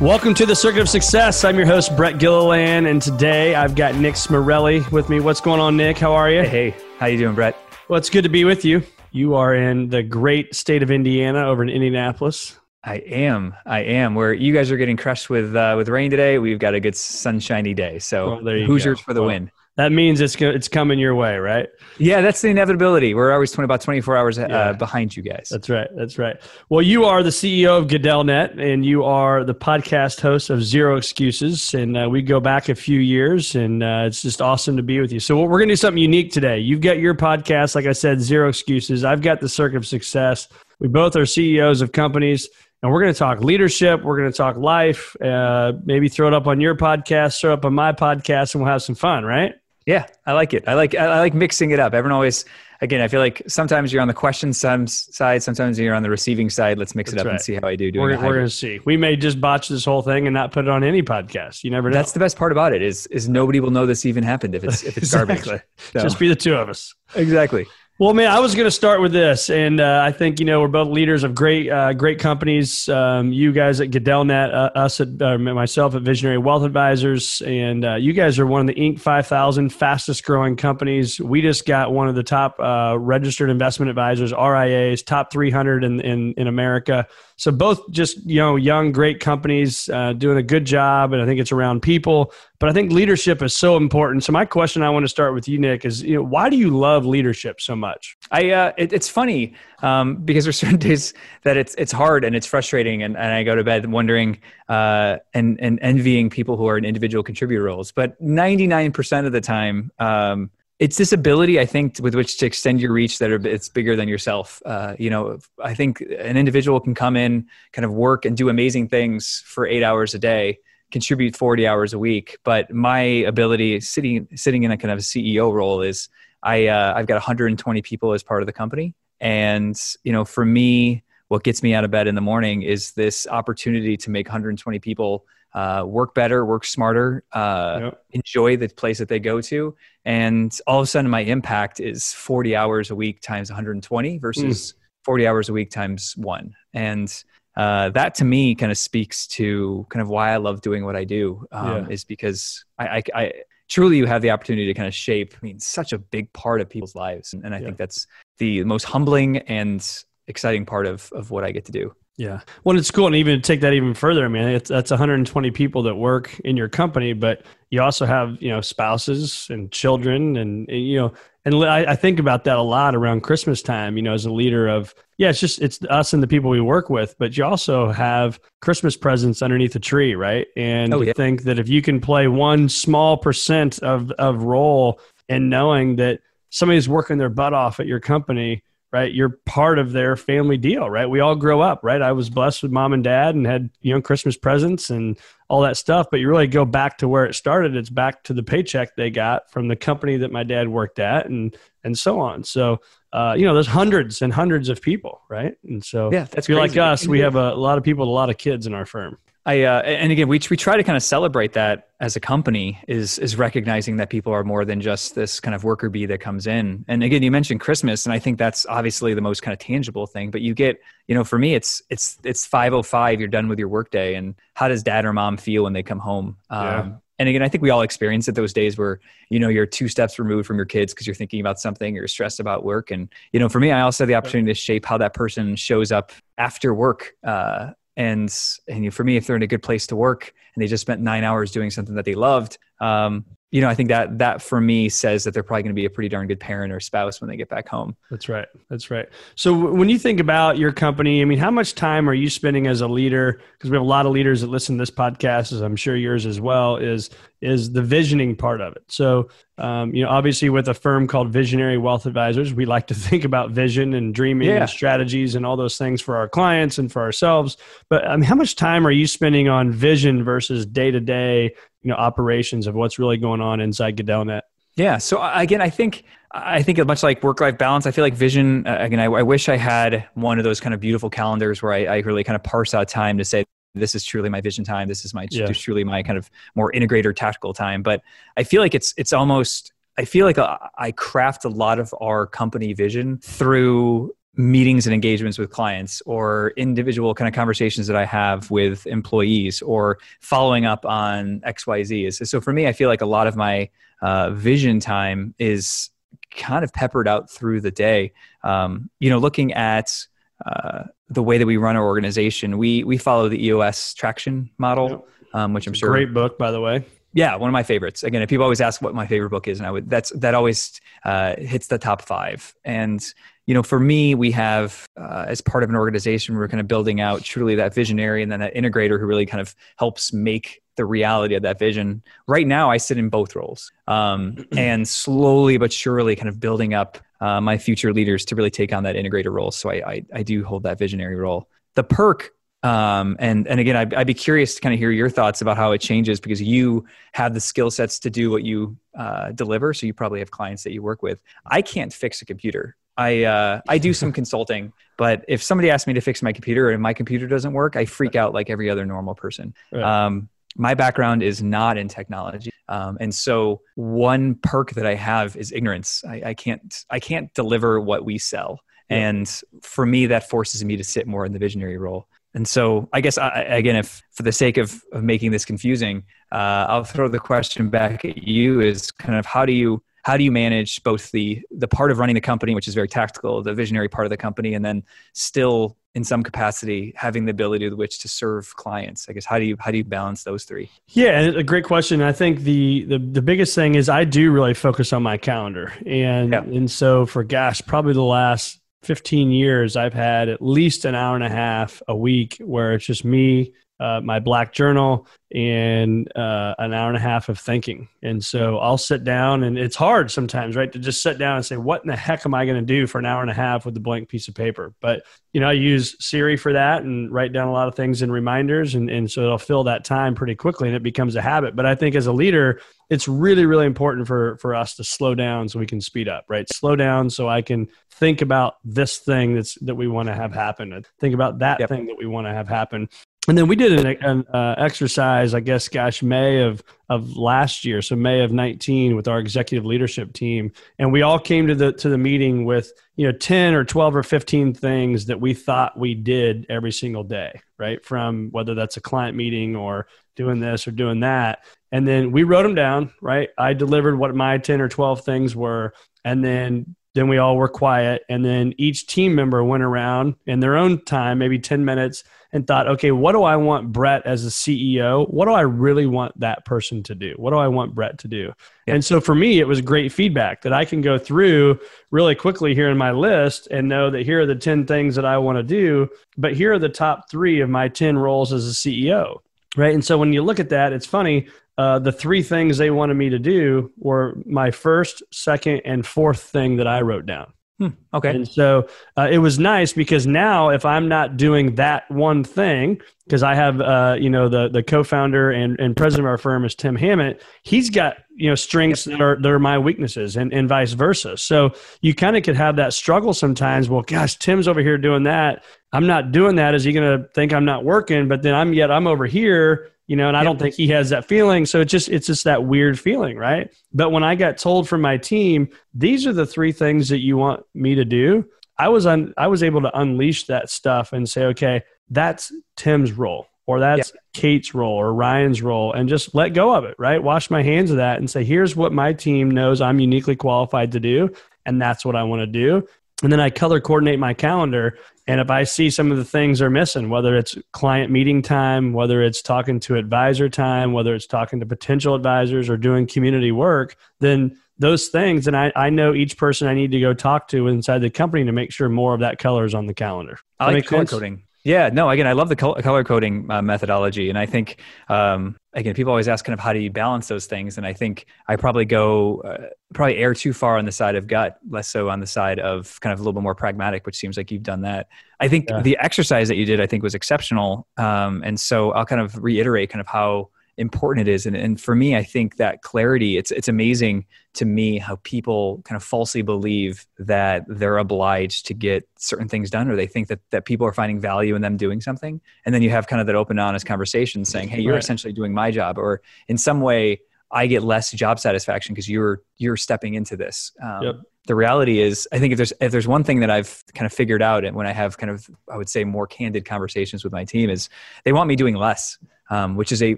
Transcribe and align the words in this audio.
Welcome 0.00 0.32
to 0.34 0.46
the 0.46 0.54
Circuit 0.54 0.80
of 0.80 0.88
Success. 0.88 1.42
I'm 1.44 1.56
your 1.56 1.66
host, 1.66 1.96
Brett 1.96 2.20
Gilliland, 2.20 2.86
and 2.86 3.02
today 3.02 3.56
I've 3.56 3.74
got 3.74 3.96
Nick 3.96 4.14
Smarrelli 4.14 4.88
with 4.92 5.08
me. 5.08 5.18
What's 5.18 5.40
going 5.40 5.58
on, 5.60 5.76
Nick? 5.76 5.98
How 5.98 6.12
are 6.12 6.30
you? 6.30 6.42
Hey, 6.42 6.72
how 7.00 7.06
you 7.06 7.18
doing, 7.18 7.34
Brett? 7.34 7.56
Well, 7.88 7.98
it's 7.98 8.08
good 8.08 8.22
to 8.22 8.28
be 8.28 8.44
with 8.44 8.64
you. 8.64 8.82
You 9.10 9.34
are 9.34 9.56
in 9.56 9.88
the 9.88 10.04
great 10.04 10.54
state 10.54 10.84
of 10.84 10.92
Indiana 10.92 11.48
over 11.48 11.64
in 11.64 11.68
Indianapolis. 11.68 12.56
I 12.84 12.96
am. 12.98 13.54
I 13.66 13.80
am. 13.80 14.14
Where 14.14 14.32
you 14.32 14.54
guys 14.54 14.70
are 14.70 14.76
getting 14.76 14.96
crushed 14.96 15.30
with 15.30 15.56
uh, 15.56 15.74
with 15.76 15.88
rain 15.88 16.12
today, 16.12 16.38
we've 16.38 16.60
got 16.60 16.74
a 16.74 16.80
good 16.80 16.94
sunshiny 16.94 17.74
day. 17.74 17.98
So 17.98 18.40
Well, 18.40 18.54
Hoosiers 18.66 18.98
go. 18.98 19.02
for 19.02 19.14
the 19.14 19.20
Well, 19.22 19.28
win. 19.30 19.50
That 19.78 19.92
means 19.92 20.20
it's 20.20 20.34
it's 20.34 20.66
coming 20.66 20.98
your 20.98 21.14
way, 21.14 21.36
right? 21.38 21.68
Yeah, 21.98 22.20
that's 22.20 22.40
the 22.40 22.48
inevitability. 22.48 23.14
We're 23.14 23.32
always 23.32 23.52
20, 23.52 23.64
about 23.64 23.80
24 23.80 24.16
hours 24.16 24.36
uh, 24.36 24.46
Yeah. 24.50 24.72
behind 24.72 25.16
you 25.16 25.22
guys. 25.22 25.48
That's 25.52 25.70
right. 25.70 25.86
That's 25.96 26.18
right. 26.18 26.36
Well, 26.68 26.82
you 26.82 27.04
are 27.04 27.22
the 27.22 27.30
CEO 27.30 27.78
of 27.78 27.86
GadellNet, 27.86 28.60
and 28.60 28.84
you 28.84 29.04
are 29.04 29.44
the 29.44 29.54
podcast 29.54 30.20
host 30.20 30.50
of 30.50 30.64
Zero 30.64 30.96
Excuses. 30.96 31.74
And 31.74 31.96
uh, 31.96 32.08
we 32.10 32.22
go 32.22 32.40
back 32.40 32.68
a 32.68 32.74
few 32.74 32.98
years, 32.98 33.54
and 33.54 33.84
uh, 33.84 34.02
it's 34.06 34.20
just 34.20 34.42
awesome 34.42 34.76
to 34.76 34.82
be 34.82 34.98
with 35.00 35.12
you. 35.12 35.20
So 35.20 35.40
we're 35.40 35.58
going 35.58 35.68
to 35.68 35.72
do 35.74 35.76
something 35.76 36.02
unique 36.02 36.32
today. 36.32 36.58
You've 36.58 36.80
got 36.80 36.98
your 36.98 37.14
podcast, 37.14 37.76
like 37.76 37.86
I 37.86 37.92
said, 37.92 38.20
Zero 38.20 38.48
Excuses. 38.48 39.04
I've 39.04 39.22
got 39.22 39.38
the 39.40 39.48
Circuit 39.48 39.76
of 39.76 39.86
Success. 39.86 40.48
We 40.80 40.88
both 40.88 41.14
are 41.14 41.24
CEOs 41.24 41.82
of 41.82 41.92
companies, 41.92 42.48
and 42.82 42.90
we're 42.90 43.00
going 43.00 43.12
to 43.12 43.18
talk 43.18 43.42
leadership. 43.42 44.02
We're 44.02 44.18
going 44.18 44.32
to 44.32 44.36
talk 44.36 44.56
life. 44.56 45.14
Uh, 45.22 45.74
maybe 45.84 46.08
throw 46.08 46.26
it 46.26 46.34
up 46.34 46.48
on 46.48 46.60
your 46.60 46.74
podcast, 46.76 47.40
throw 47.40 47.52
it 47.52 47.58
up 47.58 47.64
on 47.64 47.74
my 47.74 47.92
podcast, 47.92 48.56
and 48.56 48.64
we'll 48.64 48.72
have 48.72 48.82
some 48.82 48.96
fun. 48.96 49.24
Right? 49.24 49.52
Yeah, 49.88 50.04
I 50.26 50.34
like 50.34 50.52
it. 50.52 50.64
I 50.68 50.74
like 50.74 50.94
I 50.94 51.18
like 51.18 51.32
mixing 51.32 51.70
it 51.70 51.80
up. 51.80 51.94
Everyone 51.94 52.12
always 52.14 52.44
again, 52.82 53.00
I 53.00 53.08
feel 53.08 53.20
like 53.20 53.40
sometimes 53.48 53.90
you're 53.90 54.02
on 54.02 54.08
the 54.08 54.12
question 54.12 54.52
side, 54.52 55.42
sometimes 55.42 55.78
you're 55.78 55.94
on 55.94 56.02
the 56.02 56.10
receiving 56.10 56.50
side. 56.50 56.76
Let's 56.78 56.94
mix 56.94 57.10
That's 57.10 57.16
it 57.16 57.20
up 57.20 57.26
right. 57.26 57.32
and 57.32 57.40
see 57.40 57.54
how 57.54 57.66
I 57.66 57.74
do 57.74 57.90
doing 57.90 58.04
We're, 58.04 58.18
we're 58.22 58.34
gonna 58.34 58.50
see. 58.50 58.80
We 58.84 58.98
may 58.98 59.16
just 59.16 59.40
botch 59.40 59.70
this 59.70 59.86
whole 59.86 60.02
thing 60.02 60.26
and 60.26 60.34
not 60.34 60.52
put 60.52 60.66
it 60.66 60.68
on 60.68 60.84
any 60.84 61.02
podcast. 61.02 61.64
You 61.64 61.70
never 61.70 61.88
know. 61.88 61.94
That's 61.94 62.12
the 62.12 62.18
best 62.18 62.36
part 62.36 62.52
about 62.52 62.74
it 62.74 62.82
is 62.82 63.06
is 63.06 63.30
nobody 63.30 63.60
will 63.60 63.70
know 63.70 63.86
this 63.86 64.04
even 64.04 64.24
happened 64.24 64.54
if 64.54 64.62
it's 64.62 64.82
if 64.82 64.98
it's 64.98 65.06
exactly. 65.14 65.36
garbage. 65.52 65.62
So- 65.94 66.00
Just 66.00 66.18
be 66.18 66.28
the 66.28 66.36
two 66.36 66.54
of 66.54 66.68
us. 66.68 66.94
exactly. 67.14 67.66
Well, 68.00 68.14
man, 68.14 68.30
I 68.30 68.38
was 68.38 68.54
going 68.54 68.64
to 68.66 68.70
start 68.70 69.00
with 69.00 69.10
this, 69.10 69.50
and 69.50 69.80
uh, 69.80 70.02
I 70.04 70.12
think 70.12 70.38
you 70.38 70.46
know 70.46 70.60
we're 70.60 70.68
both 70.68 70.86
leaders 70.86 71.24
of 71.24 71.34
great, 71.34 71.68
uh, 71.68 71.94
great 71.94 72.20
companies. 72.20 72.88
Um, 72.88 73.32
you 73.32 73.50
guys 73.50 73.80
at 73.80 73.90
GadellNet, 73.90 74.54
uh, 74.54 74.70
us 74.78 75.00
at 75.00 75.18
myself 75.18 75.96
at 75.96 76.02
Visionary 76.02 76.38
Wealth 76.38 76.62
Advisors, 76.62 77.42
and 77.42 77.84
uh, 77.84 77.96
you 77.96 78.12
guys 78.12 78.38
are 78.38 78.46
one 78.46 78.60
of 78.60 78.68
the 78.68 78.80
Inc. 78.80 79.00
5000 79.00 79.70
fastest 79.70 80.22
growing 80.22 80.54
companies. 80.54 81.20
We 81.20 81.42
just 81.42 81.66
got 81.66 81.90
one 81.90 82.08
of 82.08 82.14
the 82.14 82.22
top 82.22 82.60
uh, 82.60 82.96
registered 82.96 83.50
investment 83.50 83.90
advisors, 83.90 84.30
RIAs, 84.32 85.02
top 85.02 85.32
300 85.32 85.82
in 85.82 85.98
in, 85.98 86.34
in 86.34 86.46
America. 86.46 87.08
So 87.38 87.52
both 87.52 87.88
just 87.90 88.26
you 88.26 88.40
know 88.40 88.56
young, 88.56 88.90
great 88.90 89.20
companies 89.20 89.88
uh, 89.88 90.12
doing 90.12 90.36
a 90.36 90.42
good 90.42 90.64
job, 90.64 91.12
and 91.12 91.22
I 91.22 91.24
think 91.24 91.40
it's 91.40 91.52
around 91.52 91.82
people. 91.82 92.32
But 92.58 92.68
I 92.68 92.72
think 92.72 92.90
leadership 92.90 93.40
is 93.42 93.56
so 93.56 93.76
important. 93.76 94.24
So 94.24 94.32
my 94.32 94.44
question 94.44 94.82
I 94.82 94.90
want 94.90 95.04
to 95.04 95.08
start 95.08 95.34
with 95.34 95.46
you, 95.46 95.56
Nick, 95.56 95.84
is 95.84 96.02
you 96.02 96.16
know 96.16 96.22
why 96.24 96.50
do 96.50 96.56
you 96.56 96.70
love 96.70 97.06
leadership 97.06 97.60
so 97.60 97.76
much? 97.76 98.16
I 98.32 98.50
uh, 98.50 98.72
it, 98.76 98.92
it's 98.92 99.08
funny 99.08 99.54
um, 99.82 100.16
because 100.16 100.44
there's 100.44 100.58
certain 100.64 100.78
days 100.80 101.14
that 101.44 101.56
it's 101.56 101.76
it's 101.76 101.92
hard 101.92 102.24
and 102.24 102.34
it's 102.34 102.46
frustrating, 102.46 103.04
and, 103.04 103.16
and 103.16 103.32
I 103.32 103.44
go 103.44 103.54
to 103.54 103.62
bed 103.62 103.90
wondering 103.90 104.40
uh, 104.68 105.18
and 105.32 105.60
and 105.60 105.78
envying 105.80 106.30
people 106.30 106.56
who 106.56 106.66
are 106.66 106.76
in 106.76 106.84
individual 106.84 107.22
contributor 107.22 107.62
roles. 107.62 107.92
But 107.92 108.20
99% 108.20 109.26
of 109.26 109.32
the 109.32 109.40
time, 109.40 109.92
um, 110.00 110.50
it's 110.78 110.96
this 110.96 111.12
ability 111.12 111.58
I 111.58 111.66
think 111.66 111.98
with 112.00 112.14
which 112.14 112.38
to 112.38 112.46
extend 112.46 112.80
your 112.80 112.92
reach 112.92 113.18
that 113.18 113.30
are, 113.30 113.46
it's 113.46 113.68
bigger 113.68 113.96
than 113.96 114.08
yourself. 114.08 114.62
Uh, 114.64 114.94
you 114.98 115.10
know, 115.10 115.38
I 115.62 115.74
think 115.74 116.00
an 116.00 116.36
individual 116.36 116.78
can 116.80 116.94
come 116.94 117.16
in, 117.16 117.48
kind 117.72 117.84
of 117.84 117.92
work 117.92 118.24
and 118.24 118.36
do 118.36 118.48
amazing 118.48 118.88
things 118.88 119.42
for 119.46 119.66
eight 119.66 119.82
hours 119.82 120.14
a 120.14 120.18
day 120.18 120.58
contribute 120.90 121.36
40 121.36 121.66
hours 121.66 121.92
a 121.92 121.98
week 121.98 122.38
but 122.44 122.72
my 122.72 123.00
ability 123.00 123.80
sitting 123.80 124.26
sitting 124.34 124.62
in 124.62 124.70
a 124.70 124.76
kind 124.76 124.90
of 124.90 124.98
a 124.98 125.02
ceo 125.02 125.52
role 125.52 125.82
is 125.82 126.08
i 126.42 126.66
uh, 126.66 126.94
i've 126.96 127.06
got 127.06 127.14
120 127.14 127.82
people 127.82 128.12
as 128.12 128.22
part 128.22 128.42
of 128.42 128.46
the 128.46 128.52
company 128.52 128.94
and 129.20 129.78
you 130.02 130.12
know 130.12 130.24
for 130.24 130.44
me 130.44 131.02
what 131.28 131.44
gets 131.44 131.62
me 131.62 131.74
out 131.74 131.84
of 131.84 131.90
bed 131.90 132.06
in 132.06 132.14
the 132.14 132.20
morning 132.22 132.62
is 132.62 132.92
this 132.92 133.26
opportunity 133.26 133.96
to 133.98 134.10
make 134.10 134.26
120 134.26 134.78
people 134.78 135.26
uh, 135.54 135.84
work 135.86 136.14
better 136.14 136.44
work 136.44 136.64
smarter 136.64 137.24
uh, 137.32 137.78
Yep. 137.80 138.04
enjoy 138.10 138.56
the 138.56 138.68
place 138.68 138.98
that 138.98 139.08
they 139.08 139.18
go 139.18 139.40
to 139.40 139.74
and 140.04 140.58
all 140.66 140.78
of 140.80 140.84
a 140.84 140.86
sudden 140.86 141.10
my 141.10 141.20
impact 141.20 141.80
is 141.80 142.12
40 142.12 142.54
hours 142.56 142.90
a 142.90 142.94
week 142.94 143.20
times 143.20 143.50
120 143.50 144.18
versus 144.18 144.74
40 145.04 145.26
hours 145.26 145.48
a 145.48 145.52
week 145.52 145.70
times 145.70 146.14
one 146.16 146.54
and 146.74 147.24
uh, 147.56 147.88
that 147.90 148.14
to 148.14 148.24
me 148.24 148.54
kind 148.54 148.70
of 148.70 148.78
speaks 148.78 149.26
to 149.26 149.84
kind 149.90 150.00
of 150.00 150.08
why 150.08 150.30
I 150.32 150.36
love 150.36 150.60
doing 150.60 150.84
what 150.84 150.94
I 150.94 151.02
do 151.04 151.44
um, 151.50 151.68
Yeah. 151.68 151.88
is 151.88 152.04
because 152.04 152.64
I, 152.78 152.86
I, 152.98 153.02
I 153.14 153.32
truly 153.68 153.96
you 153.96 154.06
have 154.06 154.22
the 154.22 154.30
opportunity 154.30 154.66
to 154.66 154.74
kind 154.74 154.86
of 154.86 154.94
shape, 154.94 155.34
I 155.34 155.38
mean, 155.44 155.58
such 155.58 155.92
a 155.92 155.98
big 155.98 156.32
part 156.32 156.60
of 156.60 156.68
people's 156.70 156.94
lives. 156.94 157.32
And, 157.34 157.44
and 157.44 157.54
I 157.54 157.58
Yeah. 157.58 157.66
think 157.66 157.76
that's 157.78 158.06
the 158.38 158.62
most 158.64 158.84
humbling 158.84 159.38
and 159.38 159.84
exciting 160.28 160.66
part 160.66 160.86
of, 160.86 161.10
of 161.12 161.30
what 161.32 161.42
I 161.42 161.50
get 161.50 161.64
to 161.64 161.72
do. 161.72 161.94
Yeah. 162.18 162.40
Well, 162.64 162.76
it's 162.76 162.90
cool. 162.90 163.06
And 163.06 163.14
even 163.14 163.36
to 163.36 163.40
take 163.40 163.60
that 163.60 163.72
even 163.72 163.94
further, 163.94 164.24
I 164.24 164.28
mean, 164.28 164.42
it's, 164.48 164.68
that's 164.68 164.90
120 164.90 165.50
people 165.52 165.84
that 165.84 165.94
work 165.94 166.36
in 166.40 166.56
your 166.56 166.68
company, 166.68 167.12
but 167.12 167.42
you 167.70 167.80
also 167.80 168.06
have, 168.06 168.36
you 168.42 168.48
know, 168.48 168.60
spouses 168.60 169.46
and 169.50 169.70
children 169.70 170.36
and, 170.36 170.68
and, 170.68 170.84
you 170.84 170.98
know, 170.98 171.12
and 171.44 171.64
I, 171.64 171.92
I 171.92 171.94
think 171.94 172.18
about 172.18 172.42
that 172.44 172.58
a 172.58 172.62
lot 172.62 172.96
around 172.96 173.20
Christmas 173.20 173.62
time, 173.62 173.96
you 173.96 174.02
know, 174.02 174.14
as 174.14 174.24
a 174.26 174.32
leader 174.32 174.66
of, 174.66 174.96
yeah, 175.16 175.30
it's 175.30 175.38
just, 175.38 175.62
it's 175.62 175.80
us 175.84 176.12
and 176.12 176.20
the 176.20 176.26
people 176.26 176.50
we 176.50 176.60
work 176.60 176.90
with, 176.90 177.14
but 177.20 177.36
you 177.36 177.44
also 177.44 177.90
have 177.92 178.40
Christmas 178.60 178.96
presents 178.96 179.40
underneath 179.40 179.72
the 179.72 179.78
tree, 179.80 180.16
right? 180.16 180.48
And 180.56 180.92
Oh, 180.92 181.02
yeah. 181.02 181.12
think 181.12 181.44
that 181.44 181.60
if 181.60 181.68
you 181.68 181.80
can 181.82 182.00
play 182.00 182.26
one 182.26 182.68
small 182.68 183.16
percent 183.16 183.78
of, 183.78 184.10
of 184.12 184.42
role 184.42 185.00
in 185.28 185.48
knowing 185.48 185.96
that 185.96 186.20
somebody's 186.50 186.88
working 186.88 187.16
their 187.18 187.28
butt 187.30 187.54
off 187.54 187.78
at 187.78 187.86
your 187.86 188.00
company, 188.00 188.64
right? 188.92 189.12
You're 189.12 189.38
part 189.44 189.78
of 189.78 189.92
their 189.92 190.16
family 190.16 190.56
deal, 190.56 190.88
right? 190.88 191.08
We 191.08 191.20
all 191.20 191.36
grow 191.36 191.60
up, 191.60 191.80
right? 191.82 192.00
I 192.00 192.12
was 192.12 192.30
blessed 192.30 192.62
with 192.62 192.72
mom 192.72 192.92
and 192.92 193.04
dad 193.04 193.34
and 193.34 193.46
had, 193.46 193.70
you 193.80 193.92
know, 193.92 194.00
Christmas 194.00 194.36
presents 194.36 194.88
and 194.88 195.18
all 195.48 195.62
that 195.62 195.76
stuff. 195.76 196.06
But 196.10 196.20
you 196.20 196.28
really 196.28 196.46
go 196.46 196.64
back 196.64 196.98
to 196.98 197.08
where 197.08 197.26
it 197.26 197.34
started. 197.34 197.76
It's 197.76 197.90
back 197.90 198.24
to 198.24 198.32
the 198.32 198.42
paycheck 198.42 198.96
they 198.96 199.10
got 199.10 199.50
from 199.50 199.68
the 199.68 199.76
company 199.76 200.16
that 200.18 200.32
my 200.32 200.42
dad 200.42 200.68
worked 200.68 200.98
at 200.98 201.26
and, 201.26 201.54
and 201.84 201.98
so 201.98 202.20
on. 202.20 202.44
So, 202.44 202.80
uh, 203.12 203.34
you 203.36 203.44
know, 203.44 203.54
there's 203.54 203.66
hundreds 203.66 204.22
and 204.22 204.32
hundreds 204.32 204.70
of 204.70 204.80
people, 204.80 205.20
right? 205.28 205.54
And 205.64 205.84
so 205.84 206.10
Yeah, 206.10 206.24
that's 206.24 206.46
if 206.46 206.48
you're 206.48 206.58
like 206.58 206.76
us, 206.76 207.06
we 207.06 207.20
have 207.20 207.34
a, 207.34 207.54
lot 207.54 207.76
of 207.78 207.84
people, 207.84 208.04
a 208.04 208.10
lot 208.10 208.30
of 208.30 208.38
kids 208.38 208.66
in 208.66 208.72
our 208.72 208.86
firm. 208.86 209.18
I 209.48 209.62
uh, 209.62 209.80
and 209.80 210.12
again 210.12 210.28
we 210.28 210.38
we 210.50 210.58
try 210.58 210.76
to 210.76 210.84
kind 210.84 210.94
of 210.94 211.02
celebrate 211.02 211.54
that 211.54 211.88
as 212.00 212.16
a 212.16 212.20
company 212.20 212.78
is 212.86 213.18
is 213.18 213.36
recognizing 213.36 213.96
that 213.96 214.10
people 214.10 214.30
are 214.30 214.44
more 214.44 214.66
than 214.66 214.82
just 214.82 215.14
this 215.14 215.40
kind 215.40 215.54
of 215.54 215.64
worker 215.64 215.88
bee 215.88 216.04
that 216.04 216.20
comes 216.20 216.46
in. 216.46 216.84
And 216.86 217.02
again, 217.02 217.22
you 217.22 217.30
mentioned 217.30 217.60
Christmas, 217.60 218.04
and 218.04 218.12
I 218.12 218.18
think 218.18 218.36
that's 218.36 218.66
obviously 218.66 219.14
the 219.14 219.22
most 219.22 219.40
kind 219.40 219.54
of 219.54 219.58
tangible 219.58 220.06
thing. 220.06 220.30
But 220.30 220.42
you 220.42 220.52
get, 220.52 220.82
you 221.06 221.14
know, 221.14 221.24
for 221.24 221.38
me, 221.38 221.54
it's 221.54 221.80
it's 221.88 222.18
it's 222.24 222.44
five 222.44 222.74
oh 222.74 222.82
five. 222.82 223.20
You're 223.20 223.28
done 223.30 223.48
with 223.48 223.58
your 223.58 223.68
workday, 223.68 224.16
and 224.16 224.34
how 224.52 224.68
does 224.68 224.82
dad 224.82 225.06
or 225.06 225.14
mom 225.14 225.38
feel 225.38 225.64
when 225.64 225.72
they 225.72 225.82
come 225.82 225.98
home? 225.98 226.36
Um, 226.50 227.00
And 227.18 227.28
again, 227.28 227.42
I 227.42 227.48
think 227.48 227.62
we 227.62 227.70
all 227.70 227.80
experience 227.80 228.28
it 228.28 228.34
those 228.34 228.52
days 228.52 228.76
where 228.76 229.00
you 229.30 229.38
know 229.38 229.48
you're 229.48 229.66
two 229.66 229.88
steps 229.88 230.18
removed 230.18 230.46
from 230.46 230.56
your 230.56 230.66
kids 230.66 230.92
because 230.92 231.06
you're 231.06 231.16
thinking 231.16 231.40
about 231.40 231.58
something 231.58 231.94
or 231.94 232.00
you're 232.00 232.08
stressed 232.08 232.38
about 232.38 232.64
work. 232.64 232.90
And 232.90 233.08
you 233.32 233.40
know, 233.40 233.48
for 233.48 233.60
me, 233.60 233.72
I 233.72 233.80
also 233.80 234.04
have 234.04 234.08
the 234.08 234.14
opportunity 234.14 234.52
to 234.52 234.60
shape 234.60 234.84
how 234.84 234.98
that 234.98 235.14
person 235.14 235.56
shows 235.56 235.90
up 235.90 236.12
after 236.36 236.74
work. 236.74 237.14
Uh, 237.24 237.70
and 237.98 238.34
and 238.68 238.94
for 238.94 239.04
me 239.04 239.16
if 239.16 239.26
they're 239.26 239.36
in 239.36 239.42
a 239.42 239.46
good 239.46 239.62
place 239.62 239.88
to 239.88 239.96
work 239.96 240.32
and 240.54 240.62
they 240.62 240.68
just 240.68 240.80
spent 240.80 241.02
nine 241.02 241.24
hours 241.24 241.50
doing 241.50 241.68
something 241.68 241.96
that 241.96 242.06
they 242.06 242.14
loved 242.14 242.56
um, 242.80 243.26
you 243.50 243.62
know, 243.62 243.68
I 243.68 243.74
think 243.74 243.88
that 243.88 244.18
that 244.18 244.42
for 244.42 244.60
me 244.60 244.88
says 244.88 245.24
that 245.24 245.32
they're 245.32 245.42
probably 245.42 245.62
going 245.62 245.74
to 245.74 245.80
be 245.80 245.86
a 245.86 245.90
pretty 245.90 246.08
darn 246.08 246.26
good 246.26 246.40
parent 246.40 246.72
or 246.72 246.80
spouse 246.80 247.20
when 247.20 247.30
they 247.30 247.36
get 247.36 247.48
back 247.48 247.66
home. 247.66 247.96
That's 248.10 248.28
right. 248.28 248.46
That's 248.68 248.90
right. 248.90 249.08
So 249.36 249.72
when 249.72 249.88
you 249.88 249.98
think 249.98 250.20
about 250.20 250.58
your 250.58 250.70
company, 250.70 251.22
I 251.22 251.24
mean, 251.24 251.38
how 251.38 251.50
much 251.50 251.74
time 251.74 252.10
are 252.10 252.14
you 252.14 252.28
spending 252.28 252.66
as 252.66 252.82
a 252.82 252.88
leader? 252.88 253.40
Because 253.52 253.70
we 253.70 253.76
have 253.76 253.84
a 253.84 253.88
lot 253.88 254.04
of 254.04 254.12
leaders 254.12 254.42
that 254.42 254.48
listen 254.48 254.76
to 254.76 254.82
this 254.82 254.90
podcast, 254.90 255.52
as 255.52 255.62
I'm 255.62 255.76
sure 255.76 255.96
yours 255.96 256.26
as 256.26 256.40
well. 256.40 256.76
Is 256.76 257.08
is 257.40 257.72
the 257.72 257.82
visioning 257.82 258.34
part 258.34 258.60
of 258.60 258.74
it. 258.74 258.82
So, 258.88 259.28
um, 259.58 259.94
you 259.94 260.02
know, 260.02 260.10
obviously 260.10 260.50
with 260.50 260.68
a 260.68 260.74
firm 260.74 261.06
called 261.06 261.32
Visionary 261.32 261.78
Wealth 261.78 262.06
Advisors, 262.06 262.52
we 262.52 262.66
like 262.66 262.88
to 262.88 262.94
think 262.94 263.24
about 263.24 263.52
vision 263.52 263.94
and 263.94 264.14
dreaming 264.14 264.48
yeah. 264.48 264.60
and 264.62 264.70
strategies 264.70 265.34
and 265.34 265.46
all 265.46 265.56
those 265.56 265.78
things 265.78 266.00
for 266.00 266.16
our 266.16 266.28
clients 266.28 266.78
and 266.78 266.90
for 266.90 267.02
ourselves. 267.02 267.56
But 267.88 268.06
I 268.06 268.16
mean, 268.16 268.24
how 268.24 268.34
much 268.34 268.56
time 268.56 268.86
are 268.86 268.90
you 268.90 269.06
spending 269.06 269.48
on 269.48 269.70
vision 269.70 270.24
versus 270.24 270.66
day 270.66 270.90
to 270.90 271.00
day, 271.00 271.54
you 271.82 271.90
know, 271.90 271.96
operations 271.96 272.66
of 272.66 272.74
what's 272.74 272.98
really 272.98 273.16
going 273.16 273.40
on 273.40 273.60
inside 273.60 273.96
GadellNet? 273.96 274.42
Yeah. 274.76 274.98
So 274.98 275.20
again, 275.34 275.60
I 275.60 275.70
think 275.70 276.04
I 276.30 276.62
think 276.62 276.84
much 276.86 277.02
like 277.02 277.22
work 277.22 277.40
life 277.40 277.58
balance, 277.58 277.86
I 277.86 277.90
feel 277.90 278.04
like 278.04 278.14
vision. 278.14 278.66
Uh, 278.66 278.76
again, 278.80 279.00
I, 279.00 279.06
I, 279.06 279.22
wish 279.22 279.48
I 279.48 279.56
had 279.56 280.06
one 280.14 280.38
of 280.38 280.44
those 280.44 280.60
kind 280.60 280.74
of 280.74 280.78
beautiful 280.78 281.10
calendars 281.10 281.62
where 281.62 281.72
I, 281.72 281.84
I, 281.86 281.96
really 281.98 282.22
kind 282.22 282.36
of 282.36 282.42
parse 282.44 282.74
out 282.74 282.86
time 282.86 283.18
to 283.18 283.24
say 283.24 283.44
this 283.74 283.94
is 283.94 284.04
truly 284.04 284.28
my 284.28 284.40
vision 284.40 284.64
time 284.64 284.88
this 284.88 285.04
is 285.04 285.14
my 285.14 285.26
yeah. 285.30 285.46
truly 285.52 285.84
my 285.84 286.02
kind 286.02 286.18
of 286.18 286.30
more 286.54 286.72
integrator 286.72 287.14
tactical 287.14 287.52
time 287.52 287.82
but 287.82 288.02
i 288.36 288.42
feel 288.42 288.62
like 288.62 288.74
it's 288.74 288.94
it's 288.96 289.12
almost 289.12 289.72
i 289.98 290.04
feel 290.04 290.26
like 290.26 290.38
uh, 290.38 290.56
I 290.76 290.90
craft 290.92 291.44
a 291.44 291.48
lot 291.48 291.78
of 291.78 291.94
our 292.00 292.26
company 292.26 292.72
vision 292.72 293.18
through 293.18 294.14
meetings 294.34 294.86
and 294.86 294.94
engagements 294.94 295.38
with 295.38 295.50
clients 295.50 296.00
or 296.06 296.52
individual 296.56 297.14
kind 297.14 297.28
of 297.28 297.34
conversations 297.34 297.86
that 297.88 297.96
I 297.96 298.04
have 298.04 298.50
with 298.50 298.86
employees 298.86 299.62
or 299.62 299.98
following 300.20 300.64
up 300.64 300.86
on 300.86 301.40
XYZ. 301.40 302.26
So 302.26 302.40
for 302.40 302.52
me, 302.52 302.66
I 302.66 302.72
feel 302.72 302.88
like 302.88 303.00
a 303.00 303.06
lot 303.06 303.26
of 303.26 303.36
my 303.36 303.68
uh, 304.00 304.30
vision 304.30 304.78
time 304.78 305.34
is 305.38 305.90
kind 306.30 306.62
of 306.62 306.72
peppered 306.72 307.08
out 307.08 307.30
through 307.30 307.60
the 307.60 307.70
day. 307.70 308.12
Um, 308.44 308.90
you 309.00 309.10
know, 309.10 309.18
looking 309.18 309.52
at 309.54 310.06
uh, 310.46 310.84
the 311.10 311.22
way 311.22 311.38
that 311.38 311.46
we 311.46 311.56
run 311.56 311.76
our 311.76 311.84
organization. 311.84 312.58
We 312.58 312.84
we 312.84 312.96
follow 312.96 313.28
the 313.28 313.44
EOS 313.46 313.94
traction 313.94 314.50
model, 314.58 315.06
um, 315.32 315.52
which 315.52 315.66
I'm 315.66 315.72
sure 315.72 315.90
great 315.90 316.12
book 316.14 316.38
by 316.38 316.50
the 316.50 316.60
way. 316.60 316.84
Yeah, 317.14 317.34
one 317.36 317.48
of 317.48 317.52
my 317.52 317.62
favorites. 317.62 318.02
Again, 318.02 318.22
if 318.22 318.28
people 318.28 318.44
always 318.44 318.60
ask 318.60 318.82
what 318.82 318.94
my 318.94 319.06
favorite 319.06 319.30
book 319.30 319.48
is, 319.48 319.58
and 319.58 319.66
I 319.66 319.70
would 319.70 319.88
that's 319.88 320.10
that 320.10 320.34
always 320.34 320.80
uh, 321.04 321.36
hits 321.36 321.68
the 321.68 321.78
top 321.78 322.02
five. 322.02 322.54
And 322.64 323.04
you 323.48 323.54
know, 323.54 323.62
for 323.62 323.80
me, 323.80 324.14
we 324.14 324.30
have 324.32 324.86
uh, 325.00 325.24
as 325.26 325.40
part 325.40 325.64
of 325.64 325.70
an 325.70 325.76
organization, 325.76 326.36
we're 326.36 326.48
kind 326.48 326.60
of 326.60 326.68
building 326.68 327.00
out 327.00 327.24
truly 327.24 327.54
that 327.54 327.72
visionary 327.72 328.22
and 328.22 328.30
then 328.30 328.40
that 328.40 328.54
integrator 328.54 329.00
who 329.00 329.06
really 329.06 329.24
kind 329.24 329.40
of 329.40 329.56
helps 329.78 330.12
make 330.12 330.60
the 330.76 330.84
reality 330.84 331.34
of 331.34 331.42
that 331.44 331.58
vision. 331.58 332.02
Right 332.26 332.46
now, 332.46 332.70
I 332.70 332.76
sit 332.76 332.98
in 332.98 333.08
both 333.08 333.34
roles, 333.34 333.72
um, 333.86 334.44
and 334.56 334.86
slowly 334.86 335.56
but 335.56 335.72
surely, 335.72 336.14
kind 336.14 336.28
of 336.28 336.38
building 336.38 336.74
up 336.74 336.98
uh, 337.22 337.40
my 337.40 337.56
future 337.56 337.90
leaders 337.90 338.26
to 338.26 338.36
really 338.36 338.50
take 338.50 338.70
on 338.74 338.82
that 338.82 338.96
integrator 338.96 339.32
role. 339.32 339.50
So 339.50 339.70
I, 339.70 339.74
I, 339.76 340.04
I 340.16 340.22
do 340.22 340.44
hold 340.44 340.64
that 340.64 340.78
visionary 340.78 341.16
role. 341.16 341.48
The 341.74 341.84
perk, 341.84 342.32
um, 342.62 343.16
and 343.18 343.48
and 343.48 343.60
again, 343.60 343.76
I'd, 343.76 343.94
I'd, 343.94 344.06
be 344.06 344.14
curious 344.14 344.56
to 344.56 344.60
kind 344.60 344.74
of 344.74 344.78
hear 344.78 344.90
your 344.90 345.08
thoughts 345.08 345.40
about 345.40 345.56
how 345.56 345.72
it 345.72 345.80
changes 345.80 346.20
because 346.20 346.42
you 346.42 346.84
have 347.12 347.32
the 347.32 347.40
skill 347.40 347.70
sets 347.70 347.98
to 348.00 348.10
do 348.10 348.30
what 348.30 348.42
you 348.42 348.76
uh, 348.94 349.30
deliver. 349.32 349.72
So 349.72 349.86
you 349.86 349.94
probably 349.94 350.18
have 350.18 350.30
clients 350.30 350.64
that 350.64 350.72
you 350.72 350.82
work 350.82 351.02
with. 351.02 351.22
I 351.46 351.62
can't 351.62 351.94
fix 351.94 352.20
a 352.20 352.26
computer. 352.26 352.76
I 352.98 353.24
uh, 353.24 353.60
I 353.68 353.78
do 353.78 353.94
some 353.94 354.12
consulting, 354.12 354.72
but 354.98 355.24
if 355.28 355.42
somebody 355.42 355.70
asks 355.70 355.86
me 355.86 355.94
to 355.94 356.00
fix 356.00 356.20
my 356.20 356.32
computer 356.32 356.70
and 356.70 356.82
my 356.82 356.92
computer 356.92 357.26
doesn't 357.26 357.52
work, 357.52 357.76
I 357.76 357.86
freak 357.86 358.16
out 358.16 358.34
like 358.34 358.50
every 358.50 358.68
other 358.68 358.84
normal 358.84 359.14
person. 359.14 359.54
Right. 359.72 359.82
Um, 359.82 360.28
my 360.56 360.74
background 360.74 361.22
is 361.22 361.42
not 361.42 361.78
in 361.78 361.88
technology 361.88 362.50
um, 362.68 362.98
and 363.00 363.14
so 363.14 363.60
one 363.76 364.34
perk 364.36 364.72
that 364.72 364.86
i 364.86 364.94
have 364.94 365.36
is 365.36 365.52
ignorance 365.52 366.04
i, 366.06 366.22
I 366.26 366.34
can't 366.34 366.84
i 366.90 366.98
can't 366.98 367.32
deliver 367.34 367.80
what 367.80 368.04
we 368.04 368.18
sell 368.18 368.60
yeah. 368.90 369.08
and 369.08 369.42
for 369.62 369.86
me 369.86 370.06
that 370.06 370.28
forces 370.28 370.64
me 370.64 370.76
to 370.76 370.84
sit 370.84 371.06
more 371.06 371.24
in 371.24 371.32
the 371.32 371.38
visionary 371.38 371.78
role 371.78 372.08
and 372.34 372.46
so 372.46 372.88
i 372.92 373.00
guess 373.00 373.18
I, 373.18 373.42
again 373.42 373.76
if 373.76 374.02
for 374.10 374.24
the 374.24 374.32
sake 374.32 374.56
of, 374.56 374.82
of 374.92 375.04
making 375.04 375.30
this 375.30 375.44
confusing 375.44 376.02
uh, 376.32 376.66
i'll 376.68 376.84
throw 376.84 377.08
the 377.08 377.20
question 377.20 377.70
back 377.70 378.04
at 378.04 378.18
you 378.18 378.60
is 378.60 378.90
kind 378.90 379.18
of 379.18 379.26
how 379.26 379.46
do 379.46 379.52
you 379.52 379.82
how 380.02 380.16
do 380.16 380.24
you 380.24 380.32
manage 380.32 380.82
both 380.82 381.10
the 381.10 381.42
the 381.50 381.68
part 381.68 381.90
of 381.90 381.98
running 381.98 382.14
the 382.14 382.20
company 382.20 382.54
which 382.54 382.68
is 382.68 382.74
very 382.74 382.88
tactical 382.88 383.42
the 383.42 383.54
visionary 383.54 383.88
part 383.88 384.06
of 384.06 384.10
the 384.10 384.16
company 384.16 384.54
and 384.54 384.64
then 384.64 384.82
still 385.12 385.76
in 385.94 386.04
some 386.04 386.22
capacity 386.22 386.92
having 386.96 387.24
the 387.24 387.30
ability 387.30 387.68
with 387.68 387.76
which 387.76 387.98
to 388.00 388.08
serve 388.08 388.54
clients? 388.56 389.08
I 389.08 389.12
guess 389.12 389.24
how 389.24 389.38
do 389.38 389.44
you 389.44 389.56
how 389.58 389.70
do 389.70 389.78
you 389.78 389.84
balance 389.84 390.22
those 390.22 390.44
three? 390.44 390.70
Yeah 390.88 391.20
a 391.20 391.42
great 391.42 391.64
question. 391.64 392.02
I 392.02 392.12
think 392.12 392.40
the 392.40 392.84
the, 392.84 392.98
the 392.98 393.22
biggest 393.22 393.54
thing 393.54 393.74
is 393.74 393.88
i 393.88 394.04
do 394.04 394.30
really 394.30 394.54
focus 394.54 394.92
on 394.92 395.02
my 395.02 395.18
calendar. 395.18 395.72
And 395.86 396.32
yeah. 396.32 396.42
and 396.42 396.70
so 396.70 397.06
for 397.06 397.24
gosh 397.24 397.60
probably 397.66 397.94
the 397.94 398.02
last 398.02 398.60
15 398.82 399.32
years 399.32 399.76
i've 399.76 399.92
had 399.92 400.28
at 400.28 400.40
least 400.40 400.84
an 400.84 400.94
hour 400.94 401.16
and 401.16 401.24
a 401.24 401.28
half 401.28 401.82
a 401.88 401.96
week 401.96 402.38
where 402.40 402.74
it's 402.74 402.86
just 402.86 403.04
me 403.04 403.52
uh, 403.80 404.00
my 404.02 404.18
black 404.18 404.52
journal 404.52 405.06
and 405.34 406.10
uh, 406.16 406.54
an 406.58 406.72
hour 406.72 406.88
and 406.88 406.96
a 406.96 407.00
half 407.00 407.28
of 407.28 407.38
thinking. 407.38 407.88
And 408.02 408.24
so 408.24 408.58
I'll 408.58 408.78
sit 408.78 409.04
down, 409.04 409.42
and 409.42 409.58
it's 409.58 409.76
hard 409.76 410.10
sometimes, 410.10 410.56
right, 410.56 410.72
to 410.72 410.78
just 410.78 411.02
sit 411.02 411.18
down 411.18 411.36
and 411.36 411.44
say, 411.44 411.56
"What 411.56 411.82
in 411.82 411.88
the 411.88 411.96
heck 411.96 412.24
am 412.24 412.34
I 412.34 412.46
going 412.46 412.58
to 412.58 412.66
do 412.66 412.86
for 412.86 412.98
an 412.98 413.06
hour 413.06 413.20
and 413.20 413.30
a 413.30 413.34
half 413.34 413.66
with 413.66 413.76
a 413.76 413.80
blank 413.80 414.08
piece 414.08 414.28
of 414.28 414.34
paper?" 414.34 414.74
But 414.80 415.02
you 415.32 415.40
know, 415.40 415.48
I 415.48 415.52
use 415.52 415.96
Siri 416.00 416.36
for 416.36 416.54
that 416.54 416.82
and 416.82 417.12
write 417.12 417.32
down 417.32 417.48
a 417.48 417.52
lot 417.52 417.68
of 417.68 417.74
things 417.74 418.02
in 418.02 418.10
reminders, 418.10 418.74
and 418.74 418.88
and 418.88 419.10
so 419.10 419.22
it'll 419.22 419.38
fill 419.38 419.64
that 419.64 419.84
time 419.84 420.14
pretty 420.14 420.34
quickly, 420.34 420.68
and 420.68 420.76
it 420.76 420.82
becomes 420.82 421.14
a 421.14 421.22
habit. 421.22 421.54
But 421.54 421.66
I 421.66 421.74
think 421.74 421.94
as 421.94 422.06
a 422.06 422.12
leader, 422.12 422.60
it's 422.88 423.06
really 423.06 423.44
really 423.44 423.66
important 423.66 424.06
for 424.06 424.38
for 424.38 424.54
us 424.54 424.74
to 424.76 424.84
slow 424.84 425.14
down 425.14 425.48
so 425.48 425.58
we 425.58 425.66
can 425.66 425.80
speed 425.80 426.08
up, 426.08 426.24
right? 426.28 426.46
Slow 426.52 426.74
down 426.74 427.10
so 427.10 427.28
I 427.28 427.42
can 427.42 427.68
think 427.90 428.22
about 428.22 428.54
this 428.64 428.98
thing 428.98 429.34
that's 429.34 429.56
that 429.56 429.74
we 429.74 429.88
want 429.88 430.08
to 430.08 430.14
have 430.14 430.32
happen, 430.32 430.84
think 431.00 431.14
about 431.14 431.40
that 431.40 431.60
yep. 431.60 431.68
thing 431.68 431.86
that 431.86 431.96
we 431.98 432.06
want 432.06 432.26
to 432.26 432.32
have 432.32 432.48
happen, 432.48 432.88
and 433.28 433.36
then 433.36 433.46
we 433.46 433.56
did 433.56 433.72
an, 433.72 433.86
an 434.02 434.26
uh, 434.32 434.54
exercise, 434.56 435.34
I 435.34 435.40
guess, 435.40 435.68
gosh, 435.68 436.02
May 436.02 436.42
of 436.42 436.62
of 436.88 437.16
last 437.16 437.66
year, 437.66 437.82
so 437.82 437.94
May 437.94 438.22
of 438.22 438.32
nineteen, 438.32 438.96
with 438.96 439.06
our 439.06 439.18
executive 439.18 439.66
leadership 439.66 440.14
team, 440.14 440.52
and 440.78 440.90
we 440.90 441.02
all 441.02 441.18
came 441.18 441.46
to 441.46 441.54
the 441.54 441.72
to 441.74 441.90
the 441.90 441.98
meeting 441.98 442.46
with 442.46 442.72
you 442.96 443.06
know 443.06 443.12
ten 443.12 443.54
or 443.54 443.64
twelve 443.64 443.94
or 443.94 444.02
fifteen 444.02 444.54
things 444.54 445.06
that 445.06 445.20
we 445.20 445.34
thought 445.34 445.78
we 445.78 445.94
did 445.94 446.46
every 446.48 446.72
single 446.72 447.04
day, 447.04 447.40
right? 447.58 447.84
From 447.84 448.30
whether 448.30 448.54
that's 448.54 448.78
a 448.78 448.80
client 448.80 449.16
meeting 449.16 449.54
or 449.54 449.86
doing 450.16 450.40
this 450.40 450.66
or 450.66 450.70
doing 450.70 451.00
that, 451.00 451.44
and 451.70 451.86
then 451.86 452.10
we 452.10 452.22
wrote 452.22 452.44
them 452.44 452.54
down, 452.54 452.92
right? 453.02 453.28
I 453.36 453.52
delivered 453.52 453.98
what 453.98 454.14
my 454.14 454.38
ten 454.38 454.62
or 454.62 454.68
twelve 454.68 455.04
things 455.04 455.36
were, 455.36 455.74
and 456.02 456.24
then 456.24 456.74
then 456.98 457.08
we 457.08 457.18
all 457.18 457.36
were 457.36 457.48
quiet, 457.48 458.02
and 458.08 458.24
then 458.24 458.54
each 458.58 458.86
team 458.86 459.14
member 459.14 459.44
went 459.44 459.62
around 459.62 460.16
in 460.26 460.40
their 460.40 460.56
own 460.56 460.84
time, 460.84 461.18
maybe 461.18 461.38
ten 461.38 461.64
minutes 461.64 462.04
and 462.32 462.46
thought, 462.46 462.68
okay, 462.68 462.90
what 462.90 463.12
do 463.12 463.22
I 463.22 463.36
want 463.36 463.72
Brett 463.72 464.04
as 464.04 464.26
a 464.26 464.28
CEO? 464.28 465.08
What 465.10 465.26
do 465.26 465.32
I 465.32 465.40
really 465.40 465.86
want 465.86 466.18
that 466.20 466.44
person 466.44 466.82
to 466.84 466.94
do? 466.94 467.14
What 467.16 467.30
do 467.30 467.36
I 467.38 467.48
want 467.48 467.74
Brett 467.74 467.98
to 468.00 468.08
do? 468.08 468.32
Yeah. 468.66 468.74
And 468.74 468.84
so 468.84 469.00
for 469.00 469.14
me, 469.14 469.40
it 469.40 469.48
was 469.48 469.60
great 469.60 469.92
feedback 469.92 470.42
that 470.42 470.52
I 470.52 470.64
can 470.64 470.82
go 470.82 470.98
through 470.98 471.58
really 471.90 472.14
quickly 472.14 472.54
here 472.54 472.68
in 472.68 472.76
my 472.76 472.90
list 472.90 473.48
and 473.50 473.68
know 473.68 473.90
that 473.90 474.04
here 474.04 474.20
are 474.20 474.26
the 474.26 474.34
10 474.34 474.66
things 474.66 474.94
that 474.96 475.06
I 475.06 475.16
want 475.18 475.38
to 475.38 475.42
do, 475.42 475.88
but 476.18 476.34
here 476.34 476.52
are 476.52 476.58
the 476.58 476.68
top 476.68 477.10
three 477.10 477.40
of 477.40 477.48
my 477.48 477.68
10 477.68 477.96
roles 477.96 478.32
as 478.32 478.46
a 478.46 478.52
CEO. 478.52 479.20
Right. 479.56 479.72
And 479.72 479.84
so 479.84 479.96
when 479.96 480.12
you 480.12 480.22
look 480.22 480.38
at 480.38 480.50
that, 480.50 480.74
it's 480.74 480.86
funny. 480.86 481.28
Uh, 481.58 481.80
the 481.80 481.90
three 481.90 482.22
things 482.22 482.56
they 482.56 482.70
wanted 482.70 482.94
me 482.94 483.10
to 483.10 483.18
do 483.18 483.72
were 483.76 484.16
my 484.24 484.50
first, 484.50 485.02
second, 485.12 485.60
and 485.64 485.84
fourth 485.84 486.22
thing 486.22 486.56
that 486.56 486.68
I 486.68 486.82
wrote 486.82 487.04
down. 487.04 487.32
Hmm, 487.58 487.70
okay. 487.92 488.10
And 488.10 488.28
so 488.28 488.68
uh, 488.96 489.08
it 489.10 489.18
was 489.18 489.40
nice 489.40 489.72
because 489.72 490.06
now 490.06 490.50
if 490.50 490.64
I'm 490.64 490.88
not 490.88 491.16
doing 491.16 491.56
that 491.56 491.90
one 491.90 492.22
thing, 492.22 492.80
because 493.04 493.24
I 493.24 493.34
have, 493.34 493.60
uh, 493.60 493.96
you 493.98 494.08
know, 494.08 494.28
the 494.28 494.48
the 494.48 494.62
co-founder 494.62 495.32
and, 495.32 495.58
and 495.58 495.76
president 495.76 496.06
of 496.06 496.10
our 496.10 496.18
firm 496.18 496.44
is 496.44 496.54
Tim 496.54 496.76
Hammett. 496.76 497.20
He's 497.42 497.68
got 497.68 497.96
you 498.14 498.28
know 498.28 498.36
strengths 498.36 498.84
that 498.84 499.00
are 499.00 499.16
that 499.20 499.28
are 499.28 499.40
my 499.40 499.58
weaknesses, 499.58 500.16
and 500.16 500.32
and 500.32 500.48
vice 500.48 500.74
versa. 500.74 501.16
So 501.16 501.52
you 501.80 501.96
kind 501.96 502.16
of 502.16 502.22
could 502.22 502.36
have 502.36 502.54
that 502.56 502.74
struggle 502.74 503.12
sometimes. 503.12 503.68
Well, 503.68 503.82
gosh, 503.82 504.16
Tim's 504.18 504.46
over 504.46 504.60
here 504.60 504.78
doing 504.78 505.02
that. 505.02 505.42
I'm 505.72 505.88
not 505.88 506.12
doing 506.12 506.36
that. 506.36 506.54
Is 506.54 506.62
he 506.62 506.72
going 506.72 507.02
to 507.02 507.08
think 507.08 507.32
I'm 507.32 507.44
not 507.44 507.64
working? 507.64 508.06
But 508.06 508.22
then 508.22 508.36
I'm 508.36 508.52
yet 508.52 508.70
I'm 508.70 508.86
over 508.86 509.06
here 509.06 509.72
you 509.88 509.96
know, 509.96 510.06
and 510.06 510.16
I 510.16 510.22
don't 510.22 510.38
think 510.38 510.54
he 510.54 510.68
has 510.68 510.90
that 510.90 511.06
feeling. 511.06 511.46
So 511.46 511.60
it's 511.60 511.72
just 511.72 511.88
it's 511.88 512.06
just 512.06 512.24
that 512.24 512.44
weird 512.44 512.78
feeling, 512.78 513.16
right? 513.16 513.52
But 513.72 513.90
when 513.90 514.04
I 514.04 514.14
got 514.14 514.38
told 514.38 514.68
from 514.68 514.82
my 514.82 514.98
team, 514.98 515.48
these 515.74 516.06
are 516.06 516.12
the 516.12 516.26
three 516.26 516.52
things 516.52 516.90
that 516.90 517.00
you 517.00 517.16
want 517.16 517.42
me 517.54 517.74
to 517.74 517.84
do, 517.84 518.26
I 518.58 518.68
was 518.68 518.86
un, 518.86 519.14
I 519.16 519.28
was 519.28 519.42
able 519.42 519.62
to 519.62 519.76
unleash 519.78 520.26
that 520.26 520.50
stuff 520.50 520.92
and 520.92 521.08
say, 521.08 521.24
okay, 521.26 521.62
that's 521.90 522.32
Tim's 522.56 522.92
role 522.92 523.26
or 523.46 523.60
that's 523.60 523.92
yeah. 523.94 524.00
Kate's 524.12 524.54
role 524.54 524.74
or 524.74 524.92
Ryan's 524.92 525.40
role 525.40 525.72
and 525.72 525.88
just 525.88 526.14
let 526.14 526.34
go 526.34 526.54
of 526.54 526.64
it, 526.64 526.74
right? 526.78 527.02
Wash 527.02 527.30
my 527.30 527.42
hands 527.42 527.70
of 527.70 527.78
that 527.78 527.98
and 527.98 528.10
say, 528.10 528.24
here's 528.24 528.54
what 528.54 528.74
my 528.74 528.92
team 528.92 529.30
knows 529.30 529.62
I'm 529.62 529.80
uniquely 529.80 530.16
qualified 530.16 530.72
to 530.72 530.80
do. 530.80 531.10
And 531.46 531.62
that's 531.62 531.82
what 531.82 531.96
I 531.96 532.02
want 532.02 532.20
to 532.20 532.26
do. 532.26 532.68
and 533.02 533.10
then 533.10 533.20
I 533.20 533.30
color 533.30 533.60
coordinate 533.60 533.98
my 533.98 534.12
calendar. 534.12 534.76
And 535.08 535.22
if 535.22 535.30
I 535.30 535.44
see 535.44 535.70
some 535.70 535.90
of 535.90 535.96
the 535.96 536.04
things 536.04 536.42
are 536.42 536.50
missing, 536.50 536.90
whether 536.90 537.16
it's 537.16 537.34
client 537.52 537.90
meeting 537.90 538.20
time, 538.20 538.74
whether 538.74 539.02
it's 539.02 539.22
talking 539.22 539.58
to 539.60 539.76
advisor 539.76 540.28
time, 540.28 540.74
whether 540.74 540.94
it's 540.94 541.06
talking 541.06 541.40
to 541.40 541.46
potential 541.46 541.94
advisors 541.94 542.50
or 542.50 542.58
doing 542.58 542.86
community 542.86 543.32
work, 543.32 543.76
then 544.00 544.38
those 544.58 544.88
things, 544.88 545.26
and 545.26 545.34
I, 545.34 545.50
I 545.56 545.70
know 545.70 545.94
each 545.94 546.18
person 546.18 546.46
I 546.46 546.52
need 546.52 546.72
to 546.72 546.80
go 546.80 546.92
talk 546.92 547.28
to 547.28 547.46
inside 547.46 547.78
the 547.78 547.88
company 547.88 548.26
to 548.26 548.32
make 548.32 548.52
sure 548.52 548.68
more 548.68 548.92
of 548.92 549.00
that 549.00 549.18
color 549.18 549.46
is 549.46 549.54
on 549.54 549.64
the 549.64 549.72
calendar. 549.72 550.18
I 550.38 550.52
like 550.52 550.66
color 550.66 550.84
coding. 550.84 551.22
Yeah, 551.42 551.70
no, 551.72 551.88
again, 551.88 552.06
I 552.06 552.12
love 552.12 552.28
the 552.28 552.36
color 552.36 552.84
coding 552.84 553.30
uh, 553.30 553.40
methodology. 553.40 554.10
And 554.10 554.18
I 554.18 554.26
think, 554.26 554.60
um, 554.90 555.36
again, 555.58 555.74
people 555.74 555.90
always 555.90 556.08
ask 556.08 556.24
kind 556.24 556.34
of 556.34 556.40
how 556.40 556.52
do 556.52 556.60
you 556.60 556.70
balance 556.70 557.08
those 557.08 557.26
things? 557.26 557.58
And 557.58 557.66
I 557.66 557.72
think 557.72 558.06
I 558.28 558.36
probably 558.36 558.64
go, 558.64 559.20
uh, 559.20 559.48
probably 559.74 559.98
err 559.98 560.14
too 560.14 560.32
far 560.32 560.56
on 560.56 560.64
the 560.64 560.72
side 560.72 560.94
of 560.94 561.06
gut, 561.06 561.38
less 561.48 561.68
so 561.68 561.88
on 561.88 562.00
the 562.00 562.06
side 562.06 562.38
of 562.38 562.80
kind 562.80 562.92
of 562.92 563.00
a 563.00 563.02
little 563.02 563.12
bit 563.12 563.22
more 563.22 563.34
pragmatic, 563.34 563.84
which 563.84 563.96
seems 563.96 564.16
like 564.16 564.30
you've 564.30 564.42
done 564.42 564.62
that. 564.62 564.88
I 565.20 565.28
think 565.28 565.50
yeah. 565.50 565.60
the 565.60 565.76
exercise 565.80 566.28
that 566.28 566.36
you 566.36 566.44
did, 566.44 566.60
I 566.60 566.66
think 566.66 566.82
was 566.82 566.94
exceptional. 566.94 567.66
Um, 567.76 568.22
and 568.24 568.38
so 568.38 568.70
I'll 568.70 568.86
kind 568.86 569.00
of 569.00 569.22
reiterate 569.22 569.70
kind 569.70 569.80
of 569.80 569.88
how 569.88 570.30
important 570.58 571.08
it 571.08 571.10
is. 571.10 571.24
And, 571.24 571.36
and 571.36 571.60
for 571.60 571.74
me, 571.74 571.96
I 571.96 572.02
think 572.02 572.36
that 572.36 572.62
clarity, 572.62 573.16
it's, 573.16 573.30
it's 573.30 573.48
amazing 573.48 574.04
to 574.34 574.44
me 574.44 574.78
how 574.78 574.96
people 575.04 575.62
kind 575.64 575.76
of 575.76 575.82
falsely 575.82 576.20
believe 576.20 576.86
that 576.98 577.44
they're 577.48 577.78
obliged 577.78 578.46
to 578.46 578.54
get 578.54 578.86
certain 578.98 579.28
things 579.28 579.50
done 579.50 579.70
or 579.70 579.76
they 579.76 579.86
think 579.86 580.08
that, 580.08 580.20
that 580.30 580.44
people 580.44 580.66
are 580.66 580.72
finding 580.72 581.00
value 581.00 581.34
in 581.34 581.42
them 581.42 581.56
doing 581.56 581.80
something. 581.80 582.20
And 582.44 582.54
then 582.54 582.62
you 582.62 582.70
have 582.70 582.88
kind 582.88 583.00
of 583.00 583.06
that 583.06 583.16
open, 583.16 583.38
honest 583.38 583.64
conversation 583.64 584.24
saying, 584.24 584.48
hey, 584.48 584.60
you're 584.60 584.74
right. 584.74 584.82
essentially 584.82 585.12
doing 585.12 585.32
my 585.32 585.50
job. 585.50 585.78
Or 585.78 586.02
in 586.26 586.36
some 586.36 586.60
way, 586.60 587.00
I 587.30 587.46
get 587.46 587.62
less 587.62 587.90
job 587.92 588.18
satisfaction 588.18 588.74
because 588.74 588.88
you're 588.88 589.20
you're 589.36 589.56
stepping 589.56 589.94
into 589.94 590.16
this. 590.16 590.52
Um, 590.62 590.82
yep. 590.82 590.94
The 591.26 591.34
reality 591.34 591.80
is, 591.80 592.08
I 592.10 592.18
think 592.18 592.32
if 592.32 592.38
there's 592.38 592.52
if 592.60 592.72
there's 592.72 592.88
one 592.88 593.04
thing 593.04 593.20
that 593.20 593.30
I've 593.30 593.62
kind 593.74 593.84
of 593.84 593.92
figured 593.92 594.22
out, 594.22 594.44
and 594.46 594.56
when 594.56 594.66
I 594.66 594.72
have 594.72 594.96
kind 594.96 595.10
of 595.10 595.28
I 595.52 595.56
would 595.56 595.68
say 595.68 595.84
more 595.84 596.06
candid 596.06 596.46
conversations 596.46 597.04
with 597.04 597.12
my 597.12 597.24
team, 597.24 597.50
is 597.50 597.68
they 598.04 598.12
want 598.12 598.28
me 598.28 598.36
doing 598.36 598.54
less 598.54 598.96
um, 599.30 599.56
which 599.56 599.72
is 599.72 599.82
a, 599.82 599.96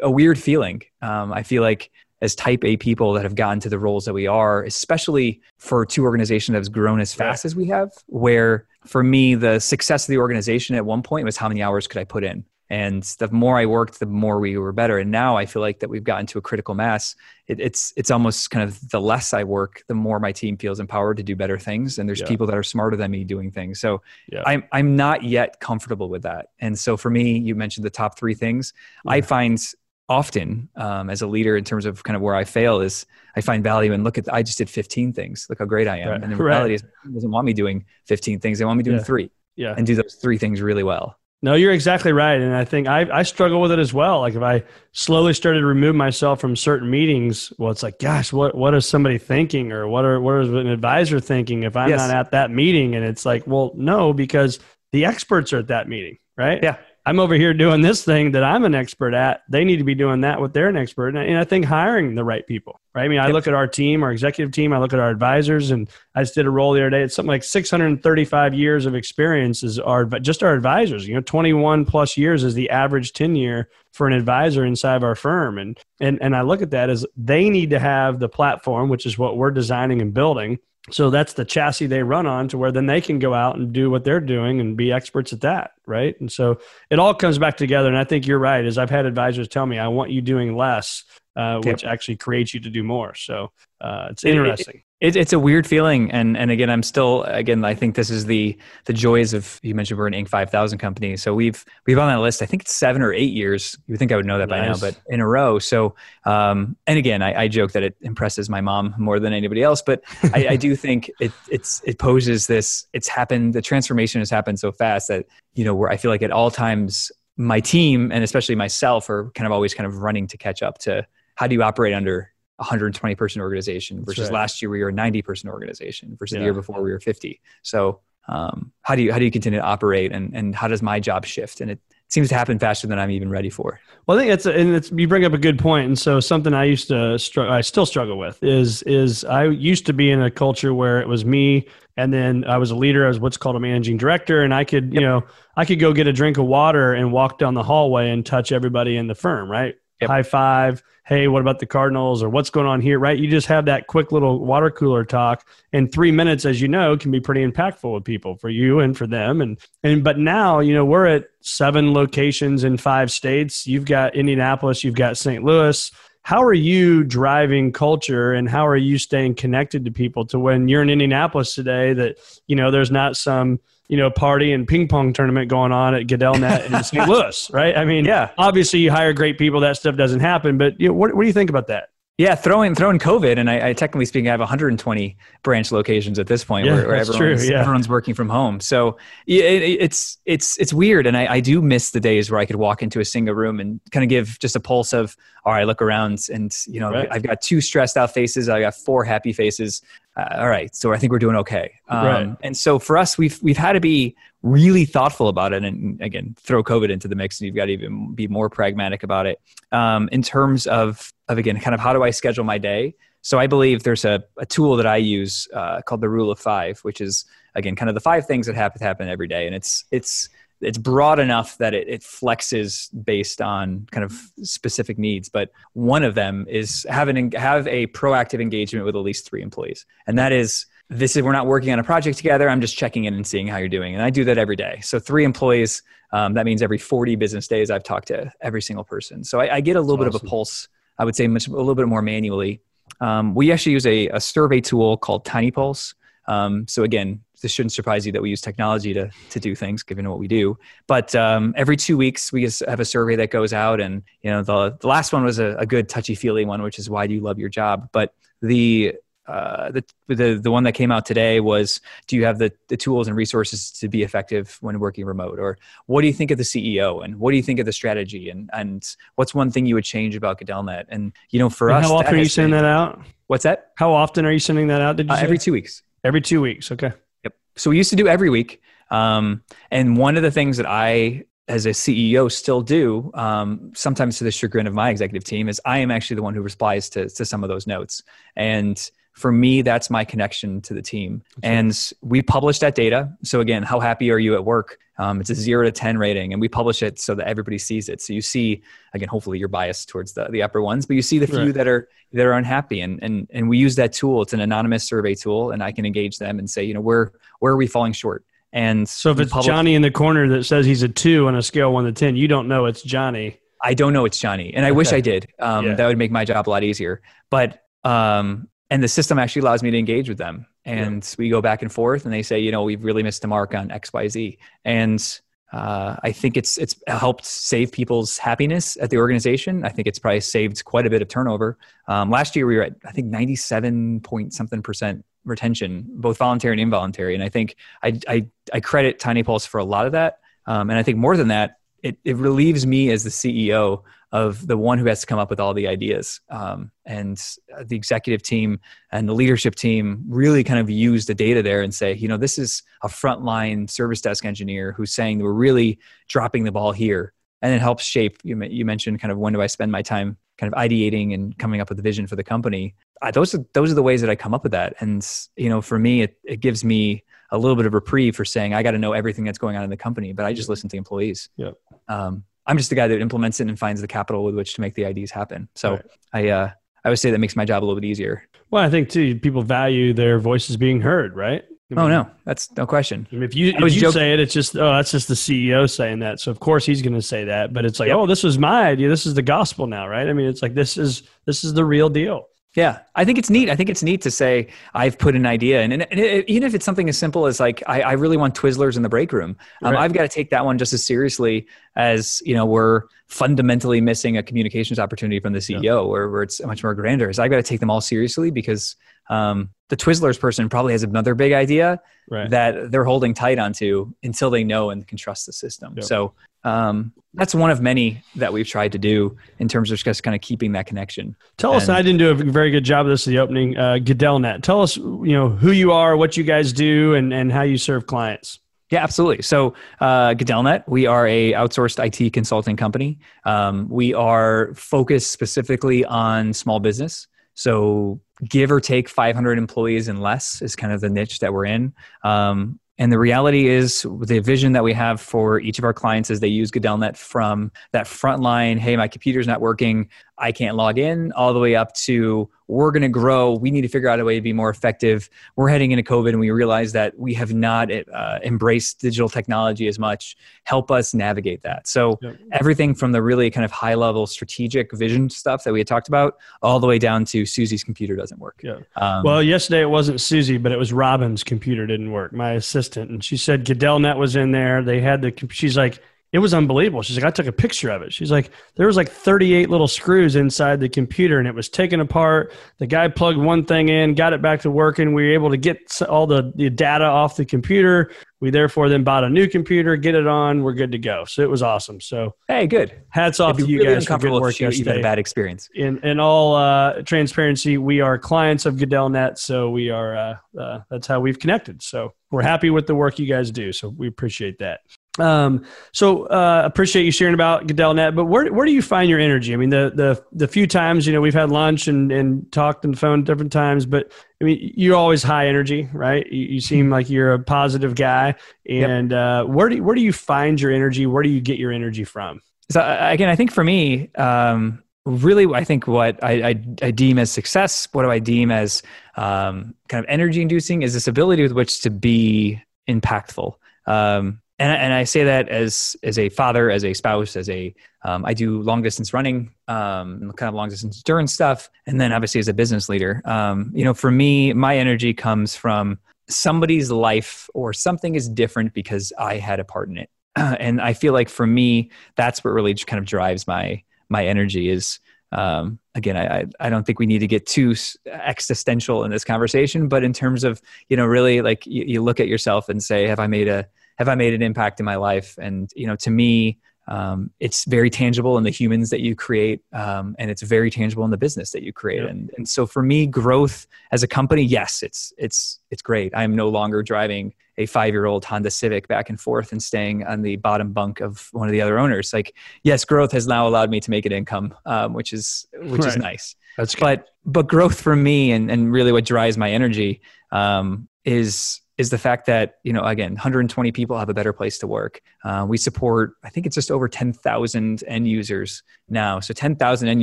a 0.00 0.10
weird 0.10 0.38
feeling. 0.38 0.82
Um, 1.02 1.32
I 1.32 1.42
feel 1.42 1.62
like 1.62 1.90
as 2.22 2.34
type 2.34 2.64
A 2.64 2.76
people 2.76 3.12
that 3.12 3.24
have 3.24 3.34
gotten 3.34 3.60
to 3.60 3.68
the 3.68 3.78
roles 3.78 4.04
that 4.06 4.14
we 4.14 4.26
are, 4.26 4.62
especially 4.64 5.40
for 5.58 5.84
two 5.84 6.04
organizations 6.04 6.54
that 6.54 6.64
have 6.64 6.72
grown 6.72 7.00
as 7.00 7.12
fast 7.12 7.44
as 7.44 7.54
we 7.54 7.66
have, 7.66 7.90
where 8.06 8.66
for 8.86 9.02
me, 9.02 9.34
the 9.34 9.58
success 9.58 10.04
of 10.04 10.08
the 10.08 10.18
organization 10.18 10.76
at 10.76 10.84
one 10.84 11.02
point 11.02 11.24
was 11.24 11.36
how 11.36 11.48
many 11.48 11.62
hours 11.62 11.86
could 11.86 12.00
I 12.00 12.04
put 12.04 12.24
in? 12.24 12.44
And 12.70 13.02
the 13.18 13.28
more 13.30 13.58
i 13.58 13.66
worked 13.66 14.00
the 14.00 14.06
more 14.06 14.38
we 14.40 14.56
were 14.56 14.72
better. 14.72 14.98
And 14.98 15.10
now 15.10 15.36
i 15.36 15.46
feel 15.46 15.62
like 15.62 15.80
that 15.80 15.90
we've 15.90 16.04
gotten 16.04 16.26
to 16.26 16.38
a 16.38 16.42
critical 16.42 16.74
mass. 16.74 17.14
It, 17.46 17.60
it's 17.60 17.92
it's 17.96 18.10
almost 18.10 18.50
kind 18.50 18.68
of 18.68 18.90
the 18.90 19.00
less 19.00 19.32
i 19.32 19.44
work 19.44 19.84
the 19.88 19.94
more 19.94 20.18
my 20.18 20.32
team 20.32 20.56
feels 20.56 20.80
empowered 20.80 21.16
to 21.18 21.22
do 21.22 21.36
better 21.36 21.58
things. 21.58 21.98
And 21.98 22.08
there's 22.08 22.20
yeah. 22.20 22.28
people 22.28 22.46
that 22.46 22.56
are 22.56 22.62
smarter 22.62 22.96
than 22.96 23.10
me 23.10 23.24
doing 23.24 23.50
things. 23.50 23.80
So 23.80 24.02
yeah. 24.32 24.42
i'm 24.46 24.64
i'm 24.72 24.96
not 24.96 25.22
yet 25.22 25.60
comfortable 25.60 26.08
with 26.08 26.22
that. 26.22 26.50
And 26.58 26.78
so 26.78 26.96
for 26.96 27.10
me 27.10 27.38
you 27.38 27.54
mentioned 27.54 27.84
the 27.84 27.90
top 27.90 28.18
three 28.18 28.34
things. 28.34 28.72
Yeah. 29.04 29.12
i 29.12 29.20
find 29.20 29.62
often 30.08 30.68
um, 30.76 31.10
as 31.10 31.20
a 31.20 31.26
leader 31.26 31.56
in 31.56 31.64
terms 31.64 31.84
of 31.84 32.04
kind 32.04 32.14
of 32.14 32.22
where 32.22 32.36
i 32.36 32.44
fail 32.44 32.80
is 32.80 33.06
i 33.34 33.40
find 33.40 33.64
value 33.64 33.92
and 33.92 34.04
look 34.04 34.16
at 34.16 34.32
i 34.32 34.40
just 34.42 34.58
did 34.58 34.70
15 34.70 35.12
things. 35.12 35.46
Look 35.48 35.58
how 35.58 35.64
great 35.64 35.88
i 35.88 35.98
am. 35.98 36.08
Right. 36.08 36.22
and 36.22 36.32
the 36.32 36.36
reality 36.42 36.74
right. 36.74 36.82
is 37.04 37.14
doesn't 37.14 37.30
want 37.30 37.44
me 37.44 37.52
doing 37.52 37.84
15 38.06 38.40
things. 38.40 38.58
They 38.58 38.64
want 38.64 38.78
me 38.78 38.84
doing 38.84 39.00
three 39.00 39.30
yeah. 39.56 39.74
and 39.76 39.86
do 39.86 39.94
those 39.94 40.14
three 40.14 40.38
things 40.38 40.60
really 40.60 40.82
well 40.82 41.18
no, 41.46 41.54
you're 41.54 41.72
exactly 41.72 42.10
right. 42.12 42.40
And 42.40 42.52
I 42.52 42.64
think 42.64 42.88
I, 42.88 43.06
I 43.08 43.22
struggle 43.22 43.60
with 43.60 43.70
it 43.70 43.78
as 43.78 43.94
well. 43.94 44.18
Like 44.18 44.34
if 44.34 44.42
I 44.42 44.64
slowly 44.90 45.32
started 45.32 45.60
to 45.60 45.66
remove 45.66 45.94
myself 45.94 46.40
from 46.40 46.56
certain 46.56 46.90
meetings, 46.90 47.52
well, 47.56 47.70
it's 47.70 47.84
like, 47.84 48.00
gosh, 48.00 48.32
what, 48.32 48.56
what 48.56 48.74
is 48.74 48.84
somebody 48.84 49.16
thinking 49.16 49.70
or 49.70 49.86
what 49.86 50.04
are, 50.04 50.20
what 50.20 50.40
is 50.40 50.48
an 50.48 50.66
advisor 50.66 51.20
thinking 51.20 51.62
if 51.62 51.76
I'm 51.76 51.88
yes. 51.88 52.00
not 52.00 52.10
at 52.10 52.32
that 52.32 52.50
meeting? 52.50 52.96
And 52.96 53.04
it's 53.04 53.24
like, 53.24 53.46
well, 53.46 53.70
no, 53.76 54.12
because 54.12 54.58
the 54.90 55.04
experts 55.04 55.52
are 55.52 55.60
at 55.60 55.68
that 55.68 55.88
meeting, 55.88 56.18
right? 56.36 56.60
Yeah. 56.60 56.78
I'm 57.06 57.20
over 57.20 57.36
here 57.36 57.54
doing 57.54 57.80
this 57.80 58.04
thing 58.04 58.32
that 58.32 58.42
I'm 58.42 58.64
an 58.64 58.74
expert 58.74 59.14
at. 59.14 59.42
They 59.48 59.62
need 59.62 59.76
to 59.76 59.84
be 59.84 59.94
doing 59.94 60.22
that 60.22 60.40
with 60.40 60.52
their 60.52 60.68
an 60.68 60.76
expert. 60.76 61.14
And 61.14 61.38
I 61.38 61.44
think 61.44 61.64
hiring 61.64 62.16
the 62.16 62.24
right 62.24 62.44
people, 62.44 62.80
right? 62.96 63.04
I 63.04 63.08
mean, 63.08 63.20
I 63.20 63.28
look 63.28 63.46
at 63.46 63.52
our 63.52 63.66
team, 63.66 64.02
our 64.02 64.10
executive 64.10 64.52
team, 64.52 64.72
I 64.72 64.78
look 64.78 64.94
at 64.94 64.98
our 64.98 65.10
advisors, 65.10 65.70
and 65.70 65.88
I 66.14 66.22
just 66.22 66.34
did 66.34 66.46
a 66.46 66.50
role 66.50 66.72
the 66.72 66.80
other 66.80 66.90
day. 66.90 67.02
It's 67.02 67.14
something 67.14 67.28
like 67.28 67.44
635 67.44 68.54
years 68.54 68.86
of 68.86 68.94
experience 68.94 69.62
is 69.62 69.78
our 69.78 70.06
just 70.06 70.42
our 70.42 70.54
advisors. 70.54 71.06
You 71.06 71.14
know, 71.14 71.20
21 71.20 71.84
plus 71.84 72.16
years 72.16 72.42
is 72.42 72.54
the 72.54 72.70
average 72.70 73.12
tenure 73.12 73.68
for 73.92 74.06
an 74.06 74.14
advisor 74.14 74.64
inside 74.64 74.96
of 74.96 75.04
our 75.04 75.14
firm. 75.14 75.58
And 75.58 75.78
and 76.00 76.20
and 76.22 76.34
I 76.34 76.40
look 76.40 76.62
at 76.62 76.70
that 76.70 76.88
as 76.88 77.06
they 77.16 77.50
need 77.50 77.70
to 77.70 77.78
have 77.78 78.18
the 78.18 78.30
platform, 78.30 78.88
which 78.88 79.04
is 79.04 79.18
what 79.18 79.36
we're 79.36 79.50
designing 79.50 80.00
and 80.00 80.14
building 80.14 80.58
so 80.90 81.10
that's 81.10 81.32
the 81.32 81.44
chassis 81.44 81.86
they 81.86 82.02
run 82.02 82.26
on 82.26 82.48
to 82.48 82.58
where 82.58 82.70
then 82.70 82.86
they 82.86 83.00
can 83.00 83.18
go 83.18 83.34
out 83.34 83.56
and 83.56 83.72
do 83.72 83.90
what 83.90 84.04
they're 84.04 84.20
doing 84.20 84.60
and 84.60 84.76
be 84.76 84.92
experts 84.92 85.32
at 85.32 85.40
that 85.40 85.72
right 85.86 86.20
and 86.20 86.30
so 86.30 86.58
it 86.90 86.98
all 86.98 87.14
comes 87.14 87.38
back 87.38 87.56
together 87.56 87.88
and 87.88 87.98
i 87.98 88.04
think 88.04 88.26
you're 88.26 88.38
right 88.38 88.64
as 88.64 88.78
i've 88.78 88.90
had 88.90 89.06
advisors 89.06 89.48
tell 89.48 89.66
me 89.66 89.78
i 89.78 89.88
want 89.88 90.10
you 90.10 90.20
doing 90.20 90.56
less 90.56 91.04
uh, 91.36 91.60
which 91.64 91.82
yep. 91.82 91.92
actually 91.92 92.16
creates 92.16 92.54
you 92.54 92.60
to 92.60 92.70
do 92.70 92.82
more 92.82 93.14
so 93.14 93.50
uh, 93.80 94.08
it's 94.10 94.24
interesting 94.24 94.82
it, 94.98 95.14
it's 95.14 95.34
a 95.34 95.38
weird 95.38 95.66
feeling, 95.66 96.10
and 96.10 96.38
and 96.38 96.50
again, 96.50 96.70
I'm 96.70 96.82
still 96.82 97.24
again. 97.24 97.62
I 97.66 97.74
think 97.74 97.96
this 97.96 98.08
is 98.08 98.24
the 98.24 98.56
the 98.86 98.94
joys 98.94 99.34
of 99.34 99.60
you 99.62 99.74
mentioned 99.74 99.98
we're 99.98 100.06
an 100.06 100.14
Inc. 100.14 100.28
5000 100.28 100.78
company, 100.78 101.18
so 101.18 101.34
we've 101.34 101.62
we've 101.86 101.98
on 101.98 102.08
that 102.08 102.22
list. 102.22 102.40
I 102.40 102.46
think 102.46 102.62
it's 102.62 102.74
seven 102.74 103.02
or 103.02 103.12
eight 103.12 103.34
years. 103.34 103.76
You 103.86 103.92
would 103.92 103.98
think 103.98 104.10
I 104.10 104.16
would 104.16 104.24
know 104.24 104.38
that 104.38 104.48
nice. 104.48 104.80
by 104.80 104.86
now, 104.86 104.94
but 104.94 104.98
in 105.12 105.20
a 105.20 105.28
row. 105.28 105.58
So, 105.58 105.96
um, 106.24 106.76
and 106.86 106.98
again, 106.98 107.20
I, 107.20 107.42
I, 107.42 107.48
joke 107.48 107.72
that 107.72 107.82
it 107.82 107.94
impresses 108.00 108.48
my 108.48 108.62
mom 108.62 108.94
more 108.96 109.20
than 109.20 109.34
anybody 109.34 109.62
else, 109.62 109.82
but 109.82 110.02
I, 110.32 110.46
I 110.50 110.56
do 110.56 110.74
think 110.74 111.10
it 111.20 111.32
it's 111.50 111.82
it 111.84 111.98
poses 111.98 112.46
this. 112.46 112.86
It's 112.94 113.06
happened. 113.06 113.52
The 113.52 113.62
transformation 113.62 114.22
has 114.22 114.30
happened 114.30 114.58
so 114.58 114.72
fast 114.72 115.08
that 115.08 115.26
you 115.56 115.64
know 115.64 115.74
where 115.74 115.90
I 115.90 115.96
feel 115.96 116.10
like 116.10 116.22
at 116.22 116.30
all 116.30 116.50
times 116.50 117.10
my 117.36 117.60
team 117.60 118.12
and 118.12 118.22
especially 118.22 118.54
myself 118.54 119.10
are 119.10 119.30
kind 119.34 119.46
of 119.46 119.52
always 119.52 119.74
kind 119.74 119.86
of 119.86 119.98
running 119.98 120.26
to 120.28 120.38
catch 120.38 120.62
up 120.62 120.78
to 120.78 121.06
how 121.34 121.46
do 121.46 121.54
you 121.54 121.62
operate 121.62 121.92
under 121.92 122.32
120 122.56 123.14
person 123.14 123.42
organization 123.42 124.04
versus 124.04 124.24
right. 124.24 124.32
last 124.32 124.62
year 124.62 124.70
we 124.70 124.82
were 124.82 124.88
a 124.88 124.92
90 124.92 125.22
person 125.22 125.50
organization 125.50 126.16
versus 126.18 126.34
yeah. 126.34 126.40
the 126.40 126.44
year 126.44 126.54
before 126.54 126.80
we 126.80 126.90
were 126.90 127.00
50 127.00 127.40
so 127.62 128.00
um, 128.28 128.72
how 128.82 128.94
do 128.94 129.02
you 129.02 129.12
how 129.12 129.18
do 129.18 129.24
you 129.24 129.30
continue 129.30 129.58
to 129.58 129.64
operate 129.64 130.12
and 130.12 130.34
and 130.34 130.54
how 130.54 130.66
does 130.66 130.82
my 130.82 130.98
job 130.98 131.24
shift 131.26 131.60
and 131.60 131.70
it 131.70 131.80
seems 132.08 132.28
to 132.28 132.34
happen 132.34 132.58
faster 132.58 132.86
than 132.86 132.98
I'm 132.98 133.10
even 133.10 133.30
ready 133.30 133.50
for. 133.50 133.80
Well, 134.06 134.16
I 134.16 134.20
think 134.20 134.32
it's 134.32 134.46
and 134.46 134.74
it's 134.74 134.90
you 134.92 135.08
bring 135.08 135.24
up 135.24 135.32
a 135.32 135.38
good 135.38 135.58
point, 135.58 135.86
and 135.86 135.98
so 135.98 136.20
something 136.20 136.54
I 136.54 136.64
used 136.64 136.88
to 136.88 137.18
struggle, 137.18 137.52
I 137.52 137.60
still 137.62 137.86
struggle 137.86 138.18
with 138.18 138.42
is 138.42 138.82
is 138.84 139.24
I 139.24 139.44
used 139.44 139.86
to 139.86 139.92
be 139.92 140.10
in 140.10 140.22
a 140.22 140.30
culture 140.30 140.72
where 140.72 141.00
it 141.00 141.08
was 141.08 141.24
me, 141.24 141.66
and 141.96 142.12
then 142.12 142.44
I 142.44 142.58
was 142.58 142.70
a 142.70 142.76
leader, 142.76 143.04
I 143.04 143.08
was 143.08 143.18
what's 143.18 143.36
called 143.36 143.56
a 143.56 143.60
managing 143.60 143.96
director, 143.96 144.42
and 144.42 144.54
I 144.54 144.64
could 144.64 144.92
you 144.92 145.00
know 145.00 145.24
I 145.56 145.64
could 145.64 145.80
go 145.80 145.92
get 145.92 146.06
a 146.06 146.12
drink 146.12 146.38
of 146.38 146.46
water 146.46 146.92
and 146.92 147.12
walk 147.12 147.38
down 147.38 147.54
the 147.54 147.62
hallway 147.62 148.10
and 148.10 148.24
touch 148.24 148.52
everybody 148.52 148.96
in 148.96 149.06
the 149.06 149.14
firm, 149.14 149.50
right? 149.50 149.76
Yep. 150.00 150.10
High 150.10 150.22
five, 150.22 150.82
hey, 151.06 151.28
what 151.28 151.40
about 151.40 151.60
the 151.60 151.66
Cardinals 151.66 152.22
or 152.22 152.28
what's 152.28 152.50
going 152.50 152.66
on 152.66 152.80
here, 152.80 152.98
right? 152.98 153.16
You 153.16 153.30
just 153.30 153.46
have 153.46 153.64
that 153.66 153.86
quick 153.86 154.10
little 154.10 154.44
water 154.44 154.70
cooler 154.70 155.04
talk. 155.04 155.46
And 155.72 155.90
three 155.90 156.10
minutes, 156.10 156.44
as 156.44 156.60
you 156.60 156.68
know, 156.68 156.96
can 156.96 157.10
be 157.12 157.20
pretty 157.20 157.46
impactful 157.46 157.94
with 157.94 158.04
people 158.04 158.36
for 158.36 158.50
you 158.50 158.80
and 158.80 158.96
for 158.96 159.06
them. 159.06 159.40
And 159.40 159.58
and 159.82 160.04
but 160.04 160.18
now, 160.18 160.58
you 160.58 160.74
know, 160.74 160.84
we're 160.84 161.06
at 161.06 161.28
seven 161.40 161.94
locations 161.94 162.64
in 162.64 162.76
five 162.76 163.10
states. 163.10 163.66
You've 163.66 163.84
got 163.84 164.16
Indianapolis, 164.16 164.84
you've 164.84 164.96
got 164.96 165.16
St. 165.16 165.42
Louis. 165.42 165.90
How 166.26 166.42
are 166.42 166.52
you 166.52 167.04
driving 167.04 167.70
culture 167.70 168.32
and 168.32 168.48
how 168.48 168.66
are 168.66 168.76
you 168.76 168.98
staying 168.98 169.36
connected 169.36 169.84
to 169.84 169.92
people 169.92 170.26
to 170.26 170.40
when 170.40 170.66
you're 170.66 170.82
in 170.82 170.90
Indianapolis 170.90 171.54
today 171.54 171.92
that, 171.92 172.16
you 172.48 172.56
know, 172.56 172.72
there's 172.72 172.90
not 172.90 173.16
some 173.16 173.60
you 173.86 173.96
know, 173.96 174.10
party 174.10 174.52
and 174.52 174.66
ping 174.66 174.88
pong 174.88 175.12
tournament 175.12 175.48
going 175.48 175.70
on 175.70 175.94
at 175.94 176.08
GadellNet 176.08 176.66
in 176.66 176.82
St. 176.82 177.08
Louis, 177.08 177.48
right? 177.52 177.76
I 177.76 177.84
mean, 177.84 178.04
yeah, 178.04 178.32
obviously 178.38 178.80
you 178.80 178.90
hire 178.90 179.12
great 179.12 179.38
people, 179.38 179.60
that 179.60 179.76
stuff 179.76 179.96
doesn't 179.96 180.18
happen. 180.18 180.58
But 180.58 180.80
you 180.80 180.88
know, 180.88 180.94
what, 180.94 181.14
what 181.14 181.22
do 181.22 181.28
you 181.28 181.32
think 181.32 181.48
about 181.48 181.68
that? 181.68 181.90
Yeah, 182.18 182.34
throwing 182.34 182.74
throwing 182.74 182.98
COVID, 182.98 183.38
and 183.38 183.50
I, 183.50 183.68
I, 183.68 183.72
technically 183.74 184.06
speaking, 184.06 184.28
I 184.28 184.30
have 184.30 184.40
120 184.40 185.18
branch 185.42 185.70
locations 185.70 186.18
at 186.18 186.26
this 186.26 186.44
point 186.44 186.64
yeah, 186.64 186.74
where, 186.74 186.86
where 186.86 186.96
everyone's, 186.96 187.46
yeah. 187.46 187.60
everyone's 187.60 187.90
working 187.90 188.14
from 188.14 188.30
home. 188.30 188.58
So 188.60 188.96
it, 189.26 189.62
it's 189.62 190.16
it's 190.24 190.56
it's 190.56 190.72
weird, 190.72 191.06
and 191.06 191.14
I, 191.14 191.34
I 191.34 191.40
do 191.40 191.60
miss 191.60 191.90
the 191.90 192.00
days 192.00 192.30
where 192.30 192.40
I 192.40 192.46
could 192.46 192.56
walk 192.56 192.82
into 192.82 193.00
a 193.00 193.04
single 193.04 193.34
room 193.34 193.60
and 193.60 193.82
kind 193.90 194.02
of 194.02 194.08
give 194.08 194.38
just 194.38 194.56
a 194.56 194.60
pulse 194.60 194.94
of, 194.94 195.14
all 195.44 195.52
right, 195.52 195.66
look 195.66 195.82
around, 195.82 196.26
and 196.32 196.56
you 196.66 196.80
know, 196.80 196.90
right. 196.90 197.08
I've 197.10 197.22
got 197.22 197.42
two 197.42 197.60
stressed 197.60 197.98
out 197.98 198.14
faces, 198.14 198.48
I 198.48 198.60
got 198.60 198.74
four 198.74 199.04
happy 199.04 199.34
faces. 199.34 199.82
Uh, 200.16 200.36
all 200.38 200.48
right, 200.48 200.74
so 200.74 200.94
I 200.94 200.96
think 200.96 201.12
we're 201.12 201.18
doing 201.18 201.36
okay. 201.36 201.70
Um, 201.90 202.06
right. 202.06 202.36
And 202.40 202.56
so 202.56 202.78
for 202.78 202.96
us, 202.96 203.18
we've 203.18 203.38
we've 203.42 203.58
had 203.58 203.74
to 203.74 203.80
be 203.80 204.16
really 204.46 204.84
thoughtful 204.84 205.28
about 205.28 205.52
it 205.52 205.64
and 205.64 206.00
again 206.00 206.36
throw 206.38 206.62
covid 206.62 206.90
into 206.90 207.08
the 207.08 207.16
mix 207.16 207.40
and 207.40 207.46
you've 207.46 207.56
got 207.56 207.66
to 207.66 207.72
even 207.72 208.14
be 208.14 208.28
more 208.28 208.48
pragmatic 208.48 209.02
about 209.02 209.26
it. 209.26 209.40
Um, 209.72 210.08
in 210.12 210.22
terms 210.22 210.66
of 210.66 211.12
of 211.28 211.38
again 211.38 211.58
kind 211.60 211.74
of 211.74 211.80
how 211.80 211.92
do 211.92 212.02
i 212.02 212.10
schedule 212.10 212.44
my 212.44 212.58
day? 212.58 212.94
So 213.22 213.38
i 213.38 213.46
believe 213.46 213.82
there's 213.82 214.04
a, 214.04 214.22
a 214.36 214.46
tool 214.46 214.76
that 214.76 214.86
i 214.86 214.96
use 214.96 215.48
uh, 215.52 215.82
called 215.82 216.00
the 216.00 216.08
rule 216.08 216.30
of 216.30 216.38
five 216.38 216.78
which 216.80 217.00
is 217.00 217.24
again 217.56 217.74
kind 217.74 217.88
of 217.88 217.94
the 217.94 218.00
five 218.00 218.26
things 218.26 218.46
that 218.46 218.54
happen 218.54 218.80
happen 218.80 219.08
every 219.08 219.26
day. 219.26 219.46
And 219.46 219.54
it's 219.56 219.84
it's 219.90 220.28
it's 220.60 220.78
broad 220.78 221.18
enough 221.18 221.58
that 221.58 221.74
it, 221.74 221.88
it 221.88 222.00
flexes 222.00 222.88
based 223.04 223.42
on 223.42 223.86
kind 223.90 224.04
of 224.04 224.12
specific 224.42 224.98
needs. 224.98 225.28
But 225.28 225.50
one 225.72 226.02
of 226.02 226.14
them 226.14 226.46
is 226.48 226.86
have 226.88 227.08
an 227.08 227.32
have 227.32 227.66
a 227.66 227.88
proactive 227.88 228.40
engagement 228.40 228.86
with 228.86 228.94
at 228.94 229.02
least 229.02 229.28
three 229.28 229.42
employees. 229.42 229.84
And 230.06 230.18
that 230.18 230.32
is 230.32 230.66
this 230.88 231.16
is 231.16 231.22
we're 231.22 231.32
not 231.32 231.46
working 231.46 231.72
on 231.72 231.78
a 231.78 231.84
project 231.84 232.16
together. 232.16 232.48
I'm 232.48 232.60
just 232.60 232.76
checking 232.76 233.04
in 233.04 233.14
and 233.14 233.26
seeing 233.26 233.46
how 233.46 233.56
you're 233.56 233.68
doing, 233.68 233.94
and 233.94 234.02
I 234.02 234.10
do 234.10 234.24
that 234.24 234.38
every 234.38 234.56
day. 234.56 234.80
So 234.82 234.98
three 234.98 235.24
employees. 235.24 235.82
Um, 236.12 236.34
that 236.34 236.46
means 236.46 236.62
every 236.62 236.78
40 236.78 237.16
business 237.16 237.48
days, 237.48 237.68
I've 237.70 237.82
talked 237.82 238.08
to 238.08 238.32
every 238.40 238.62
single 238.62 238.84
person. 238.84 239.24
So 239.24 239.40
I, 239.40 239.56
I 239.56 239.60
get 239.60 239.74
a 239.74 239.80
little 239.80 239.96
That's 239.96 240.12
bit 240.12 240.22
of 240.22 240.26
a 240.26 240.30
pulse. 240.30 240.68
I 240.98 241.04
would 241.04 241.16
say 241.16 241.26
much 241.26 241.48
a 241.48 241.50
little 241.50 241.74
bit 241.74 241.88
more 241.88 242.00
manually. 242.00 242.60
Um, 243.00 243.34
we 243.34 243.50
actually 243.50 243.72
use 243.72 243.86
a, 243.86 244.08
a 244.08 244.20
survey 244.20 244.60
tool 244.60 244.96
called 244.96 245.24
Tiny 245.24 245.50
Pulse. 245.50 245.94
Um, 246.28 246.66
so 246.68 246.84
again, 246.84 247.20
this 247.42 247.52
shouldn't 247.52 247.72
surprise 247.72 248.06
you 248.06 248.12
that 248.12 248.22
we 248.22 248.30
use 248.30 248.40
technology 248.40 248.94
to 248.94 249.10
to 249.30 249.40
do 249.40 249.54
things, 249.54 249.82
given 249.82 250.08
what 250.08 250.18
we 250.18 250.28
do. 250.28 250.58
But 250.86 251.14
um, 251.14 251.54
every 251.56 251.76
two 251.76 251.96
weeks, 251.96 252.32
we 252.32 252.44
have 252.44 252.80
a 252.80 252.84
survey 252.84 253.16
that 253.16 253.30
goes 253.30 253.52
out, 253.52 253.80
and 253.80 254.02
you 254.22 254.30
know 254.30 254.42
the 254.42 254.76
the 254.80 254.88
last 254.88 255.12
one 255.12 255.24
was 255.24 255.38
a, 255.38 255.56
a 255.58 255.66
good 255.66 255.88
touchy 255.88 256.14
feely 256.14 256.44
one, 256.44 256.62
which 256.62 256.78
is 256.78 256.88
why 256.88 257.06
do 257.06 257.14
you 257.14 257.20
love 257.20 257.38
your 257.38 257.48
job? 257.48 257.88
But 257.92 258.14
the 258.40 258.94
uh, 259.28 259.70
the, 259.70 259.84
the 260.08 260.40
the 260.42 260.50
one 260.50 260.62
that 260.64 260.72
came 260.72 260.92
out 260.92 261.04
today 261.04 261.40
was 261.40 261.80
do 262.06 262.16
you 262.16 262.24
have 262.24 262.38
the, 262.38 262.52
the 262.68 262.76
tools 262.76 263.08
and 263.08 263.16
resources 263.16 263.70
to 263.72 263.88
be 263.88 264.02
effective 264.02 264.56
when 264.60 264.78
working 264.78 265.04
remote? 265.04 265.38
Or 265.38 265.58
what 265.86 266.02
do 266.02 266.06
you 266.06 266.12
think 266.12 266.30
of 266.30 266.38
the 266.38 266.44
ceo 266.44 267.04
and 267.04 267.16
what 267.16 267.32
do 267.32 267.36
you 267.36 267.42
think 267.42 267.58
of 267.58 267.66
the 267.66 267.72
strategy 267.72 268.30
and 268.30 268.48
and 268.52 268.96
what's 269.16 269.34
one 269.34 269.50
thing 269.50 269.66
you 269.66 269.74
would 269.74 269.84
change 269.84 270.14
about 270.14 270.40
GadellNet 270.40 270.84
and 270.88 271.12
you 271.30 271.38
know 271.38 271.50
for 271.50 271.70
and 271.70 271.84
us 271.84 271.90
how 271.90 271.96
often 271.96 272.14
are 272.14 272.18
you 272.18 272.24
sending 272.26 272.52
been, 272.52 272.62
that 272.62 272.68
out? 272.68 273.02
What's 273.26 273.42
that? 273.42 273.72
How 273.76 273.92
often 273.92 274.24
are 274.24 274.32
you 274.32 274.38
sending 274.38 274.68
that 274.68 274.80
out 274.80 274.96
did 274.96 275.08
you 275.08 275.14
uh, 275.14 275.18
every 275.18 275.38
two 275.38 275.52
weeks. 275.52 275.82
Every 276.04 276.20
two 276.20 276.40
weeks 276.40 276.70
okay. 276.70 276.92
Yep. 277.24 277.34
So 277.56 277.70
we 277.70 277.76
used 277.76 277.90
to 277.90 277.96
do 277.96 278.06
every 278.06 278.30
week. 278.30 278.62
Um, 278.90 279.42
and 279.72 279.96
one 279.96 280.16
of 280.16 280.22
the 280.22 280.30
things 280.30 280.58
that 280.58 280.66
i 280.66 281.24
as 281.48 281.66
a 281.66 281.70
CEO 281.70 282.30
still 282.30 282.60
do, 282.60 283.10
um, 283.14 283.72
sometimes 283.74 284.18
to 284.18 284.24
the 284.24 284.32
chagrin 284.32 284.66
of 284.66 284.74
my 284.74 284.90
executive 284.90 285.24
team, 285.24 285.48
is 285.48 285.60
I 285.64 285.78
am 285.78 285.90
actually 285.90 286.16
the 286.16 286.22
one 286.22 286.34
who 286.34 286.42
replies 286.42 286.88
to, 286.90 287.08
to 287.08 287.24
some 287.24 287.44
of 287.44 287.48
those 287.48 287.66
notes. 287.66 288.02
And 288.34 288.90
for 289.16 289.32
me, 289.32 289.62
that's 289.62 289.88
my 289.88 290.04
connection 290.04 290.60
to 290.60 290.74
the 290.74 290.82
team. 290.82 291.22
And 291.42 291.92
we 292.02 292.20
publish 292.20 292.58
that 292.58 292.74
data. 292.74 293.10
So 293.24 293.40
again, 293.40 293.62
how 293.62 293.80
happy 293.80 294.10
are 294.10 294.18
you 294.18 294.34
at 294.34 294.44
work? 294.44 294.78
Um, 294.98 295.22
it's 295.22 295.30
a 295.30 295.34
zero 295.34 295.64
to 295.64 295.72
10 295.72 295.96
rating 295.96 296.34
and 296.34 296.40
we 296.40 296.48
publish 296.48 296.82
it 296.82 297.00
so 297.00 297.14
that 297.14 297.26
everybody 297.26 297.56
sees 297.56 297.88
it. 297.88 298.02
So 298.02 298.12
you 298.12 298.20
see, 298.20 298.62
again, 298.92 299.08
hopefully 299.08 299.38
you're 299.38 299.48
biased 299.48 299.88
towards 299.88 300.12
the, 300.12 300.26
the 300.30 300.42
upper 300.42 300.60
ones, 300.60 300.84
but 300.84 300.96
you 300.96 301.02
see 301.02 301.18
the 301.18 301.26
few 301.26 301.46
right. 301.46 301.54
that 301.54 301.66
are, 301.66 301.88
that 302.12 302.26
are 302.26 302.34
unhappy. 302.34 302.82
And, 302.82 303.02
and, 303.02 303.26
and 303.32 303.48
we 303.48 303.56
use 303.56 303.74
that 303.76 303.94
tool. 303.94 304.20
It's 304.20 304.34
an 304.34 304.40
anonymous 304.40 304.84
survey 304.84 305.14
tool 305.14 305.50
and 305.50 305.62
I 305.62 305.72
can 305.72 305.86
engage 305.86 306.18
them 306.18 306.38
and 306.38 306.48
say, 306.48 306.64
you 306.64 306.74
know, 306.74 306.82
where, 306.82 307.12
where 307.40 307.54
are 307.54 307.56
we 307.56 307.66
falling 307.66 307.94
short? 307.94 308.22
And 308.52 308.86
so 308.86 309.12
if 309.12 309.20
it's 309.20 309.32
publish- 309.32 309.46
Johnny 309.46 309.74
in 309.74 309.80
the 309.80 309.90
corner 309.90 310.28
that 310.28 310.44
says 310.44 310.66
he's 310.66 310.82
a 310.82 310.88
two 310.88 311.26
on 311.26 311.36
a 311.36 311.42
scale 311.42 311.72
one 311.72 311.84
to 311.86 311.92
10, 311.92 312.16
you 312.16 312.28
don't 312.28 312.48
know 312.48 312.66
it's 312.66 312.82
Johnny. 312.82 313.40
I 313.62 313.72
don't 313.72 313.94
know 313.94 314.04
it's 314.04 314.18
Johnny. 314.18 314.52
And 314.52 314.66
I 314.66 314.68
okay. 314.68 314.76
wish 314.76 314.92
I 314.92 315.00
did. 315.00 315.26
Um, 315.38 315.64
yeah. 315.64 315.74
That 315.74 315.86
would 315.86 315.96
make 315.96 316.10
my 316.10 316.26
job 316.26 316.48
a 316.48 316.50
lot 316.50 316.62
easier. 316.62 317.00
But 317.30 317.62
um, 317.82 318.48
and 318.70 318.82
the 318.82 318.88
system 318.88 319.18
actually 319.18 319.42
allows 319.42 319.62
me 319.62 319.70
to 319.70 319.78
engage 319.78 320.08
with 320.08 320.18
them. 320.18 320.46
And 320.64 321.04
yeah. 321.04 321.14
we 321.18 321.28
go 321.28 321.40
back 321.40 321.62
and 321.62 321.72
forth 321.72 322.04
and 322.04 322.12
they 322.12 322.22
say 322.22 322.38
you 322.38 322.50
know 322.50 322.62
we've 322.62 322.82
really 322.82 323.02
missed 323.02 323.22
the 323.22 323.28
mark 323.28 323.54
on 323.54 323.68
xyz 323.68 324.36
and 324.64 325.20
uh, 325.52 325.94
i 326.02 326.10
think 326.10 326.36
it's 326.36 326.58
it's 326.58 326.74
helped 326.88 327.24
save 327.24 327.70
people's 327.70 328.18
happiness 328.18 328.76
at 328.80 328.90
the 328.90 328.98
organization. 328.98 329.64
I 329.64 329.68
think 329.68 329.86
it's 329.86 329.98
probably 329.98 330.20
saved 330.20 330.64
quite 330.64 330.86
a 330.86 330.90
bit 330.90 331.02
of 331.02 331.08
turnover. 331.08 331.56
Um, 331.86 332.10
last 332.10 332.34
year 332.34 332.46
we 332.46 332.56
were 332.56 332.64
at 332.64 332.74
i 332.84 332.92
think 332.92 333.06
97 333.08 334.00
point 334.00 334.34
something 334.34 334.62
percent 334.62 335.04
retention 335.24 335.86
both 335.88 336.18
voluntary 336.18 336.54
and 336.54 336.60
involuntary. 336.60 337.14
And 337.14 337.22
i 337.22 337.28
think 337.28 337.56
i 337.82 337.98
i, 338.08 338.26
I 338.52 338.60
credit 338.60 338.98
tiny 338.98 339.22
pulse 339.22 339.46
for 339.46 339.58
a 339.58 339.64
lot 339.64 339.86
of 339.86 339.92
that. 339.92 340.18
Um, 340.46 340.70
and 340.70 340.78
i 340.78 340.82
think 340.82 340.98
more 340.98 341.16
than 341.16 341.28
that 341.28 341.58
it, 341.82 341.98
it 342.04 342.16
relieves 342.16 342.66
me 342.66 342.90
as 342.90 343.04
the 343.04 343.10
ceo 343.10 343.82
of 344.12 344.46
the 344.46 344.56
one 344.56 344.78
who 344.78 344.86
has 344.86 345.00
to 345.00 345.06
come 345.06 345.18
up 345.18 345.30
with 345.30 345.40
all 345.40 345.52
the 345.52 345.66
ideas. 345.66 346.20
Um, 346.30 346.70
and 346.84 347.20
the 347.64 347.76
executive 347.76 348.22
team 348.22 348.60
and 348.92 349.08
the 349.08 349.14
leadership 349.14 349.54
team 349.54 350.04
really 350.08 350.44
kind 350.44 350.60
of 350.60 350.70
use 350.70 351.06
the 351.06 351.14
data 351.14 351.42
there 351.42 351.62
and 351.62 351.74
say, 351.74 351.94
you 351.94 352.08
know, 352.08 352.16
this 352.16 352.38
is 352.38 352.62
a 352.82 352.88
frontline 352.88 353.68
service 353.68 354.00
desk 354.00 354.24
engineer 354.24 354.72
who's 354.72 354.92
saying 354.92 355.18
we're 355.18 355.32
really 355.32 355.78
dropping 356.08 356.44
the 356.44 356.52
ball 356.52 356.72
here. 356.72 357.12
And 357.42 357.52
it 357.52 357.60
helps 357.60 357.84
shape, 357.84 358.18
you, 358.22 358.42
you 358.44 358.64
mentioned 358.64 359.00
kind 359.00 359.12
of 359.12 359.18
when 359.18 359.32
do 359.32 359.42
I 359.42 359.46
spend 359.46 359.70
my 359.70 359.82
time 359.82 360.16
kind 360.38 360.52
of 360.52 360.58
ideating 360.58 361.12
and 361.14 361.36
coming 361.38 361.60
up 361.60 361.68
with 361.68 361.78
a 361.78 361.82
vision 361.82 362.06
for 362.06 362.16
the 362.16 362.24
company. 362.24 362.74
I, 363.02 363.10
those, 363.10 363.34
are, 363.34 363.44
those 363.54 363.70
are 363.70 363.74
the 363.74 363.82
ways 363.82 364.00
that 364.00 364.10
I 364.10 364.16
come 364.16 364.34
up 364.34 364.42
with 364.42 364.52
that. 364.52 364.74
And, 364.80 365.06
you 365.36 365.48
know, 365.48 365.60
for 365.60 365.78
me, 365.78 366.02
it, 366.02 366.18
it 366.24 366.40
gives 366.40 366.64
me 366.64 367.04
a 367.30 367.38
little 367.38 367.56
bit 367.56 367.66
of 367.66 367.74
reprieve 367.74 368.14
for 368.14 368.24
saying 368.24 368.54
I 368.54 368.62
got 368.62 368.70
to 368.70 368.78
know 368.78 368.92
everything 368.92 369.24
that's 369.24 369.38
going 369.38 369.56
on 369.56 369.64
in 369.64 369.70
the 369.70 369.76
company, 369.76 370.12
but 370.12 370.24
I 370.24 370.32
just 370.32 370.48
listen 370.48 370.68
to 370.68 370.74
the 370.74 370.78
employees. 370.78 371.28
Yeah. 371.36 371.50
Um, 371.88 372.24
I'm 372.46 372.56
just 372.56 372.70
the 372.70 372.76
guy 372.76 372.88
that 372.88 373.00
implements 373.00 373.40
it 373.40 373.48
and 373.48 373.58
finds 373.58 373.80
the 373.80 373.88
capital 373.88 374.24
with 374.24 374.34
which 374.34 374.54
to 374.54 374.60
make 374.60 374.74
the 374.74 374.84
IDs 374.84 375.10
happen. 375.10 375.48
So 375.54 375.72
right. 375.72 375.84
I, 376.12 376.28
uh, 376.28 376.50
I 376.84 376.88
would 376.88 376.98
say 376.98 377.10
that 377.10 377.18
makes 377.18 377.36
my 377.36 377.44
job 377.44 377.62
a 377.62 377.66
little 377.66 377.80
bit 377.80 377.86
easier. 377.86 378.28
Well, 378.50 378.62
I 378.62 378.70
think 378.70 378.88
too, 378.88 379.18
people 379.18 379.42
value 379.42 379.92
their 379.92 380.18
voices 380.20 380.56
being 380.56 380.80
heard, 380.80 381.16
right? 381.16 381.42
I 381.42 381.74
mean, 381.74 381.84
oh 381.84 381.88
no, 381.88 382.08
that's 382.24 382.52
no 382.56 382.64
question. 382.64 383.08
if 383.10 383.34
you 383.34 383.48
if 383.48 383.74
you 383.74 383.90
say 383.90 384.12
it, 384.12 384.20
it's 384.20 384.32
just 384.32 384.56
oh, 384.56 384.76
that's 384.76 384.92
just 384.92 385.08
the 385.08 385.14
CEO 385.14 385.68
saying 385.68 385.98
that. 385.98 386.20
So 386.20 386.30
of 386.30 386.38
course 386.38 386.64
he's 386.64 386.80
going 386.80 386.94
to 386.94 387.02
say 387.02 387.24
that. 387.24 387.52
But 387.52 387.64
it's 387.64 387.80
like, 387.80 387.88
yep. 387.88 387.96
oh, 387.96 388.06
this 388.06 388.22
was 388.22 388.38
my 388.38 388.68
idea. 388.68 388.88
This 388.88 389.04
is 389.04 389.14
the 389.14 389.22
gospel 389.22 389.66
now, 389.66 389.88
right? 389.88 390.08
I 390.08 390.12
mean, 390.12 390.26
it's 390.26 390.42
like 390.42 390.54
this 390.54 390.76
is 390.76 391.02
this 391.24 391.42
is 391.42 391.54
the 391.54 391.64
real 391.64 391.88
deal. 391.88 392.28
Yeah, 392.56 392.78
I 392.94 393.04
think 393.04 393.18
it's 393.18 393.28
neat. 393.28 393.50
I 393.50 393.54
think 393.54 393.68
it's 393.68 393.82
neat 393.82 394.00
to 394.00 394.10
say 394.10 394.48
I've 394.72 394.98
put 394.98 395.14
an 395.14 395.26
idea 395.26 395.60
in, 395.60 395.72
and, 395.72 395.86
and 395.90 396.00
it, 396.00 396.26
even 396.26 396.42
if 396.42 396.54
it's 396.54 396.64
something 396.64 396.88
as 396.88 396.96
simple 396.96 397.26
as 397.26 397.38
like 397.38 397.62
I, 397.66 397.82
I 397.82 397.92
really 397.92 398.16
want 398.16 398.34
Twizzlers 398.34 398.78
in 398.78 398.82
the 398.82 398.88
break 398.88 399.12
room, 399.12 399.36
um, 399.62 399.74
right. 399.74 399.82
I've 399.82 399.92
got 399.92 400.02
to 400.02 400.08
take 400.08 400.30
that 400.30 400.42
one 400.42 400.56
just 400.56 400.72
as 400.72 400.82
seriously 400.82 401.46
as 401.76 402.22
you 402.24 402.34
know 402.34 402.46
we're 402.46 402.84
fundamentally 403.08 403.82
missing 403.82 404.16
a 404.16 404.22
communications 404.22 404.78
opportunity 404.78 405.20
from 405.20 405.34
the 405.34 405.38
CEO, 405.38 405.62
yeah. 405.62 405.74
or 405.74 406.08
where 406.10 406.22
it's 406.22 406.40
much 406.46 406.62
more 406.62 406.74
grander. 406.74 407.10
Is 407.10 407.18
I've 407.18 407.30
got 407.30 407.36
to 407.36 407.42
take 407.42 407.60
them 407.60 407.70
all 407.70 407.82
seriously 407.82 408.30
because 408.30 408.74
um, 409.10 409.50
the 409.68 409.76
Twizzlers 409.76 410.18
person 410.18 410.48
probably 410.48 410.72
has 410.72 410.82
another 410.82 411.14
big 411.14 411.32
idea 411.32 411.78
right. 412.10 412.30
that 412.30 412.70
they're 412.70 412.84
holding 412.84 413.12
tight 413.12 413.38
onto 413.38 413.92
until 414.02 414.30
they 414.30 414.44
know 414.44 414.70
and 414.70 414.88
can 414.88 414.96
trust 414.96 415.26
the 415.26 415.32
system. 415.34 415.74
Yep. 415.76 415.84
So 415.84 416.14
um, 416.46 416.92
that's 417.14 417.34
one 417.34 417.50
of 417.50 417.60
many 417.60 418.02
that 418.14 418.32
we've 418.32 418.46
tried 418.46 418.72
to 418.72 418.78
do 418.78 419.16
in 419.38 419.48
terms 419.48 419.70
of 419.70 419.82
just 419.82 420.02
kind 420.02 420.14
of 420.14 420.20
keeping 420.20 420.52
that 420.52 420.66
connection. 420.66 421.16
Tell 421.38 421.52
and, 421.52 421.62
us, 421.62 421.68
I 421.68 421.82
didn't 421.82 421.98
do 421.98 422.10
a 422.10 422.14
very 422.14 422.50
good 422.50 422.64
job 422.64 422.86
of 422.86 422.90
this 422.90 423.06
at 423.06 423.10
the 423.10 423.18
opening. 423.18 423.56
Uh, 423.56 423.78
GadellNet, 423.80 424.42
tell 424.42 424.62
us, 424.62 424.76
you 424.76 425.12
know, 425.12 425.28
who 425.28 425.50
you 425.50 425.72
are, 425.72 425.96
what 425.96 426.16
you 426.16 426.22
guys 426.22 426.52
do, 426.52 426.94
and 426.94 427.12
and 427.12 427.32
how 427.32 427.42
you 427.42 427.58
serve 427.58 427.86
clients. 427.86 428.38
Yeah, 428.70 428.82
absolutely. 428.82 429.22
So, 429.22 429.54
uh, 429.80 430.10
GadellNet, 430.10 430.64
we 430.68 430.86
are 430.86 431.06
a 431.06 431.32
outsourced 431.32 431.84
IT 431.84 432.12
consulting 432.12 432.56
company. 432.56 432.98
Um, 433.24 433.68
we 433.68 433.94
are 433.94 434.52
focused 434.54 435.10
specifically 435.12 435.84
on 435.84 436.32
small 436.32 436.60
business. 436.60 437.06
So, 437.34 438.00
give 438.28 438.50
or 438.50 438.60
take 438.60 438.88
500 438.88 439.38
employees 439.38 439.88
and 439.88 440.00
less 440.00 440.42
is 440.42 440.56
kind 440.56 440.72
of 440.72 440.80
the 440.80 440.88
niche 440.88 441.20
that 441.20 441.32
we're 441.32 441.46
in. 441.46 441.74
Um, 442.02 442.58
and 442.78 442.92
the 442.92 442.98
reality 442.98 443.48
is, 443.48 443.86
the 444.02 444.18
vision 444.20 444.52
that 444.52 444.62
we 444.62 444.72
have 444.74 445.00
for 445.00 445.40
each 445.40 445.58
of 445.58 445.64
our 445.64 445.72
clients 445.72 446.10
is 446.10 446.20
they 446.20 446.28
use 446.28 446.50
GadellNet 446.50 446.96
from 446.96 447.50
that 447.72 447.86
front 447.86 448.20
line, 448.22 448.58
hey, 448.58 448.76
my 448.76 448.88
computer's 448.88 449.26
not 449.26 449.40
working, 449.40 449.88
I 450.18 450.32
can't 450.32 450.56
log 450.56 450.78
in, 450.78 451.12
all 451.12 451.32
the 451.32 451.40
way 451.40 451.56
up 451.56 451.74
to 451.74 452.30
we're 452.48 452.70
going 452.70 452.82
to 452.82 452.88
grow. 452.88 453.34
We 453.34 453.50
need 453.50 453.62
to 453.62 453.68
figure 453.68 453.88
out 453.88 453.98
a 453.98 454.04
way 454.04 454.14
to 454.14 454.20
be 454.20 454.32
more 454.32 454.50
effective. 454.50 455.10
We're 455.34 455.48
heading 455.48 455.72
into 455.72 455.82
COVID 455.82 456.10
and 456.10 456.20
we 456.20 456.30
realize 456.30 456.72
that 456.72 456.98
we 456.98 457.12
have 457.14 457.34
not 457.34 457.70
uh, 457.72 458.18
embraced 458.22 458.80
digital 458.80 459.08
technology 459.08 459.66
as 459.66 459.78
much. 459.78 460.16
Help 460.44 460.70
us 460.70 460.94
navigate 460.94 461.42
that. 461.42 461.66
So, 461.66 461.98
yep. 462.00 462.16
everything 462.32 462.74
from 462.74 462.92
the 462.92 463.02
really 463.02 463.30
kind 463.30 463.44
of 463.44 463.50
high 463.50 463.74
level 463.74 464.06
strategic 464.06 464.72
vision 464.72 465.10
stuff 465.10 465.44
that 465.44 465.52
we 465.52 465.60
had 465.60 465.66
talked 465.66 465.88
about, 465.88 466.18
all 466.40 466.60
the 466.60 466.66
way 466.66 466.78
down 466.78 467.04
to 467.06 467.26
Susie's 467.26 467.64
computer 467.64 467.96
doesn't 467.96 468.20
work. 468.20 468.40
Yeah. 468.42 468.60
Um, 468.76 469.02
well, 469.02 469.22
yesterday 469.22 469.62
it 469.62 469.70
wasn't 469.70 470.00
Susie, 470.00 470.38
but 470.38 470.52
it 470.52 470.58
was 470.58 470.72
Robin's 470.72 471.24
computer 471.24 471.66
didn't 471.66 471.90
work, 471.90 472.12
my 472.12 472.32
assistant. 472.32 472.90
And 472.90 473.02
she 473.02 473.16
said 473.16 473.44
GadellNet 473.44 473.98
was 473.98 474.14
in 474.16 474.30
there. 474.30 474.62
They 474.62 474.80
had 474.80 475.02
the, 475.02 475.12
she's 475.30 475.56
like, 475.56 475.82
it 476.12 476.20
was 476.20 476.32
unbelievable. 476.32 476.82
She's 476.82 476.96
like, 476.96 477.04
I 477.04 477.10
took 477.10 477.26
a 477.26 477.32
picture 477.32 477.70
of 477.70 477.82
it. 477.82 477.92
She's 477.92 478.10
like, 478.10 478.30
there 478.54 478.66
was 478.66 478.76
like 478.76 478.90
38 478.90 479.50
little 479.50 479.68
screws 479.68 480.16
inside 480.16 480.60
the 480.60 480.68
computer 480.68 481.18
and 481.18 481.26
it 481.26 481.34
was 481.34 481.48
taken 481.48 481.80
apart. 481.80 482.32
The 482.58 482.66
guy 482.66 482.88
plugged 482.88 483.18
one 483.18 483.44
thing 483.44 483.68
in, 483.68 483.94
got 483.94 484.12
it 484.12 484.22
back 484.22 484.40
to 484.42 484.50
working. 484.50 484.94
We 484.94 485.04
were 485.04 485.12
able 485.12 485.30
to 485.30 485.36
get 485.36 485.80
all 485.82 486.06
the, 486.06 486.32
the 486.34 486.48
data 486.48 486.84
off 486.84 487.16
the 487.16 487.24
computer. 487.24 487.90
We 488.20 488.30
therefore 488.30 488.68
then 488.70 488.82
bought 488.82 489.04
a 489.04 489.10
new 489.10 489.28
computer, 489.28 489.76
get 489.76 489.94
it 489.94 490.06
on. 490.06 490.42
We're 490.42 490.54
good 490.54 490.72
to 490.72 490.78
go. 490.78 491.04
So 491.04 491.22
it 491.22 491.28
was 491.28 491.42
awesome. 491.42 491.80
So 491.82 492.14
hey, 492.28 492.46
good. 492.46 492.72
Hats 492.88 493.20
off 493.20 493.36
to 493.36 493.46
you 493.46 493.58
really 493.58 493.74
guys 493.74 493.86
for 493.86 493.98
good 493.98 494.20
work 494.20 494.40
you 494.40 494.46
yesterday. 494.46 494.78
A 494.78 494.82
bad 494.82 494.98
experience. 494.98 495.50
In 495.54 495.78
in 495.84 496.00
all 496.00 496.34
uh, 496.34 496.80
transparency, 496.82 497.58
we 497.58 497.82
are 497.82 497.98
clients 497.98 498.46
of 498.46 498.54
GadellNet, 498.54 499.18
so 499.18 499.50
we 499.50 499.68
are. 499.68 499.96
Uh, 499.96 500.16
uh, 500.40 500.60
that's 500.70 500.86
how 500.86 500.98
we've 500.98 501.18
connected. 501.18 501.62
So 501.62 501.92
we're 502.10 502.22
happy 502.22 502.48
with 502.48 502.66
the 502.66 502.74
work 502.74 502.98
you 502.98 503.06
guys 503.06 503.30
do. 503.30 503.52
So 503.52 503.68
we 503.68 503.86
appreciate 503.86 504.38
that. 504.38 504.60
Um, 504.98 505.44
so 505.72 506.04
uh, 506.06 506.42
appreciate 506.44 506.84
you 506.84 506.90
sharing 506.90 507.14
about 507.14 507.46
GadellNet, 507.46 507.94
but 507.94 508.06
where 508.06 508.32
where 508.32 508.46
do 508.46 508.52
you 508.52 508.62
find 508.62 508.88
your 508.88 509.00
energy? 509.00 509.34
I 509.34 509.36
mean, 509.36 509.50
the 509.50 509.72
the 509.74 510.04
the 510.12 510.28
few 510.28 510.46
times 510.46 510.86
you 510.86 510.92
know 510.92 511.00
we've 511.00 511.14
had 511.14 511.30
lunch 511.30 511.68
and 511.68 511.92
and 511.92 512.30
talked 512.32 512.64
on 512.64 512.72
the 512.72 512.76
phone 512.76 513.04
different 513.04 513.32
times, 513.32 513.66
but 513.66 513.92
I 514.20 514.24
mean, 514.24 514.52
you're 514.56 514.76
always 514.76 515.02
high 515.02 515.28
energy, 515.28 515.68
right? 515.72 516.06
You, 516.10 516.26
you 516.26 516.40
seem 516.40 516.70
like 516.70 516.88
you're 516.88 517.12
a 517.12 517.18
positive 517.18 517.74
guy. 517.74 518.14
And 518.48 518.90
yep. 518.90 518.98
uh, 518.98 519.24
where 519.24 519.48
do 519.48 519.62
where 519.62 519.74
do 519.74 519.82
you 519.82 519.92
find 519.92 520.40
your 520.40 520.52
energy? 520.52 520.86
Where 520.86 521.02
do 521.02 521.10
you 521.10 521.20
get 521.20 521.38
your 521.38 521.52
energy 521.52 521.84
from? 521.84 522.22
So 522.50 522.60
again, 522.60 523.08
I 523.08 523.16
think 523.16 523.32
for 523.32 523.42
me, 523.42 523.90
um, 523.96 524.62
really, 524.84 525.26
I 525.34 525.44
think 525.44 525.66
what 525.66 526.02
I, 526.02 526.28
I, 526.28 526.44
I, 526.62 526.70
deem 526.70 526.98
as 526.98 527.10
success, 527.10 527.68
what 527.72 527.82
do 527.82 527.90
I 527.90 527.98
deem 527.98 528.30
as 528.30 528.62
um, 528.96 529.54
kind 529.68 529.84
of 529.84 529.86
energy 529.88 530.22
inducing, 530.22 530.62
is 530.62 530.72
this 530.72 530.86
ability 530.86 531.24
with 531.24 531.32
which 531.32 531.62
to 531.62 531.70
be 531.70 532.40
impactful. 532.68 533.34
Um, 533.66 534.20
and, 534.38 534.52
and 534.52 534.72
I 534.72 534.84
say 534.84 535.04
that 535.04 535.28
as 535.28 535.76
as 535.82 535.98
a 535.98 536.08
father, 536.10 536.50
as 536.50 536.64
a 536.64 536.74
spouse, 536.74 537.16
as 537.16 537.30
a 537.30 537.54
um, 537.84 538.04
I 538.04 538.12
do 538.12 538.42
long 538.42 538.62
distance 538.62 538.92
running, 538.92 539.32
um, 539.48 540.12
kind 540.16 540.28
of 540.28 540.34
long 540.34 540.50
distance 540.50 540.78
endurance 540.78 541.14
stuff, 541.14 541.48
and 541.66 541.80
then 541.80 541.92
obviously 541.92 542.18
as 542.18 542.28
a 542.28 542.34
business 542.34 542.68
leader. 542.68 543.00
Um, 543.04 543.50
you 543.54 543.64
know, 543.64 543.72
for 543.72 543.90
me, 543.90 544.32
my 544.32 544.56
energy 544.56 544.92
comes 544.92 545.34
from 545.34 545.78
somebody's 546.08 546.70
life 546.70 547.28
or 547.34 547.52
something 547.52 547.94
is 547.94 548.08
different 548.08 548.52
because 548.52 548.92
I 548.98 549.16
had 549.16 549.40
a 549.40 549.44
part 549.44 549.70
in 549.70 549.78
it, 549.78 549.90
and 550.16 550.60
I 550.60 550.74
feel 550.74 550.92
like 550.92 551.08
for 551.08 551.26
me, 551.26 551.70
that's 551.96 552.22
what 552.22 552.30
really 552.30 552.54
kind 552.54 552.78
of 552.78 552.84
drives 552.84 553.26
my 553.26 553.62
my 553.88 554.04
energy 554.06 554.50
is 554.50 554.80
um, 555.12 555.60
again, 555.74 555.96
I, 555.96 556.24
I 556.40 556.50
don't 556.50 556.66
think 556.66 556.78
we 556.78 556.86
need 556.86 556.98
to 556.98 557.06
get 557.06 557.26
too 557.26 557.54
existential 557.86 558.84
in 558.84 558.90
this 558.90 559.04
conversation, 559.04 559.68
but 559.68 559.84
in 559.84 559.92
terms 559.92 560.24
of, 560.24 560.42
you 560.68 560.76
know, 560.76 560.84
really 560.84 561.22
like 561.22 561.46
you, 561.46 561.64
you, 561.64 561.82
look 561.82 562.00
at 562.00 562.08
yourself 562.08 562.48
and 562.48 562.60
say, 562.62 562.88
have 562.88 562.98
I 562.98 563.06
made 563.06 563.28
a, 563.28 563.46
have 563.76 563.88
I 563.88 563.94
made 563.94 564.14
an 564.14 564.22
impact 564.22 564.60
in 564.60 564.66
my 564.66 564.76
life? 564.76 565.18
And, 565.20 565.50
you 565.54 565.66
know, 565.66 565.76
to 565.76 565.90
me, 565.90 566.38
um, 566.68 567.10
it's 567.20 567.44
very 567.44 567.70
tangible 567.70 568.18
in 568.18 568.24
the 568.24 568.30
humans 568.30 568.70
that 568.70 568.80
you 568.80 568.96
create 568.96 569.42
um, 569.52 569.94
and 569.98 570.10
it's 570.10 570.22
very 570.22 570.50
tangible 570.50 570.84
in 570.84 570.90
the 570.90 570.96
business 570.96 571.30
that 571.30 571.42
you 571.42 571.52
create 571.52 571.82
yeah. 571.82 571.90
and, 571.90 572.10
and 572.16 572.28
so 572.28 572.46
for 572.46 572.62
me 572.62 572.86
growth 572.86 573.46
as 573.70 573.82
a 573.82 573.86
company 573.86 574.22
yes 574.22 574.62
it's 574.62 574.92
it's 574.98 575.38
it's 575.50 575.62
great 575.62 575.92
i'm 575.94 576.16
no 576.16 576.28
longer 576.28 576.62
driving 576.62 577.14
a 577.38 577.46
five 577.46 577.72
year 577.72 577.86
old 577.86 578.04
honda 578.04 578.30
civic 578.30 578.66
back 578.66 578.90
and 578.90 579.00
forth 579.00 579.30
and 579.30 579.42
staying 579.42 579.84
on 579.84 580.02
the 580.02 580.16
bottom 580.16 580.52
bunk 580.52 580.80
of 580.80 581.08
one 581.12 581.28
of 581.28 581.32
the 581.32 581.40
other 581.40 581.58
owners 581.58 581.92
like 581.92 582.16
yes 582.42 582.64
growth 582.64 582.90
has 582.90 583.06
now 583.06 583.28
allowed 583.28 583.50
me 583.50 583.60
to 583.60 583.70
make 583.70 583.86
an 583.86 583.92
income 583.92 584.34
um, 584.44 584.72
which 584.72 584.92
is 584.92 585.26
which 585.42 585.60
right. 585.60 585.68
is 585.68 585.76
nice 585.76 586.16
that's 586.36 586.56
but 586.56 586.88
but 587.04 587.28
growth 587.28 587.60
for 587.60 587.76
me 587.76 588.10
and, 588.10 588.30
and 588.30 588.52
really 588.52 588.72
what 588.72 588.84
drives 588.84 589.16
my 589.16 589.30
energy 589.30 589.80
um, 590.10 590.68
is 590.84 591.40
is 591.58 591.70
the 591.70 591.78
fact 591.78 592.06
that 592.06 592.36
you 592.42 592.52
know 592.52 592.62
again 592.62 592.92
120 592.92 593.52
people 593.52 593.78
have 593.78 593.88
a 593.88 593.94
better 593.94 594.12
place 594.12 594.38
to 594.38 594.46
work. 594.46 594.80
Uh, 595.04 595.26
we 595.28 595.38
support 595.38 595.94
i 596.04 596.08
think 596.08 596.26
it's 596.26 596.34
just 596.34 596.50
over 596.50 596.68
10000 596.68 597.64
end 597.66 597.88
users 597.88 598.42
now. 598.68 599.00
So 599.00 599.14
10000 599.14 599.68
end 599.68 599.82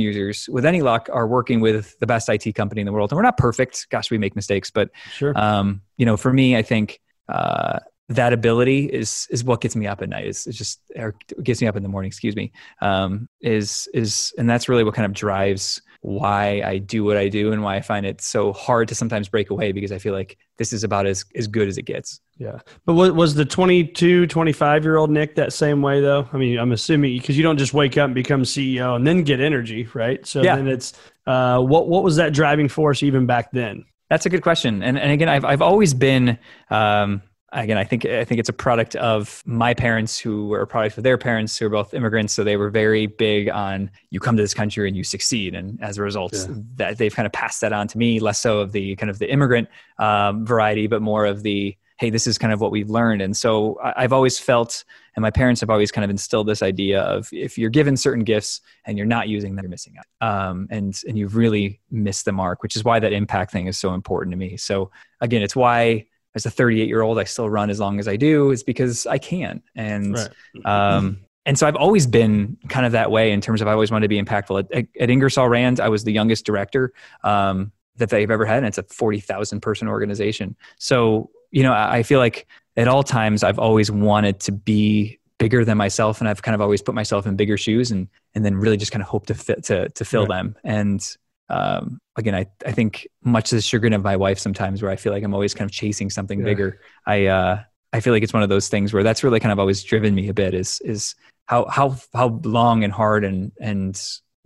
users 0.00 0.48
with 0.48 0.64
any 0.64 0.82
luck 0.82 1.08
are 1.12 1.26
working 1.26 1.60
with 1.60 1.98
the 2.00 2.06
best 2.06 2.28
it 2.28 2.54
company 2.54 2.80
in 2.80 2.86
the 2.86 2.92
world. 2.92 3.10
And 3.10 3.16
we're 3.16 3.22
not 3.22 3.38
perfect. 3.38 3.88
Gosh 3.90 4.10
we 4.10 4.18
make 4.18 4.36
mistakes. 4.36 4.70
But 4.70 4.90
sure. 5.12 5.36
um, 5.38 5.82
you 5.96 6.06
know 6.06 6.16
for 6.16 6.32
me 6.32 6.56
i 6.56 6.62
think 6.62 7.00
uh, 7.28 7.78
that 8.08 8.32
ability 8.32 8.86
is 8.86 9.26
is 9.30 9.44
what 9.44 9.60
gets 9.60 9.74
me 9.74 9.86
up 9.86 10.02
at 10.02 10.08
night. 10.08 10.26
Is, 10.26 10.44
just 10.44 10.80
or 10.96 11.14
gets 11.42 11.60
me 11.60 11.66
up 11.66 11.76
in 11.76 11.82
the 11.82 11.88
morning 11.88 12.08
excuse 12.08 12.36
me 12.36 12.52
um, 12.80 13.28
is 13.40 13.88
is 13.94 14.32
and 14.38 14.48
that's 14.48 14.68
really 14.68 14.84
what 14.84 14.94
kind 14.94 15.06
of 15.06 15.12
drives 15.12 15.80
why 16.04 16.60
I 16.62 16.76
do 16.76 17.02
what 17.02 17.16
I 17.16 17.30
do 17.30 17.50
and 17.50 17.62
why 17.62 17.76
I 17.76 17.80
find 17.80 18.04
it 18.04 18.20
so 18.20 18.52
hard 18.52 18.88
to 18.88 18.94
sometimes 18.94 19.26
break 19.30 19.48
away 19.48 19.72
because 19.72 19.90
I 19.90 19.96
feel 19.96 20.12
like 20.12 20.36
this 20.58 20.74
is 20.74 20.84
about 20.84 21.06
as, 21.06 21.24
as 21.34 21.46
good 21.46 21.66
as 21.66 21.78
it 21.78 21.86
gets. 21.86 22.20
Yeah. 22.36 22.58
But 22.84 22.92
what, 22.92 23.14
was 23.14 23.34
the 23.34 23.46
22, 23.46 24.26
25 24.26 24.84
year 24.84 24.96
old 24.96 25.08
Nick 25.10 25.34
that 25.36 25.54
same 25.54 25.80
way 25.80 26.02
though? 26.02 26.28
I 26.30 26.36
mean, 26.36 26.58
I'm 26.58 26.72
assuming 26.72 27.16
because 27.16 27.38
you 27.38 27.42
don't 27.42 27.56
just 27.56 27.72
wake 27.72 27.96
up 27.96 28.04
and 28.04 28.14
become 28.14 28.42
CEO 28.42 28.96
and 28.96 29.06
then 29.06 29.22
get 29.22 29.40
energy, 29.40 29.88
right? 29.94 30.24
So 30.26 30.42
yeah. 30.42 30.56
then 30.56 30.68
it's, 30.68 30.92
uh, 31.26 31.60
what, 31.60 31.88
what 31.88 32.04
was 32.04 32.16
that 32.16 32.34
driving 32.34 32.68
force 32.68 33.02
even 33.02 33.24
back 33.24 33.50
then? 33.52 33.86
That's 34.10 34.26
a 34.26 34.28
good 34.28 34.42
question. 34.42 34.82
And, 34.82 34.98
and 34.98 35.10
again, 35.10 35.30
I've, 35.30 35.46
I've 35.46 35.62
always 35.62 35.94
been, 35.94 36.38
um, 36.68 37.22
again, 37.54 37.78
I 37.78 37.84
think 37.84 38.04
I 38.04 38.24
think 38.24 38.38
it's 38.38 38.48
a 38.48 38.54
product 38.54 38.96
of 38.96 39.42
my 39.46 39.74
parents 39.74 40.18
who 40.18 40.48
were 40.48 40.60
a 40.60 40.66
product 40.66 40.98
of 40.98 41.04
their 41.04 41.16
parents 41.16 41.56
who 41.56 41.66
are 41.66 41.70
both 41.70 41.94
immigrants. 41.94 42.32
So 42.32 42.44
they 42.44 42.56
were 42.56 42.70
very 42.70 43.06
big 43.06 43.48
on 43.48 43.90
you 44.10 44.20
come 44.20 44.36
to 44.36 44.42
this 44.42 44.54
country 44.54 44.88
and 44.88 44.96
you 44.96 45.04
succeed, 45.04 45.54
and 45.54 45.82
as 45.82 45.98
a 45.98 46.02
result, 46.02 46.34
yeah. 46.34 46.46
that 46.76 46.98
they've 46.98 47.14
kind 47.14 47.26
of 47.26 47.32
passed 47.32 47.60
that 47.62 47.72
on 47.72 47.88
to 47.88 47.98
me. 47.98 48.20
Less 48.20 48.40
so 48.40 48.60
of 48.60 48.72
the 48.72 48.96
kind 48.96 49.10
of 49.10 49.18
the 49.18 49.30
immigrant 49.30 49.68
um, 49.98 50.44
variety, 50.44 50.86
but 50.86 51.00
more 51.00 51.24
of 51.24 51.42
the 51.42 51.76
hey, 51.98 52.10
this 52.10 52.26
is 52.26 52.38
kind 52.38 52.52
of 52.52 52.60
what 52.60 52.72
we've 52.72 52.90
learned. 52.90 53.22
And 53.22 53.36
so 53.36 53.78
I've 53.82 54.12
always 54.12 54.38
felt, 54.38 54.84
and 55.14 55.22
my 55.22 55.30
parents 55.30 55.60
have 55.60 55.70
always 55.70 55.92
kind 55.92 56.04
of 56.04 56.10
instilled 56.10 56.48
this 56.48 56.60
idea 56.60 57.00
of 57.02 57.28
if 57.32 57.56
you're 57.56 57.70
given 57.70 57.96
certain 57.96 58.24
gifts 58.24 58.60
and 58.84 58.98
you're 58.98 59.06
not 59.06 59.28
using 59.28 59.54
them, 59.54 59.62
you're 59.62 59.70
missing 59.70 59.94
out. 59.98 60.28
Um, 60.28 60.66
and, 60.70 61.00
and 61.06 61.16
you've 61.16 61.36
really 61.36 61.80
missed 61.92 62.24
the 62.24 62.32
mark, 62.32 62.62
which 62.64 62.74
is 62.74 62.82
why 62.82 62.98
that 62.98 63.12
impact 63.12 63.52
thing 63.52 63.68
is 63.68 63.78
so 63.78 63.94
important 63.94 64.32
to 64.32 64.36
me. 64.36 64.56
So 64.56 64.90
again, 65.20 65.40
it's 65.42 65.54
why 65.54 66.06
as 66.34 66.46
a 66.46 66.50
38 66.50 66.88
year 66.88 67.02
old, 67.02 67.18
I 67.18 67.24
still 67.24 67.48
run 67.48 67.70
as 67.70 67.80
long 67.80 67.98
as 67.98 68.08
I 68.08 68.16
do 68.16 68.50
is 68.50 68.62
because 68.62 69.06
I 69.06 69.18
can. 69.18 69.62
And, 69.74 70.14
right. 70.14 70.66
um, 70.96 71.20
and 71.46 71.58
so 71.58 71.66
I've 71.66 71.76
always 71.76 72.06
been 72.06 72.56
kind 72.68 72.86
of 72.86 72.92
that 72.92 73.10
way 73.10 73.32
in 73.32 73.40
terms 73.40 73.60
of 73.60 73.68
I 73.68 73.72
always 73.72 73.90
wanted 73.90 74.04
to 74.04 74.08
be 74.08 74.20
impactful. 74.20 74.66
At, 74.72 74.86
at 74.98 75.10
Ingersoll 75.10 75.48
Rand, 75.48 75.80
I 75.80 75.88
was 75.88 76.04
the 76.04 76.12
youngest 76.12 76.46
director 76.46 76.92
um, 77.22 77.70
that 77.96 78.10
they've 78.10 78.30
ever 78.30 78.46
had, 78.46 78.58
and 78.58 78.66
it's 78.66 78.78
a 78.78 78.82
40,000 78.82 79.60
person 79.60 79.86
organization. 79.88 80.56
So, 80.78 81.30
you 81.50 81.62
know, 81.62 81.72
I 81.72 82.02
feel 82.02 82.18
like 82.18 82.46
at 82.76 82.88
all 82.88 83.02
times 83.02 83.44
I've 83.44 83.58
always 83.58 83.90
wanted 83.90 84.40
to 84.40 84.52
be 84.52 85.20
bigger 85.38 85.64
than 85.64 85.76
myself, 85.76 86.20
and 86.20 86.28
I've 86.28 86.42
kind 86.42 86.54
of 86.54 86.60
always 86.60 86.82
put 86.82 86.94
myself 86.94 87.26
in 87.26 87.36
bigger 87.36 87.56
shoes, 87.56 87.90
and 87.90 88.08
and 88.34 88.44
then 88.44 88.56
really 88.56 88.76
just 88.76 88.90
kind 88.90 89.02
of 89.02 89.08
hope 89.08 89.26
to 89.26 89.34
fit 89.34 89.64
to 89.64 89.88
to 89.90 90.04
fill 90.04 90.26
right. 90.26 90.36
them. 90.36 90.56
And 90.64 91.16
um, 91.48 92.00
again, 92.16 92.34
I, 92.34 92.46
I 92.66 92.72
think 92.72 93.06
much 93.22 93.50
to 93.50 93.56
the 93.56 93.62
chagrin 93.62 93.92
of 93.92 94.02
my 94.02 94.16
wife 94.16 94.38
sometimes 94.38 94.82
where 94.82 94.90
I 94.90 94.96
feel 94.96 95.12
like 95.12 95.22
I'm 95.22 95.34
always 95.34 95.54
kind 95.54 95.68
of 95.68 95.72
chasing 95.72 96.10
something 96.10 96.38
yeah. 96.38 96.44
bigger. 96.44 96.80
I, 97.06 97.26
uh, 97.26 97.62
I 97.92 98.00
feel 98.00 98.12
like 98.12 98.22
it's 98.22 98.32
one 98.32 98.42
of 98.42 98.48
those 98.48 98.68
things 98.68 98.92
where 98.92 99.02
that's 99.02 99.22
really 99.22 99.40
kind 99.40 99.52
of 99.52 99.58
always 99.58 99.82
driven 99.82 100.14
me 100.14 100.28
a 100.28 100.34
bit 100.34 100.54
is, 100.54 100.80
is 100.84 101.14
how, 101.46 101.66
how, 101.66 101.96
how 102.12 102.40
long 102.44 102.82
and 102.82 102.92
hard 102.92 103.24
and, 103.24 103.52
and 103.60 104.00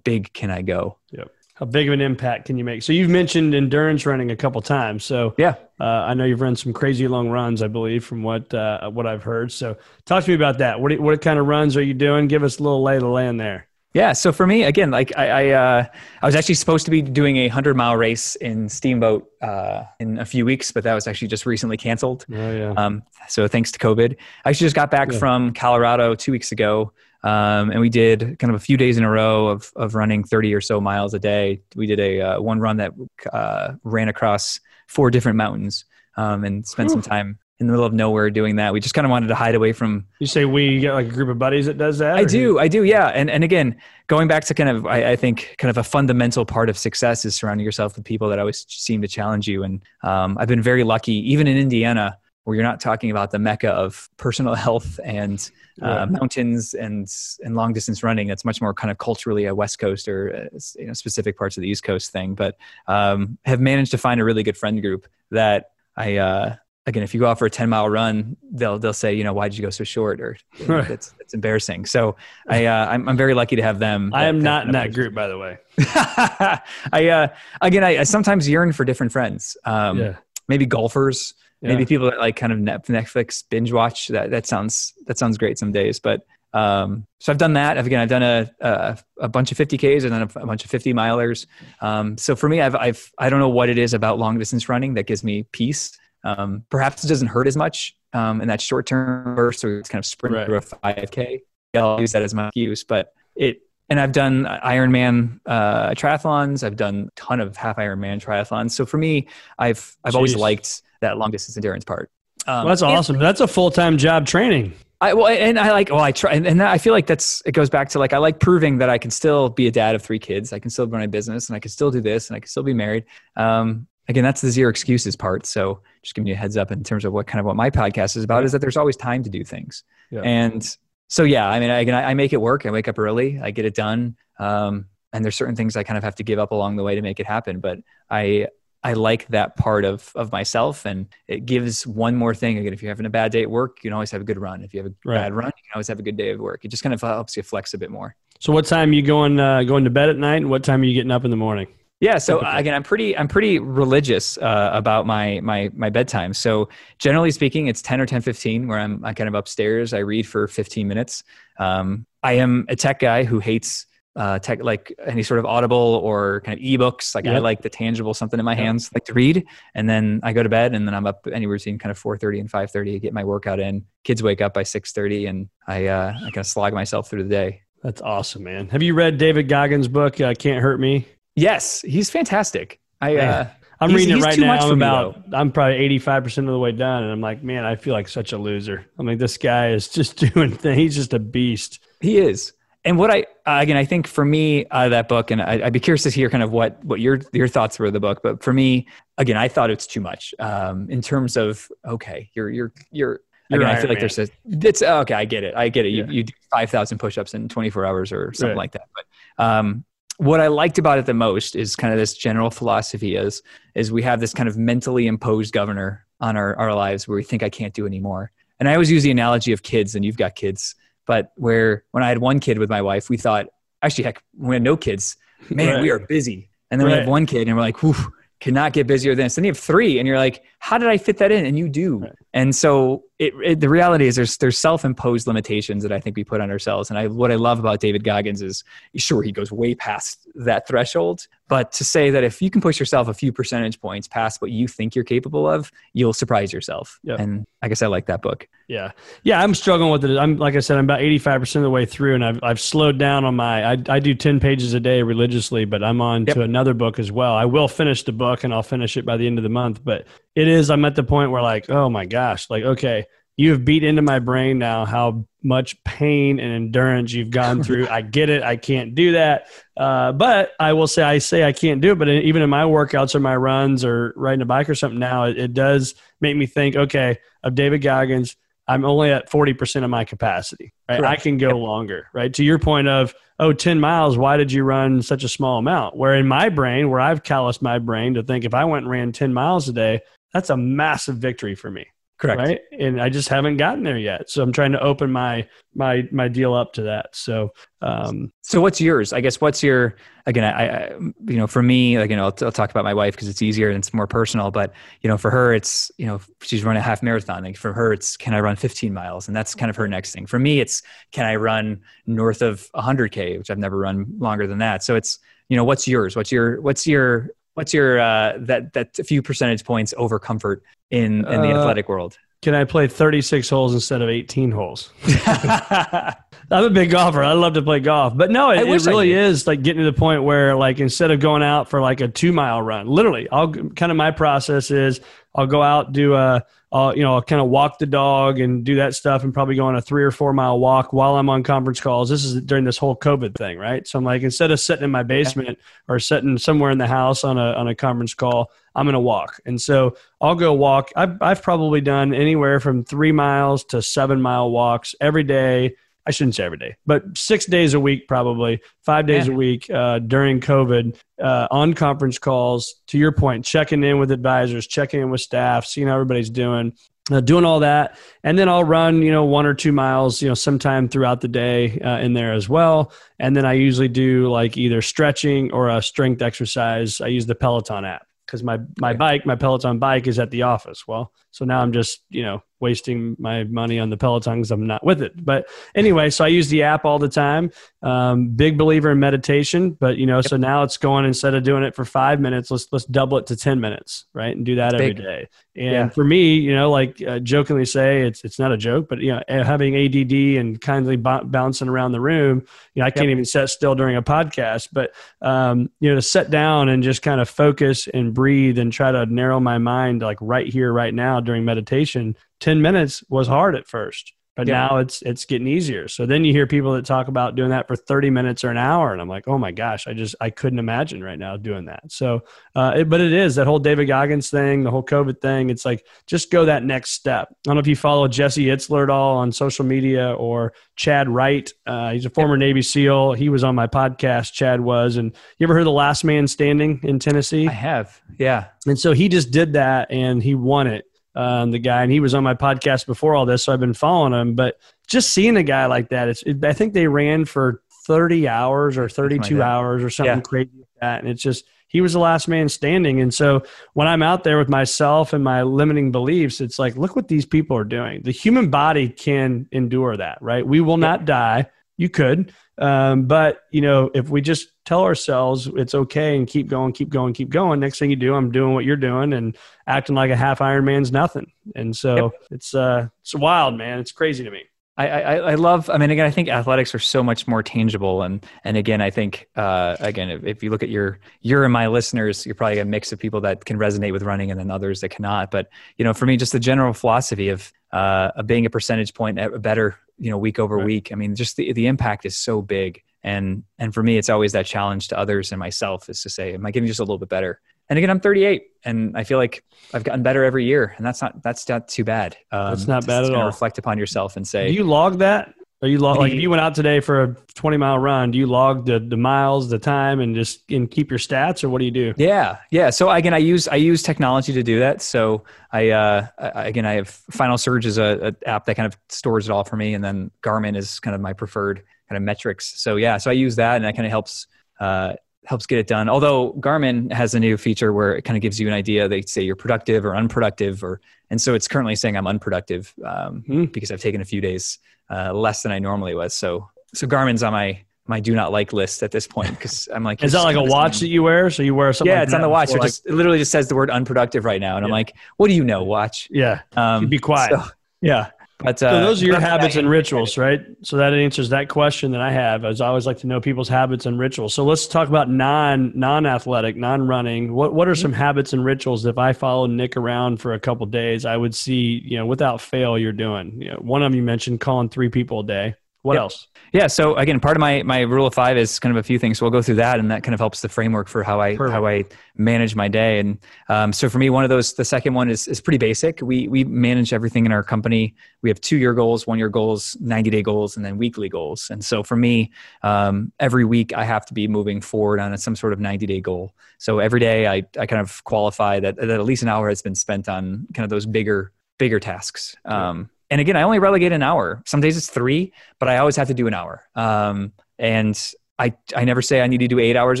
big 0.04 0.32
can 0.32 0.50
I 0.50 0.62
go? 0.62 0.98
Yep. 1.10 1.30
How 1.54 1.64
big 1.64 1.88
of 1.88 1.94
an 1.94 2.02
impact 2.02 2.46
can 2.46 2.58
you 2.58 2.64
make? 2.64 2.82
So 2.82 2.92
you've 2.92 3.08
mentioned 3.08 3.54
endurance 3.54 4.04
running 4.04 4.30
a 4.30 4.36
couple 4.36 4.60
times. 4.60 5.06
So 5.06 5.34
yeah, 5.38 5.54
uh, 5.80 5.84
I 5.84 6.12
know 6.12 6.24
you've 6.24 6.42
run 6.42 6.54
some 6.54 6.74
crazy 6.74 7.08
long 7.08 7.30
runs, 7.30 7.62
I 7.62 7.68
believe, 7.68 8.04
from 8.04 8.22
what 8.22 8.52
uh, 8.52 8.90
what 8.90 9.06
I've 9.06 9.22
heard. 9.22 9.50
So 9.50 9.78
talk 10.04 10.22
to 10.24 10.30
me 10.30 10.34
about 10.34 10.58
that. 10.58 10.80
What 10.80 11.00
what 11.00 11.22
kind 11.22 11.38
of 11.38 11.46
runs 11.46 11.74
are 11.78 11.82
you 11.82 11.94
doing? 11.94 12.28
Give 12.28 12.42
us 12.42 12.58
a 12.58 12.62
little 12.62 12.82
lay 12.82 12.96
of 12.96 13.02
the 13.02 13.08
land 13.08 13.40
there. 13.40 13.68
Yeah. 13.96 14.12
So 14.12 14.30
for 14.30 14.46
me, 14.46 14.64
again, 14.64 14.90
like 14.90 15.16
I, 15.16 15.28
I, 15.28 15.50
uh, 15.52 15.86
I 16.20 16.26
was 16.26 16.34
actually 16.34 16.56
supposed 16.56 16.84
to 16.84 16.90
be 16.90 17.00
doing 17.00 17.38
a 17.38 17.48
hundred 17.48 17.78
mile 17.78 17.96
race 17.96 18.36
in 18.36 18.68
Steamboat 18.68 19.26
uh, 19.40 19.84
in 20.00 20.18
a 20.18 20.26
few 20.26 20.44
weeks, 20.44 20.70
but 20.70 20.84
that 20.84 20.92
was 20.92 21.06
actually 21.06 21.28
just 21.28 21.46
recently 21.46 21.78
canceled. 21.78 22.26
Oh 22.30 22.52
yeah. 22.52 22.74
Um, 22.76 23.02
so 23.26 23.48
thanks 23.48 23.72
to 23.72 23.78
COVID, 23.78 24.14
I 24.44 24.50
actually 24.50 24.66
just 24.66 24.76
got 24.76 24.90
back 24.90 25.12
yeah. 25.12 25.18
from 25.18 25.54
Colorado 25.54 26.14
two 26.14 26.30
weeks 26.30 26.52
ago, 26.52 26.92
um, 27.22 27.70
and 27.70 27.80
we 27.80 27.88
did 27.88 28.38
kind 28.38 28.50
of 28.50 28.56
a 28.56 28.62
few 28.62 28.76
days 28.76 28.98
in 28.98 29.02
a 29.02 29.10
row 29.10 29.46
of 29.46 29.72
of 29.76 29.94
running 29.94 30.24
thirty 30.24 30.52
or 30.52 30.60
so 30.60 30.78
miles 30.78 31.14
a 31.14 31.18
day. 31.18 31.62
We 31.74 31.86
did 31.86 31.98
a 31.98 32.20
uh, 32.20 32.40
one 32.42 32.60
run 32.60 32.76
that 32.76 32.92
uh, 33.32 33.76
ran 33.82 34.10
across 34.10 34.60
four 34.88 35.10
different 35.10 35.38
mountains 35.38 35.86
um, 36.18 36.44
and 36.44 36.66
spent 36.66 36.90
Whew. 36.90 37.00
some 37.00 37.02
time 37.02 37.38
in 37.58 37.66
the 37.66 37.72
middle 37.72 37.86
of 37.86 37.94
nowhere 37.94 38.28
doing 38.30 38.56
that. 38.56 38.72
We 38.72 38.80
just 38.80 38.94
kind 38.94 39.06
of 39.06 39.10
wanted 39.10 39.28
to 39.28 39.34
hide 39.34 39.54
away 39.54 39.72
from. 39.72 40.06
You 40.18 40.26
say 40.26 40.44
we 40.44 40.78
get 40.78 40.92
like 40.92 41.06
a 41.06 41.10
group 41.10 41.28
of 41.28 41.38
buddies 41.38 41.66
that 41.66 41.78
does 41.78 41.98
that? 41.98 42.16
I 42.16 42.24
do, 42.24 42.58
I 42.58 42.68
do, 42.68 42.84
yeah. 42.84 43.08
And 43.08 43.30
and 43.30 43.42
again, 43.42 43.76
going 44.08 44.28
back 44.28 44.44
to 44.44 44.54
kind 44.54 44.68
of, 44.68 44.86
I, 44.86 45.12
I, 45.12 45.16
think 45.16 45.54
kind 45.58 45.70
of 45.70 45.78
a 45.78 45.84
fundamental 45.84 46.44
part 46.44 46.68
of 46.68 46.76
success 46.76 47.24
is 47.24 47.34
surrounding 47.34 47.64
yourself 47.64 47.96
with 47.96 48.04
people 48.04 48.28
that 48.28 48.38
always 48.38 48.66
seem 48.68 49.00
to 49.02 49.08
challenge 49.08 49.48
you. 49.48 49.62
And 49.62 49.82
um, 50.02 50.36
I've 50.38 50.48
been 50.48 50.62
very 50.62 50.84
lucky, 50.84 51.14
even 51.32 51.46
in 51.46 51.56
Indiana, 51.56 52.18
where 52.44 52.54
you're 52.54 52.62
not 52.64 52.78
talking 52.78 53.10
about 53.10 53.30
the 53.30 53.38
mecca 53.38 53.70
of 53.70 54.08
personal 54.18 54.54
health 54.66 55.00
and 55.02 55.50
uh, 55.82 55.86
yeah. 55.86 56.04
mountains 56.04 56.74
and 56.74 57.08
and 57.42 57.56
long 57.56 57.72
distance 57.72 58.02
running. 58.02 58.28
That's 58.28 58.44
much 58.44 58.60
more 58.60 58.74
kind 58.74 58.90
of 58.90 58.98
culturally 58.98 59.46
a 59.46 59.54
West 59.54 59.78
Coast 59.78 60.08
or 60.08 60.50
uh, 60.54 60.58
you 60.78 60.88
know 60.88 60.92
specific 60.92 61.38
parts 61.38 61.56
of 61.56 61.62
the 61.62 61.68
East 61.68 61.84
Coast 61.84 62.12
thing. 62.12 62.34
But 62.34 62.58
um, 62.86 63.38
have 63.46 63.60
managed 63.60 63.92
to 63.92 63.98
find 63.98 64.20
a 64.20 64.24
really 64.24 64.42
good 64.42 64.58
friend 64.58 64.82
group 64.82 65.06
that 65.30 65.70
I. 65.96 66.18
Uh, 66.18 66.56
again, 66.86 67.02
if 67.02 67.12
you 67.12 67.20
go 67.20 67.26
out 67.26 67.38
for 67.38 67.46
a 67.46 67.50
10 67.50 67.68
mile 67.68 67.88
run, 67.88 68.36
they'll, 68.52 68.78
they'll 68.78 68.92
say, 68.92 69.12
you 69.12 69.24
know, 69.24 69.32
why 69.32 69.48
did 69.48 69.58
you 69.58 69.62
go 69.62 69.70
so 69.70 69.84
short? 69.84 70.20
Or 70.20 70.36
you 70.58 70.66
know, 70.66 70.78
it's, 70.88 71.12
it's 71.18 71.34
embarrassing. 71.34 71.86
So 71.86 72.16
I, 72.48 72.66
uh, 72.66 72.86
I'm, 72.86 73.08
I'm 73.08 73.16
very 73.16 73.34
lucky 73.34 73.56
to 73.56 73.62
have 73.62 73.78
them. 73.78 74.12
I 74.14 74.26
am 74.26 74.40
not 74.40 74.66
in 74.66 74.72
that 74.72 74.92
group, 74.92 75.14
by 75.14 75.26
the 75.26 75.36
way. 75.36 75.58
I, 75.78 77.08
uh, 77.08 77.28
again, 77.60 77.82
I, 77.82 77.98
I, 77.98 78.02
sometimes 78.04 78.48
yearn 78.48 78.72
for 78.72 78.84
different 78.84 79.12
friends. 79.12 79.56
Um, 79.64 79.98
yeah. 79.98 80.16
maybe 80.48 80.64
golfers, 80.64 81.34
yeah. 81.60 81.70
maybe 81.70 81.84
people 81.84 82.08
that 82.10 82.18
like 82.18 82.36
kind 82.36 82.52
of 82.52 82.58
Netflix 82.58 83.42
binge 83.48 83.72
watch 83.72 84.08
that, 84.08 84.30
that 84.30 84.46
sounds, 84.46 84.94
that 85.06 85.18
sounds 85.18 85.38
great 85.38 85.58
some 85.58 85.72
days, 85.72 85.98
but, 85.98 86.22
um, 86.52 87.06
so 87.18 87.32
I've 87.32 87.38
done 87.38 87.52
that. 87.54 87.76
I've, 87.76 87.86
again, 87.86 88.00
I've 88.00 88.08
done 88.08 88.22
a, 88.22 88.50
a, 88.60 88.98
a 89.20 89.28
bunch 89.28 89.52
of 89.52 89.58
50Ks 89.58 90.04
and 90.04 90.12
then 90.12 90.22
a, 90.22 90.40
a 90.40 90.46
bunch 90.46 90.64
of 90.64 90.70
50 90.70 90.94
milers. 90.94 91.46
Um, 91.82 92.16
so 92.16 92.34
for 92.34 92.48
me, 92.48 92.62
I've, 92.62 92.74
I've, 92.74 93.12
I 93.18 93.28
don't 93.28 93.40
know 93.40 93.50
what 93.50 93.68
it 93.68 93.76
is 93.76 93.92
about 93.92 94.18
long 94.18 94.38
distance 94.38 94.66
running 94.66 94.94
that 94.94 95.06
gives 95.06 95.22
me 95.22 95.42
peace. 95.52 95.98
Um, 96.26 96.64
perhaps 96.70 97.04
it 97.04 97.08
doesn't 97.08 97.28
hurt 97.28 97.46
as 97.46 97.56
much 97.56 97.94
um, 98.12 98.40
in 98.40 98.48
that 98.48 98.60
short 98.60 98.86
term 98.86 99.36
burst, 99.36 99.60
so 99.60 99.68
it's 99.68 99.88
kind 99.88 100.00
of 100.00 100.06
sprint 100.06 100.34
right. 100.34 100.46
through 100.46 100.56
a 100.56 100.60
5K. 100.60 101.40
I'll 101.74 102.00
use 102.00 102.12
that 102.12 102.22
as 102.22 102.34
my 102.34 102.48
excuse, 102.48 102.84
but 102.84 103.12
it. 103.36 103.62
And 103.88 104.00
I've 104.00 104.10
done 104.10 104.44
Ironman 104.44 105.38
uh, 105.46 105.90
triathlons. 105.90 106.64
I've 106.64 106.74
done 106.74 107.10
a 107.16 107.20
ton 107.20 107.38
of 107.38 107.56
half 107.56 107.76
Ironman 107.76 108.20
triathlons. 108.20 108.72
So 108.72 108.84
for 108.84 108.98
me, 108.98 109.28
I've 109.60 109.96
I've 110.02 110.14
Jeez. 110.14 110.16
always 110.16 110.34
liked 110.34 110.82
that 111.02 111.18
long 111.18 111.30
distance 111.30 111.56
endurance 111.56 111.84
part. 111.84 112.10
Um, 112.48 112.64
well, 112.64 112.68
that's 112.68 112.82
awesome. 112.82 113.18
That's 113.18 113.40
a 113.40 113.46
full 113.46 113.70
time 113.70 113.96
job 113.96 114.26
training. 114.26 114.72
I 115.00 115.14
well, 115.14 115.28
and 115.28 115.56
I 115.56 115.70
like 115.70 115.90
well, 115.90 116.00
I 116.00 116.10
try, 116.10 116.32
and, 116.32 116.46
and 116.46 116.60
I 116.60 116.78
feel 116.78 116.94
like 116.94 117.06
that's 117.06 117.42
it 117.46 117.52
goes 117.52 117.70
back 117.70 117.90
to 117.90 118.00
like 118.00 118.12
I 118.12 118.18
like 118.18 118.40
proving 118.40 118.78
that 118.78 118.90
I 118.90 118.98
can 118.98 119.12
still 119.12 119.50
be 119.50 119.68
a 119.68 119.70
dad 119.70 119.94
of 119.94 120.02
three 120.02 120.18
kids. 120.18 120.52
I 120.52 120.58
can 120.58 120.70
still 120.70 120.88
run 120.88 121.02
a 121.02 121.08
business, 121.08 121.48
and 121.48 121.54
I 121.54 121.60
can 121.60 121.70
still 121.70 121.92
do 121.92 122.00
this, 122.00 122.28
and 122.28 122.36
I 122.36 122.40
can 122.40 122.48
still 122.48 122.64
be 122.64 122.74
married. 122.74 123.04
Um, 123.36 123.86
again, 124.08 124.24
that's 124.24 124.40
the 124.40 124.50
zero 124.50 124.70
excuses 124.70 125.14
part. 125.14 125.46
So 125.46 125.82
just 126.06 126.14
giving 126.14 126.28
you 126.28 126.34
a 126.34 126.36
heads 126.36 126.56
up 126.56 126.70
in 126.70 126.84
terms 126.84 127.04
of 127.04 127.12
what 127.12 127.26
kind 127.26 127.40
of 127.40 127.46
what 127.46 127.56
my 127.56 127.68
podcast 127.68 128.16
is 128.16 128.22
about 128.22 128.44
is 128.44 128.52
that 128.52 128.60
there's 128.60 128.76
always 128.76 128.96
time 128.96 129.24
to 129.24 129.30
do 129.30 129.42
things. 129.42 129.82
Yeah. 130.12 130.20
And 130.22 130.76
so 131.08 131.24
yeah, 131.24 131.48
I 131.48 131.58
mean, 131.58 131.70
I, 131.70 131.80
again, 131.80 131.94
I, 131.96 132.10
I 132.10 132.14
make 132.14 132.32
it 132.32 132.40
work. 132.40 132.64
I 132.64 132.70
wake 132.70 132.86
up 132.86 132.98
early. 132.98 133.40
I 133.42 133.50
get 133.50 133.64
it 133.64 133.74
done. 133.74 134.16
Um, 134.38 134.86
and 135.12 135.24
there's 135.24 135.34
certain 135.34 135.56
things 135.56 135.76
I 135.76 135.82
kind 135.82 135.98
of 135.98 136.04
have 136.04 136.14
to 136.16 136.22
give 136.22 136.38
up 136.38 136.52
along 136.52 136.76
the 136.76 136.84
way 136.84 136.94
to 136.94 137.02
make 137.02 137.18
it 137.18 137.26
happen. 137.26 137.58
But 137.60 137.80
I 138.08 138.46
I 138.84 138.92
like 138.92 139.26
that 139.28 139.56
part 139.56 139.84
of 139.84 140.12
of 140.14 140.30
myself, 140.30 140.84
and 140.84 141.08
it 141.26 141.44
gives 141.44 141.84
one 141.86 142.14
more 142.14 142.34
thing. 142.36 142.58
Again, 142.58 142.72
if 142.72 142.82
you're 142.82 142.90
having 142.90 143.06
a 143.06 143.10
bad 143.10 143.32
day 143.32 143.42
at 143.42 143.50
work, 143.50 143.78
you 143.82 143.88
can 143.90 143.94
always 143.94 144.12
have 144.12 144.20
a 144.20 144.24
good 144.24 144.38
run. 144.38 144.62
If 144.62 144.72
you 144.74 144.82
have 144.82 144.92
a 144.92 144.94
Right. 145.04 145.16
bad 145.16 145.34
run, 145.34 145.46
you 145.48 145.62
can 145.64 145.74
always 145.74 145.88
have 145.88 145.98
a 145.98 146.02
good 146.02 146.16
day 146.16 146.30
of 146.30 146.38
work. 146.38 146.64
It 146.64 146.68
just 146.68 146.84
kind 146.84 146.94
of 146.94 147.00
helps 147.00 147.36
you 147.36 147.42
flex 147.42 147.74
a 147.74 147.78
bit 147.78 147.90
more. 147.90 148.14
So 148.38 148.52
what 148.52 148.66
time 148.66 148.92
you 148.92 149.02
going 149.02 149.40
uh, 149.40 149.64
going 149.64 149.84
to 149.84 149.90
bed 149.90 150.08
at 150.08 150.16
night, 150.18 150.36
and 150.36 150.50
what 150.50 150.62
time 150.62 150.82
are 150.82 150.84
you 150.84 150.94
getting 150.94 151.10
up 151.10 151.24
in 151.24 151.30
the 151.32 151.36
morning? 151.36 151.66
Yeah. 152.00 152.18
So 152.18 152.38
Typical. 152.40 152.58
again, 152.58 152.74
I'm 152.74 152.82
pretty 152.82 153.16
I'm 153.16 153.28
pretty 153.28 153.58
religious 153.58 154.36
uh, 154.38 154.70
about 154.72 155.06
my 155.06 155.40
my 155.42 155.70
my 155.74 155.88
bedtime. 155.90 156.34
So 156.34 156.68
generally 156.98 157.30
speaking, 157.30 157.68
it's 157.68 157.80
10 157.80 158.00
or 158.00 158.06
10 158.06 158.20
15 158.20 158.68
where 158.68 158.78
I'm 158.78 159.04
I 159.04 159.14
kind 159.14 159.28
of 159.28 159.34
upstairs. 159.34 159.94
I 159.94 159.98
read 160.00 160.26
for 160.26 160.46
15 160.46 160.86
minutes. 160.86 161.24
Um, 161.58 162.06
I 162.22 162.34
am 162.34 162.66
a 162.68 162.76
tech 162.76 162.98
guy 162.98 163.24
who 163.24 163.38
hates 163.38 163.86
uh, 164.14 164.38
tech 164.38 164.62
like 164.62 164.94
any 165.06 165.22
sort 165.22 165.38
of 165.38 165.44
audible 165.46 166.00
or 166.02 166.40
kind 166.42 166.58
of 166.58 166.64
ebooks. 166.64 167.14
Like 167.14 167.26
I 167.26 167.38
like 167.38 167.60
the 167.62 167.68
tangible 167.70 168.14
something 168.14 168.38
in 168.38 168.44
my 168.46 168.52
Yep. 168.52 168.58
hands, 168.64 168.90
like 168.94 169.04
to 169.06 169.12
read, 169.14 169.44
and 169.74 169.88
then 169.88 170.20
I 170.22 170.32
go 170.32 170.42
to 170.42 170.48
bed, 170.48 170.74
and 170.74 170.86
then 170.88 170.94
I'm 170.94 171.06
up 171.06 171.26
anywhere 171.30 171.56
between 171.56 171.78
kind 171.78 171.90
of 171.90 171.98
4:30 171.98 172.40
and 172.40 172.50
5:30 172.50 172.92
to 172.92 172.98
get 172.98 173.12
my 173.14 173.24
workout 173.24 173.60
in. 173.60 173.84
Kids 174.04 174.22
wake 174.22 174.40
up 174.40 174.52
by 174.54 174.62
6:30, 174.64 175.28
and 175.28 175.48
I 175.66 175.86
uh, 175.86 176.14
I 176.16 176.20
kind 176.20 176.38
of 176.38 176.46
slog 176.46 176.72
myself 176.74 177.08
through 177.10 177.24
the 177.24 177.28
day. 177.30 177.62
That's 177.82 178.00
awesome, 178.00 178.42
man. 178.44 178.68
Have 178.68 178.82
you 178.82 178.94
read 178.94 179.18
David 179.18 179.48
Goggins' 179.48 179.86
book 179.88 180.18
uh, 180.20 180.32
"Can't 180.38 180.62
Hurt 180.62 180.80
Me"? 180.80 181.06
Yes, 181.36 181.82
he's 181.82 182.10
fantastic. 182.10 182.80
I 183.00 183.16
uh, 183.16 183.48
I'm 183.80 183.90
He's- 183.90 183.98
reading 184.00 184.12
it 184.12 184.16
he's 184.16 184.24
right 184.24 184.34
too 184.34 184.40
now. 184.40 184.52
I'm 184.54 184.68
for 184.70 184.76
me, 184.76 184.86
about 184.86 185.22
I'm 185.34 185.52
probably 185.52 185.76
85 185.76 186.24
percent 186.24 186.46
of 186.48 186.52
the 186.54 186.58
way 186.58 186.72
done, 186.72 187.02
and 187.04 187.12
I'm 187.12 187.20
like, 187.20 187.42
man, 187.42 187.64
I 187.64 187.76
feel 187.76 187.92
like 187.92 188.08
such 188.08 188.32
a 188.32 188.38
loser. 188.38 188.86
I 188.98 189.02
mean, 189.02 189.18
this 189.18 189.36
guy 189.36 189.70
is 189.70 189.88
just 189.98 190.16
doing 190.16 190.50
things. 190.50 190.76
He's 190.78 190.94
just 190.96 191.12
a 191.14 191.18
beast. 191.18 191.80
He 192.00 192.18
is. 192.18 192.52
And 192.84 192.98
what 192.98 193.10
I 193.10 193.22
uh, 193.44 193.58
again, 193.60 193.76
I 193.76 193.84
think 193.84 194.06
for 194.06 194.24
me, 194.24 194.64
uh, 194.70 194.88
that 194.90 195.08
book, 195.08 195.30
and 195.32 195.42
I, 195.42 195.60
I'd 195.66 195.72
be 195.72 195.80
curious 195.80 196.04
to 196.04 196.10
hear 196.10 196.30
kind 196.30 196.42
of 196.42 196.52
what 196.52 196.82
what 196.84 197.00
your 197.00 197.20
your 197.32 197.48
thoughts 197.48 197.78
were 197.78 197.86
of 197.86 197.92
the 197.92 198.00
book. 198.00 198.20
But 198.22 198.42
for 198.42 198.52
me, 198.52 198.86
again, 199.18 199.36
I 199.36 199.48
thought 199.48 199.70
it's 199.70 199.86
too 199.88 200.00
much 200.00 200.32
um, 200.38 200.88
in 200.88 201.02
terms 201.02 201.36
of 201.36 201.68
okay, 201.84 202.30
you're 202.34 202.48
you're 202.48 202.72
you're. 202.90 203.20
Again, 203.50 203.66
I 203.68 203.76
feel 203.76 203.88
like 203.88 203.98
Man. 204.00 204.08
there's 204.08 204.18
a 204.18 204.28
it's 204.68 204.82
okay. 204.82 205.14
I 205.14 205.24
get 205.24 205.44
it. 205.44 205.54
I 205.54 205.68
get 205.68 205.86
it. 205.86 205.90
You 205.90 206.04
Yeah. 206.04 206.10
you 206.10 206.24
do 206.24 206.32
five 206.50 206.68
thousand 206.70 206.98
push-ups 206.98 207.32
in 207.34 207.48
24 207.48 207.86
hours 207.86 208.10
or 208.10 208.32
something 208.32 208.56
Right. 208.56 208.56
like 208.56 208.72
that. 208.72 208.88
But 208.92 209.44
um, 209.44 209.84
what 210.18 210.40
I 210.40 210.46
liked 210.46 210.78
about 210.78 210.98
it 210.98 211.06
the 211.06 211.14
most 211.14 211.54
is 211.56 211.76
kind 211.76 211.92
of 211.92 211.98
this 211.98 212.14
general 212.14 212.50
philosophy 212.50 213.16
is 213.16 213.42
is 213.74 213.92
we 213.92 214.02
have 214.02 214.20
this 214.20 214.32
kind 214.32 214.48
of 214.48 214.56
mentally 214.56 215.06
imposed 215.06 215.52
governor 215.52 216.06
on 216.20 216.36
our, 216.36 216.56
our 216.56 216.74
lives 216.74 217.06
where 217.06 217.16
we 217.16 217.22
think 217.22 217.42
I 217.42 217.50
can't 217.50 217.74
do 217.74 217.86
anymore. 217.86 218.32
And 218.58 218.68
I 218.68 218.72
always 218.72 218.90
use 218.90 219.02
the 219.02 219.10
analogy 219.10 219.52
of 219.52 219.62
kids, 219.62 219.94
and 219.94 220.04
you've 220.04 220.16
got 220.16 220.34
kids, 220.34 220.74
but 221.06 221.32
where 221.36 221.84
when 221.90 222.02
I 222.02 222.08
had 222.08 222.18
one 222.18 222.40
kid 222.40 222.58
with 222.58 222.70
my 222.70 222.80
wife, 222.80 223.10
we 223.10 223.18
thought, 223.18 223.48
actually, 223.82 224.04
heck, 224.04 224.22
when 224.32 224.48
we 224.48 224.54
had 224.54 224.62
no 224.62 224.78
kids, 224.78 225.16
man, 225.50 225.74
Right. 225.74 225.82
we 225.82 225.90
are 225.90 225.98
busy. 225.98 226.48
And 226.70 226.80
then 226.80 226.88
we 226.88 226.94
have 226.94 227.06
one 227.06 227.26
kid, 227.26 227.46
and 227.48 227.56
we're 227.56 227.62
like, 227.62 227.82
whew, 227.82 227.94
cannot 228.40 228.72
get 228.72 228.86
busier 228.86 229.14
than 229.14 229.26
this. 229.26 229.34
Then 229.34 229.44
you 229.44 229.50
have 229.50 229.58
three, 229.58 229.98
and 229.98 230.08
you're 230.08 230.16
like, 230.16 230.42
how 230.58 230.78
did 230.78 230.88
I 230.88 230.96
fit 230.96 231.18
that 231.18 231.30
in? 231.30 231.44
And 231.44 231.58
you 231.58 231.68
do. 231.68 231.98
Right. 231.98 232.12
And 232.32 232.56
so 232.56 233.04
it, 233.18 233.32
it, 233.42 233.60
the 233.60 233.68
reality 233.68 234.06
is 234.06 234.16
there's 234.16 234.36
there's 234.36 234.58
self-imposed 234.58 235.26
limitations 235.26 235.82
that 235.82 235.92
I 235.92 236.00
think 236.00 236.16
we 236.16 236.24
put 236.24 236.40
on 236.40 236.50
ourselves. 236.50 236.90
And 236.90 236.98
I 236.98 237.06
what 237.06 237.32
I 237.32 237.36
love 237.36 237.58
about 237.58 237.80
David 237.80 238.04
Goggins 238.04 238.42
is 238.42 238.62
sure 238.96 239.22
he 239.22 239.32
goes 239.32 239.50
way 239.50 239.74
past 239.74 240.26
that 240.34 240.68
threshold, 240.68 241.26
but 241.48 241.72
to 241.72 241.84
say 241.84 242.10
that 242.10 242.24
if 242.24 242.42
you 242.42 242.50
can 242.50 242.60
push 242.60 242.78
yourself 242.78 243.08
a 243.08 243.14
few 243.14 243.32
percentage 243.32 243.80
points 243.80 244.06
past 244.06 244.42
what 244.42 244.50
you 244.50 244.68
think 244.68 244.94
you're 244.94 245.04
capable 245.04 245.48
of, 245.48 245.72
you'll 245.94 246.12
surprise 246.12 246.52
yourself. 246.52 247.00
Yeah. 247.04 247.16
And 247.18 247.46
I 247.62 247.68
guess 247.68 247.80
I 247.80 247.86
like 247.86 248.06
that 248.06 248.20
book. 248.20 248.48
Yeah, 248.68 248.90
yeah, 249.22 249.40
I'm 249.40 249.54
struggling 249.54 249.90
with 249.90 250.04
it. 250.04 250.18
I'm 250.18 250.36
like 250.36 250.54
I 250.54 250.60
said, 250.60 250.76
I'm 250.76 250.84
about 250.84 251.00
85 251.00 251.40
percent 251.40 251.60
of 251.62 251.68
the 251.68 251.70
way 251.70 251.86
through, 251.86 252.16
and 252.16 252.24
I've 252.24 252.40
I've 252.42 252.60
slowed 252.60 252.98
down 252.98 253.24
on 253.24 253.36
my. 253.36 253.72
I 253.72 253.76
I 253.88 253.98
do 253.98 254.14
10 254.14 254.40
pages 254.40 254.74
a 254.74 254.80
day 254.80 255.02
religiously, 255.02 255.64
but 255.64 255.82
I'm 255.82 256.00
on 256.00 256.26
Yep. 256.26 256.34
to 256.34 256.42
another 256.42 256.74
book 256.74 256.98
as 256.98 257.10
well. 257.10 257.34
I 257.34 257.44
will 257.46 257.68
finish 257.68 258.02
the 258.02 258.12
book, 258.12 258.44
and 258.44 258.52
I'll 258.52 258.62
finish 258.62 258.96
it 258.96 259.06
by 259.06 259.16
the 259.16 259.26
end 259.26 259.38
of 259.38 259.42
the 259.44 259.48
month. 259.48 259.82
But 259.84 260.06
it 260.36 260.46
is. 260.46 260.70
I'm 260.70 260.84
at 260.84 260.94
the 260.94 261.02
point 261.02 261.32
where 261.32 261.42
like, 261.42 261.68
oh 261.68 261.90
my 261.90 262.06
gosh, 262.06 262.48
like 262.48 262.62
okay, 262.62 263.06
you 263.36 263.50
have 263.50 263.64
beat 263.64 263.82
into 263.82 264.02
my 264.02 264.18
brain 264.18 264.58
now 264.58 264.84
how 264.84 265.26
much 265.42 265.82
pain 265.84 266.40
and 266.40 266.52
endurance 266.52 267.12
you've 267.12 267.30
gone 267.30 267.62
through. 267.62 267.86
I 267.90 268.00
get 268.00 268.30
it. 268.30 268.42
I 268.42 268.56
can't 268.56 268.94
do 268.94 269.12
that. 269.12 269.48
Uh, 269.76 270.12
but 270.12 270.52
I 270.58 270.72
will 270.72 270.86
say, 270.86 271.02
I 271.02 271.18
say 271.18 271.44
I 271.44 271.52
can't 271.52 271.80
do 271.80 271.92
it. 271.92 271.98
But 271.98 272.08
even 272.08 272.42
in 272.42 272.50
my 272.50 272.62
workouts 272.62 273.14
or 273.14 273.20
my 273.20 273.36
runs 273.36 273.84
or 273.84 274.14
riding 274.16 274.40
a 274.40 274.46
bike 274.46 274.68
or 274.68 274.74
something 274.74 274.98
now, 274.98 275.24
it, 275.24 275.38
it 275.38 275.54
does 275.54 275.94
make 276.20 276.36
me 276.36 276.46
think, 276.46 276.76
okay, 276.76 277.18
of 277.42 277.54
David 277.54 277.82
Goggins, 277.82 278.36
I'm 278.66 278.84
only 278.84 279.12
at 279.12 279.30
40% 279.30 279.84
of 279.84 279.90
my 279.90 280.04
capacity, 280.04 280.72
right? 280.88 281.04
I 281.04 281.16
can 281.16 281.38
go 281.38 281.50
longer, 281.50 282.08
right? 282.12 282.32
To 282.34 282.42
your 282.42 282.58
point 282.58 282.88
of, 282.88 283.14
oh, 283.38 283.52
10 283.52 283.78
miles, 283.78 284.18
why 284.18 284.38
did 284.38 284.50
you 284.50 284.64
run 284.64 285.02
such 285.02 285.22
a 285.22 285.28
small 285.28 285.58
amount? 285.58 285.96
Where 285.96 286.16
in 286.16 286.26
my 286.26 286.48
brain, 286.48 286.90
where 286.90 286.98
I've 286.98 287.22
calloused 287.22 287.62
my 287.62 287.78
brain 287.78 288.14
to 288.14 288.24
think 288.24 288.44
if 288.44 288.54
I 288.54 288.64
went 288.64 288.84
and 288.84 288.90
ran 288.90 289.12
10 289.12 289.32
miles 289.32 289.68
a 289.68 289.72
day, 289.72 290.00
that's 290.36 290.50
a 290.50 290.56
massive 290.56 291.16
victory 291.16 291.54
for 291.54 291.70
me 291.70 291.86
Correct. 292.18 292.38
right 292.38 292.60
and 292.78 293.00
i 293.00 293.08
just 293.10 293.28
haven't 293.28 293.58
gotten 293.58 293.82
there 293.82 293.98
yet 293.98 294.30
so 294.30 294.42
i'm 294.42 294.52
trying 294.52 294.72
to 294.72 294.80
open 294.80 295.12
my 295.12 295.46
my 295.74 296.08
my 296.12 296.28
deal 296.28 296.54
up 296.54 296.72
to 296.74 296.82
that 296.82 297.14
so 297.14 297.52
um 297.82 298.32
So 298.42 298.60
what's 298.60 298.80
yours? 298.80 299.12
I 299.12 299.20
guess 299.20 299.40
what's 299.40 299.60
your 299.62 299.96
again? 300.24 300.44
I, 300.44 300.68
I 300.68 300.90
you 301.26 301.36
know 301.36 301.48
for 301.48 301.62
me, 301.62 301.98
like 301.98 302.10
you 302.10 302.16
know, 302.16 302.26
I'll, 302.26 302.36
I'll 302.42 302.52
talk 302.52 302.70
about 302.70 302.84
my 302.84 302.94
wife 302.94 303.14
because 303.14 303.28
it's 303.28 303.42
easier 303.42 303.68
and 303.70 303.78
it's 303.78 303.92
more 303.92 304.06
personal. 304.06 304.52
But 304.52 304.72
you 305.02 305.08
know, 305.08 305.18
for 305.18 305.32
her, 305.32 305.52
it's 305.52 305.90
you 305.98 306.06
know, 306.06 306.20
she's 306.42 306.62
run 306.64 306.76
a 306.76 306.80
half 306.80 307.02
marathon. 307.02 307.42
Like 307.42 307.56
for 307.56 307.72
her, 307.72 307.92
it's 307.92 308.16
can 308.16 308.34
I 308.34 308.40
run 308.40 308.54
15 308.54 308.94
miles, 308.94 309.26
and 309.26 309.36
that's 309.36 309.54
kind 309.56 309.68
of 309.68 309.76
her 309.76 309.88
next 309.88 310.12
thing. 310.12 310.26
For 310.26 310.38
me, 310.38 310.60
it's 310.60 310.82
can 311.10 311.26
I 311.26 311.34
run 311.36 311.80
north 312.06 312.40
of 312.40 312.68
100k, 312.74 313.36
which 313.38 313.50
I've 313.50 313.58
never 313.58 313.76
run 313.76 314.06
longer 314.18 314.46
than 314.46 314.58
that. 314.58 314.84
So 314.84 314.94
it's 314.94 315.18
you 315.48 315.56
know, 315.56 315.64
what's 315.64 315.88
yours? 315.88 316.14
What's 316.14 316.30
your 316.30 316.60
what's 316.60 316.86
your 316.86 317.30
what's 317.56 317.74
your 317.74 317.98
uh, 318.00 318.34
that 318.38 318.72
that 318.74 318.94
few 319.06 319.20
percentage 319.22 319.64
points 319.64 319.92
over 319.96 320.18
comfort 320.18 320.62
in 320.90 321.26
in 321.26 321.40
the 321.42 321.50
Uh, 321.52 321.58
athletic 321.58 321.88
world? 321.88 322.16
can 322.42 322.54
i 322.54 322.64
play 322.64 322.86
36 322.86 323.48
holes 323.50 323.72
instead 323.74 324.02
of 324.02 324.08
18 324.08 324.50
holes 324.52 324.90
i'm 326.50 326.64
a 326.64 326.70
big 326.70 326.90
golfer 326.90 327.22
i 327.22 327.32
love 327.32 327.54
to 327.54 327.62
play 327.62 327.80
golf 327.80 328.16
but 328.16 328.30
no 328.30 328.50
it, 328.50 328.66
it 328.66 328.86
really 328.86 329.12
is 329.12 329.46
like 329.46 329.62
getting 329.62 329.82
to 329.82 329.90
the 329.90 329.96
point 329.96 330.22
where 330.22 330.54
like 330.54 330.78
instead 330.80 331.10
of 331.10 331.20
going 331.20 331.42
out 331.42 331.68
for 331.68 331.80
like 331.80 332.00
a 332.00 332.08
two 332.08 332.32
mile 332.32 332.62
run 332.62 332.86
literally 332.86 333.28
i'll 333.30 333.52
kind 333.52 333.90
of 333.90 333.96
my 333.96 334.10
process 334.10 334.70
is 334.70 335.00
i'll 335.34 335.46
go 335.46 335.62
out 335.62 335.92
do 335.92 336.14
a 336.14 336.44
I'll, 336.72 336.96
you 336.96 337.02
know, 337.02 337.14
I'll 337.14 337.22
kind 337.22 337.40
of 337.40 337.48
walk 337.48 337.78
the 337.78 337.86
dog 337.86 338.40
and 338.40 338.64
do 338.64 338.76
that 338.76 338.94
stuff 338.94 339.22
and 339.22 339.32
probably 339.32 339.54
go 339.54 339.66
on 339.66 339.76
a 339.76 339.80
three 339.80 340.02
or 340.02 340.10
four 340.10 340.32
mile 340.32 340.58
walk 340.58 340.92
while 340.92 341.16
I'm 341.16 341.30
on 341.30 341.42
conference 341.44 341.80
calls. 341.80 342.10
This 342.10 342.24
is 342.24 342.42
during 342.42 342.64
this 342.64 342.76
whole 342.76 342.96
COVID 342.96 343.34
thing, 343.36 343.56
right? 343.56 343.86
So 343.86 343.98
I'm 343.98 344.04
like, 344.04 344.22
instead 344.22 344.50
of 344.50 344.58
sitting 344.58 344.84
in 344.84 344.90
my 344.90 345.04
basement 345.04 345.58
or 345.88 346.00
sitting 346.00 346.36
somewhere 346.38 346.72
in 346.72 346.78
the 346.78 346.86
house 346.88 347.22
on 347.22 347.38
a, 347.38 347.52
on 347.52 347.68
a 347.68 347.74
conference 347.74 348.14
call, 348.14 348.50
I'm 348.74 348.84
going 348.84 348.94
to 348.94 349.00
walk. 349.00 349.40
And 349.46 349.58
so 349.58 349.96
I'll 350.20 350.34
go 350.34 350.52
walk. 350.54 350.90
I've, 350.96 351.16
I've 351.22 351.42
probably 351.42 351.80
done 351.80 352.12
anywhere 352.12 352.58
from 352.58 352.84
three 352.84 353.12
miles 353.12 353.64
to 353.66 353.80
seven 353.80 354.20
mile 354.20 354.50
walks 354.50 354.94
every 355.00 355.24
day. 355.24 355.76
I 356.06 356.12
shouldn't 356.12 356.36
say 356.36 356.44
every 356.44 356.58
day, 356.58 356.76
but 356.86 357.02
six 357.16 357.46
days 357.46 357.74
a 357.74 357.80
week, 357.80 358.06
probably 358.06 358.60
five 358.84 359.06
days 359.06 359.26
Yeah. 359.26 359.32
a 359.34 359.36
week 359.36 359.68
uh, 359.70 359.98
during 359.98 360.40
COVID 360.40 360.96
uh, 361.20 361.48
on 361.50 361.74
conference 361.74 362.18
calls. 362.18 362.76
To 362.88 362.98
your 362.98 363.12
point, 363.12 363.44
checking 363.44 363.82
in 363.82 363.98
with 363.98 364.10
advisors, 364.12 364.66
checking 364.66 365.00
in 365.00 365.10
with 365.10 365.20
staff, 365.20 365.66
seeing 365.66 365.88
how 365.88 365.94
everybody's 365.94 366.30
doing, 366.30 366.74
uh, 367.10 367.20
doing 367.20 367.44
all 367.44 367.60
that, 367.60 367.98
and 368.22 368.38
then 368.38 368.48
I'll 368.48 368.64
run, 368.64 369.02
you 369.02 369.10
know, 369.10 369.24
one 369.24 369.46
or 369.46 369.54
two 369.54 369.72
miles, 369.72 370.22
you 370.22 370.28
know, 370.28 370.34
sometime 370.34 370.88
throughout 370.88 371.20
the 371.20 371.28
day 371.28 371.78
uh, 371.80 371.98
in 371.98 372.12
there 372.14 372.32
as 372.32 372.48
well. 372.48 372.92
And 373.18 373.34
then 373.36 373.44
I 373.44 373.54
usually 373.54 373.88
do 373.88 374.28
like 374.30 374.56
either 374.56 374.82
stretching 374.82 375.52
or 375.52 375.68
a 375.70 375.82
strength 375.82 376.22
exercise. 376.22 377.00
I 377.00 377.08
use 377.08 377.26
the 377.26 377.34
Peloton 377.34 377.84
app 377.84 378.06
because 378.26 378.42
my 378.44 378.58
my 378.78 378.92
bike, 378.92 379.26
my 379.26 379.36
Peloton 379.36 379.78
bike, 379.78 380.06
is 380.06 380.18
at 380.18 380.30
the 380.30 380.42
office. 380.42 380.86
Well, 380.86 381.12
so 381.36 381.44
now 381.44 381.60
I'm 381.60 381.72
just 381.72 382.02
you 382.08 382.22
know 382.22 382.42
wasting 382.58 383.16
my 383.18 383.44
money 383.44 383.78
on 383.78 383.90
the 383.90 383.96
Peloton 383.98 384.36
because 384.36 384.50
I'm 384.50 384.66
not 384.66 384.82
with 384.82 385.02
it. 385.02 385.12
But 385.22 385.46
anyway, 385.74 386.08
so 386.08 386.24
I 386.24 386.28
use 386.28 386.48
the 386.48 386.62
app 386.62 386.86
all 386.86 386.98
the 386.98 387.08
time. 387.08 387.50
Um, 387.82 388.28
big 388.28 388.56
believer 388.56 388.90
in 388.90 388.98
meditation, 388.98 389.72
but 389.72 389.98
you 389.98 390.06
know, 390.06 390.22
so 390.22 390.36
now 390.36 390.62
it's 390.62 390.78
going 390.78 391.04
instead 391.04 391.34
of 391.34 391.42
doing 391.44 391.62
it 391.62 391.74
for 391.74 391.84
five 391.84 392.18
minutes, 392.20 392.50
let's 392.50 392.66
let's 392.72 392.86
double 392.86 393.18
it 393.18 393.26
to 393.26 393.36
ten 393.36 393.60
minutes, 393.60 394.06
right, 394.14 394.34
and 394.34 394.44
do 394.46 394.56
that 394.56 394.74
every 394.74 394.94
Big. 394.94 394.96
day. 394.96 395.28
And 395.54 395.72
Yeah. 395.72 395.88
for 395.90 396.04
me, 396.04 396.34
you 396.34 396.54
know, 396.54 396.70
like 396.70 397.00
uh, 397.06 397.18
jokingly 397.18 397.64
say, 397.64 398.02
it's 398.02 398.24
it's 398.24 398.38
not 398.38 398.52
a 398.52 398.56
joke, 398.56 398.88
but 398.88 399.00
you 399.00 399.12
know, 399.12 399.22
uh, 399.28 399.44
having 399.44 399.76
ADD 399.76 400.38
and 400.38 400.60
kindly 400.60 400.96
b- 400.96 401.24
bouncing 401.24 401.68
around 401.68 401.92
the 401.92 402.00
room, 402.00 402.42
you 402.74 402.80
know, 402.80 402.86
I 402.86 402.90
can't 402.90 403.10
even 403.10 403.24
sit 403.24 403.48
still 403.48 403.74
during 403.74 403.96
a 403.96 404.02
podcast, 404.02 404.68
but 404.72 404.92
um, 405.22 405.70
you 405.80 405.90
know, 405.90 405.94
to 405.94 406.02
sit 406.02 406.30
down 406.30 406.68
and 406.68 406.82
just 406.82 407.02
kind 407.02 407.20
of 407.20 407.28
focus 407.28 407.86
and 407.92 408.12
breathe 408.14 408.58
and 408.58 408.72
try 408.72 408.90
to 408.90 409.06
narrow 409.06 409.40
my 409.40 409.58
mind, 409.58 410.02
like 410.02 410.18
right 410.20 410.46
here, 410.46 410.72
right 410.72 410.92
now 410.94 411.20
during 411.26 411.44
meditation. 411.44 412.16
10 412.40 412.62
minutes 412.62 413.02
was 413.08 413.28
hard 413.28 413.54
at 413.54 413.66
first 413.66 414.12
but 414.36 414.46
Yeah. 414.46 414.66
now 414.68 414.76
it's 414.76 415.00
it's 415.02 415.24
getting 415.24 415.48
easier. 415.48 415.88
So 415.88 416.04
then 416.04 416.24
you 416.24 416.32
hear 416.32 416.46
people 416.46 416.74
that 416.74 416.84
talk 416.84 417.08
about 417.08 417.34
doing 417.34 417.50
that 417.50 417.66
for 417.66 417.74
30 417.74 418.10
minutes 418.10 418.44
or 418.44 418.50
an 418.50 418.58
hour, 418.58 418.92
and 418.92 419.00
I'm 419.00 419.08
like, 419.08 419.26
oh 419.26 419.38
my 419.38 419.50
gosh, 419.50 419.86
I 419.86 419.94
just 419.94 420.14
I 420.20 420.28
couldn't 420.28 420.58
imagine 420.58 421.02
right 421.02 421.18
now 421.18 421.38
doing 421.38 421.64
that. 421.64 421.90
So, 421.90 422.20
uh, 422.54 422.74
it, 422.76 422.88
but 422.90 423.00
it 423.00 423.14
is 423.14 423.36
that 423.36 423.46
whole 423.46 423.58
David 423.58 423.86
Goggins 423.86 424.28
thing, 424.28 424.62
the 424.62 424.70
whole 424.70 424.84
COVID 424.84 425.22
thing. 425.22 425.48
It's 425.48 425.64
like 425.64 425.86
just 426.06 426.30
go 426.30 426.44
that 426.44 426.62
next 426.62 426.90
step. 426.90 427.28
I 427.30 427.34
don't 427.44 427.54
know 427.54 427.60
if 427.60 427.66
you 427.66 427.76
follow 427.76 428.06
Jesse 428.08 428.44
Itzler 428.44 428.82
at 428.82 428.90
all 428.90 429.16
on 429.16 429.32
social 429.32 429.64
media 429.64 430.12
or 430.12 430.52
Chad 430.76 431.08
Wright. 431.08 431.50
Uh, 431.66 431.92
he's 431.92 432.04
a 432.04 432.10
former 432.10 432.36
Navy 432.36 432.60
SEAL. 432.60 433.14
He 433.14 433.30
was 433.30 433.42
on 433.42 433.54
my 433.54 433.66
podcast. 433.66 434.34
Chad 434.34 434.60
was, 434.60 434.98
and 434.98 435.12
you 435.38 435.46
ever 435.46 435.54
heard 435.54 435.64
the 435.64 435.70
Last 435.70 436.04
Man 436.04 436.28
Standing 436.28 436.80
in 436.82 436.98
Tennessee? 436.98 437.48
I 437.48 437.52
have. 437.52 438.02
Yeah. 438.18 438.48
And 438.66 438.78
so 438.78 438.92
he 438.92 439.08
just 439.08 439.30
did 439.30 439.54
that 439.54 439.90
and 439.90 440.22
he 440.22 440.34
won 440.34 440.66
it. 440.66 440.84
Um, 441.16 441.50
the 441.50 441.58
guy, 441.58 441.82
and 441.82 441.90
he 441.90 441.98
was 442.00 442.14
on 442.14 442.22
my 442.22 442.34
podcast 442.34 442.84
before 442.86 443.14
all 443.14 443.24
this, 443.26 443.44
so 443.44 443.52
I've 443.52 443.60
been 443.60 443.74
following 443.74 444.12
him. 444.12 444.34
But 444.34 444.58
just 444.86 445.10
seeing 445.14 445.36
a 445.36 445.42
guy 445.42 445.66
like 445.66 445.88
that, 445.88 446.08
it's, 446.08 446.22
it, 446.24 446.44
I 446.44 446.52
think 446.52 446.74
they 446.74 446.86
ran 446.86 447.24
for 447.24 447.62
30 447.86 448.28
hours 448.28 448.76
or 448.76 448.88
32 448.88 449.36
that. 449.36 449.42
hours 449.42 449.82
or 449.82 449.90
something 449.90 450.16
Yeah. 450.16 450.20
crazy 450.20 450.50
like 450.58 450.68
that. 450.80 451.00
And 451.00 451.08
it's 451.08 451.22
just, 451.22 451.44
he 451.68 451.80
was 451.80 451.94
the 451.94 451.98
last 451.98 452.28
man 452.28 452.48
standing. 452.48 453.00
And 453.00 453.12
so 453.12 453.42
when 453.74 453.88
I'm 453.88 454.02
out 454.02 454.24
there 454.24 454.38
with 454.38 454.48
myself 454.48 455.12
and 455.12 455.24
my 455.24 455.42
limiting 455.42 455.90
beliefs, 455.90 456.40
it's 456.40 456.58
like, 456.58 456.76
look 456.76 456.94
what 456.94 457.08
these 457.08 457.24
people 457.26 457.56
are 457.56 457.64
doing. 457.64 458.02
The 458.02 458.10
human 458.12 458.50
body 458.50 458.88
can 458.88 459.46
endure 459.52 459.96
that, 459.96 460.18
right? 460.20 460.46
We 460.46 460.60
will 460.60 460.76
not 460.76 461.04
die. 461.06 461.46
You 461.76 461.88
could. 461.88 462.32
Um, 462.58 463.04
but, 463.04 463.42
you 463.50 463.60
know, 463.60 463.90
if 463.94 464.08
we 464.08 464.20
just 464.20 464.48
tell 464.64 464.82
ourselves 464.82 465.46
it's 465.56 465.74
okay 465.74 466.16
and 466.16 466.26
keep 466.26 466.48
going, 466.48 466.72
keep 466.72 466.88
going, 466.88 467.12
keep 467.12 467.28
going, 467.28 467.60
next 467.60 467.78
thing 467.78 467.90
you 467.90 467.96
do, 467.96 468.14
I'm 468.14 468.32
doing 468.32 468.54
what 468.54 468.64
you're 468.64 468.76
doing 468.76 469.12
and 469.12 469.36
acting 469.66 469.94
like 469.94 470.10
a 470.10 470.16
half 470.16 470.40
Iron 470.40 470.64
Man's 470.64 470.90
nothing. 470.90 471.32
And 471.54 471.76
so 471.76 472.12
it's, 472.30 472.54
uh, 472.54 472.88
it's 473.02 473.14
wild, 473.14 473.56
man. 473.56 473.78
It's 473.78 473.92
crazy 473.92 474.24
to 474.24 474.30
me. 474.30 474.44
I, 474.78 474.88
I, 474.88 475.14
I 475.14 475.34
love. 475.36 475.70
I 475.70 475.78
mean, 475.78 475.90
again, 475.90 476.04
I 476.04 476.10
think 476.10 476.28
athletics 476.28 476.74
are 476.74 476.78
so 476.78 477.02
much 477.02 477.26
more 477.26 477.42
tangible, 477.42 478.02
and 478.02 478.24
and 478.44 478.58
again, 478.58 478.82
I 478.82 478.90
think 478.90 479.26
uh, 479.34 479.76
again, 479.80 480.10
if, 480.10 480.24
if 480.24 480.42
you 480.42 480.50
look 480.50 480.62
at 480.62 480.68
your 480.68 480.98
your 481.22 481.44
and 481.44 481.52
my 481.52 481.68
listeners, 481.68 482.26
you're 482.26 482.34
probably 482.34 482.58
a 482.58 482.64
mix 482.66 482.92
of 482.92 482.98
people 482.98 483.22
that 483.22 483.46
can 483.46 483.58
resonate 483.58 483.92
with 483.92 484.02
running, 484.02 484.30
and 484.30 484.38
then 484.38 484.50
others 484.50 484.82
that 484.82 484.90
cannot. 484.90 485.30
But 485.30 485.48
you 485.78 485.84
know, 485.84 485.94
for 485.94 486.04
me, 486.04 486.18
just 486.18 486.32
the 486.32 486.38
general 486.38 486.74
philosophy 486.74 487.30
of 487.30 487.50
uh, 487.72 488.10
of 488.16 488.26
being 488.26 488.44
a 488.44 488.50
percentage 488.50 488.92
point 488.92 489.18
better, 489.40 489.78
you 489.98 490.10
know, 490.10 490.18
week 490.18 490.38
over 490.38 490.56
Right. 490.56 490.66
week. 490.66 490.92
I 490.92 490.94
mean, 490.94 491.14
just 491.14 491.36
the 491.36 491.52
the 491.52 491.66
impact 491.66 492.04
is 492.06 492.16
so 492.16 492.42
big, 492.42 492.82
and 493.02 493.44
and 493.58 493.72
for 493.72 493.82
me, 493.82 493.98
it's 493.98 494.08
always 494.08 494.32
that 494.32 494.46
challenge 494.46 494.88
to 494.88 494.98
others 494.98 495.32
and 495.32 495.38
myself 495.38 495.88
is 495.88 496.02
to 496.02 496.10
say, 496.10 496.34
am 496.34 496.44
I 496.46 496.50
getting 496.50 496.66
just 496.66 496.80
a 496.80 496.82
little 496.82 496.98
bit 496.98 497.08
better? 497.08 497.40
And 497.68 497.78
again, 497.78 497.90
I'm 497.90 497.98
38, 497.98 498.44
and 498.64 498.96
I 498.96 499.02
feel 499.02 499.18
like 499.18 499.42
I've 499.74 499.82
gotten 499.82 500.04
better 500.04 500.22
every 500.22 500.44
year, 500.44 500.72
and 500.76 500.86
that's 500.86 501.02
not 501.02 501.22
that's 501.22 501.48
not 501.48 501.66
too 501.68 501.82
bad. 501.84 502.16
Um, 502.30 502.50
That's 502.50 502.68
not 502.68 502.86
bad 502.86 503.04
at 503.04 503.14
all. 503.14 503.26
Reflect 503.26 503.58
upon 503.58 503.76
yourself 503.78 504.16
and 504.16 504.26
say, 504.26 504.48
Do 504.48 504.54
you 504.54 504.62
log 504.64 504.98
that? 504.98 505.34
Are 505.62 505.68
you 505.68 505.78
log, 505.78 505.98
like 505.98 506.12
if 506.12 506.20
you 506.20 506.28
went 506.28 506.42
out 506.42 506.54
today 506.54 506.80
for 506.80 507.02
a 507.02 507.16
20 507.34 507.56
mile 507.56 507.78
run, 507.78 508.10
do 508.10 508.18
you 508.18 508.26
log 508.26 508.66
the, 508.66 508.78
the 508.78 508.96
miles, 508.96 509.48
the 509.48 509.58
time, 509.58 510.00
and 510.00 510.14
just 510.14 510.42
and 510.50 510.70
keep 510.70 510.90
your 510.90 510.98
stats, 510.98 511.42
or 511.42 511.48
what 511.48 511.60
do 511.60 511.64
you 511.64 511.70
do? 511.70 511.94
Yeah, 511.96 512.36
yeah. 512.50 512.68
So 512.68 512.90
again, 512.90 513.14
I 513.14 513.18
use 513.18 513.48
I 513.48 513.56
use 513.56 513.82
technology 513.82 514.34
to 514.34 514.42
do 514.42 514.58
that. 514.58 514.82
So 514.82 515.24
I, 515.50 515.70
uh, 515.70 516.08
I 516.18 516.48
again 516.48 516.66
I 516.66 516.74
have 516.74 516.88
Final 516.88 517.38
Surge 517.38 517.64
is 517.64 517.78
a, 517.78 518.14
a 518.24 518.28
app 518.28 518.44
that 518.44 518.56
kind 518.56 518.66
of 518.66 518.78
stores 518.90 519.30
it 519.30 519.32
all 519.32 519.44
for 519.44 519.56
me, 519.56 519.72
and 519.72 519.82
then 519.82 520.10
Garmin 520.22 520.56
is 520.56 520.78
kind 520.78 520.94
of 520.94 521.00
my 521.00 521.14
preferred 521.14 521.62
kind 521.88 521.96
of 521.96 522.02
metrics. 522.02 522.60
So 522.60 522.76
yeah, 522.76 522.98
so 522.98 523.10
I 523.10 523.14
use 523.14 523.36
that, 523.36 523.56
and 523.56 523.64
that 523.64 523.74
kind 523.76 523.86
of 523.86 523.90
helps 523.90 524.26
uh, 524.60 524.92
helps 525.26 525.46
get 525.46 525.58
it 525.58 525.66
done. 525.66 525.88
Although 525.88 526.32
Garmin 526.34 526.92
has 526.92 527.14
a 527.14 527.20
new 527.20 527.36
feature 527.36 527.72
where 527.72 527.94
it 527.96 528.02
kind 528.02 528.16
of 528.16 528.20
gives 528.22 528.38
you 528.40 528.46
an 528.48 528.54
idea. 528.54 528.88
They 528.88 529.02
say 529.02 529.22
you're 529.22 529.36
productive 529.36 529.84
or 529.84 529.94
unproductive, 529.96 530.62
or 530.64 530.80
and 531.10 531.20
so 531.20 531.34
it's 531.34 531.48
currently 531.48 531.76
saying 531.76 531.96
I'm 531.96 532.06
unproductive 532.06 532.72
um, 532.84 533.22
Hmm. 533.26 533.44
because 533.46 533.70
I've 533.70 533.80
taken 533.80 534.00
a 534.00 534.04
few 534.04 534.20
days 534.20 534.58
uh, 534.90 535.12
less 535.12 535.42
than 535.42 535.52
I 535.52 535.58
normally 535.58 535.94
was. 535.94 536.14
So 536.14 536.48
so 536.74 536.86
Garmin's 536.86 537.22
on 537.22 537.32
my 537.32 537.60
my 537.88 538.00
do 538.00 538.14
not 538.14 538.32
like 538.32 538.52
list 538.52 538.82
at 538.82 538.90
this 538.90 539.06
point 539.06 539.30
because 539.30 539.68
I'm 539.72 539.84
like 539.84 540.02
Is 540.02 540.12
that 540.12 540.22
like 540.22 540.34
a 540.36 540.42
watch 540.42 540.80
that 540.80 540.88
you 540.88 541.02
wear? 541.04 541.30
So 541.30 541.42
you 541.44 541.54
wear 541.54 541.72
something? 541.72 541.92
yeah, 541.92 542.00
like 542.00 542.06
it's 542.08 542.14
on 542.14 542.20
the 542.20 542.28
watch. 542.28 542.50
It 542.54 542.60
just 542.62 542.86
it 542.86 542.92
literally 542.94 543.18
just 543.18 543.30
says 543.30 543.48
the 543.48 543.54
word 543.54 543.70
unproductive 543.70 544.24
right 544.24 544.40
now, 544.40 544.56
and 544.56 544.64
I'm 544.64 544.72
like, 544.72 544.94
what 545.18 545.28
do 545.28 545.34
you 545.34 545.44
know, 545.44 545.62
watch? 545.62 546.08
yeah. 546.10 546.40
Um, 546.56 546.88
be 546.88 546.98
quiet. 546.98 547.30
so- 547.30 547.44
yeah, 547.82 548.10
but 548.38 548.62
uh, 548.62 548.70
So 548.70 548.80
those 548.80 549.02
are 549.02 549.06
your 549.06 549.20
habits 549.20 549.56
and 549.56 549.68
rituals, 549.68 550.18
right? 550.18 550.40
So 550.62 550.76
that 550.76 550.92
answers 550.92 551.30
that 551.30 551.48
question 551.48 551.92
that 551.92 552.00
I 552.02 552.12
have. 552.12 552.44
As 552.44 552.60
I 552.60 552.68
always 552.68 552.86
like 552.86 552.98
to 552.98 553.06
know 553.06 553.20
people's 553.20 553.48
habits 553.48 553.86
and 553.86 553.98
rituals. 553.98 554.34
So 554.34 554.44
let's 554.44 554.66
talk 554.66 554.88
about 554.88 555.08
non 555.08 555.72
non 555.74 556.04
athletic, 556.06 556.56
non 556.56 556.86
running. 556.86 557.32
What 557.32 557.54
what 557.54 557.66
are 557.68 557.74
some 557.74 557.92
habits 557.92 558.32
and 558.32 558.44
rituals 558.44 558.82
that 558.82 558.90
if 558.90 558.98
I 558.98 559.14
follow 559.14 559.46
Nick 559.46 559.76
around 559.76 560.20
for 560.20 560.34
a 560.34 560.40
couple 560.40 560.66
days, 560.66 561.06
I 561.06 561.16
would 561.16 561.34
see 561.34 561.80
you 561.84 561.96
know 561.96 562.06
without 562.06 562.40
fail 562.40 562.78
you're 562.78 562.92
doing. 562.92 563.40
You 563.40 563.52
know, 563.52 563.58
one 563.58 563.82
of 563.82 563.90
them 563.90 563.96
you 563.96 564.02
mentioned 564.02 564.40
calling 564.40 564.68
three 564.68 564.90
people 564.90 565.20
a 565.20 565.24
day. 565.24 565.54
What 565.86 565.94
Yep. 565.94 566.00
else? 566.00 566.26
Yeah. 566.52 566.66
So 566.66 566.96
again, 566.96 567.20
part 567.20 567.36
of 567.36 567.40
my 567.40 567.62
my 567.62 567.82
rule 567.82 568.08
of 568.08 568.14
five 568.14 568.36
is 568.36 568.58
kind 568.58 568.76
of 568.76 568.80
a 568.80 568.82
few 568.82 568.98
things. 568.98 569.18
So 569.18 569.24
we'll 569.24 569.30
go 569.30 569.40
through 569.40 569.54
that, 569.56 569.78
and 569.78 569.88
that 569.92 570.02
kind 570.02 570.14
of 570.14 570.20
helps 570.20 570.40
the 570.40 570.48
framework 570.48 570.88
for 570.88 571.04
how 571.04 571.20
I 571.20 571.36
Perfect. 571.36 571.54
how 571.54 571.64
I 571.64 571.84
manage 572.16 572.56
my 572.56 572.66
day. 572.66 572.98
And 572.98 573.18
um, 573.48 573.72
so 573.72 573.88
for 573.88 573.98
me, 573.98 574.10
one 574.10 574.24
of 574.24 574.28
those, 574.30 574.52
the 574.54 574.64
second 574.64 574.94
one 574.94 575.08
is 575.08 575.28
is 575.28 575.40
pretty 575.40 575.58
basic. 575.58 576.00
We 576.02 576.26
we 576.26 576.42
manage 576.42 576.92
everything 576.92 577.24
in 577.24 577.30
our 577.30 577.44
company. 577.44 577.94
We 578.22 578.30
have 578.30 578.40
two 578.40 578.56
year 578.56 578.74
goals, 578.74 579.06
one 579.06 579.18
year 579.18 579.28
goals, 579.28 579.76
ninety 579.80 580.10
day 580.10 580.22
goals, 580.22 580.56
and 580.56 580.64
then 580.64 580.76
weekly 580.76 581.08
goals. 581.08 581.48
And 581.50 581.64
so 581.64 581.84
for 581.84 581.94
me, 581.94 582.32
um, 582.64 583.12
every 583.20 583.44
week 583.44 583.72
I 583.72 583.84
have 583.84 584.04
to 584.06 584.14
be 584.14 584.26
moving 584.26 584.60
forward 584.60 584.98
on 584.98 585.16
some 585.18 585.36
sort 585.36 585.52
of 585.52 585.60
ninety 585.60 585.86
day 585.86 586.00
goal. 586.00 586.34
So 586.58 586.80
every 586.80 586.98
day 586.98 587.28
I 587.28 587.44
I 587.56 587.66
kind 587.66 587.80
of 587.80 588.02
qualify 588.02 588.58
that 588.58 588.74
that 588.76 588.90
at 588.90 589.04
least 589.04 589.22
an 589.22 589.28
hour 589.28 589.48
has 589.48 589.62
been 589.62 589.76
spent 589.76 590.08
on 590.08 590.48
kind 590.52 590.64
of 590.64 590.70
those 590.70 590.84
bigger 590.86 591.32
bigger 591.58 591.78
tasks. 591.78 592.34
Um, 592.44 592.90
and 593.10 593.20
again, 593.20 593.36
I 593.36 593.42
only 593.42 593.58
relegate 593.58 593.92
an 593.92 594.02
hour. 594.02 594.42
Some 594.46 594.60
days 594.60 594.76
it's 594.76 594.88
three, 594.88 595.32
but 595.58 595.68
I 595.68 595.78
always 595.78 595.96
have 595.96 596.08
to 596.08 596.14
do 596.14 596.26
an 596.26 596.34
hour. 596.34 596.64
Um, 596.74 597.32
and 597.58 597.96
I, 598.38 598.52
I 598.74 598.84
never 598.84 599.00
say 599.00 599.22
I 599.22 599.26
need 599.26 599.38
to 599.38 599.48
do 599.48 599.58
eight 599.58 599.76
hours 599.76 600.00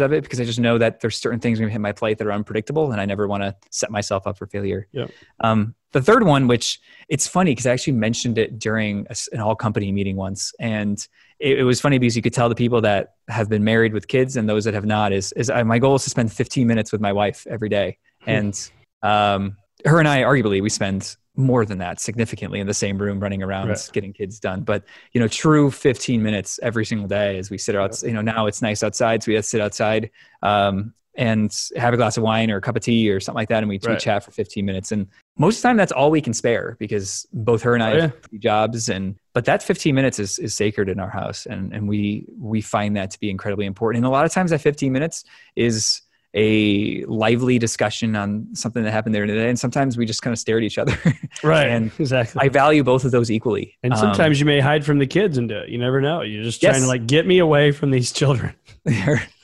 of 0.00 0.12
it 0.12 0.22
because 0.22 0.40
I 0.40 0.44
just 0.44 0.60
know 0.60 0.76
that 0.76 1.00
there's 1.00 1.16
certain 1.16 1.40
things 1.40 1.58
going 1.58 1.68
to 1.68 1.72
hit 1.72 1.80
my 1.80 1.92
plate 1.92 2.18
that 2.18 2.26
are 2.26 2.32
unpredictable, 2.32 2.92
and 2.92 3.00
I 3.00 3.06
never 3.06 3.26
want 3.26 3.42
to 3.42 3.56
set 3.70 3.90
myself 3.90 4.26
up 4.26 4.36
for 4.36 4.46
failure. 4.46 4.88
Yep. 4.92 5.10
Um, 5.40 5.74
the 5.92 6.02
third 6.02 6.24
one, 6.24 6.46
which 6.46 6.78
it's 7.08 7.26
funny 7.26 7.52
because 7.52 7.66
I 7.66 7.72
actually 7.72 7.94
mentioned 7.94 8.36
it 8.36 8.58
during 8.58 9.06
a 9.08 9.16
an 9.32 9.40
all 9.40 9.56
company 9.56 9.90
meeting 9.90 10.16
once, 10.16 10.52
and 10.60 10.98
it, 11.38 11.60
it 11.60 11.64
was 11.64 11.80
funny 11.80 11.98
because 11.98 12.14
you 12.14 12.20
could 12.20 12.34
tell 12.34 12.50
the 12.50 12.54
people 12.54 12.82
that 12.82 13.14
have 13.28 13.48
been 13.48 13.64
married 13.64 13.94
with 13.94 14.06
kids 14.06 14.36
and 14.36 14.46
those 14.46 14.64
that 14.64 14.74
have 14.74 14.84
not 14.84 15.12
is 15.12 15.32
is 15.32 15.48
I, 15.48 15.62
my 15.62 15.78
goal 15.78 15.94
is 15.94 16.04
to 16.04 16.10
spend 16.10 16.30
15 16.30 16.66
minutes 16.66 16.92
with 16.92 17.00
my 17.00 17.12
wife 17.12 17.46
every 17.48 17.70
day, 17.70 17.96
and 18.26 18.70
um, 19.02 19.56
her 19.84 19.98
and 19.98 20.08
I 20.08 20.22
arguably 20.22 20.62
we 20.62 20.68
spend 20.70 21.16
more 21.38 21.66
than 21.66 21.78
that 21.78 22.00
significantly 22.00 22.60
in 22.60 22.66
the 22.66 22.72
same 22.74 22.96
room 22.96 23.20
running 23.20 23.42
around 23.42 23.68
Right. 23.68 23.90
getting 23.92 24.12
kids 24.14 24.40
done. 24.40 24.62
But 24.62 24.84
you 25.12 25.20
know 25.20 25.28
true 25.28 25.70
15 25.70 26.22
minutes 26.22 26.58
every 26.62 26.86
single 26.86 27.06
day 27.08 27.38
as 27.38 27.50
we 27.50 27.58
sit 27.58 27.76
out 27.76 28.02
you 28.02 28.12
know 28.12 28.22
now 28.22 28.46
it's 28.46 28.62
nice 28.62 28.82
outside 28.82 29.22
so 29.22 29.28
we 29.30 29.34
have 29.34 29.44
to 29.44 29.48
sit 29.48 29.60
outside 29.60 30.10
um, 30.42 30.94
and 31.18 31.54
have 31.76 31.94
a 31.94 31.96
glass 31.96 32.16
of 32.18 32.22
wine 32.22 32.50
or 32.50 32.56
a 32.58 32.60
cup 32.60 32.76
of 32.76 32.82
tea 32.82 33.10
or 33.10 33.20
something 33.20 33.36
like 33.36 33.48
that 33.48 33.58
and 33.62 33.68
we, 33.68 33.78
we 33.86 33.96
chat 33.96 34.22
for 34.24 34.30
15 34.32 34.64
minutes. 34.64 34.92
And 34.92 35.08
most 35.38 35.56
of 35.58 35.62
the 35.62 35.68
time 35.68 35.76
that's 35.76 35.92
all 35.92 36.10
we 36.10 36.20
can 36.22 36.32
spare 36.34 36.76
because 36.78 37.26
both 37.32 37.62
her 37.62 37.74
and 37.74 37.82
i 37.82 37.92
Oh, 37.92 38.00
have 38.00 38.14
jobs 38.38 38.88
and 38.88 39.16
but 39.34 39.44
that 39.44 39.62
15 39.62 39.94
minutes 39.94 40.18
is, 40.18 40.38
is 40.38 40.54
sacred 40.54 40.88
in 40.88 40.98
our 41.00 41.10
house 41.10 41.44
and, 41.46 41.72
and 41.74 41.86
we 41.88 42.26
we 42.38 42.62
find 42.62 42.96
that 42.96 43.10
to 43.10 43.20
be 43.20 43.28
incredibly 43.30 43.66
important. 43.66 43.98
And 44.04 44.06
a 44.06 44.10
lot 44.10 44.24
of 44.24 44.32
times 44.32 44.50
that 44.52 44.60
15 44.62 44.90
minutes 44.92 45.24
is 45.54 46.00
a 46.38 47.02
lively 47.06 47.58
discussion 47.58 48.14
on 48.14 48.46
something 48.54 48.82
that 48.84 48.90
happened 48.92 49.14
there 49.14 49.24
today 49.26 49.48
and 49.48 49.58
sometimes 49.58 49.96
we 49.96 50.04
just 50.04 50.20
kind 50.20 50.32
of 50.32 50.38
stare 50.38 50.58
at 50.58 50.62
each 50.62 50.76
other 50.78 50.96
Right. 51.42 51.68
And 51.68 51.90
exactly. 51.98 52.40
i 52.42 52.48
value 52.48 52.84
both 52.84 53.04
of 53.04 53.10
those 53.10 53.30
equally 53.30 53.76
and 53.82 53.92
Um, 53.94 53.98
sometimes 53.98 54.38
you 54.38 54.44
may 54.46 54.60
hide 54.60 54.84
from 54.84 54.98
the 54.98 55.06
kids 55.06 55.38
and 55.38 55.48
do 55.48 55.56
it. 55.56 55.70
You 55.70 55.78
never 55.78 56.00
know. 56.00 56.20
You're 56.20 56.44
just 56.44 56.60
trying 56.60 56.74
Yes. 56.74 56.82
to 56.82 56.88
like 56.88 57.06
get 57.06 57.26
me 57.26 57.38
away 57.38 57.72
from 57.72 57.90
these 57.90 58.12
children. 58.12 58.54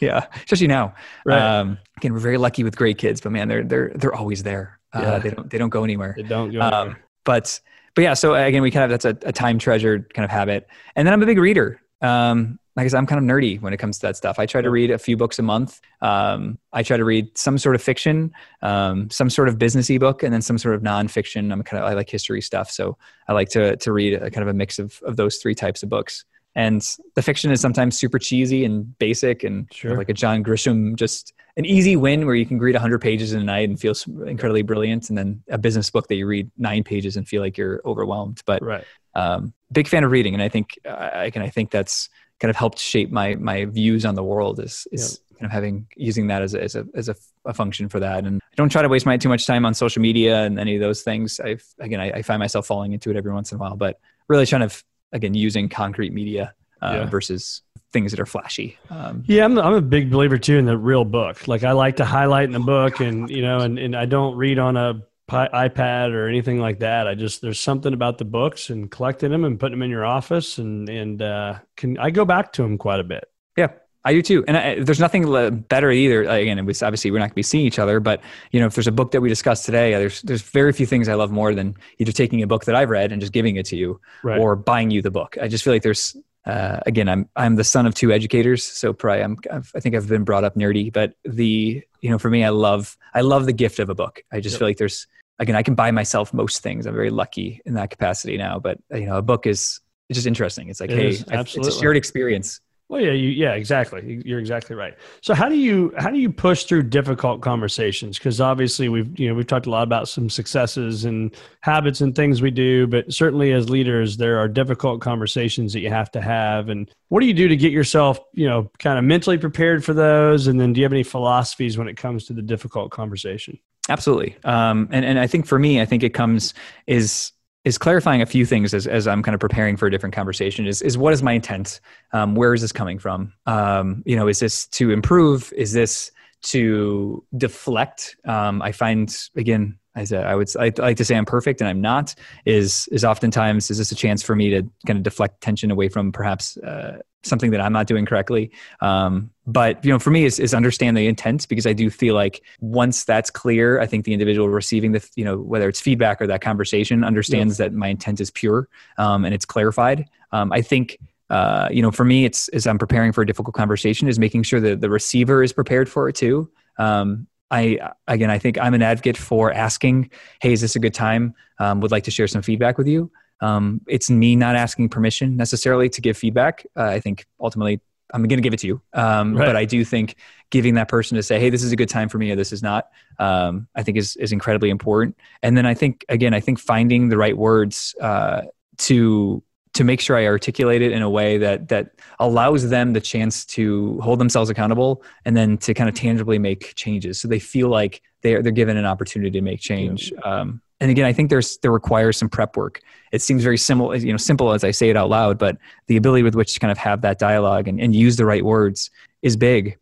yeah, 0.00 0.26
especially 0.44 0.66
now. 0.68 0.94
Right. 1.24 1.40
Um, 1.40 1.78
again, 1.96 2.12
we're 2.12 2.18
very 2.20 2.38
lucky 2.38 2.62
with 2.64 2.76
great 2.76 2.98
kids, 2.98 3.20
but 3.20 3.32
man, 3.32 3.48
they're 3.48 3.64
they're 3.64 3.92
they're 3.94 4.14
always 4.14 4.42
there. 4.42 4.78
Uh, 4.92 5.00
Yeah. 5.00 5.18
They 5.18 5.30
don't 5.30 5.50
they 5.50 5.58
don't 5.58 5.70
go 5.70 5.84
anywhere. 5.84 6.14
They 6.16 6.22
don't 6.24 6.50
go. 6.52 6.60
Um, 6.60 6.72
anywhere. 6.74 6.98
but 7.24 7.60
but 7.94 8.02
yeah, 8.02 8.14
so 8.14 8.34
again, 8.34 8.62
we 8.62 8.70
kind 8.70 8.84
of 8.84 8.90
that's 8.90 9.04
a, 9.04 9.28
a 9.28 9.32
time 9.32 9.58
treasured 9.58 10.12
kind 10.14 10.24
of 10.24 10.30
habit. 10.30 10.66
And 10.96 11.06
then 11.06 11.12
I'm 11.14 11.22
a 11.22 11.26
big 11.26 11.38
reader. 11.38 11.80
Um, 12.00 12.58
like 12.74 12.86
I 12.86 12.88
said, 12.88 12.98
I'm 12.98 13.06
kind 13.06 13.18
of 13.18 13.36
nerdy 13.36 13.60
when 13.60 13.72
it 13.72 13.76
comes 13.76 13.98
to 13.98 14.06
that 14.06 14.16
stuff. 14.16 14.38
I 14.38 14.46
try 14.46 14.62
to 14.62 14.70
read 14.70 14.90
a 14.90 14.98
few 14.98 15.16
books 15.16 15.38
a 15.38 15.42
month. 15.42 15.80
Um, 16.00 16.58
I 16.72 16.82
try 16.82 16.96
to 16.96 17.04
read 17.04 17.36
some 17.36 17.58
sort 17.58 17.74
of 17.74 17.82
fiction, 17.82 18.32
um, 18.62 19.10
some 19.10 19.28
sort 19.28 19.48
of 19.48 19.58
business 19.58 19.90
ebook, 19.90 20.22
and 20.22 20.32
then 20.32 20.40
some 20.40 20.56
sort 20.56 20.74
of 20.74 20.80
nonfiction. 20.82 21.52
I'm 21.52 21.62
kind 21.62 21.82
of 21.82 21.88
I 21.88 21.94
like 21.94 22.08
history 22.08 22.40
stuff, 22.40 22.70
so 22.70 22.96
I 23.28 23.34
like 23.34 23.50
to 23.50 23.76
to 23.76 23.92
read 23.92 24.14
a 24.14 24.30
kind 24.30 24.42
of 24.42 24.48
a 24.48 24.54
mix 24.56 24.78
of 24.78 25.00
of 25.04 25.16
those 25.16 25.36
three 25.36 25.54
types 25.54 25.82
of 25.82 25.88
books. 25.90 26.24
And 26.54 26.86
the 27.14 27.22
fiction 27.22 27.50
is 27.50 27.62
sometimes 27.62 27.98
super 27.98 28.18
cheesy 28.18 28.64
and 28.64 28.98
basic, 28.98 29.42
and 29.44 29.66
Sure. 29.72 29.96
like 29.96 30.08
a 30.10 30.14
John 30.14 30.44
Grisham, 30.44 30.96
just 30.96 31.32
an 31.56 31.64
easy 31.64 31.96
win 31.96 32.26
where 32.26 32.34
you 32.34 32.44
can 32.46 32.58
read 32.58 32.74
100 32.74 32.98
pages 33.00 33.32
in 33.32 33.40
a 33.40 33.44
night 33.44 33.68
and 33.68 33.78
feel 33.80 33.94
incredibly 34.26 34.62
brilliant, 34.62 35.08
and 35.08 35.16
then 35.16 35.42
a 35.48 35.58
business 35.58 35.90
book 35.90 36.08
that 36.08 36.14
you 36.14 36.26
read 36.26 36.50
nine 36.58 36.84
pages 36.84 37.16
and 37.16 37.26
feel 37.28 37.40
like 37.42 37.56
you're 37.58 37.80
overwhelmed. 37.86 38.42
But 38.46 38.62
right. 38.62 38.84
um, 39.14 39.54
big 39.70 39.88
fan 39.88 40.04
of 40.04 40.10
reading, 40.10 40.34
and 40.34 40.42
I 40.42 40.48
think 40.48 40.78
I 40.86 41.30
can 41.30 41.40
I 41.42 41.48
think 41.48 41.70
that's 41.70 42.10
kind 42.42 42.50
of 42.50 42.56
helped 42.56 42.78
shape 42.78 43.10
my 43.10 43.36
my 43.36 43.64
views 43.64 44.04
on 44.04 44.14
the 44.14 44.24
world 44.32 44.60
is 44.60 44.86
is 44.92 45.20
kind 45.38 45.42
kind 45.42 45.50
of 45.50 45.52
having 45.52 45.86
using 45.96 46.28
that 46.28 46.40
as 46.40 46.54
a, 46.54 46.62
as 46.62 46.76
a, 46.76 46.86
as 46.94 47.08
a, 47.08 47.16
a 47.44 47.52
function 47.52 47.88
for 47.88 47.98
that. 47.98 48.24
And 48.24 48.40
I 48.40 48.54
don't 48.56 48.68
try 48.68 48.82
to 48.82 48.88
waste 48.88 49.06
my 49.06 49.16
too 49.16 49.28
much 49.28 49.44
time 49.44 49.66
on 49.66 49.74
social 49.74 50.00
media 50.00 50.44
and 50.44 50.58
any 50.58 50.76
of 50.76 50.80
those 50.80 51.02
things. 51.02 51.40
I've, 51.40 51.64
again, 51.80 52.00
I, 52.00 52.10
I 52.12 52.22
find 52.22 52.38
myself 52.38 52.66
falling 52.66 52.92
into 52.92 53.10
it 53.10 53.16
every 53.16 53.32
once 53.32 53.50
in 53.50 53.56
a 53.56 53.60
while, 53.60 53.76
but 53.76 53.98
really 54.28 54.46
trying 54.46 54.68
to, 54.68 54.84
again, 55.10 55.34
using 55.34 55.68
concrete 55.68 56.12
media 56.12 56.54
uh, 56.80 56.92
yeah. 56.94 57.04
versus 57.06 57.62
things 57.92 58.12
that 58.12 58.20
are 58.20 58.26
flashy. 58.26 58.78
Um, 58.88 59.24
yeah, 59.26 59.44
I'm, 59.44 59.58
I'm 59.58 59.74
a 59.74 59.82
big 59.82 60.10
believer 60.10 60.38
too 60.38 60.58
in 60.58 60.64
the 60.64 60.78
real 60.78 61.04
book. 61.04 61.48
Like 61.48 61.64
I 61.64 61.72
like 61.72 61.96
to 61.96 62.04
highlight 62.04 62.44
in 62.44 62.52
the 62.52 62.60
book 62.60 63.00
and, 63.00 63.28
you 63.28 63.42
know, 63.42 63.58
and, 63.58 63.80
and 63.80 63.96
I 63.96 64.06
don't 64.06 64.36
read 64.36 64.60
on 64.60 64.76
a 64.76 65.02
iPad 65.32 66.12
or 66.12 66.28
anything 66.28 66.58
like 66.58 66.80
that. 66.80 67.06
I 67.06 67.14
just 67.14 67.42
there's 67.42 67.60
something 67.60 67.92
about 67.92 68.18
the 68.18 68.24
books 68.24 68.70
and 68.70 68.90
collecting 68.90 69.30
them 69.30 69.44
and 69.44 69.58
putting 69.58 69.78
them 69.78 69.82
in 69.82 69.90
your 69.90 70.04
office 70.04 70.58
and 70.58 70.88
and 70.88 71.22
uh, 71.22 71.58
can 71.76 71.98
I 71.98 72.10
go 72.10 72.24
back 72.24 72.52
to 72.54 72.62
them 72.62 72.78
quite 72.78 73.00
a 73.00 73.04
bit. 73.04 73.24
Yeah, 73.56 73.68
I 74.04 74.12
do 74.12 74.22
too. 74.22 74.44
And 74.46 74.56
I, 74.56 74.80
there's 74.80 75.00
nothing 75.00 75.60
better 75.68 75.90
either. 75.90 76.22
Again, 76.24 76.58
it 76.58 76.64
was 76.64 76.82
obviously 76.82 77.10
we're 77.10 77.18
not 77.18 77.26
going 77.26 77.30
to 77.30 77.36
be 77.36 77.42
seeing 77.42 77.66
each 77.66 77.78
other, 77.78 78.00
but 78.00 78.20
you 78.50 78.60
know, 78.60 78.66
if 78.66 78.74
there's 78.74 78.86
a 78.86 78.92
book 78.92 79.12
that 79.12 79.20
we 79.20 79.28
discussed 79.28 79.64
today, 79.64 79.92
there's 79.92 80.22
there's 80.22 80.42
very 80.42 80.72
few 80.72 80.86
things 80.86 81.08
I 81.08 81.14
love 81.14 81.30
more 81.30 81.54
than 81.54 81.76
either 81.98 82.12
taking 82.12 82.42
a 82.42 82.46
book 82.46 82.64
that 82.64 82.74
I've 82.74 82.90
read 82.90 83.12
and 83.12 83.20
just 83.20 83.32
giving 83.32 83.56
it 83.56 83.66
to 83.66 83.76
you, 83.76 84.00
right. 84.22 84.40
or 84.40 84.56
buying 84.56 84.90
you 84.90 85.02
the 85.02 85.10
book. 85.10 85.36
I 85.40 85.48
just 85.48 85.64
feel 85.64 85.72
like 85.72 85.82
there's 85.82 86.16
uh, 86.44 86.80
again, 86.86 87.08
I'm 87.08 87.28
I'm 87.36 87.56
the 87.56 87.64
son 87.64 87.86
of 87.86 87.94
two 87.94 88.12
educators, 88.12 88.64
so 88.64 88.92
probably 88.92 89.22
I'm 89.22 89.36
I've, 89.50 89.70
i 89.74 89.80
think 89.80 89.94
I've 89.94 90.08
been 90.08 90.24
brought 90.24 90.44
up 90.44 90.56
nerdy, 90.56 90.92
but 90.92 91.14
the 91.24 91.82
you 92.00 92.10
know 92.10 92.18
for 92.18 92.30
me, 92.30 92.44
I 92.44 92.48
love 92.48 92.96
I 93.14 93.20
love 93.20 93.46
the 93.46 93.52
gift 93.52 93.78
of 93.78 93.88
a 93.88 93.94
book. 93.94 94.22
I 94.32 94.40
just 94.40 94.54
yep. 94.54 94.58
feel 94.58 94.68
like 94.68 94.76
there's 94.76 95.06
again, 95.38 95.56
I 95.56 95.62
can 95.62 95.74
buy 95.74 95.90
myself 95.90 96.32
most 96.32 96.62
things. 96.62 96.86
I'm 96.86 96.94
very 96.94 97.10
lucky 97.10 97.60
in 97.64 97.74
that 97.74 97.90
capacity 97.90 98.36
now, 98.36 98.58
but 98.58 98.78
you 98.90 99.06
know, 99.06 99.16
a 99.16 99.22
book 99.22 99.46
is 99.46 99.80
it's 100.08 100.16
just 100.16 100.26
interesting. 100.26 100.68
It's 100.68 100.80
like, 100.80 100.90
it 100.90 100.96
hey, 100.96 101.38
it's 101.38 101.56
a 101.56 101.72
shared 101.72 101.96
experience. 101.96 102.60
Well, 102.92 103.00
yeah, 103.00 103.12
you, 103.12 103.30
yeah, 103.30 103.54
exactly. 103.54 104.20
You're 104.22 104.38
exactly 104.38 104.76
right. 104.76 104.94
So 105.22 105.32
how 105.32 105.48
do 105.48 105.56
you 105.56 105.94
how 105.96 106.10
do 106.10 106.18
you 106.18 106.30
push 106.30 106.64
through 106.64 106.82
difficult 106.84 107.40
conversations? 107.40 108.18
Because 108.18 108.38
obviously 108.38 108.90
we've 108.90 109.18
you 109.18 109.28
know 109.28 109.34
we've 109.34 109.46
talked 109.46 109.64
a 109.64 109.70
lot 109.70 109.84
about 109.84 110.08
some 110.08 110.28
successes 110.28 111.06
and 111.06 111.34
habits 111.62 112.02
and 112.02 112.14
things 112.14 112.42
we 112.42 112.50
do, 112.50 112.86
but 112.86 113.10
certainly 113.10 113.52
as 113.52 113.70
leaders, 113.70 114.18
there 114.18 114.38
are 114.38 114.46
difficult 114.46 115.00
conversations 115.00 115.72
that 115.72 115.80
you 115.80 115.88
have 115.88 116.10
to 116.10 116.20
have. 116.20 116.68
And 116.68 116.90
what 117.08 117.20
do 117.20 117.26
you 117.26 117.32
do 117.32 117.48
to 117.48 117.56
get 117.56 117.72
yourself 117.72 118.20
you 118.34 118.46
know 118.46 118.70
kind 118.78 118.98
of 118.98 119.06
mentally 119.06 119.38
prepared 119.38 119.82
for 119.82 119.94
those? 119.94 120.46
And 120.46 120.60
then 120.60 120.74
do 120.74 120.80
you 120.80 120.84
have 120.84 120.92
any 120.92 121.02
philosophies 121.02 121.78
when 121.78 121.88
it 121.88 121.96
comes 121.96 122.26
to 122.26 122.34
the 122.34 122.42
difficult 122.42 122.90
conversation? 122.90 123.58
Absolutely. 123.88 124.36
Um, 124.44 124.88
and 124.92 125.04
and 125.04 125.18
I 125.18 125.26
think 125.26 125.46
for 125.46 125.58
me, 125.58 125.80
I 125.80 125.84
think 125.84 126.02
it 126.02 126.10
comes 126.14 126.54
is 126.86 127.32
is 127.64 127.78
clarifying 127.78 128.20
a 128.22 128.26
few 128.26 128.44
things 128.44 128.74
as, 128.74 128.86
as 128.86 129.06
I'm 129.06 129.22
kind 129.22 129.34
of 129.34 129.40
preparing 129.40 129.76
for 129.76 129.86
a 129.86 129.90
different 129.90 130.14
conversation 130.14 130.66
is, 130.66 130.82
is 130.82 130.98
what 130.98 131.12
is 131.12 131.22
my 131.22 131.34
intent? 131.34 131.80
Um, 132.12 132.34
where 132.34 132.54
is 132.54 132.60
this 132.60 132.72
coming 132.72 132.98
from? 132.98 133.32
Um, 133.46 134.02
you 134.04 134.16
know, 134.16 134.26
is 134.26 134.40
this 134.40 134.66
to 134.68 134.90
improve? 134.90 135.52
Is 135.56 135.72
this 135.72 136.10
to 136.42 137.24
deflect? 137.36 138.16
Um, 138.24 138.62
I 138.62 138.72
find 138.72 139.16
again, 139.36 139.78
as 139.94 140.12
I 140.12 140.34
would 140.34 140.48
I 140.58 140.72
like 140.78 140.96
to 140.96 141.04
say 141.04 141.16
I'm 141.16 141.24
perfect 141.24 141.60
and 141.60 141.68
I'm 141.68 141.80
not. 141.80 142.14
Is 142.44 142.88
is 142.92 143.04
oftentimes 143.04 143.70
is 143.70 143.78
this 143.78 143.92
a 143.92 143.94
chance 143.94 144.22
for 144.22 144.34
me 144.34 144.50
to 144.50 144.62
kind 144.86 144.96
of 144.96 145.02
deflect 145.02 145.40
tension 145.40 145.70
away 145.70 145.88
from 145.88 146.12
perhaps 146.12 146.56
uh, 146.58 146.98
something 147.22 147.50
that 147.50 147.60
I'm 147.60 147.72
not 147.72 147.86
doing 147.86 148.06
correctly. 148.06 148.50
Um, 148.80 149.30
but 149.46 149.84
you 149.84 149.92
know, 149.92 149.98
for 149.98 150.10
me, 150.10 150.24
is, 150.24 150.38
is 150.38 150.54
understand 150.54 150.96
the 150.96 151.06
intent 151.06 151.48
because 151.48 151.66
I 151.66 151.72
do 151.72 151.90
feel 151.90 152.14
like 152.14 152.42
once 152.60 153.04
that's 153.04 153.30
clear, 153.30 153.80
I 153.80 153.86
think 153.86 154.04
the 154.04 154.12
individual 154.12 154.48
receiving 154.48 154.92
the 154.92 155.08
you 155.14 155.24
know 155.24 155.36
whether 155.38 155.68
it's 155.68 155.80
feedback 155.80 156.20
or 156.20 156.26
that 156.26 156.40
conversation 156.40 157.04
understands 157.04 157.58
that 157.58 157.72
my 157.72 157.88
intent 157.88 158.20
is 158.20 158.30
pure 158.30 158.68
um, 158.98 159.24
and 159.24 159.34
it's 159.34 159.44
clarified. 159.44 160.08
Um, 160.32 160.52
I 160.52 160.62
think. 160.62 160.98
Uh, 161.30 161.66
you 161.70 161.80
know, 161.80 161.90
for 161.90 162.04
me, 162.04 162.26
it's 162.26 162.48
as 162.48 162.66
I'm 162.66 162.76
preparing 162.76 163.10
for 163.10 163.22
a 163.22 163.26
difficult 163.26 163.54
conversation, 163.54 164.06
is 164.06 164.18
making 164.18 164.42
sure 164.42 164.60
that 164.60 164.82
the 164.82 164.90
receiver 164.90 165.42
is 165.42 165.50
prepared 165.50 165.88
for 165.88 166.06
it 166.10 166.14
too. 166.14 166.50
Um, 166.78 167.26
I 167.52 167.78
again, 168.08 168.30
I 168.30 168.38
think 168.38 168.58
I'm 168.58 168.74
an 168.74 168.82
advocate 168.82 169.16
for 169.16 169.52
asking, 169.52 170.10
"Hey, 170.40 170.52
is 170.52 170.60
this 170.60 170.74
a 170.74 170.80
good 170.80 170.94
time? 170.94 171.34
Um, 171.60 171.80
would 171.80 171.92
like 171.92 172.04
to 172.04 172.10
share 172.10 172.26
some 172.26 172.42
feedback 172.42 172.78
with 172.78 172.88
you." 172.88 173.12
Um, 173.40 173.80
it's 173.86 174.08
me 174.08 174.34
not 174.36 174.56
asking 174.56 174.88
permission 174.88 175.36
necessarily 175.36 175.88
to 175.90 176.00
give 176.00 176.16
feedback. 176.16 176.64
Uh, 176.76 176.84
I 176.84 177.00
think 177.00 177.26
ultimately 177.40 177.80
I'm 178.12 178.22
going 178.22 178.38
to 178.38 178.42
give 178.42 178.54
it 178.54 178.60
to 178.60 178.66
you. 178.66 178.80
Um, 178.92 179.36
right. 179.36 179.46
But 179.46 179.56
I 179.56 179.64
do 179.64 179.84
think 179.84 180.16
giving 180.50 180.74
that 180.74 180.88
person 180.88 181.16
to 181.16 181.22
say, 181.22 181.40
hey, 181.40 181.50
this 181.50 181.62
is 181.62 181.72
a 181.72 181.76
good 181.76 181.88
time 181.88 182.08
for 182.08 182.18
me 182.18 182.30
or 182.30 182.36
this 182.36 182.52
is 182.52 182.62
not, 182.62 182.88
um, 183.18 183.66
I 183.74 183.82
think 183.82 183.96
is, 183.96 184.16
is 184.16 184.32
incredibly 184.32 184.70
important. 184.70 185.16
And 185.42 185.56
then 185.56 185.66
I 185.66 185.74
think, 185.74 186.04
again, 186.08 186.34
I 186.34 186.40
think 186.40 186.58
finding 186.60 187.08
the 187.08 187.16
right 187.16 187.36
words 187.36 187.94
uh, 188.00 188.42
to 188.78 189.42
to 189.74 189.84
make 189.84 190.00
sure 190.00 190.16
I 190.16 190.26
articulate 190.26 190.82
it 190.82 190.92
in 190.92 191.02
a 191.02 191.08
way 191.08 191.38
that 191.38 191.68
that 191.68 191.92
allows 192.18 192.68
them 192.68 192.92
the 192.92 193.00
chance 193.00 193.44
to 193.46 193.98
hold 194.00 194.18
themselves 194.18 194.50
accountable 194.50 195.02
and 195.24 195.36
then 195.36 195.56
to 195.58 195.74
kind 195.74 195.88
of 195.88 195.94
tangibly 195.94 196.38
make 196.38 196.74
changes. 196.74 197.20
So 197.20 197.28
they 197.28 197.38
feel 197.38 197.68
like 197.68 198.02
they're 198.22 198.42
they're 198.42 198.52
given 198.52 198.76
an 198.76 198.84
opportunity 198.84 199.30
to 199.30 199.40
make 199.40 199.60
change. 199.60 200.12
Um, 200.24 200.60
and 200.80 200.90
again, 200.90 201.04
I 201.04 201.12
think 201.12 201.30
there's 201.30 201.58
there 201.58 201.70
requires 201.70 202.16
some 202.16 202.28
prep 202.28 202.56
work. 202.56 202.80
It 203.12 203.22
seems 203.22 203.42
very 203.42 203.56
simple, 203.56 203.94
you 203.96 204.12
know, 204.12 204.16
simple 204.16 204.52
as 204.52 204.64
I 204.64 204.72
say 204.72 204.90
it 204.90 204.96
out 204.96 205.08
loud, 205.08 205.38
but 205.38 205.56
the 205.86 205.96
ability 205.96 206.22
with 206.22 206.34
which 206.34 206.54
to 206.54 206.60
kind 206.60 206.72
of 206.72 206.78
have 206.78 207.02
that 207.02 207.18
dialogue 207.18 207.68
and, 207.68 207.80
and 207.80 207.94
use 207.94 208.16
the 208.16 208.26
right 208.26 208.44
words 208.44 208.90
is 209.22 209.36
big. 209.36 209.78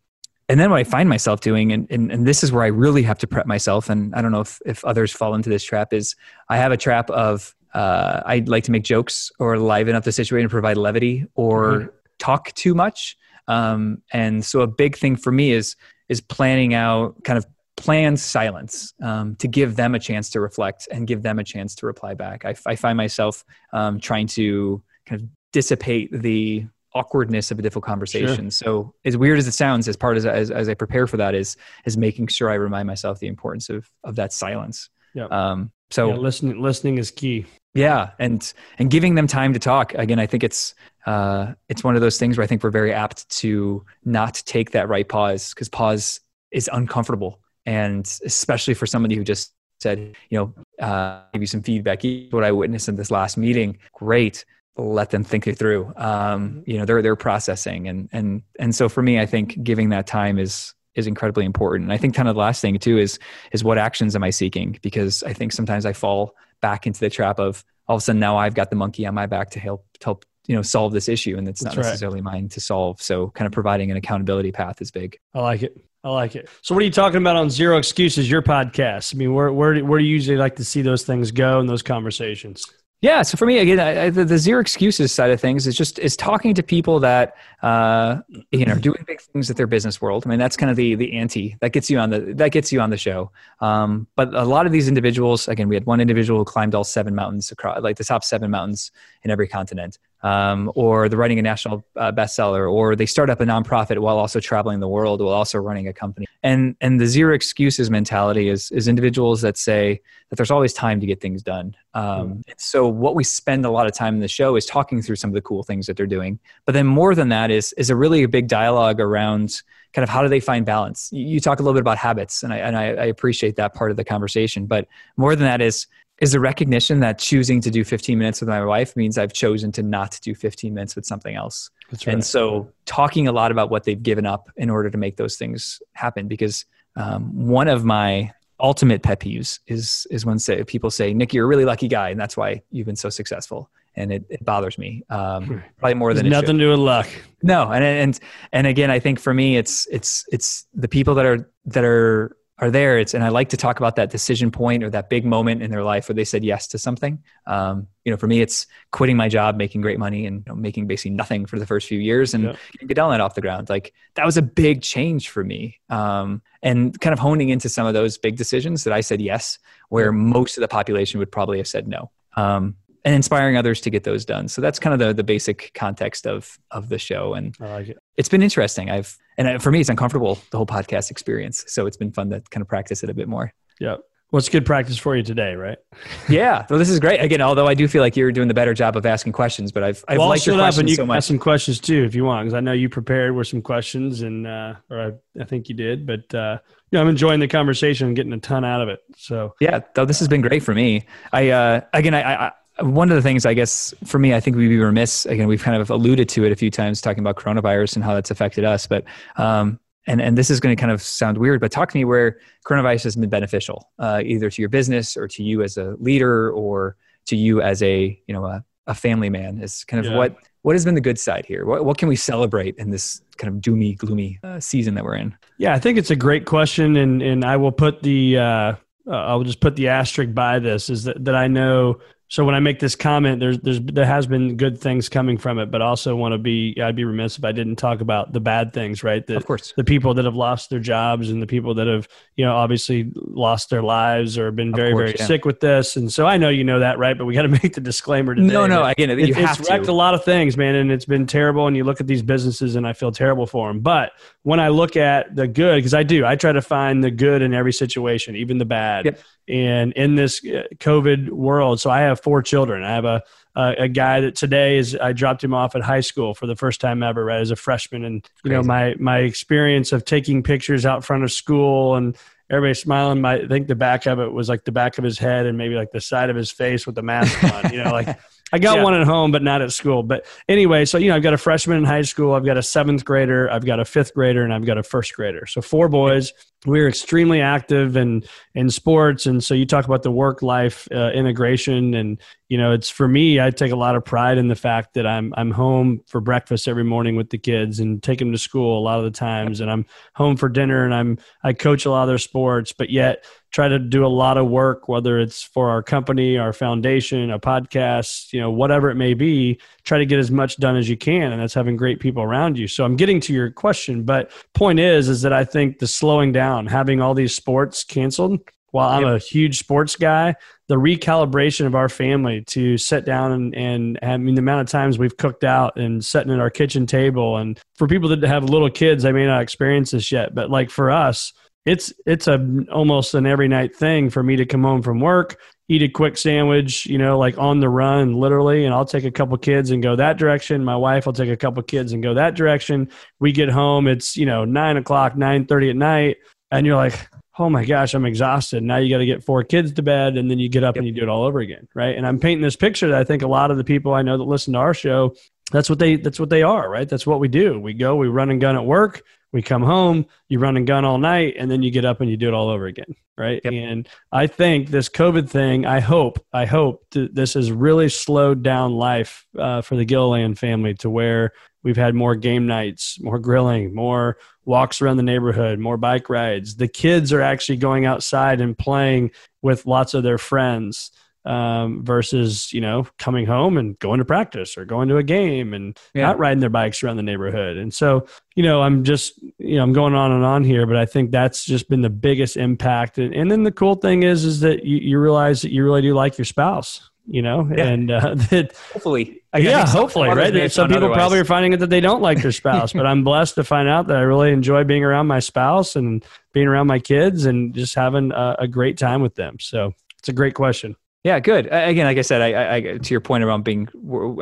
And 0.51 0.59
then 0.59 0.71
what 0.71 0.81
I 0.81 0.85
find 0.85 1.09
myself 1.09 1.41
doing, 1.41 1.73
and, 1.73 1.87
and, 1.91 2.11
and 2.11 2.27
this 2.27 2.43
is 2.43 2.51
where 2.51 2.65
I 2.65 2.67
really 2.67 3.05
have 3.05 3.19
to 3.19 3.27
prep 3.29 3.47
myself, 3.47 3.89
and 3.89 4.13
I 4.17 4.21
don't 4.21 4.33
know 4.33 4.41
if, 4.41 4.61
if 4.67 4.85
others 4.85 5.13
fall 5.13 5.35
into 5.35 5.49
this 5.49 5.63
trap, 5.63 5.93
is 5.93 6.17
I 6.49 6.57
have 6.57 6.73
a 6.73 6.77
trap 6.77 7.09
of 7.11 7.55
uh, 7.75 8.23
I 8.25 8.43
like 8.47 8.65
to 8.65 8.73
make 8.73 8.85
jokes 8.85 9.31
or 9.39 9.59
liven 9.59 9.95
up 9.95 10.05
the 10.05 10.13
situation, 10.13 10.45
and 10.45 10.51
provide 10.51 10.77
levity, 10.77 11.27
or 11.35 11.73
mm-hmm. 11.73 11.89
talk 12.19 12.53
too 12.55 12.75
much. 12.75 13.17
Um, 13.49 14.03
and 14.13 14.45
so 14.45 14.61
a 14.61 14.67
big 14.67 14.97
thing 14.97 15.17
for 15.17 15.33
me 15.33 15.53
is 15.53 15.77
is 16.09 16.21
planning 16.21 16.75
out 16.75 17.23
kind 17.25 17.39
of 17.39 17.47
planned 17.77 18.21
silence 18.21 18.93
um, 19.03 19.37
to 19.37 19.49
give 19.49 19.77
them 19.77 19.95
a 19.95 19.99
chance 19.99 20.31
to 20.31 20.41
reflect 20.41 20.87
and 20.91 21.07
give 21.07 21.23
them 21.23 21.39
a 21.39 21.45
chance 21.45 21.75
to 21.77 21.87
reply 21.87 22.15
back. 22.15 22.45
I, 22.45 22.55
I 22.67 22.77
find 22.77 22.97
myself 22.97 23.45
um, 23.73 23.99
trying 24.01 24.27
to 24.29 24.83
kind 25.07 25.23
of 25.23 25.29
dissipate 25.53 26.11
the 26.13 26.67
awkwardness 26.95 27.51
of 27.51 27.59
a 27.59 27.63
difficult 27.63 27.85
conversation. 27.85 28.47
Sure. 28.47 28.51
So 28.51 28.95
as 29.05 29.17
weird 29.17 29.39
as 29.39 29.47
it 29.47 29.53
sounds, 29.53 29.89
as 29.89 29.97
part 29.97 30.17
as, 30.17 30.27
as, 30.27 30.51
as 30.51 30.69
I 30.69 30.75
prepare 30.75 31.07
for 31.07 31.17
that 31.17 31.35
is, 31.35 31.57
is 31.87 31.97
making 31.97 32.27
sure 32.27 32.51
I 32.51 32.55
remind 32.55 32.87
myself 32.87 33.19
the 33.19 33.29
importance 33.29 33.71
of, 33.71 33.89
of 34.05 34.17
that 34.17 34.33
silence. 34.33 34.91
Yeah. 35.15 35.27
Um, 35.27 35.71
so 35.91 36.09
yeah, 36.09 36.17
listening, 36.17 36.61
listening 36.61 36.99
is 36.99 37.11
key. 37.11 37.47
Yeah. 37.75 38.11
And, 38.19 38.53
and 38.79 38.91
giving 38.91 39.15
them 39.15 39.27
time 39.27 39.53
to 39.53 39.59
talk. 39.59 39.95
Again, 39.95 40.19
I 40.19 40.27
think 40.27 40.43
it's, 40.43 40.75
uh, 41.07 41.55
it's 41.69 41.85
one 41.85 41.95
of 41.95 42.01
those 42.01 42.19
things 42.19 42.37
where 42.37 42.45
I 42.45 42.47
think 42.47 42.65
we're 42.65 42.71
very 42.71 42.93
apt 42.93 43.29
to 43.39 43.85
not 44.05 44.35
take 44.45 44.73
that 44.73 44.89
right 44.89 45.09
pause 45.09 45.55
because 45.55 45.69
pause 45.69 46.21
is 46.51 46.69
uncomfortable 46.73 47.41
and 47.67 48.07
especially 48.25 48.75
for 48.75 48.87
somebody 48.87 49.15
who 49.15 49.25
just 49.25 49.55
said, 49.81 50.15
you 50.29 50.39
know, 50.39 50.85
uh, 50.85 51.23
give 51.33 51.43
you 51.43 51.47
some 51.47 51.63
feedback. 51.63 52.03
What 52.31 52.45
I 52.45 52.53
witnessed 52.53 52.89
in 52.89 52.97
this 52.97 53.11
last 53.11 53.37
meeting, 53.37 53.79
great. 53.93 54.45
Let 54.77 55.11
them 55.11 55.25
think 55.25 55.47
it 55.47 55.59
through. 55.59 55.93
Um, 55.97 56.63
you 56.67 56.79
know, 56.79 56.85
they're 56.85 57.03
they're 57.03 57.17
processing, 57.17 57.89
and 57.89 58.09
and 58.13 58.43
and 58.59 58.75
so 58.75 58.89
for 58.89 59.03
me, 59.03 59.19
I 59.19 59.27
think 59.27 59.63
giving 59.63 59.91
that 59.91 60.07
time 60.07 60.39
is 60.39 60.75
is 60.95 61.07
incredibly 61.07 61.45
important. 61.45 61.85
And 61.85 61.93
I 61.93 61.97
think 61.97 62.15
kind 62.15 62.29
of 62.29 62.35
the 62.35 62.41
last 62.41 62.61
thing 62.61 62.79
too 62.79 62.99
is 62.99 63.19
is 63.53 63.63
what 63.63 63.79
actions 63.79 64.17
am 64.17 64.25
I 64.25 64.31
seeking? 64.31 64.79
Because 64.81 65.23
I 65.23 65.33
think 65.33 65.53
sometimes 65.53 65.85
I 65.85 65.93
fall 65.93 66.35
back 66.61 66.87
into 66.87 67.01
the 67.01 67.11
trap 67.11 67.39
of 67.39 67.65
all 67.89 67.97
of 67.97 68.03
a 68.03 68.05
sudden 68.05 68.21
now 68.21 68.37
I've 68.37 68.55
got 68.55 68.71
the 68.71 68.77
monkey 68.77 69.07
on 69.07 69.15
my 69.15 69.27
back 69.27 69.51
to 69.51 69.61
help 69.61 69.87
to 70.01 70.05
help 70.05 70.25
you 70.47 70.57
know 70.57 70.63
solve 70.63 70.93
this 70.93 71.09
issue, 71.09 71.37
and 71.39 71.49
it's 71.49 71.63
That's 71.63 71.77
not 71.77 71.85
necessarily 71.85 72.21
right. 72.21 72.33
mine 72.33 72.49
to 72.51 72.61
solve. 72.61 73.01
So 73.01 73.29
kind 73.29 73.47
of 73.47 73.53
providing 73.53 73.91
an 73.91 73.97
accountability 73.97 74.53
path 74.53 74.81
is 74.81 74.91
big. 74.91 75.19
I 75.35 75.41
like 75.41 75.63
it. 75.63 75.77
I 76.03 76.11
like 76.11 76.35
it. 76.35 76.49
So, 76.63 76.75
what 76.75 76.81
are 76.81 76.85
you 76.85 76.91
talking 76.91 77.19
about 77.19 77.37
on 77.37 77.51
Zero 77.51 77.77
Excuses, 77.77 78.31
your 78.31 78.43
podcast? 78.43 79.15
I 79.15 79.19
mean, 79.19 79.35
where 79.35 79.53
where 79.53 79.75
do, 79.75 79.85
where 79.85 79.99
do 79.99 80.05
you 80.05 80.13
usually 80.13 80.39
like 80.39 80.57
to 80.57 80.65
see 80.65 80.83
those 80.83 81.05
things 81.05 81.31
go 81.31 81.61
in 81.61 81.67
those 81.67 81.83
conversations? 81.83 82.65
Yeah, 83.03 83.23
so 83.23 83.39
for 83.39 83.47
me 83.47 83.59
again, 83.59 83.81
I, 83.81 84.11
the, 84.11 84.27
the, 84.27 84.37
zero 84.37 84.61
excuses 84.61 85.11
side 85.11 85.31
of 85.31 85.41
things 85.41 85.67
is 85.67 85.75
just 85.75 85.99
is 85.99 86.17
talking 86.17 86.53
to 86.53 86.63
people 86.63 87.01
that 87.01 87.35
uh, 87.63 88.21
you 88.51 88.67
know 88.67 88.75
doing 88.75 89.03
big 89.07 89.23
things 89.23 89.51
at 89.51 89.57
their 89.57 89.67
business 89.67 90.03
world. 90.03 90.25
I 90.27 90.29
mean, 90.29 90.39
that's 90.39 90.55
kind 90.55 90.69
of 90.69 90.77
the 90.77 90.97
the 90.97 91.17
ante 91.17 91.57
that 91.61 91.73
gets 91.73 91.89
you 91.89 91.99
on 91.99 92.11
the 92.11 92.21
that 92.35 92.53
gets 92.53 92.71
you 92.71 92.79
on 92.79 92.91
the 92.91 92.99
show. 92.99 93.33
Um, 93.61 94.07
but 94.17 94.35
a 94.35 94.45
lot 94.45 94.67
of 94.67 94.73
these 94.73 94.87
individuals, 94.87 95.49
again, 95.49 95.67
we 95.67 95.77
had 95.77 95.87
one 95.87 95.99
individual 95.99 96.41
who 96.41 96.45
climbed 96.45 96.75
all 96.75 96.85
seven 96.85 97.15
mountains 97.15 97.51
across, 97.51 97.83
like 97.83 97.97
the 97.97 98.05
top 98.05 98.23
seven 98.23 98.51
mountains 98.51 98.93
in 99.23 99.31
every 99.31 99.49
continent 99.49 99.99
um, 100.23 100.71
or 100.75 101.09
they're 101.09 101.19
writing 101.19 101.39
a 101.39 101.43
national 101.43 101.85
uh, 101.97 102.13
bestseller, 102.13 102.71
or 102.71 102.95
they 102.95 103.07
start 103.07 103.31
up 103.31 103.41
a 103.41 103.45
nonprofit 103.45 103.99
while 103.99 104.19
also 104.19 104.41
traveling 104.41 104.81
the 104.81 104.89
world, 104.89 105.21
while 105.21 105.35
also 105.35 105.59
running 105.59 105.89
a 105.89 105.93
company. 105.93 106.27
And 106.43 106.77
and 106.81 107.01
the 107.01 107.07
zero 107.07 107.35
excuses 107.35 107.91
mentality 107.91 108.49
is 108.49 108.71
is 108.71 108.89
individuals 108.89 109.41
that 109.43 109.57
say 109.57 110.01
that 110.29 110.37
there's 110.37 110.51
always 110.51 110.73
time 110.73 111.01
to 111.01 111.07
get 111.07 111.21
things 111.21 111.43
done. 111.43 111.75
Um, 111.95 112.05
mm. 112.05 112.43
So 112.59 112.87
what 112.87 113.15
we 113.15 113.25
spend 113.25 113.65
a 113.65 113.71
lot 113.71 113.87
of 113.87 113.93
time 113.95 114.15
in 114.15 114.21
the 114.21 114.29
show 114.29 114.57
is 114.57 114.67
talking 114.67 115.03
through 115.03 115.17
some 115.17 115.31
of 115.31 115.35
the 115.35 115.43
cool 115.43 115.63
things 115.63 115.87
that 115.87 115.97
they're 115.97 116.07
doing. 116.07 116.39
But 116.67 116.73
then 116.73 116.87
more 116.87 117.15
than 117.15 117.31
that 117.31 117.51
is 117.51 117.73
is 117.75 117.91
a 117.91 117.97
really 117.97 118.25
big 118.27 118.49
dialogue 118.49 119.01
around 119.01 119.63
kind 119.93 120.05
of 120.05 120.09
how 120.09 120.23
do 120.23 120.29
they 120.29 120.41
find 120.41 120.65
balance. 120.65 121.09
You, 121.13 121.27
you 121.27 121.41
talk 121.41 121.59
a 121.59 121.63
little 121.63 121.75
bit 121.75 121.81
about 121.81 121.99
habits, 121.99 122.43
and 122.43 122.53
I 122.53 122.59
and 122.59 122.77
I, 122.77 122.85
I 122.85 123.05
appreciate 123.07 123.57
that 123.57 123.75
part 123.75 123.91
of 123.91 123.97
the 123.97 124.05
conversation. 124.05 124.67
But 124.67 124.87
more 125.17 125.35
than 125.35 125.47
that 125.47 125.61
is 125.61 125.87
is 126.21 126.33
the 126.33 126.41
recognition 126.41 127.01
that 127.01 127.19
choosing 127.19 127.61
to 127.63 127.71
do 127.71 127.83
15 127.83 128.19
minutes 128.19 128.41
with 128.41 128.49
my 128.49 128.63
wife 128.65 128.95
means 128.95 129.17
I've 129.17 129.33
chosen 129.33 129.73
to 129.73 129.83
not 129.83 130.19
do 130.23 130.35
15 130.35 130.75
minutes 130.75 130.95
with 130.95 131.07
something 131.07 131.35
else. 131.35 131.71
That's 131.91 132.07
right. 132.07 132.13
And 132.13 132.25
so 132.25 132.71
talking 132.85 133.27
a 133.27 133.33
lot 133.33 133.51
about 133.51 133.71
what 133.71 133.85
they've 133.85 134.03
given 134.03 134.27
up 134.27 134.51
in 134.57 134.69
order 134.69 134.91
to 134.91 134.99
make 134.99 135.17
those 135.17 135.37
things 135.37 135.81
happen 135.95 136.29
because 136.29 136.67
um, 136.97 137.49
one 137.49 137.69
of 137.69 137.85
my 137.85 138.33
ultimate 138.61 139.03
pet 139.03 139.21
peeves 139.21 139.59
is 139.67 140.07
is 140.11 140.27
when 140.27 140.39
say 140.39 140.63
people 140.65 140.91
say 140.91 141.15
nick 141.15 141.33
you're 141.33 141.47
a 141.47 141.49
really 141.49 141.65
lucky 141.65 141.89
guy 141.89 142.11
and 142.11 142.21
that's 142.21 142.37
why 142.37 142.61
you've 142.71 142.85
been 142.85 142.95
so 142.95 143.09
successful 143.09 143.71
and 143.97 144.13
it, 144.13 144.25
it 144.29 144.45
bothers 144.45 144.77
me 144.77 145.03
um, 145.09 145.63
probably 145.79 145.95
more 145.95 146.13
than 146.13 146.29
There's 146.29 146.43
nothing 146.43 146.59
to 146.59 146.65
do 146.65 146.71
with 146.71 146.79
luck. 146.79 147.09
no 147.43 147.73
and 147.73 147.83
and 147.83 148.21
and 148.53 148.67
again 148.67 148.91
i 148.91 148.99
think 148.99 149.19
for 149.19 149.33
me 149.33 149.57
it's 149.57 149.87
it's 149.91 150.27
it's 150.31 150.67
the 150.75 150.89
people 150.89 151.15
that 151.15 151.25
are 151.25 151.51
that 151.65 151.85
are 151.85 152.37
are 152.61 152.71
there 152.71 152.99
it's 152.99 153.15
and 153.15 153.25
i 153.25 153.29
like 153.29 153.49
to 153.49 153.57
talk 153.57 153.81
about 153.81 153.97
that 153.97 154.11
decision 154.11 154.51
point 154.51 154.85
or 154.85 154.91
that 154.91 155.09
big 155.09 155.25
moment 155.25 155.63
in 155.63 155.71
their 155.71 155.83
life 155.83 156.09
where 156.09 156.15
they 156.15 156.25
said 156.25 156.45
yes 156.45 156.69
to 156.69 156.79
something 156.79 157.23
um, 157.47 157.87
you 158.05 158.13
know 158.13 158.17
for 158.17 158.27
me 158.27 158.41
it's 158.41 158.67
quitting 158.93 159.17
my 159.17 159.29
job 159.29 159.57
making 159.57 159.81
great 159.81 159.99
money 159.99 160.27
and 160.27 160.45
you 160.47 160.53
know, 160.53 160.55
making 160.55 160.87
basically 160.87 161.11
nothing 161.11 161.47
for 161.47 161.59
the 161.59 161.67
first 161.67 161.89
few 161.89 161.99
years 161.99 162.35
and 162.35 162.45
Yep. 162.45 162.57
getting 162.73 162.89
GadellNet 162.89 163.21
off 163.21 163.35
the 163.35 163.41
ground 163.41 163.69
like 163.69 163.93
that 164.15 164.27
was 164.27 164.37
a 164.37 164.43
big 164.43 164.83
change 164.83 165.29
for 165.31 165.43
me 165.43 165.81
um, 165.89 166.43
and 166.63 167.01
kind 167.01 167.13
of 167.13 167.19
honing 167.19 167.49
into 167.49 167.69
some 167.69 167.87
of 167.87 167.95
those 167.95 168.19
big 168.19 168.37
decisions 168.37 168.85
that 168.85 168.93
i 168.93 169.01
said 169.01 169.21
yes 169.21 169.59
where 169.89 170.13
most 170.13 170.57
of 170.57 170.61
the 170.61 170.69
population 170.69 171.19
would 171.19 171.33
probably 171.33 171.59
have 171.59 171.67
said 171.67 171.89
no 171.89 172.11
um, 172.37 172.77
and 173.05 173.15
inspiring 173.15 173.57
others 173.57 173.81
to 173.81 173.89
get 173.91 174.05
those 174.05 174.25
done 174.27 174.47
so 174.49 174.61
that's 174.61 174.79
kind 174.79 174.93
of 174.93 174.99
the, 175.01 175.15
the 175.15 175.25
basic 175.25 175.71
context 175.75 176.27
of 176.27 176.59
of 176.71 176.89
the 176.91 176.99
show 176.99 177.33
and 177.35 177.57
I 177.61 177.73
like 177.73 177.89
it. 177.89 177.99
it's 178.19 178.29
been 178.29 178.43
interesting. 178.43 178.91
I've 178.91 179.17
and 179.41 179.49
uh, 179.49 179.59
for 179.59 179.73
me, 179.73 179.81
it's 179.81 179.89
uncomfortable 179.89 180.39
the 180.51 180.59
whole 180.59 180.67
podcast 180.67 181.11
experience. 181.11 181.65
So 181.67 181.87
it's 181.87 181.97
been 181.97 182.13
fun 182.13 182.29
to 182.31 182.43
kind 182.51 182.61
of 182.61 182.69
practice 182.69 183.03
it 183.03 183.09
a 183.09 183.15
bit 183.15 183.27
more. 183.27 183.53
Yeah. 183.81 183.97
Well, 184.31 184.39
it's 184.39 184.51
good 184.51 184.67
practice 184.67 184.97
for 184.97 185.17
you 185.17 185.23
today, 185.23 185.55
right? 185.55 185.79
Yeah, 186.29 186.65
well, 186.71 186.79
this 186.79 186.89
is 186.91 187.01
great. 187.01 187.21
Again, 187.21 187.41
although 187.41 187.67
I 187.67 187.75
do 187.75 187.89
feel 187.89 188.03
like 188.03 188.17
you're 188.17 188.31
doing 188.31 188.47
the 188.47 188.55
better 188.55 188.73
job 188.75 188.97
of 188.97 189.05
asking 189.05 189.33
questions, 189.33 189.73
but 189.73 189.83
I've 189.83 190.05
I've 190.07 190.19
well, 190.19 190.29
liked 190.29 190.47
your 190.47 190.55
shut 190.55 190.61
up 190.61 190.67
and 190.67 190.75
questions 190.75 190.91
you 190.91 190.97
so 190.97 191.07
much. 191.07 191.17
ask 191.17 191.27
some 191.27 191.39
questions 191.39 191.81
too 191.81 192.05
if 192.05 192.15
you 192.15 192.25
want, 192.25 192.45
because 192.45 192.55
I 192.55 192.61
know 192.61 192.73
you 192.73 192.89
prepared 192.89 193.35
with 193.35 193.49
some 193.49 193.63
questions, 193.63 194.23
and 194.23 194.47
uh, 194.47 194.75
or 194.91 195.01
I, 195.01 195.41
I 195.41 195.45
think 195.45 195.69
you 195.69 195.75
did. 195.75 196.07
But 196.07 196.33
uh, 196.33 196.59
you 196.91 196.97
know, 196.97 197.01
I'm 197.01 197.09
enjoying 197.09 197.41
the 197.41 197.49
conversation 197.49 198.07
and 198.07 198.15
getting 198.15 198.33
a 198.33 198.39
ton 198.39 198.65
out 198.65 198.83
of 198.83 198.89
it. 198.89 199.01
So 199.17 199.55
Yeah, 199.61 199.81
though 199.97 200.05
this 200.05 200.21
has 200.21 200.29
been 200.29 200.43
great 200.43 200.63
for 200.63 200.75
me. 200.75 201.07
I 201.33 201.49
uh, 201.49 201.81
again, 201.93 202.15
I, 202.15 202.47
I 202.47 202.53
one 202.81 203.11
of 203.11 203.17
the 203.17 203.23
things 203.23 203.47
I 203.47 203.55
guess 203.55 203.95
for 204.05 204.19
me, 204.19 204.35
I 204.35 204.41
think 204.41 204.57
we'd 204.57 204.69
be 204.69 204.79
remiss. 204.79 205.27
Again, 205.27 205.49
we've 205.49 205.63
kind 205.63 205.81
of 205.81 205.91
alluded 205.91 206.29
to 206.31 206.45
it 206.45 206.53
a 206.53 206.57
few 206.57 206.71
times, 206.71 207.01
talking 207.01 207.21
about 207.21 207.37
coronavirus 207.37 207.97
and 207.97 208.05
how 208.05 208.15
that's 208.15 208.31
affected 208.31 208.65
us. 208.65 208.87
But 208.87 209.05
um, 209.37 209.79
and 210.07 210.21
and 210.21 210.37
this 210.37 210.51
is 210.51 210.61
going 210.61 210.75
to 210.75 210.81
kind 210.81 210.93
of 210.93 211.03
sound 211.03 211.39
weird, 211.39 211.61
but 211.61 211.71
talk 211.71 211.91
to 211.91 211.97
me 211.97 212.05
where 212.05 212.39
coronavirus 212.67 213.05
has 213.05 213.17
been 213.17 213.29
beneficial, 213.29 213.91
uh, 213.99 214.23
either 214.25 214.51
to 214.51 214.63
your 214.63 214.69
business 214.69 215.17
or 215.17 215.29
to 215.29 215.43
you 215.43 215.63
as 215.63 215.77
a 215.77 215.95
leader 215.99 216.51
or 216.51 216.97
to 217.27 217.37
you 217.37 217.61
as 217.61 217.83
a 217.83 218.21
you 218.27 218.35
know 218.35 218.45
a, 218.47 218.65
a 218.87 218.95
family 218.95 219.31
man. 219.31 219.61
Is 219.63 219.85
kind 219.85 220.05
of 220.05 220.11
Yeah. 220.13 220.19
what 220.19 220.37
what 220.63 220.75
has 220.75 220.85
been 220.85 220.95
the 220.95 221.01
good 221.01 221.19
side 221.19 221.47
here? 221.47 221.65
What 221.65 221.85
what 221.85 221.99
can 221.99 222.09
we 222.09 222.17
celebrate 222.17 222.77
in 222.77 222.91
this 222.91 223.21
kind 223.37 223.55
of 223.55 223.61
doomy, 223.61 223.97
gloomy 223.97 224.39
uh, 224.43 224.61
season 224.61 224.95
that 224.95 225.05
we're 225.05 225.17
in? 225.17 225.37
Yeah, 225.59 225.75
I 225.75 225.79
think 225.79 225.99
it's 225.99 226.11
a 226.11 226.17
great 226.17 226.47
question, 226.47 226.97
and 226.97 227.23
and 227.23 227.45
I 227.45 227.57
will 227.57 227.73
put 227.73 228.03
the 228.03 228.39
uh, 228.39 228.43
uh, 228.43 228.77
I'll 229.11 229.43
just 229.43 229.61
put 229.61 229.77
the 229.77 229.89
asterisk 229.89 230.35
by 230.35 230.59
this 230.59 230.89
is 230.91 231.05
that 231.05 231.25
that 231.25 231.35
I 231.35 231.47
know. 231.47 232.01
So 232.31 232.45
when 232.45 232.55
I 232.55 232.61
make 232.61 232.79
this 232.79 232.95
comment, 232.95 233.41
there's 233.41 233.59
there's 233.59 233.81
there 233.81 234.07
has 234.07 234.25
been 234.25 234.57
good 234.57 234.81
things 234.81 235.09
coming 235.09 235.37
from 235.37 235.59
it, 235.59 235.69
but 235.73 235.83
also 235.83 236.15
want 236.15 236.31
to 236.31 236.39
be 236.39 236.77
I'd 236.81 236.95
be 236.95 237.03
remiss 237.03 237.37
if 237.37 237.45
I 237.45 237.51
didn't 237.51 237.75
talk 237.75 238.01
about 238.01 238.33
the 238.33 238.39
bad 238.39 238.73
things, 238.73 239.03
right? 239.03 239.27
The, 239.27 239.37
Of 239.37 239.47
course. 239.47 239.75
the 239.77 239.83
people 239.83 240.15
that 240.15 240.25
have 240.25 240.37
lost 240.37 240.71
their 240.71 240.79
jobs 240.79 241.31
and 241.31 241.43
the 241.43 241.47
people 241.49 241.75
that 241.75 241.89
have 241.89 242.07
you 242.37 242.45
know 242.45 242.55
obviously 242.55 243.11
lost 243.17 243.69
their 243.69 243.83
lives 243.83 244.39
or 244.39 244.53
been 244.53 244.73
very 244.73 244.93
course, 244.93 245.11
very 245.11 245.17
yeah. 245.19 245.27
sick 245.27 245.45
with 245.45 245.59
this, 245.59 245.97
and 245.97 246.13
so 246.13 246.25
I 246.25 246.37
know 246.37 246.51
you 246.51 246.63
know 246.63 246.79
that, 246.79 246.99
right? 247.01 247.19
But 247.19 247.25
we 247.25 247.35
got 247.35 247.43
to 247.43 247.49
make 247.63 247.75
the 247.75 247.81
disclaimer 247.81 248.37
today. 248.37 248.47
No, 248.47 248.65
no. 248.65 248.87
you 248.87 248.95
it, 248.97 249.11
it's 249.19 249.69
wrecked 249.69 249.87
to. 249.87 249.91
a 249.91 249.93
lot 249.93 250.15
of 250.15 250.25
things, 250.25 250.57
man, 250.57 250.77
and 250.77 250.93
it's 250.93 251.07
been 251.07 251.27
terrible. 251.27 251.67
And 251.67 251.77
you 251.77 251.83
look 251.83 252.01
at 252.01 252.07
these 252.07 252.23
businesses, 252.23 252.77
and 252.77 252.87
I 252.87 252.93
feel 252.93 253.11
terrible 253.11 253.47
for 253.49 253.67
them. 253.67 253.81
But 253.81 254.13
when 254.43 254.59
I 254.59 254.69
look 254.69 254.97
at 254.97 255.35
the 255.37 255.47
good, 255.47 255.77
because 255.77 255.95
I 255.95 256.03
do, 256.03 256.25
I 256.25 256.37
try 256.37 256.53
to 256.53 256.63
find 256.63 257.05
the 257.05 257.11
good 257.11 257.43
in 257.43 257.53
every 257.53 257.73
situation, 257.73 258.37
even 258.37 258.59
the 258.59 258.65
bad. 258.65 259.05
Yep. 259.05 259.21
And 259.49 259.93
in 259.93 260.15
this 260.15 260.45
uh, 260.45 260.65
COVID 260.77 261.29
world, 261.31 261.81
so 261.81 261.91
I 261.91 262.01
have 262.01 262.21
four 262.21 262.43
children. 262.43 262.83
I 262.83 262.95
have 262.95 263.05
a 263.05 263.23
a, 263.57 263.75
a 263.79 263.89
guy 263.89 264.21
that 264.21 264.37
today 264.37 264.79
is 264.79 264.97
I 264.97 265.13
dropped 265.13 265.43
him 265.43 265.55
off 265.55 265.75
at 265.75 265.83
high 265.83 266.01
school 266.01 266.35
for 266.35 266.47
the 266.47 266.57
first 266.57 266.81
time 266.81 267.03
ever, 267.03 267.25
right, 267.25 267.41
as 267.41 267.51
a 267.51 267.57
freshman, 267.57 268.05
and 268.05 268.29
you 268.45 268.51
know 268.51 268.63
my 268.63 268.95
my 268.99 269.19
experience 269.19 269.93
of 269.93 270.05
taking 270.05 270.43
pictures 270.43 270.87
out 270.87 271.05
front 271.05 271.25
of 271.25 271.33
school 271.33 271.97
and 271.97 272.17
everybody 272.49 272.75
smiling. 272.75 273.21
My 273.21 273.35
I 273.35 273.49
think 273.49 273.67
the 273.67 273.75
back 273.75 274.07
of 274.07 274.21
it 274.21 274.33
was 274.33 274.49
like 274.49 274.65
the 274.65 274.73
back 274.73 274.99
of 274.99 275.05
his 275.05 275.19
head 275.19 275.47
and 275.47 275.59
maybe 275.59 275.75
like 275.75 275.91
the 275.91 276.01
side 276.01 276.31
of 276.31 276.37
his 276.37 276.51
face 276.51 276.87
with 276.87 276.95
the 276.95 277.03
mask 277.03 277.43
on. 277.43 277.73
You 277.73 277.83
know, 277.83 277.91
like 277.91 278.19
I 278.53 278.59
got 278.59 278.79
Yeah. 278.79 278.85
one 278.85 278.95
at 278.95 279.07
home, 279.07 279.31
but 279.33 279.43
not 279.43 279.63
at 279.63 279.73
school. 279.73 280.03
But 280.03 280.27
anyway, 280.49 280.85
so 280.85 280.99
you 280.99 281.09
know, 281.09 281.17
I've 281.17 281.23
got 281.23 281.35
a 281.35 281.39
freshman 281.39 281.79
in 281.79 281.85
high 281.85 282.03
school, 282.03 282.35
I've 282.35 282.45
got 282.45 282.57
a 282.57 282.63
seventh 282.63 283.05
grader, 283.05 283.51
I've 283.51 283.65
got 283.65 283.81
a 283.81 283.85
fifth 283.85 284.15
grader, 284.15 284.43
and 284.43 284.53
I've 284.53 284.67
got 284.67 284.79
a 284.79 284.83
first 284.83 285.15
grader. 285.15 285.47
So 285.47 285.61
four 285.61 285.89
boys. 285.89 286.33
We're 286.67 286.89
extremely 286.89 287.41
active 287.41 287.97
in 287.97 288.25
in 288.55 288.69
sports, 288.69 289.25
and 289.27 289.43
so 289.43 289.55
you 289.55 289.65
talk 289.65 289.87
about 289.87 290.03
the 290.03 290.11
work 290.11 290.43
life 290.43 290.87
uh, 290.93 291.11
integration, 291.13 291.95
and 291.95 292.21
you 292.49 292.59
know, 292.59 292.73
it's 292.73 292.91
for 292.91 293.09
me. 293.09 293.41
I 293.41 293.51
take 293.51 293.73
a 293.73 293.77
lot 293.77 293.97
of 293.97 294.05
pride 294.05 294.37
in 294.37 294.49
the 294.49 294.57
fact 294.57 294.95
that 294.95 295.07
I'm 295.07 295.33
I'm 295.39 295.53
home 295.53 296.03
for 296.07 296.21
breakfast 296.21 296.69
every 296.69 296.85
morning 296.85 297.17
with 297.17 297.31
the 297.31 297.39
kids 297.39 297.81
and 297.81 298.03
take 298.03 298.19
them 298.19 298.33
to 298.33 298.39
school 298.39 298.79
a 298.79 298.83
lot 298.83 298.99
of 298.99 299.05
the 299.05 299.11
times, 299.11 299.61
and 299.61 299.71
I'm 299.71 299.87
home 300.15 300.37
for 300.37 300.51
dinner, 300.51 300.85
and 300.85 300.95
I'm 300.95 301.19
I 301.43 301.55
coach 301.55 301.87
a 301.87 301.91
lot 301.91 302.03
of 302.03 302.09
their 302.09 302.19
sports, 302.19 302.73
but 302.73 302.91
yet 302.91 303.25
try 303.51 303.69
to 303.69 303.79
do 303.79 304.05
a 304.05 304.09
lot 304.09 304.37
of 304.37 304.49
work, 304.49 304.89
whether 304.89 305.19
it's 305.19 305.43
for 305.43 305.71
our 305.71 305.83
company, 305.83 306.39
our 306.39 306.53
foundation, 306.53 307.31
a 307.31 307.39
podcast, 307.39 308.33
you 308.33 308.41
know, 308.41 308.51
whatever 308.51 308.91
it 308.91 308.95
may 308.95 309.15
be, 309.15 309.61
try 309.83 309.99
to 309.99 310.07
get 310.07 310.19
as 310.19 310.31
much 310.31 310.57
done 310.59 310.77
as 310.77 310.89
you 310.89 310.97
can. 310.97 311.33
And 311.33 311.41
that's 311.41 311.55
having 311.55 311.77
great 311.77 311.99
people 311.99 312.23
around 312.23 312.57
you. 312.57 312.69
So 312.69 312.85
I'm 312.85 312.97
getting 312.97 313.21
to 313.23 313.33
your 313.33 313.51
question, 313.51 314.05
but 314.05 314.31
point 314.55 314.79
is, 314.79 315.09
is 315.09 315.23
that 315.23 315.33
I 315.33 315.45
think 315.45 315.79
the 315.79 315.89
slowing 315.89 316.31
down, 316.31 316.50
having 316.67 317.01
all 317.01 317.15
these 317.15 317.35
sports 317.35 317.85
canceled, 317.85 318.41
while 318.73 318.89
I'm 318.89 319.05
a 319.05 319.19
huge 319.19 319.59
sports 319.59 319.97
guy, 319.97 320.37
the 320.69 320.77
recalibration 320.77 321.67
of 321.67 321.75
our 321.75 321.89
family 321.89 322.45
to 322.49 322.79
sit 322.79 323.05
down 323.05 323.33
and, 323.33 323.55
and 323.55 323.99
I 324.03 324.17
mean, 324.17 324.37
the 324.37 324.41
amount 324.41 324.61
of 324.61 324.69
times 324.69 324.99
we've 324.99 325.17
cooked 325.17 325.45
out 325.45 325.77
and 325.77 326.05
sitting 326.05 326.33
at 326.33 326.39
our 326.39 326.51
kitchen 326.51 326.87
table. 326.87 327.37
And 327.39 327.59
for 327.75 327.89
people 327.89 328.09
that 328.11 328.23
have 328.23 328.45
little 328.45 328.71
kids, 328.71 329.05
I 329.05 329.13
may 329.13 329.27
not 329.27 329.43
experience 329.43 329.91
this 329.91 330.13
yet, 330.13 330.35
but 330.35 330.51
like 330.51 330.71
for 330.71 330.91
us, 330.91 331.33
it's 331.67 331.93
it's 332.07 332.27
a 332.27 332.65
almost 332.73 333.15
an 333.15 333.27
every 333.27 333.49
night 333.49 333.77
thing 333.77 334.09
for 334.09 334.23
me 334.23 334.37
to 334.37 334.47
come 334.47 334.63
home 334.63 334.83
from 334.83 334.99
work 334.99 335.39
eat 335.69 335.83
a 335.83 335.89
quick 335.89 336.17
sandwich 336.17 336.87
you 336.87 336.97
know 336.97 337.19
like 337.19 337.37
on 337.37 337.61
the 337.61 337.69
run 337.69 338.15
literally. 338.15 338.65
And 338.65 338.75
i'll 338.75 338.87
take 338.87 339.05
a 339.05 339.11
couple 339.11 339.37
kids 339.37 339.71
and 339.71 339.83
go 339.83 339.95
that 339.97 340.17
direction. 340.17 340.65
My 340.65 340.77
wife 340.77 341.05
will 341.05 341.13
take 341.13 341.29
a 341.29 341.37
couple 341.37 341.63
kids 341.63 341.93
and 341.93 342.03
go 342.03 342.15
that 342.15 342.35
direction. 342.35 342.91
We 343.19 343.33
get 343.33 343.51
home 343.51 343.89
it's 343.89 344.17
you 344.17 344.27
know 344.27 344.45
nine 344.45 344.79
o'clock 344.79 345.17
nine 345.17 345.47
thirty 345.47 345.69
at 345.69 345.77
night 345.77 346.17
and 346.51 346.67
you're 346.67 346.77
like 346.77 347.09
oh 347.39 347.49
my 347.49 347.65
gosh 347.65 347.95
i'm 347.95 348.05
exhausted. 348.05 348.63
Now 348.63 348.77
you 348.77 348.91
got 348.91 348.99
to 348.99 349.07
get 349.07 349.25
four 349.25 349.45
kids 349.45 349.73
to 349.73 349.83
bed 349.83 350.17
and 350.17 350.31
then 350.31 350.39
you 350.39 350.49
get 350.49 350.63
up 350.63 350.77
and 350.77 350.87
you 350.87 350.93
do 350.93 351.03
it 351.03 351.09
all 351.09 351.25
over 351.25 351.41
again 351.41 351.69
right? 351.75 351.97
And 351.97 352.07
i'm 352.07 352.19
painting 352.19 352.43
this 352.43 352.57
picture 352.57 352.89
that 352.89 352.99
i 352.99 353.05
think 353.05 353.23
a 353.23 353.29
lot 353.29 353.51
of 353.51 353.57
the 353.57 353.65
people 353.65 353.95
i 353.95 354.03
know 354.03 354.19
that 354.19 354.25
listen 354.25 354.53
to 354.55 354.59
our 354.59 354.75
show 354.75 355.15
that's 355.51 355.69
what 355.69 355.79
they 355.79 355.97
that's 355.97 356.21
what 356.21 356.31
they 356.31 356.43
are 356.43 356.71
right? 356.71 356.89
That's 356.89 357.07
what 357.07 357.21
we 357.21 357.29
do. 357.29 357.59
We 357.59 357.75
go 357.75 357.97
we 357.97 358.09
run 358.09 358.31
and 358.31 358.41
gun 358.41 358.57
at 358.57 358.65
work 358.65 359.03
we 359.33 359.43
come 359.43 359.63
home 359.63 360.07
you 360.29 360.39
run 360.39 360.57
and 360.57 360.67
gun 360.67 360.85
all 360.85 360.99
night 360.99 361.35
and 361.39 361.51
then 361.51 361.63
you 361.63 361.71
get 361.71 361.85
up 361.85 362.01
and 362.01 362.11
you 362.11 362.17
do 362.17 362.29
it 362.29 362.35
all 362.35 362.49
over 362.49 362.67
again 362.67 362.95
right? 363.17 363.41
Yep. 363.45 363.53
and 363.53 363.89
i 364.13 364.27
think 364.27 364.69
this 364.69 364.89
covid 364.89 365.29
thing 365.29 365.67
i 365.67 365.81
hope 365.81 366.25
i 366.33 366.47
hope 366.47 366.85
this 366.91 367.35
has 367.35 367.53
really 367.53 367.89
slowed 367.89 368.43
down 368.43 368.73
life 368.73 369.27
uh, 369.39 369.63
for 369.63 369.77
the 369.77 369.85
gilliland 369.85 370.39
family 370.39 370.75
to 370.75 370.91
where 370.91 371.33
we've 371.63 371.77
had 371.77 371.95
more 371.95 372.15
game 372.15 372.47
nights 372.47 372.99
more 373.01 373.19
grilling 373.19 373.75
more 373.75 374.17
walks 374.45 374.81
around 374.81 374.97
the 374.97 375.03
neighborhood 375.03 375.59
more 375.59 375.77
bike 375.77 376.09
rides 376.11 376.57
the 376.57 376.69
kids 376.69 377.13
are 377.13 377.21
actually 377.23 377.57
going 377.57 377.85
outside 377.87 378.41
and 378.41 378.57
playing 378.59 379.11
with 379.43 379.67
lots 379.67 379.95
of 379.95 380.03
their 380.03 380.19
friends 380.19 380.91
um, 381.27 381.85
versus 381.85 382.51
you 382.51 382.63
know 382.63 382.87
coming 382.99 383.27
home 383.27 383.59
and 383.59 383.79
going 383.79 383.99
to 383.99 384.07
practice 384.07 384.57
or 384.57 384.65
going 384.65 384.89
to 384.89 384.97
a 384.97 385.03
game 385.03 385.53
and 385.53 385.79
Yeah. 385.93 386.07
not 386.07 386.19
riding 386.19 386.41
their 386.41 386.49
bikes 386.49 386.83
around 386.83 386.97
the 386.97 387.03
neighborhood. 387.03 387.59
And 387.59 387.75
so 387.75 388.07
you 388.37 388.43
know 388.43 388.63
I'm 388.63 388.85
just 388.85 389.19
you 389.39 389.57
know 389.57 389.63
I'm 389.63 389.75
going 389.75 389.95
on 389.95 390.13
and 390.13 390.25
on 390.25 390.45
here, 390.45 390.67
but 390.67 390.77
I 390.77 390.87
think 390.87 391.11
that's 391.11 391.45
just 391.45 391.69
been 391.69 391.83
the 391.83 391.91
biggest 391.91 392.39
impact. 392.39 392.97
And, 392.97 393.15
and 393.15 393.31
then 393.31 393.43
the 393.43 393.53
cool 393.53 393.75
thing 393.75 394.03
is 394.03 394.25
is 394.25 394.41
that 394.41 394.65
you, 394.65 394.79
you 394.79 394.99
realize 394.99 395.43
that 395.43 395.53
you 395.53 395.63
really 395.63 395.83
do 395.83 395.93
like 395.93 396.17
your 396.17 396.25
spouse. 396.25 396.90
You 397.13 397.23
know, 397.23 397.51
Yeah. 397.53 397.67
and 397.67 397.91
uh, 397.91 398.15
that 398.31 398.53
Hopefully, 398.73 399.23
I 399.33 399.39
yeah, 399.39 399.67
hopefully, 399.67 400.09
right? 400.09 400.51
Some 400.51 400.69
people 400.69 400.85
otherwise. 400.85 400.97
probably 400.97 401.19
are 401.19 401.25
finding 401.25 401.53
it 401.53 401.57
that 401.59 401.69
they 401.69 401.81
don't 401.81 402.01
like 402.01 402.23
their 402.23 402.31
spouse, 402.31 402.73
but 402.73 402.87
I'm 402.87 403.03
blessed 403.03 403.35
to 403.35 403.45
find 403.45 403.69
out 403.69 403.89
that 403.89 403.97
I 403.97 404.03
really 404.03 404.31
enjoy 404.33 404.63
being 404.63 404.85
around 404.85 405.09
my 405.09 405.19
spouse 405.19 405.75
and 405.75 406.05
being 406.33 406.47
around 406.47 406.69
my 406.69 406.79
kids 406.79 407.27
and 407.27 407.53
just 407.53 407.75
having 407.75 408.13
a, 408.13 408.37
a 408.41 408.49
great 408.49 408.79
time 408.79 409.03
with 409.03 409.17
them. 409.17 409.39
So 409.41 409.73
it's 409.99 410.09
a 410.09 410.13
great 410.13 410.35
question. 410.35 410.77
Yeah, 411.03 411.19
good. 411.19 411.47
Again, 411.47 411.87
like 411.87 411.97
I 411.97 412.03
said, 412.03 412.21
I, 412.21 412.57
I, 412.57 412.61
to 412.77 412.91
your 412.91 413.01
point 413.01 413.25
around 413.25 413.43
being, 413.43 413.69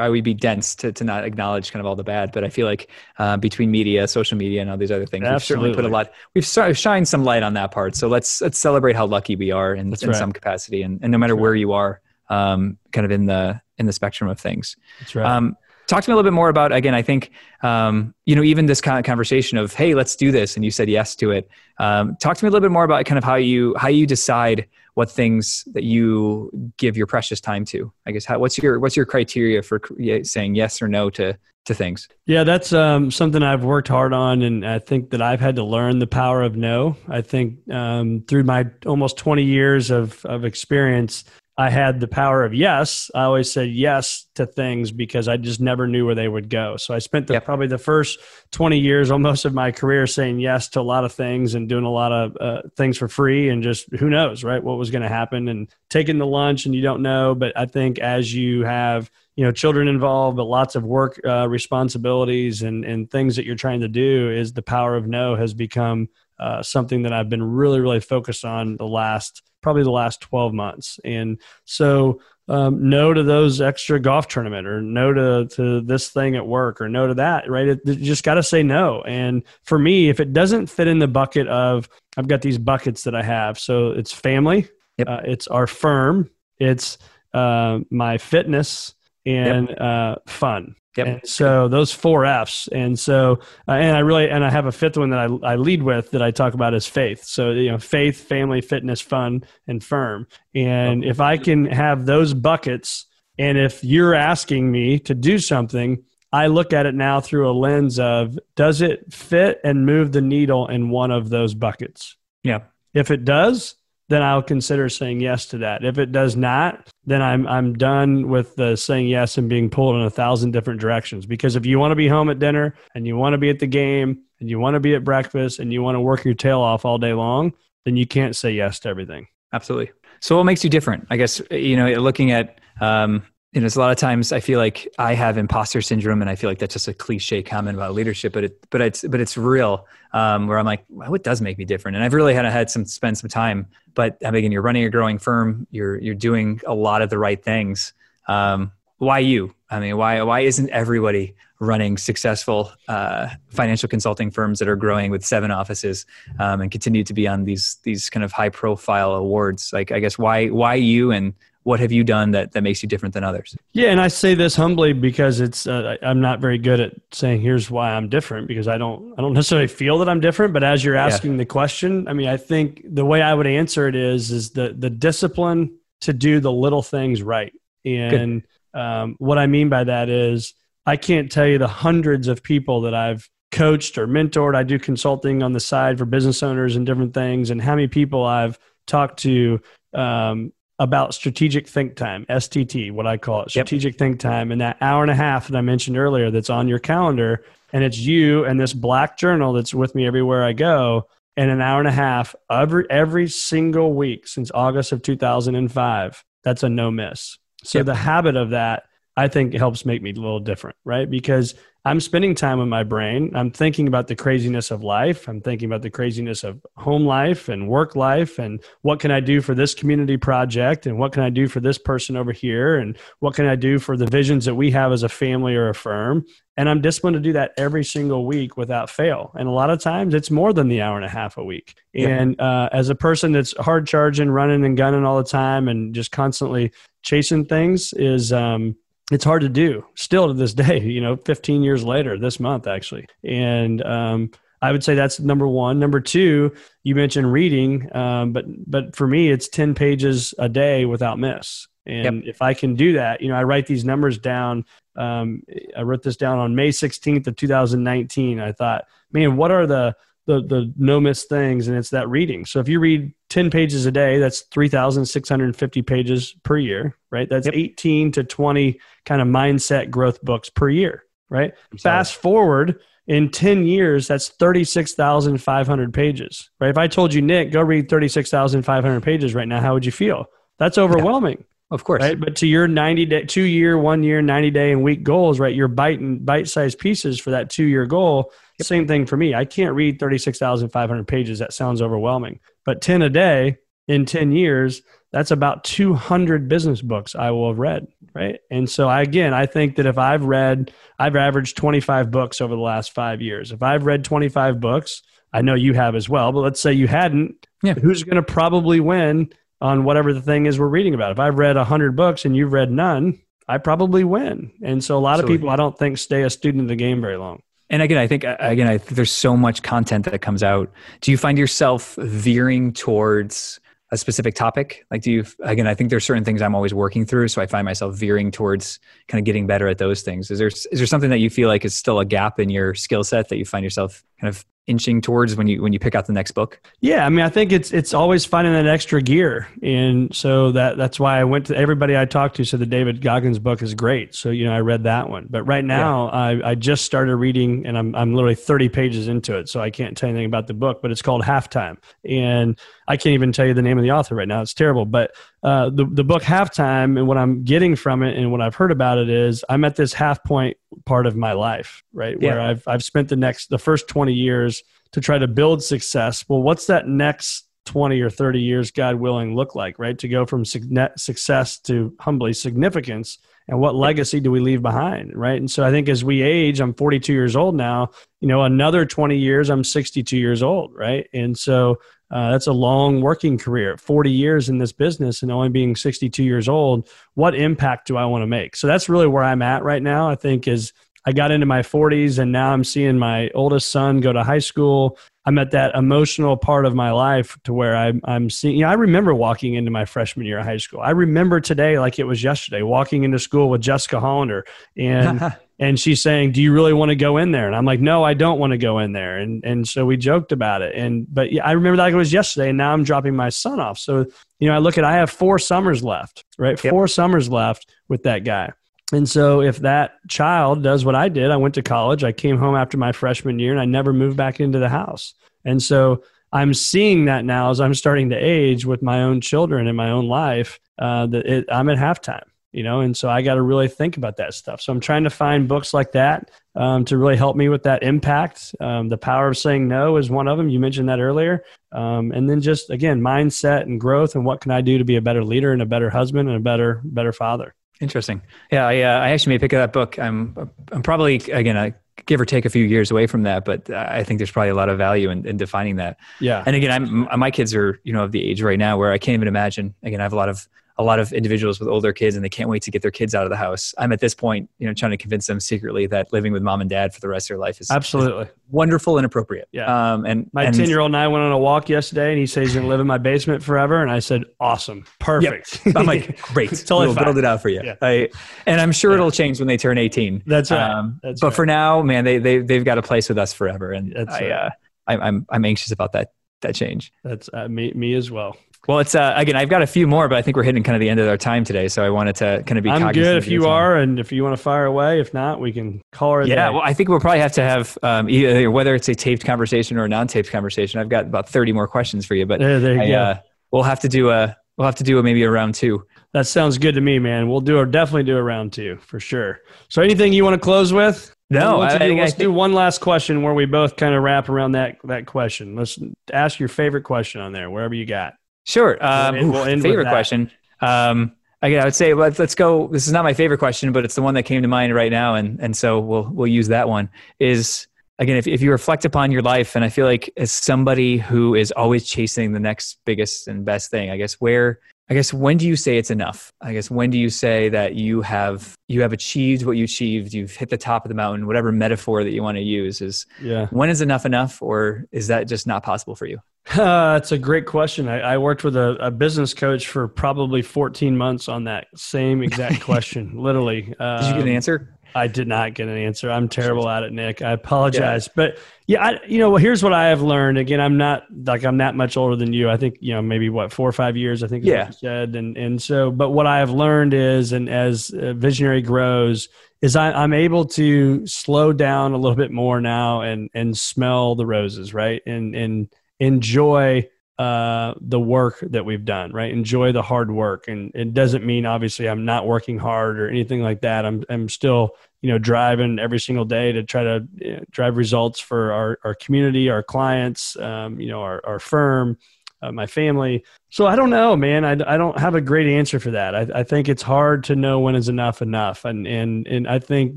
I 0.00 0.08
would 0.08 0.22
be 0.22 0.32
dense 0.32 0.76
to, 0.76 0.92
to 0.92 1.02
not 1.02 1.24
acknowledge 1.24 1.72
kind 1.72 1.80
of 1.80 1.86
all 1.86 1.96
the 1.96 2.04
bad, 2.04 2.30
but 2.30 2.44
I 2.44 2.50
feel 2.50 2.66
like 2.66 2.88
uh, 3.18 3.36
between 3.36 3.72
media, 3.72 4.06
social 4.06 4.38
media, 4.38 4.60
and 4.60 4.70
all 4.70 4.76
these 4.76 4.92
other 4.92 5.04
things, 5.04 5.24
Absolutely. 5.24 5.70
we've 5.70 5.74
certainly 5.74 5.74
put 5.74 5.84
a 5.84 5.92
lot. 5.92 6.12
We've 6.34 6.78
shined 6.78 7.08
some 7.08 7.24
light 7.24 7.42
on 7.42 7.54
that 7.54 7.72
part. 7.72 7.96
So 7.96 8.06
let's 8.06 8.40
let's 8.40 8.60
celebrate 8.60 8.94
how 8.94 9.06
lucky 9.06 9.34
we 9.34 9.50
are 9.50 9.74
in, 9.74 9.92
in 9.92 10.08
right. 10.08 10.14
some 10.14 10.30
capacity, 10.30 10.82
and, 10.82 11.00
and 11.02 11.10
no 11.10 11.18
matter 11.18 11.34
That's 11.34 11.42
where 11.42 11.56
you 11.56 11.72
are, 11.72 12.00
um, 12.28 12.78
kind 12.92 13.04
of 13.04 13.10
in 13.10 13.26
the 13.26 13.60
in 13.78 13.86
the 13.86 13.92
spectrum 13.92 14.28
of 14.28 14.38
things. 14.40 14.76
That's 15.00 15.14
right. 15.14 15.26
Um, 15.26 15.56
talk 15.86 16.04
to 16.04 16.10
me 16.10 16.12
a 16.12 16.16
little 16.16 16.28
bit 16.28 16.34
more 16.34 16.48
about 16.48 16.72
again. 16.72 16.94
I 16.94 17.02
think 17.02 17.30
um, 17.62 18.14
you 18.26 18.36
know 18.36 18.42
even 18.42 18.66
this 18.66 18.80
kind 18.80 18.98
of 18.98 19.04
conversation 19.04 19.58
of 19.58 19.72
hey, 19.74 19.94
let's 19.94 20.16
do 20.16 20.30
this, 20.30 20.56
and 20.56 20.64
you 20.64 20.70
said 20.70 20.88
yes 20.88 21.14
to 21.16 21.30
it. 21.30 21.48
Um, 21.78 22.16
talk 22.16 22.36
to 22.36 22.44
me 22.44 22.48
a 22.48 22.50
little 22.50 22.66
bit 22.66 22.72
more 22.72 22.84
about 22.84 23.04
kind 23.06 23.18
of 23.18 23.24
how 23.24 23.36
you 23.36 23.74
how 23.76 23.88
you 23.88 24.06
decide 24.06 24.66
what 24.98 25.08
things 25.08 25.62
that 25.74 25.84
you 25.84 26.50
give 26.76 26.96
your 26.96 27.06
precious 27.06 27.40
time 27.40 27.64
to 27.64 27.92
i 28.04 28.10
guess 28.10 28.24
how, 28.24 28.36
what's 28.36 28.58
your 28.58 28.80
what's 28.80 28.96
your 28.96 29.06
criteria 29.06 29.62
for 29.62 29.80
saying 30.24 30.56
yes 30.56 30.82
or 30.82 30.88
no 30.88 31.08
to 31.08 31.38
to 31.64 31.72
things 31.72 32.08
yeah 32.26 32.42
that's 32.42 32.72
um, 32.72 33.08
something 33.08 33.40
i've 33.40 33.62
worked 33.62 33.86
hard 33.86 34.12
on 34.12 34.42
and 34.42 34.66
i 34.66 34.76
think 34.76 35.10
that 35.10 35.22
i've 35.22 35.38
had 35.38 35.54
to 35.54 35.62
learn 35.62 36.00
the 36.00 36.06
power 36.08 36.42
of 36.42 36.56
no 36.56 36.96
i 37.08 37.20
think 37.20 37.60
um, 37.72 38.24
through 38.26 38.42
my 38.42 38.66
almost 38.86 39.16
20 39.18 39.44
years 39.44 39.92
of 39.92 40.24
of 40.24 40.44
experience 40.44 41.22
I 41.58 41.70
had 41.70 41.98
the 41.98 42.06
power 42.06 42.44
of 42.44 42.54
yes. 42.54 43.10
I 43.16 43.24
always 43.24 43.50
said 43.50 43.70
yes 43.70 44.26
to 44.36 44.46
things 44.46 44.92
because 44.92 45.26
I 45.26 45.38
just 45.38 45.60
never 45.60 45.88
knew 45.88 46.06
where 46.06 46.14
they 46.14 46.28
would 46.28 46.48
go. 46.48 46.76
So 46.76 46.94
I 46.94 47.00
spent 47.00 47.26
the, 47.26 47.32
yep. 47.32 47.44
probably 47.44 47.66
the 47.66 47.78
first 47.78 48.20
20 48.52 48.78
years, 48.78 49.10
almost 49.10 49.44
of 49.44 49.52
my 49.52 49.72
career, 49.72 50.06
saying 50.06 50.38
yes 50.38 50.68
to 50.70 50.80
a 50.80 50.82
lot 50.82 51.04
of 51.04 51.10
things 51.10 51.56
and 51.56 51.68
doing 51.68 51.82
a 51.82 51.90
lot 51.90 52.12
of 52.12 52.36
uh, 52.40 52.62
things 52.76 52.96
for 52.96 53.08
free 53.08 53.48
and 53.48 53.64
just 53.64 53.92
who 53.96 54.08
knows, 54.08 54.44
right? 54.44 54.62
What 54.62 54.78
was 54.78 54.92
going 54.92 55.02
to 55.02 55.08
happen 55.08 55.48
and 55.48 55.68
taking 55.90 56.18
the 56.18 56.26
lunch 56.26 56.64
and 56.64 56.76
you 56.76 56.80
don't 56.80 57.02
know. 57.02 57.34
But 57.34 57.58
I 57.58 57.66
think 57.66 57.98
as 57.98 58.32
you 58.32 58.64
have, 58.64 59.10
you 59.34 59.44
know, 59.44 59.50
children 59.50 59.88
involved, 59.88 60.36
but 60.36 60.44
lots 60.44 60.76
of 60.76 60.84
work 60.84 61.20
uh, 61.26 61.48
responsibilities 61.48 62.62
and, 62.62 62.84
and 62.84 63.10
things 63.10 63.34
that 63.34 63.44
you're 63.44 63.56
trying 63.56 63.80
to 63.80 63.88
do 63.88 64.30
is 64.30 64.52
the 64.52 64.62
power 64.62 64.94
of 64.94 65.08
no 65.08 65.34
has 65.34 65.54
become 65.54 66.08
uh, 66.38 66.62
something 66.62 67.02
that 67.02 67.12
I've 67.12 67.28
been 67.28 67.42
really, 67.42 67.80
really 67.80 67.98
focused 67.98 68.44
on 68.44 68.76
the 68.76 68.86
last 68.86 69.42
probably 69.62 69.82
the 69.82 69.90
last 69.90 70.20
12 70.20 70.54
months. 70.54 71.00
And 71.04 71.40
so, 71.64 72.20
um, 72.48 72.88
no 72.88 73.12
to 73.12 73.22
those 73.22 73.60
extra 73.60 74.00
golf 74.00 74.26
tournament 74.26 74.66
or 74.66 74.80
no 74.80 75.12
to, 75.12 75.54
to 75.54 75.80
this 75.82 76.08
thing 76.08 76.34
at 76.34 76.46
work 76.46 76.80
or 76.80 76.88
no 76.88 77.06
to 77.06 77.14
that, 77.14 77.50
right? 77.50 77.68
It, 77.68 77.80
you 77.84 77.94
just 77.96 78.24
got 78.24 78.34
to 78.34 78.42
say 78.42 78.62
no. 78.62 79.02
And 79.02 79.42
for 79.64 79.78
me, 79.78 80.08
if 80.08 80.18
it 80.18 80.32
doesn't 80.32 80.68
fit 80.68 80.88
in 80.88 80.98
the 80.98 81.08
bucket 81.08 81.46
of, 81.46 81.88
I've 82.16 82.28
got 82.28 82.40
these 82.40 82.56
buckets 82.56 83.04
that 83.04 83.14
I 83.14 83.22
have. 83.22 83.58
So 83.58 83.90
it's 83.90 84.12
family, 84.12 84.66
yep. 84.96 85.08
uh, 85.08 85.20
it's 85.24 85.46
our 85.46 85.66
firm, 85.66 86.30
it's 86.58 86.96
uh, 87.34 87.80
my 87.90 88.16
fitness 88.16 88.94
and 89.26 89.68
yep. 89.68 89.80
uh, 89.80 90.16
fun. 90.26 90.74
Yep. 90.98 91.06
And 91.06 91.20
so 91.24 91.68
those 91.68 91.92
four 91.92 92.26
F's. 92.26 92.68
And 92.72 92.98
so, 92.98 93.38
uh, 93.68 93.72
and 93.72 93.96
I 93.96 94.00
really, 94.00 94.28
and 94.28 94.44
I 94.44 94.50
have 94.50 94.66
a 94.66 94.72
fifth 94.72 94.96
one 94.96 95.10
that 95.10 95.20
I, 95.20 95.52
I 95.52 95.54
lead 95.54 95.82
with 95.82 96.10
that 96.10 96.22
I 96.22 96.32
talk 96.32 96.54
about 96.54 96.74
is 96.74 96.86
faith. 96.86 97.22
So, 97.24 97.50
you 97.52 97.70
know, 97.70 97.78
faith, 97.78 98.24
family, 98.24 98.60
fitness, 98.60 99.00
fun, 99.00 99.44
and 99.68 99.82
firm. 99.82 100.26
And 100.54 101.04
if 101.04 101.20
I 101.20 101.36
can 101.36 101.66
have 101.66 102.04
those 102.04 102.34
buckets, 102.34 103.06
and 103.38 103.56
if 103.56 103.84
you're 103.84 104.14
asking 104.14 104.70
me 104.70 104.98
to 105.00 105.14
do 105.14 105.38
something, 105.38 106.02
I 106.32 106.48
look 106.48 106.72
at 106.72 106.86
it 106.86 106.94
now 106.94 107.20
through 107.20 107.48
a 107.48 107.52
lens 107.52 108.00
of 108.00 108.36
does 108.56 108.82
it 108.82 109.12
fit 109.12 109.60
and 109.62 109.86
move 109.86 110.10
the 110.10 110.20
needle 110.20 110.66
in 110.66 110.90
one 110.90 111.12
of 111.12 111.30
those 111.30 111.54
buckets? 111.54 112.16
Yeah. 112.42 112.62
If 112.92 113.12
it 113.12 113.24
does, 113.24 113.76
then 114.08 114.22
I'll 114.22 114.42
consider 114.42 114.88
saying 114.88 115.20
yes 115.20 115.46
to 115.46 115.58
that. 115.58 115.84
If 115.84 115.98
it 115.98 116.12
does 116.12 116.36
not, 116.36 116.88
then 117.04 117.22
I'm 117.22 117.46
I'm 117.46 117.74
done 117.74 118.28
with 118.28 118.56
the 118.56 118.76
saying 118.76 119.08
yes 119.08 119.38
and 119.38 119.48
being 119.48 119.68
pulled 119.68 119.96
in 119.96 120.02
a 120.02 120.10
thousand 120.10 120.52
different 120.52 120.80
directions. 120.80 121.26
Because 121.26 121.56
if 121.56 121.66
you 121.66 121.78
want 121.78 121.92
to 121.92 121.96
be 121.96 122.08
home 122.08 122.30
at 122.30 122.38
dinner 122.38 122.74
and 122.94 123.06
you 123.06 123.16
want 123.16 123.34
to 123.34 123.38
be 123.38 123.50
at 123.50 123.58
the 123.58 123.66
game 123.66 124.22
and 124.40 124.48
you 124.48 124.58
want 124.58 124.74
to 124.74 124.80
be 124.80 124.94
at 124.94 125.04
breakfast 125.04 125.58
and 125.58 125.72
you 125.72 125.82
want 125.82 125.96
to 125.96 126.00
work 126.00 126.24
your 126.24 126.34
tail 126.34 126.60
off 126.60 126.84
all 126.84 126.98
day 126.98 127.12
long, 127.12 127.52
then 127.84 127.96
you 127.96 128.06
can't 128.06 128.34
say 128.34 128.52
yes 128.52 128.80
to 128.80 128.88
everything. 128.88 129.26
Absolutely. 129.52 129.92
So 130.20 130.36
what 130.36 130.44
makes 130.44 130.64
you 130.64 130.70
different? 130.70 131.06
I 131.10 131.16
guess 131.16 131.40
you 131.50 131.76
know, 131.76 131.88
looking 132.00 132.32
at 132.32 132.60
um, 132.80 133.22
you 133.52 133.60
know, 133.62 133.66
it's 133.66 133.76
a 133.76 133.80
lot 133.80 133.90
of 133.90 133.96
times 133.96 134.30
I 134.30 134.40
feel 134.40 134.58
like 134.58 134.86
I 134.98 135.14
have 135.14 135.38
imposter 135.38 135.80
syndrome, 135.80 136.20
and 136.20 136.28
I 136.28 136.34
feel 136.34 136.50
like 136.50 136.58
that's 136.58 136.74
just 136.74 136.86
a 136.86 136.92
cliche 136.92 137.42
comment 137.42 137.76
about 137.76 137.94
leadership, 137.94 138.32
but 138.34 138.44
it, 138.44 138.70
but 138.70 138.82
it's, 138.82 139.04
but 139.04 139.20
it's 139.20 139.38
real. 139.38 139.86
Um, 140.12 140.46
where 140.46 140.58
I'm 140.58 140.66
like, 140.66 140.84
well, 140.90 141.10
what 141.10 141.22
does 141.22 141.40
make 141.40 141.56
me 141.56 141.64
different? 141.64 141.96
And 141.96 142.04
I've 142.04 142.12
really 142.12 142.34
had 142.34 142.44
had 142.44 142.70
some 142.70 142.84
spend 142.84 143.16
some 143.16 143.30
time. 143.30 143.66
But 143.94 144.18
I 144.24 144.30
mean, 144.30 144.52
you're 144.52 144.62
running 144.62 144.84
a 144.84 144.90
growing 144.90 145.18
firm. 145.18 145.66
You're 145.70 145.98
you're 145.98 146.14
doing 146.14 146.60
a 146.66 146.74
lot 146.74 147.02
of 147.02 147.10
the 147.10 147.18
right 147.18 147.42
things. 147.42 147.94
Um, 148.26 148.72
why 148.98 149.20
you? 149.20 149.54
I 149.70 149.80
mean, 149.80 149.96
why 149.96 150.22
why 150.22 150.40
isn't 150.40 150.68
everybody 150.70 151.34
running 151.60 151.96
successful 151.98 152.70
uh, 152.86 153.28
financial 153.48 153.88
consulting 153.88 154.30
firms 154.30 154.60
that 154.60 154.68
are 154.68 154.76
growing 154.76 155.10
with 155.10 155.24
seven 155.24 155.50
offices 155.50 156.06
um, 156.38 156.60
and 156.60 156.70
continue 156.70 157.02
to 157.02 157.14
be 157.14 157.26
on 157.26 157.44
these 157.44 157.78
these 157.82 158.10
kind 158.10 158.24
of 158.24 158.32
high 158.32 158.50
profile 158.50 159.12
awards? 159.12 159.72
Like, 159.72 159.90
I 159.90 160.00
guess 160.00 160.18
why 160.18 160.48
why 160.48 160.74
you 160.74 161.12
and 161.12 161.34
what 161.64 161.80
have 161.80 161.92
you 161.92 162.04
done 162.04 162.30
that, 162.30 162.52
that 162.52 162.62
makes 162.62 162.82
you 162.82 162.88
different 162.88 163.12
than 163.14 163.24
others? 163.24 163.56
Yeah, 163.72 163.90
and 163.90 164.00
I 164.00 164.08
say 164.08 164.34
this 164.34 164.56
humbly 164.56 164.92
because 164.92 165.40
it's 165.40 165.66
uh, 165.66 165.96
I'm 166.02 166.20
not 166.20 166.40
very 166.40 166.58
good 166.58 166.80
at 166.80 166.94
saying 167.12 167.40
here's 167.40 167.70
why 167.70 167.92
I'm 167.92 168.08
different 168.08 168.48
because 168.48 168.68
I 168.68 168.78
don't 168.78 169.12
I 169.18 169.22
don't 169.22 169.34
necessarily 169.34 169.66
feel 169.68 169.98
that 169.98 170.08
I'm 170.08 170.20
different. 170.20 170.54
But 170.54 170.64
as 170.64 170.84
you're 170.84 170.96
asking 170.96 171.32
yeah. 171.32 171.38
the 171.38 171.46
question, 171.46 172.08
I 172.08 172.12
mean, 172.12 172.28
I 172.28 172.36
think 172.36 172.82
the 172.84 173.04
way 173.04 173.20
I 173.20 173.34
would 173.34 173.46
answer 173.46 173.88
it 173.88 173.94
is 173.94 174.30
is 174.30 174.50
the 174.50 174.74
the 174.76 174.90
discipline 174.90 175.76
to 176.02 176.12
do 176.12 176.40
the 176.40 176.52
little 176.52 176.82
things 176.82 177.22
right. 177.22 177.52
And 177.84 178.42
um, 178.74 179.16
what 179.18 179.38
I 179.38 179.46
mean 179.46 179.68
by 179.68 179.84
that 179.84 180.08
is 180.08 180.54
I 180.86 180.96
can't 180.96 181.30
tell 181.30 181.46
you 181.46 181.58
the 181.58 181.68
hundreds 181.68 182.28
of 182.28 182.42
people 182.42 182.82
that 182.82 182.94
I've 182.94 183.28
coached 183.50 183.98
or 183.98 184.06
mentored. 184.06 184.54
I 184.54 184.62
do 184.62 184.78
consulting 184.78 185.42
on 185.42 185.52
the 185.52 185.60
side 185.60 185.98
for 185.98 186.04
business 186.04 186.42
owners 186.42 186.76
and 186.76 186.86
different 186.86 187.14
things, 187.14 187.50
and 187.50 187.60
how 187.60 187.74
many 187.74 187.88
people 187.88 188.24
I've 188.24 188.58
talked 188.86 189.20
to 189.20 189.60
um, 189.94 190.52
about 190.78 191.14
strategic 191.14 191.66
think 191.66 191.96
time, 191.96 192.24
STT, 192.28 192.92
what 192.92 193.06
I 193.06 193.16
call 193.16 193.42
it, 193.42 193.50
strategic 193.50 193.94
yep. 193.94 193.98
think 193.98 194.20
time, 194.20 194.52
and 194.52 194.60
that 194.60 194.76
hour 194.80 195.02
and 195.02 195.10
a 195.10 195.14
half 195.14 195.48
that 195.48 195.56
I 195.56 195.60
mentioned 195.60 195.98
earlier 195.98 196.30
that's 196.30 196.50
on 196.50 196.68
your 196.68 196.78
calendar. 196.78 197.44
And 197.72 197.84
it's 197.84 197.98
you 197.98 198.44
and 198.44 198.58
this 198.58 198.72
black 198.72 199.18
journal 199.18 199.52
that's 199.52 199.74
with 199.74 199.94
me 199.94 200.06
everywhere 200.06 200.44
I 200.44 200.52
go. 200.52 201.08
And 201.36 201.50
an 201.50 201.60
hour 201.60 201.78
and 201.78 201.88
a 201.88 201.92
half 201.92 202.34
every 202.50 202.84
every 202.90 203.28
single 203.28 203.94
week 203.94 204.26
since 204.26 204.50
August 204.52 204.90
of 204.90 205.02
2005. 205.02 206.24
That's 206.42 206.62
a 206.62 206.68
no 206.68 206.90
miss. 206.90 207.38
So 207.62 207.80
yep. 207.80 207.86
the 207.86 207.94
habit 207.94 208.36
of 208.36 208.50
that, 208.50 208.84
I 209.16 209.28
think, 209.28 209.54
helps 209.54 209.84
make 209.84 210.02
me 210.02 210.10
a 210.10 210.14
little 210.14 210.40
different, 210.40 210.76
right? 210.84 211.08
Because 211.08 211.54
I'm 211.88 212.00
spending 212.00 212.34
time 212.34 212.58
with 212.58 212.68
my 212.68 212.84
brain. 212.84 213.34
I'm 213.34 213.50
thinking 213.50 213.88
about 213.88 214.08
the 214.08 214.14
craziness 214.14 214.70
of 214.70 214.84
life. 214.84 215.26
I'm 215.26 215.40
thinking 215.40 215.64
about 215.64 215.80
the 215.80 215.88
craziness 215.88 216.44
of 216.44 216.60
home 216.76 217.06
life 217.06 217.48
and 217.48 217.66
work 217.66 217.96
life 217.96 218.38
and 218.38 218.62
what 218.82 219.00
can 219.00 219.10
I 219.10 219.20
do 219.20 219.40
for 219.40 219.54
this 219.54 219.72
community 219.72 220.18
project 220.18 220.84
and 220.84 220.98
what 220.98 221.12
can 221.12 221.22
I 221.22 221.30
do 221.30 221.48
for 221.48 221.60
this 221.60 221.78
person 221.78 222.14
over 222.14 222.30
here 222.30 222.76
and 222.76 222.98
what 223.20 223.34
can 223.34 223.46
I 223.46 223.56
do 223.56 223.78
for 223.78 223.96
the 223.96 224.04
visions 224.04 224.44
that 224.44 224.54
we 224.54 224.70
have 224.72 224.92
as 224.92 225.02
a 225.02 225.08
family 225.08 225.56
or 225.56 225.70
a 225.70 225.74
firm. 225.74 226.26
And 226.58 226.68
I'm 226.68 226.82
disciplined 226.82 227.14
to 227.14 227.20
do 227.20 227.32
that 227.32 227.52
every 227.56 227.84
single 227.84 228.26
week 228.26 228.58
without 228.58 228.90
fail. 228.90 229.32
And 229.38 229.48
a 229.48 229.52
lot 229.52 229.70
of 229.70 229.80
times 229.80 230.12
it's 230.12 230.30
more 230.30 230.52
than 230.52 230.68
the 230.68 230.82
hour 230.82 230.96
and 230.96 231.06
a 231.06 231.08
half 231.08 231.38
a 231.38 231.44
week. 231.44 231.74
And 231.94 232.38
uh, 232.38 232.68
as 232.70 232.90
a 232.90 232.94
person 232.94 233.32
that's 233.32 233.56
hard 233.56 233.86
charging, 233.86 234.28
running 234.28 234.62
and 234.62 234.76
gunning 234.76 235.06
all 235.06 235.16
the 235.16 235.24
time 235.24 235.68
and 235.68 235.94
just 235.94 236.12
constantly 236.12 236.70
chasing 237.00 237.46
things 237.46 237.94
is, 237.94 238.30
um, 238.30 238.76
it's 239.10 239.24
hard 239.24 239.42
to 239.42 239.48
do 239.48 239.84
still 239.94 240.28
to 240.28 240.34
this 240.34 240.54
day, 240.66 240.80
you 240.80 241.00
know, 241.00 241.16
15 241.16 241.62
years 241.62 241.84
later, 241.84 242.18
this 242.18 242.40
month 242.40 242.66
actually. 242.66 243.06
And 243.24 243.82
um, 243.84 244.30
I 244.60 244.72
would 244.72 244.82
say 244.82 244.94
that's 244.94 245.20
number 245.20 245.46
one. 245.46 245.78
Number 245.78 246.00
two, 246.00 246.54
you 246.82 246.94
mentioned 246.94 247.32
reading, 247.32 247.94
um, 247.94 248.32
but 248.32 248.44
but 248.66 248.96
for 248.96 249.06
me, 249.06 249.30
it's 249.30 249.48
10 249.48 249.74
pages 249.74 250.34
a 250.38 250.48
day 250.48 250.84
without 250.84 251.18
miss. 251.18 251.68
And 251.86 252.24
yep. 252.24 252.34
if 252.34 252.42
I 252.42 252.52
can 252.54 252.74
do 252.74 252.92
that, 252.94 253.22
you 253.22 253.28
know, 253.28 253.34
I 253.34 253.44
write 253.44 253.66
these 253.66 253.84
numbers 253.84 254.18
down. 254.18 254.66
Um, 254.96 255.42
I 255.76 255.82
wrote 255.82 256.02
this 256.02 256.16
down 256.16 256.38
on 256.38 256.54
May 256.54 256.68
16th 256.68 257.26
of 257.26 257.36
2019. 257.36 258.40
I 258.40 258.52
thought, 258.52 258.84
man, 259.10 259.36
what 259.36 259.50
are 259.50 259.66
the 259.66 259.96
the 260.28 260.42
the 260.42 260.72
no 260.76 261.00
miss 261.00 261.24
things 261.24 261.68
and 261.68 261.76
it's 261.76 261.88
that 261.88 262.06
reading 262.08 262.44
so 262.44 262.60
if 262.60 262.68
you 262.68 262.78
read 262.78 263.12
10 263.30 263.50
pages 263.50 263.86
a 263.86 263.90
day 263.90 264.18
that's 264.18 264.42
3650 264.52 265.82
pages 265.82 266.36
per 266.44 266.58
year 266.58 266.96
right 267.10 267.30
that's 267.30 267.46
yep. 267.46 267.54
18 267.54 268.12
to 268.12 268.22
20 268.22 268.78
kind 269.06 269.22
of 269.22 269.26
mindset 269.26 269.90
growth 269.90 270.22
books 270.22 270.50
per 270.50 270.68
year 270.68 271.04
right 271.30 271.54
fast 271.80 272.14
forward 272.14 272.78
in 273.06 273.30
10 273.30 273.64
years 273.64 274.06
that's 274.06 274.28
36500 274.28 275.94
pages 275.94 276.50
right 276.60 276.70
if 276.70 276.78
i 276.78 276.86
told 276.86 277.14
you 277.14 277.22
nick 277.22 277.50
go 277.50 277.62
read 277.62 277.88
36500 277.88 279.02
pages 279.02 279.34
right 279.34 279.48
now 279.48 279.60
how 279.60 279.72
would 279.72 279.86
you 279.86 279.92
feel 279.92 280.26
that's 280.58 280.76
overwhelming 280.76 281.38
yeah. 281.38 281.44
Of 281.70 281.84
course. 281.84 282.02
Right. 282.02 282.18
But 282.18 282.36
to 282.36 282.46
your 282.46 282.66
90 282.66 283.04
day, 283.04 283.24
two 283.24 283.42
year, 283.42 283.76
one 283.76 284.02
year, 284.02 284.22
90 284.22 284.50
day 284.52 284.72
and 284.72 284.82
week 284.82 285.02
goals, 285.02 285.38
right? 285.38 285.54
You're 285.54 285.68
biting 285.68 286.20
bite 286.20 286.48
sized 286.48 286.78
pieces 286.78 287.20
for 287.20 287.32
that 287.32 287.50
two 287.50 287.64
year 287.64 287.84
goal. 287.84 288.32
Yep. 288.58 288.66
Same 288.66 288.86
thing 288.88 289.06
for 289.06 289.16
me. 289.16 289.34
I 289.34 289.44
can't 289.44 289.74
read 289.74 289.98
36,500 290.00 291.06
pages. 291.06 291.38
That 291.38 291.52
sounds 291.52 291.80
overwhelming. 291.82 292.40
But 292.64 292.80
10 292.80 293.02
a 293.02 293.08
day, 293.10 293.56
in 293.86 294.04
10 294.04 294.32
years, 294.32 294.82
that's 295.12 295.30
about 295.30 295.64
200 295.64 296.48
business 296.48 296.82
books 296.82 297.14
I 297.14 297.30
will 297.30 297.48
have 297.48 297.58
read. 297.58 297.86
Right. 298.14 298.38
And 298.50 298.68
so, 298.68 298.88
I, 298.88 299.02
again, 299.02 299.32
I 299.32 299.46
think 299.46 299.76
that 299.76 299.86
if 299.86 299.96
I've 299.96 300.24
read, 300.24 300.72
I've 300.98 301.16
averaged 301.16 301.56
25 301.56 302.10
books 302.10 302.40
over 302.40 302.54
the 302.54 302.60
last 302.60 302.92
five 302.92 303.22
years. 303.22 303.52
If 303.52 303.62
I've 303.62 303.86
read 303.86 304.04
25 304.04 304.60
books, 304.60 305.02
I 305.32 305.40
know 305.42 305.54
you 305.54 305.72
have 305.74 305.94
as 305.94 306.08
well, 306.08 306.32
but 306.32 306.40
let's 306.40 306.60
say 306.60 306.72
you 306.72 306.88
hadn't, 306.88 307.46
Yeah. 307.62 307.74
who's 307.74 308.02
going 308.02 308.16
to 308.16 308.22
probably 308.22 308.80
win 308.80 309.30
on 309.60 309.84
whatever 309.84 310.12
the 310.12 310.22
thing 310.22 310.46
is 310.46 310.58
we're 310.58 310.66
reading 310.68 310.94
about? 310.94 311.12
If 311.12 311.18
I've 311.18 311.38
read 311.38 311.56
100 311.56 311.96
books 311.96 312.24
and 312.24 312.36
you've 312.36 312.52
read 312.52 312.70
none, 312.70 313.18
I 313.46 313.58
probably 313.58 314.04
win. 314.04 314.52
And 314.62 314.82
so, 314.84 314.98
a 314.98 315.00
lot 315.00 315.12
Absolutely. 315.14 315.34
of 315.34 315.40
people, 315.40 315.50
I 315.50 315.56
don't 315.56 315.78
think, 315.78 315.96
stay 315.98 316.22
a 316.24 316.30
student 316.30 316.62
of 316.62 316.68
the 316.68 316.76
game 316.76 317.00
very 317.00 317.16
long. 317.16 317.40
And 317.70 317.82
again, 317.82 317.98
I 317.98 318.06
think 318.06 318.24
uh, 318.24 318.36
again, 318.40 318.66
I 318.66 318.78
think 318.78 318.96
there's 318.96 319.12
so 319.12 319.36
much 319.36 319.62
content 319.62 320.06
that 320.06 320.20
comes 320.20 320.42
out. 320.42 320.70
Do 321.00 321.10
you 321.10 321.18
find 321.18 321.36
yourself 321.36 321.94
veering 321.96 322.72
towards 322.72 323.60
a 323.90 323.96
specific 323.96 324.34
topic? 324.34 324.86
Like, 324.90 325.02
do 325.02 325.12
you 325.12 325.24
again? 325.42 325.66
I 325.66 325.74
think 325.74 325.90
there's 325.90 326.04
certain 326.04 326.24
things 326.24 326.42
I'm 326.42 326.54
always 326.54 326.74
working 326.74 327.04
through, 327.04 327.28
so 327.28 327.42
I 327.42 327.46
find 327.46 327.64
myself 327.64 327.94
veering 327.94 328.30
towards 328.30 328.80
kind 329.08 329.20
of 329.20 329.24
getting 329.24 329.46
better 329.46 329.68
at 329.68 329.78
those 329.78 330.02
things. 330.02 330.30
Is 330.30 330.38
there 330.38 330.48
is 330.48 330.66
there 330.72 330.86
something 330.86 331.10
that 331.10 331.18
you 331.18 331.30
feel 331.30 331.48
like 331.48 331.64
is 331.64 331.74
still 331.74 331.98
a 332.00 332.04
gap 332.04 332.40
in 332.40 332.50
your 332.50 332.74
skill 332.74 333.04
set 333.04 333.28
that 333.28 333.36
you 333.36 333.44
find 333.44 333.64
yourself 333.64 334.04
kind 334.20 334.28
of 334.28 334.44
inching 334.68 335.00
towards 335.00 335.34
when 335.36 335.48
you 335.48 335.62
when 335.62 335.72
you 335.72 335.78
pick 335.78 335.94
out 335.94 336.06
the 336.06 336.12
next 336.12 336.32
book? 336.32 336.60
Yeah, 336.80 337.04
I 337.04 337.08
mean, 337.08 337.24
I 337.24 337.28
think 337.28 337.50
it's 337.52 337.72
it's 337.72 337.94
always 337.94 338.24
finding 338.24 338.52
that 338.52 338.66
extra 338.66 339.02
gear, 339.02 339.48
and 339.62 340.14
so 340.14 340.52
that 340.52 340.76
that's 340.76 341.00
why 341.00 341.18
I 341.18 341.24
went 341.24 341.46
to 341.46 341.56
everybody 341.56 341.96
I 341.96 342.04
talked 342.04 342.36
to 342.36 342.44
said 342.44 342.60
the 342.60 342.66
David 342.66 343.00
Goggins 343.00 343.38
book 343.38 343.62
is 343.62 343.74
great. 343.74 344.14
So 344.14 344.30
you 344.30 344.44
know, 344.44 344.52
I 344.52 344.60
read 344.60 344.84
that 344.84 345.08
one, 345.08 345.26
but 345.30 345.42
right 345.44 345.64
now 345.64 346.08
I 346.08 346.50
I 346.50 346.54
just 346.54 346.84
started 346.84 347.16
reading, 347.16 347.66
and 347.66 347.76
I'm 347.76 347.94
I'm 347.94 348.14
literally 348.14 348.34
30 348.34 348.68
pages 348.68 349.08
into 349.08 349.36
it, 349.38 349.48
so 349.48 349.60
I 349.60 349.70
can't 349.70 349.96
tell 349.96 350.08
you 350.08 350.14
anything 350.14 350.26
about 350.26 350.46
the 350.46 350.54
book, 350.54 350.82
but 350.82 350.90
it's 350.90 351.02
called 351.02 351.22
Halftime, 351.22 351.78
and 352.04 352.58
I 352.88 352.96
can't 352.96 353.12
even 353.14 353.32
tell 353.32 353.46
you 353.46 353.54
the 353.54 353.62
name 353.62 353.78
of 353.78 353.82
the 353.84 353.92
author 353.92 354.14
right 354.14 354.26
now. 354.26 354.40
It's 354.40 354.54
terrible, 354.54 354.86
but 354.86 355.12
uh, 355.42 355.70
the 355.70 355.84
the 355.84 356.04
book 356.04 356.22
Halftime 356.22 356.98
and 356.98 357.06
what 357.06 357.18
I'm 357.18 357.44
getting 357.44 357.76
from 357.76 358.02
it 358.02 358.16
and 358.16 358.32
what 358.32 358.40
I've 358.40 358.54
heard 358.54 358.72
about 358.72 358.98
it 358.98 359.10
is 359.10 359.44
I'm 359.48 359.64
at 359.64 359.76
this 359.76 359.92
half 359.92 360.24
point 360.24 360.56
part 360.86 361.06
of 361.06 361.14
my 361.14 361.32
life, 361.32 361.84
right, 361.92 362.20
where 362.20 362.38
Yeah. 362.38 362.48
I've 362.48 362.66
I've 362.66 362.82
spent 362.82 363.08
the 363.08 363.16
next 363.16 363.50
the 363.50 363.58
first 363.58 363.88
20 363.88 364.12
years 364.14 364.62
to 364.92 365.00
try 365.00 365.18
to 365.18 365.28
build 365.28 365.62
success. 365.62 366.24
Well, 366.28 366.42
what's 366.42 366.66
that 366.66 366.88
next 366.88 367.44
20 367.66 368.00
or 368.00 368.08
30 368.08 368.40
years, 368.40 368.70
God 368.70 368.94
willing, 368.94 369.34
look 369.36 369.54
like, 369.54 369.78
right? 369.78 369.98
To 369.98 370.08
go 370.08 370.24
from 370.24 370.46
success 370.46 371.58
to 371.60 371.94
humbly 372.00 372.32
significance. 372.32 373.18
And 373.46 373.60
what 373.60 373.74
legacy 373.74 374.20
do 374.20 374.30
we 374.30 374.40
leave 374.40 374.62
behind, 374.62 375.14
right? 375.14 375.38
And 375.38 375.50
so 375.50 375.64
I 375.64 375.70
think 375.70 375.88
as 375.88 376.02
we 376.02 376.22
age, 376.22 376.60
I'm 376.60 376.72
42 376.74 377.12
years 377.12 377.36
old 377.36 377.54
now, 377.54 377.90
you 378.20 378.28
know, 378.28 378.42
another 378.42 378.86
20 378.86 379.16
years, 379.18 379.50
I'm 379.50 379.64
62 379.64 380.16
years 380.16 380.42
old, 380.42 380.74
right? 380.74 381.08
And 381.12 381.36
so 381.38 381.78
uh, 382.10 382.30
that's 382.30 382.46
a 382.46 382.52
long 382.52 383.00
working 383.00 383.36
career, 383.38 383.76
40 383.76 384.10
years 384.10 384.48
in 384.48 384.58
this 384.58 384.72
business 384.72 385.22
and 385.22 385.30
only 385.30 385.48
being 385.48 385.76
62 385.76 386.22
years 386.22 386.48
old. 386.48 386.88
What 387.14 387.34
impact 387.34 387.86
do 387.86 387.96
I 387.96 388.04
want 388.06 388.22
to 388.22 388.26
make? 388.26 388.56
So 388.56 388.66
that's 388.66 388.88
really 388.88 389.06
where 389.06 389.24
I'm 389.24 389.42
at 389.42 389.62
right 389.62 389.82
now, 389.82 390.08
I 390.08 390.14
think, 390.14 390.48
is 390.48 390.72
I 391.04 391.12
got 391.12 391.30
into 391.30 391.46
my 391.46 391.60
40s 391.60 392.18
and 392.18 392.32
now 392.32 392.52
I'm 392.52 392.64
seeing 392.64 392.98
my 392.98 393.30
oldest 393.34 393.70
son 393.70 394.00
go 394.00 394.12
to 394.12 394.24
high 394.24 394.38
school. 394.40 394.98
I'm 395.24 395.38
at 395.38 395.50
that 395.50 395.74
emotional 395.74 396.36
part 396.36 396.64
of 396.64 396.74
my 396.74 396.90
life 396.90 397.38
to 397.44 397.52
where 397.52 397.76
I'm, 397.76 398.00
I'm 398.04 398.30
seeing, 398.30 398.56
you 398.56 398.62
know, 398.62 398.70
I 398.70 398.74
remember 398.74 399.14
walking 399.14 399.54
into 399.54 399.70
my 399.70 399.84
freshman 399.84 400.26
year 400.26 400.38
of 400.38 400.46
high 400.46 400.56
school. 400.56 400.80
I 400.80 400.90
remember 400.90 401.40
today 401.40 401.78
like 401.78 401.98
it 401.98 402.04
was 402.04 402.22
yesterday, 402.22 402.62
walking 402.62 403.04
into 403.04 403.18
school 403.18 403.50
with 403.50 403.60
Jessica 403.60 404.00
Hollander 404.00 404.46
and, 404.76 405.34
and 405.58 405.78
she's 405.78 406.00
saying, 406.00 406.32
do 406.32 406.40
you 406.40 406.52
really 406.52 406.72
want 406.72 406.90
to 406.90 406.96
go 406.96 407.16
in 407.16 407.32
there? 407.32 407.46
And 407.46 407.56
I'm 407.56 407.64
like, 407.64 407.80
no, 407.80 408.04
I 408.04 408.14
don't 408.14 408.38
want 408.38 408.52
to 408.52 408.58
go 408.58 408.78
in 408.78 408.92
there. 408.92 409.18
And, 409.18 409.44
and 409.44 409.66
so 409.66 409.84
we 409.84 409.96
joked 409.96 410.30
about 410.30 410.62
it. 410.62 410.74
And, 410.76 411.06
but 411.12 411.32
yeah, 411.32 411.44
I 411.44 411.52
remember 411.52 411.76
that 411.78 411.84
like 411.84 411.94
it 411.94 411.96
was 411.96 412.12
yesterday 412.12 412.50
and 412.50 412.58
now 412.58 412.72
I'm 412.72 412.84
dropping 412.84 413.16
my 413.16 413.28
son 413.28 413.58
off. 413.58 413.78
So, 413.78 414.06
you 414.38 414.48
know, 414.48 414.54
I 414.54 414.58
look 414.58 414.78
at, 414.78 414.84
I 414.84 414.94
have 414.94 415.10
four 415.10 415.38
summers 415.38 415.82
left, 415.82 416.24
right? 416.38 416.62
Yep. 416.62 416.70
Four 416.70 416.86
summers 416.86 417.28
left 417.28 417.68
with 417.88 418.04
that 418.04 418.22
guy. 418.22 418.52
And 418.92 419.08
so 419.08 419.42
if 419.42 419.58
that 419.58 419.96
child 420.08 420.62
does 420.62 420.84
what 420.84 420.94
I 420.94 421.08
did, 421.08 421.30
I 421.30 421.36
went 421.36 421.54
to 421.56 421.62
college, 421.62 422.04
I 422.04 422.12
came 422.12 422.38
home 422.38 422.54
after 422.54 422.78
my 422.78 422.92
freshman 422.92 423.38
year 423.38 423.52
and 423.52 423.60
I 423.60 423.64
never 423.64 423.92
moved 423.92 424.16
back 424.16 424.40
into 424.40 424.60
the 424.60 424.68
house. 424.68 425.14
And 425.44 425.62
so 425.62 426.04
I'm 426.32 426.54
seeing 426.54 427.06
that 427.06 427.24
now 427.24 427.50
as 427.50 427.60
I'm 427.60 427.74
starting 427.74 428.10
to 428.10 428.16
age 428.16 428.64
with 428.64 428.82
my 428.82 429.02
own 429.02 429.20
children 429.20 429.66
in 429.66 429.76
my 429.76 429.90
own 429.90 430.06
life, 430.06 430.60
uh, 430.78 431.06
that 431.06 431.26
it, 431.26 431.46
I'm 431.50 431.68
at 431.68 431.78
halftime, 431.78 432.24
you 432.52 432.62
know, 432.62 432.80
and 432.80 432.96
so 432.96 433.08
I 433.08 433.22
got 433.22 433.34
to 433.34 433.42
really 433.42 433.68
think 433.68 433.96
about 433.96 434.16
that 434.16 434.34
stuff. 434.34 434.60
So 434.60 434.72
I'm 434.72 434.80
trying 434.80 435.04
to 435.04 435.10
find 435.10 435.46
books 435.46 435.74
like 435.74 435.92
that 435.92 436.30
um, 436.54 436.84
to 436.86 436.96
really 436.96 437.16
help 437.16 437.36
me 437.36 437.48
with 437.48 437.64
that 437.64 437.82
impact. 437.82 438.54
Um, 438.60 438.88
the 438.88 438.98
power 438.98 439.28
of 439.28 439.36
saying 439.36 439.68
no 439.68 439.96
is 439.96 440.10
one 440.10 440.28
of 440.28 440.38
them. 440.38 440.48
You 440.48 440.58
mentioned 440.58 440.88
that 440.88 441.00
earlier. 441.00 441.44
Um, 441.72 442.10
and 442.12 442.28
then 442.28 442.40
just 442.40 442.70
again, 442.70 443.00
mindset 443.00 443.62
and 443.62 443.80
growth 443.80 444.14
and 444.14 444.24
what 444.24 444.40
can 444.40 444.50
I 444.50 444.62
do 444.62 444.78
to 444.78 444.84
be 444.84 444.96
a 444.96 445.02
better 445.02 445.22
leader 445.22 445.52
and 445.52 445.60
a 445.60 445.66
better 445.66 445.90
husband 445.90 446.28
and 446.28 446.38
a 446.38 446.40
better, 446.40 446.80
better 446.84 447.12
father. 447.12 447.54
Interesting. 447.80 448.22
Yeah, 448.50 448.66
I, 448.66 448.80
uh, 448.80 448.98
I 448.98 449.10
actually 449.10 449.34
may 449.34 449.38
pick 449.38 449.52
up 449.52 449.58
that 449.58 449.72
book. 449.72 449.98
I'm 449.98 450.50
I'm 450.72 450.82
probably 450.82 451.16
again 451.30 451.56
I 451.56 451.74
give 452.06 452.20
or 452.20 452.24
take 452.24 452.44
a 452.44 452.50
few 452.50 452.64
years 452.64 452.90
away 452.90 453.06
from 453.06 453.22
that, 453.22 453.44
but 453.44 453.70
I 453.70 454.02
think 454.02 454.18
there's 454.18 454.30
probably 454.30 454.50
a 454.50 454.54
lot 454.54 454.68
of 454.68 454.78
value 454.78 455.10
in, 455.10 455.26
in 455.26 455.36
defining 455.36 455.76
that. 455.76 455.96
Yeah. 456.20 456.42
And 456.44 456.56
again, 456.56 456.72
I'm 456.72 457.20
my 457.20 457.30
kids 457.30 457.54
are 457.54 457.78
you 457.84 457.92
know 457.92 458.02
of 458.02 458.10
the 458.10 458.24
age 458.24 458.42
right 458.42 458.58
now 458.58 458.78
where 458.78 458.90
I 458.90 458.98
can't 458.98 459.14
even 459.14 459.28
imagine. 459.28 459.74
Again, 459.84 460.00
I 460.00 460.02
have 460.02 460.12
a 460.12 460.16
lot 460.16 460.28
of 460.28 460.48
a 460.78 460.84
lot 460.84 461.00
of 461.00 461.12
individuals 461.12 461.58
with 461.58 461.68
older 461.68 461.92
kids 461.92 462.14
and 462.14 462.24
they 462.24 462.28
can't 462.28 462.48
wait 462.48 462.62
to 462.62 462.70
get 462.70 462.82
their 462.82 462.92
kids 462.92 463.12
out 463.12 463.24
of 463.24 463.30
the 463.30 463.36
house. 463.36 463.74
I'm 463.78 463.90
at 463.90 463.98
this 463.98 464.14
point, 464.14 464.48
you 464.58 464.66
know, 464.66 464.72
trying 464.72 464.92
to 464.92 464.96
convince 464.96 465.26
them 465.26 465.40
secretly 465.40 465.86
that 465.88 466.12
living 466.12 466.32
with 466.32 466.40
mom 466.42 466.60
and 466.60 466.70
dad 466.70 466.94
for 466.94 467.00
the 467.00 467.08
rest 467.08 467.26
of 467.26 467.34
their 467.34 467.38
life 467.38 467.60
is 467.60 467.68
Absolutely. 467.68 468.24
is 468.24 468.28
wonderful 468.48 468.96
and 468.96 469.04
appropriate. 469.04 469.48
Yeah. 469.50 469.92
Um, 469.92 470.06
and 470.06 470.30
My 470.32 470.50
10 470.50 470.68
year 470.68 470.78
old 470.78 470.90
and 470.90 470.96
I 470.96 471.08
went 471.08 471.24
on 471.24 471.32
a 471.32 471.38
walk 471.38 471.68
yesterday 471.68 472.10
and 472.10 472.18
he 472.18 472.26
says 472.26 472.46
he's 472.46 472.54
going 472.54 472.62
to 472.62 472.68
live 472.68 472.78
in 472.78 472.86
my 472.86 472.98
basement 472.98 473.42
forever. 473.42 473.82
And 473.82 473.90
I 473.90 473.98
said, 473.98 474.24
awesome. 474.38 474.84
Perfect. 475.00 475.60
I'm 475.74 475.84
like, 475.84 476.20
great. 476.22 476.50
Totally 476.50 476.86
we'll 476.86 476.94
fine. 476.94 477.04
build 477.04 477.18
it 477.18 477.24
out 477.24 477.42
for 477.42 477.48
you. 477.48 477.60
Yeah. 477.64 477.74
I, 477.82 478.08
and 478.46 478.60
I'm 478.60 478.72
sure 478.72 478.92
it'll 478.92 479.10
change 479.10 479.40
when 479.40 479.48
they 479.48 479.56
turn 479.56 479.78
18. 479.78 480.22
That's 480.26 480.52
right. 480.52 480.92
That's 481.02 481.20
but 481.20 481.28
right. 481.28 481.36
for 481.36 481.44
now, 481.44 481.82
man, 481.82 482.04
they, 482.04 482.18
they, 482.18 482.38
they've 482.38 482.64
got 482.64 482.78
a 482.78 482.82
place 482.82 483.08
with 483.08 483.18
us 483.18 483.32
forever. 483.32 483.72
And 483.72 483.92
That's 483.96 484.14
I, 484.14 484.20
right. 484.20 484.30
uh, 484.30 484.50
I, 484.86 484.96
I'm, 484.96 485.26
I'm 485.28 485.44
anxious 485.44 485.72
about 485.72 485.92
that, 485.92 486.12
that 486.42 486.54
change. 486.54 486.92
That's 487.02 487.28
uh, 487.32 487.48
me, 487.48 487.72
me 487.72 487.94
as 487.94 488.12
well. 488.12 488.36
Well, 488.68 488.80
it's, 488.80 488.94
uh, 488.94 489.14
again, 489.16 489.34
I've 489.34 489.48
got 489.48 489.62
a 489.62 489.66
few 489.66 489.86
more, 489.86 490.08
but 490.08 490.18
I 490.18 490.22
think 490.22 490.36
we're 490.36 490.42
hitting 490.42 490.62
kind 490.62 490.76
of 490.76 490.80
the 490.80 490.90
end 490.90 491.00
of 491.00 491.08
our 491.08 491.16
time 491.16 491.42
today. 491.42 491.68
So 491.68 491.82
I 491.82 491.88
wanted 491.88 492.16
to 492.16 492.42
kind 492.46 492.58
of 492.58 492.64
be 492.64 492.68
I'm 492.70 492.82
cognizant 492.82 493.14
good 493.14 493.16
if 493.16 493.26
you 493.28 493.46
are. 493.46 493.76
And 493.76 493.98
if 493.98 494.12
you 494.12 494.22
want 494.22 494.36
to 494.36 494.42
fire 494.42 494.66
away, 494.66 495.00
if 495.00 495.14
not, 495.14 495.40
we 495.40 495.52
can 495.52 495.80
call 495.90 496.12
her 496.12 496.20
a 496.20 496.26
Yeah, 496.28 496.34
day. 496.48 496.54
well, 496.54 496.60
I 496.62 496.74
think 496.74 496.90
we'll 496.90 497.00
probably 497.00 497.20
have 497.20 497.32
to 497.32 497.42
have 497.42 497.78
um, 497.82 498.10
either 498.10 498.50
whether 498.50 498.74
it's 498.74 498.88
a 498.90 498.94
taped 498.94 499.24
conversation 499.24 499.78
or 499.78 499.86
a 499.86 499.88
non-taped 499.88 500.30
conversation. 500.30 500.80
I've 500.80 500.90
got 500.90 501.06
about 501.06 501.30
thirty 501.30 501.50
more 501.52 501.66
questions 501.66 502.04
for 502.04 502.14
you, 502.14 502.26
but 502.26 502.40
There- 502.40 502.60
there 502.60 502.74
you 502.74 502.82
I, 502.82 502.88
go. 502.88 502.94
uh, 502.98 503.18
we'll 503.52 503.62
have 503.62 503.80
to 503.80 503.88
do 503.88 504.10
a 504.10 504.36
we'll 504.58 504.66
have 504.66 504.74
to 504.74 504.84
do 504.84 504.98
a, 504.98 505.02
maybe 505.02 505.22
a 505.22 505.30
round 505.30 505.54
two. 505.54 505.86
that 506.12 506.26
sounds 506.26 506.58
good 506.58 506.74
to 506.74 506.82
me, 506.82 506.98
man. 506.98 507.26
We'll 507.30 507.40
do 507.40 507.60
a, 507.60 507.64
definitely 507.66 508.02
do 508.02 508.18
a 508.18 508.22
round 508.22 508.52
two 508.52 508.76
for 508.82 509.00
sure. 509.00 509.40
So 509.70 509.80
anything 509.80 510.12
you 510.12 510.24
want 510.24 510.34
to 510.34 510.40
close 510.40 510.74
with? 510.74 511.14
No, 511.30 511.58
Let's, 511.60 511.74
I- 511.76 511.78
do, 511.78 511.84
I 511.96 512.00
let's 512.00 512.12
think- 512.12 512.18
do 512.18 512.32
one 512.32 512.52
last 512.52 512.82
question 512.82 513.22
where 513.22 513.32
we 513.32 513.46
both 513.46 513.76
kind 513.76 513.94
of 513.94 514.02
wrap 514.02 514.28
around 514.28 514.52
that, 514.52 514.76
that 514.84 515.06
question. 515.06 515.56
Let's 515.56 515.78
ask 516.12 516.38
your 516.38 516.48
favorite 516.50 516.82
question 516.84 517.22
on 517.22 517.32
there, 517.32 517.48
wherever 517.50 517.72
you 517.72 517.86
got. 517.86 518.12
Sure. 518.48 518.78
Um, 518.80 519.14
end- 519.14 519.30
we'll 519.30 519.44
end 519.44 519.62
favorite 519.62 519.88
question. 519.88 520.30
Um, 520.62 521.12
again, 521.42 521.60
I 521.60 521.64
would 521.64 521.74
say 521.74 521.92
let's 521.92 522.18
let's 522.18 522.34
go. 522.34 522.66
This 522.68 522.86
is 522.86 522.92
not 522.92 523.04
my 523.04 523.12
favorite 523.12 523.38
question, 523.38 523.72
but 523.72 523.84
it's 523.84 523.94
the 523.94 524.00
one 524.00 524.14
that 524.14 524.22
came 524.22 524.40
to 524.40 524.48
mind 524.48 524.74
right 524.74 524.90
now, 524.90 525.14
and 525.14 525.38
and 525.38 525.54
so 525.54 525.78
we'll 525.78 526.08
we'll 526.10 526.26
use 526.26 526.48
that 526.48 526.66
one. 526.66 526.88
Is 527.20 527.66
again, 527.98 528.16
if 528.16 528.26
if 528.26 528.40
you 528.40 528.50
reflect 528.50 528.86
upon 528.86 529.12
your 529.12 529.20
life, 529.20 529.54
and 529.54 529.66
I 529.66 529.68
feel 529.68 529.84
like 529.84 530.10
as 530.16 530.32
somebody 530.32 530.96
who 530.96 531.34
is 531.34 531.52
always 531.52 531.86
chasing 531.86 532.32
the 532.32 532.40
next 532.40 532.78
biggest 532.86 533.28
and 533.28 533.44
best 533.44 533.70
thing, 533.70 533.90
I 533.90 533.98
guess 533.98 534.14
where. 534.14 534.60
I 534.90 534.94
guess 534.94 535.12
when 535.12 535.36
do 535.36 535.46
you 535.46 535.54
say 535.56 535.76
it's 535.76 535.90
enough? 535.90 536.32
I 536.40 536.52
guess 536.54 536.70
when 536.70 536.88
do 536.90 536.98
you 536.98 537.10
say 537.10 537.50
that 537.50 537.74
you 537.74 538.00
have 538.02 538.54
you 538.68 538.80
have 538.82 538.92
achieved 538.92 539.44
what 539.44 539.52
you 539.58 539.64
achieved? 539.64 540.14
You've 540.14 540.34
hit 540.34 540.48
the 540.48 540.56
top 540.56 540.84
of 540.84 540.88
the 540.88 540.94
mountain. 540.94 541.26
Whatever 541.26 541.52
metaphor 541.52 542.02
that 542.04 542.10
you 542.10 542.22
want 542.22 542.36
to 542.36 542.42
use 542.42 542.80
is 542.80 543.04
Yeah. 543.20 543.46
when 543.50 543.68
is 543.68 543.80
enough 543.82 544.06
enough, 544.06 544.40
or 544.42 544.86
is 544.90 545.08
that 545.08 545.28
just 545.28 545.46
not 545.46 545.62
possible 545.62 545.94
for 545.94 546.06
you? 546.06 546.18
Uh, 546.52 546.54
that's 546.94 547.12
a 547.12 547.18
great 547.18 547.44
question. 547.44 547.86
I, 547.88 548.00
I 548.00 548.18
worked 548.18 548.44
with 548.44 548.56
a, 548.56 548.76
a 548.80 548.90
business 548.90 549.34
coach 549.34 549.66
for 549.68 549.88
probably 549.88 550.40
14 550.40 550.96
months 550.96 551.28
on 551.28 551.44
that 551.44 551.66
same 551.76 552.22
exact 552.22 552.60
question, 552.62 553.12
literally. 553.14 553.62
Did 553.62 553.70
you 553.70 553.76
get 553.76 554.16
an 554.16 554.22
Um, 554.22 554.28
answer? 554.28 554.77
I 554.94 555.06
did 555.06 555.28
not 555.28 555.54
get 555.54 555.68
an 555.68 555.76
answer. 555.76 556.10
I'm 556.10 556.28
terrible 556.28 556.68
at 556.68 556.82
it, 556.82 556.92
Nick. 556.92 557.22
I 557.22 557.32
apologize. 557.32 558.08
But 558.08 558.38
yeah, 558.66 558.84
I, 558.84 558.98
you 559.06 559.18
know, 559.18 559.36
here's 559.36 559.62
what 559.62 559.72
I 559.72 559.88
have 559.88 560.02
learned. 560.02 560.38
Again, 560.38 560.60
I'm 560.60 560.76
not 560.76 561.04
like 561.24 561.44
I'm 561.44 561.58
that 561.58 561.74
much 561.74 561.96
older 561.96 562.16
than 562.16 562.32
you. 562.32 562.50
I 562.50 562.56
think, 562.56 562.76
you 562.80 562.94
know, 562.94 563.02
maybe 563.02 563.28
what, 563.28 563.52
four 563.52 563.68
or 563.68 563.72
five 563.72 563.96
years, 563.96 564.22
I 564.22 564.28
think 564.28 564.44
Yeah. 564.44 564.66
you 564.66 564.72
said. 564.72 565.14
And, 565.14 565.36
and 565.36 565.62
so, 565.62 565.90
but 565.90 566.10
what 566.10 566.26
I 566.26 566.38
have 566.38 566.50
learned 566.50 566.94
is, 566.94 567.32
and 567.32 567.48
as 567.48 567.90
uh, 567.90 568.14
Visionary 568.14 568.62
grows, 568.62 569.28
is 569.62 569.76
I, 569.76 569.92
I'm 569.92 570.12
able 570.12 570.44
to 570.46 571.06
slow 571.06 571.52
down 571.52 571.92
a 571.92 571.96
little 571.96 572.16
bit 572.16 572.30
more 572.30 572.60
now 572.60 573.02
and, 573.02 573.28
and 573.34 573.56
smell 573.56 574.14
the 574.14 574.26
roses, 574.26 574.72
right? 574.74 575.02
And, 575.06 575.34
and 575.34 575.68
enjoy 576.00 576.88
uh, 577.18 577.74
the 577.80 577.98
work 577.98 578.38
that 578.42 578.64
we've 578.64 578.84
done, 578.84 579.12
right? 579.12 579.32
Enjoy 579.32 579.72
the 579.72 579.82
hard 579.82 580.10
work. 580.10 580.46
And 580.46 580.70
it 580.74 580.94
doesn't 580.94 581.26
mean 581.26 581.46
obviously 581.46 581.88
I'm 581.88 582.04
not 582.04 582.26
working 582.26 582.58
hard 582.58 582.98
or 583.00 583.08
anything 583.08 583.42
like 583.42 583.62
that. 583.62 583.84
I'm, 583.84 584.04
I'm 584.08 584.28
still, 584.28 584.76
you 585.02 585.10
know, 585.10 585.18
driving 585.18 585.80
every 585.80 585.98
single 585.98 586.24
day 586.24 586.52
to 586.52 586.62
try 586.62 586.84
to 586.84 587.08
you 587.16 587.36
know, 587.36 587.44
drive 587.50 587.76
results 587.76 588.20
for 588.20 588.52
our, 588.52 588.78
our 588.84 588.94
community, 588.94 589.50
our 589.50 589.64
clients, 589.64 590.36
um, 590.36 590.78
you 590.78 590.88
know, 590.88 591.02
our, 591.02 591.20
our 591.26 591.40
firm. 591.40 591.98
Uh, 592.42 592.52
my 592.52 592.66
family. 592.66 593.24
So 593.50 593.66
I 593.66 593.76
don't 593.76 593.90
know, 593.90 594.14
man. 594.16 594.44
I, 594.44 594.52
I 594.52 594.76
don't 594.76 594.98
have 594.98 595.14
a 595.14 595.20
great 595.20 595.46
answer 595.46 595.80
for 595.80 595.90
that. 595.92 596.14
I, 596.14 596.26
I 596.34 596.42
think 596.42 596.68
it's 596.68 596.82
hard 596.82 597.24
to 597.24 597.36
know 597.36 597.60
when 597.60 597.74
is 597.74 597.88
enough 597.88 598.20
enough, 598.20 598.64
and 598.64 598.86
and 598.86 599.26
and 599.26 599.48
I 599.48 599.58
think 599.58 599.96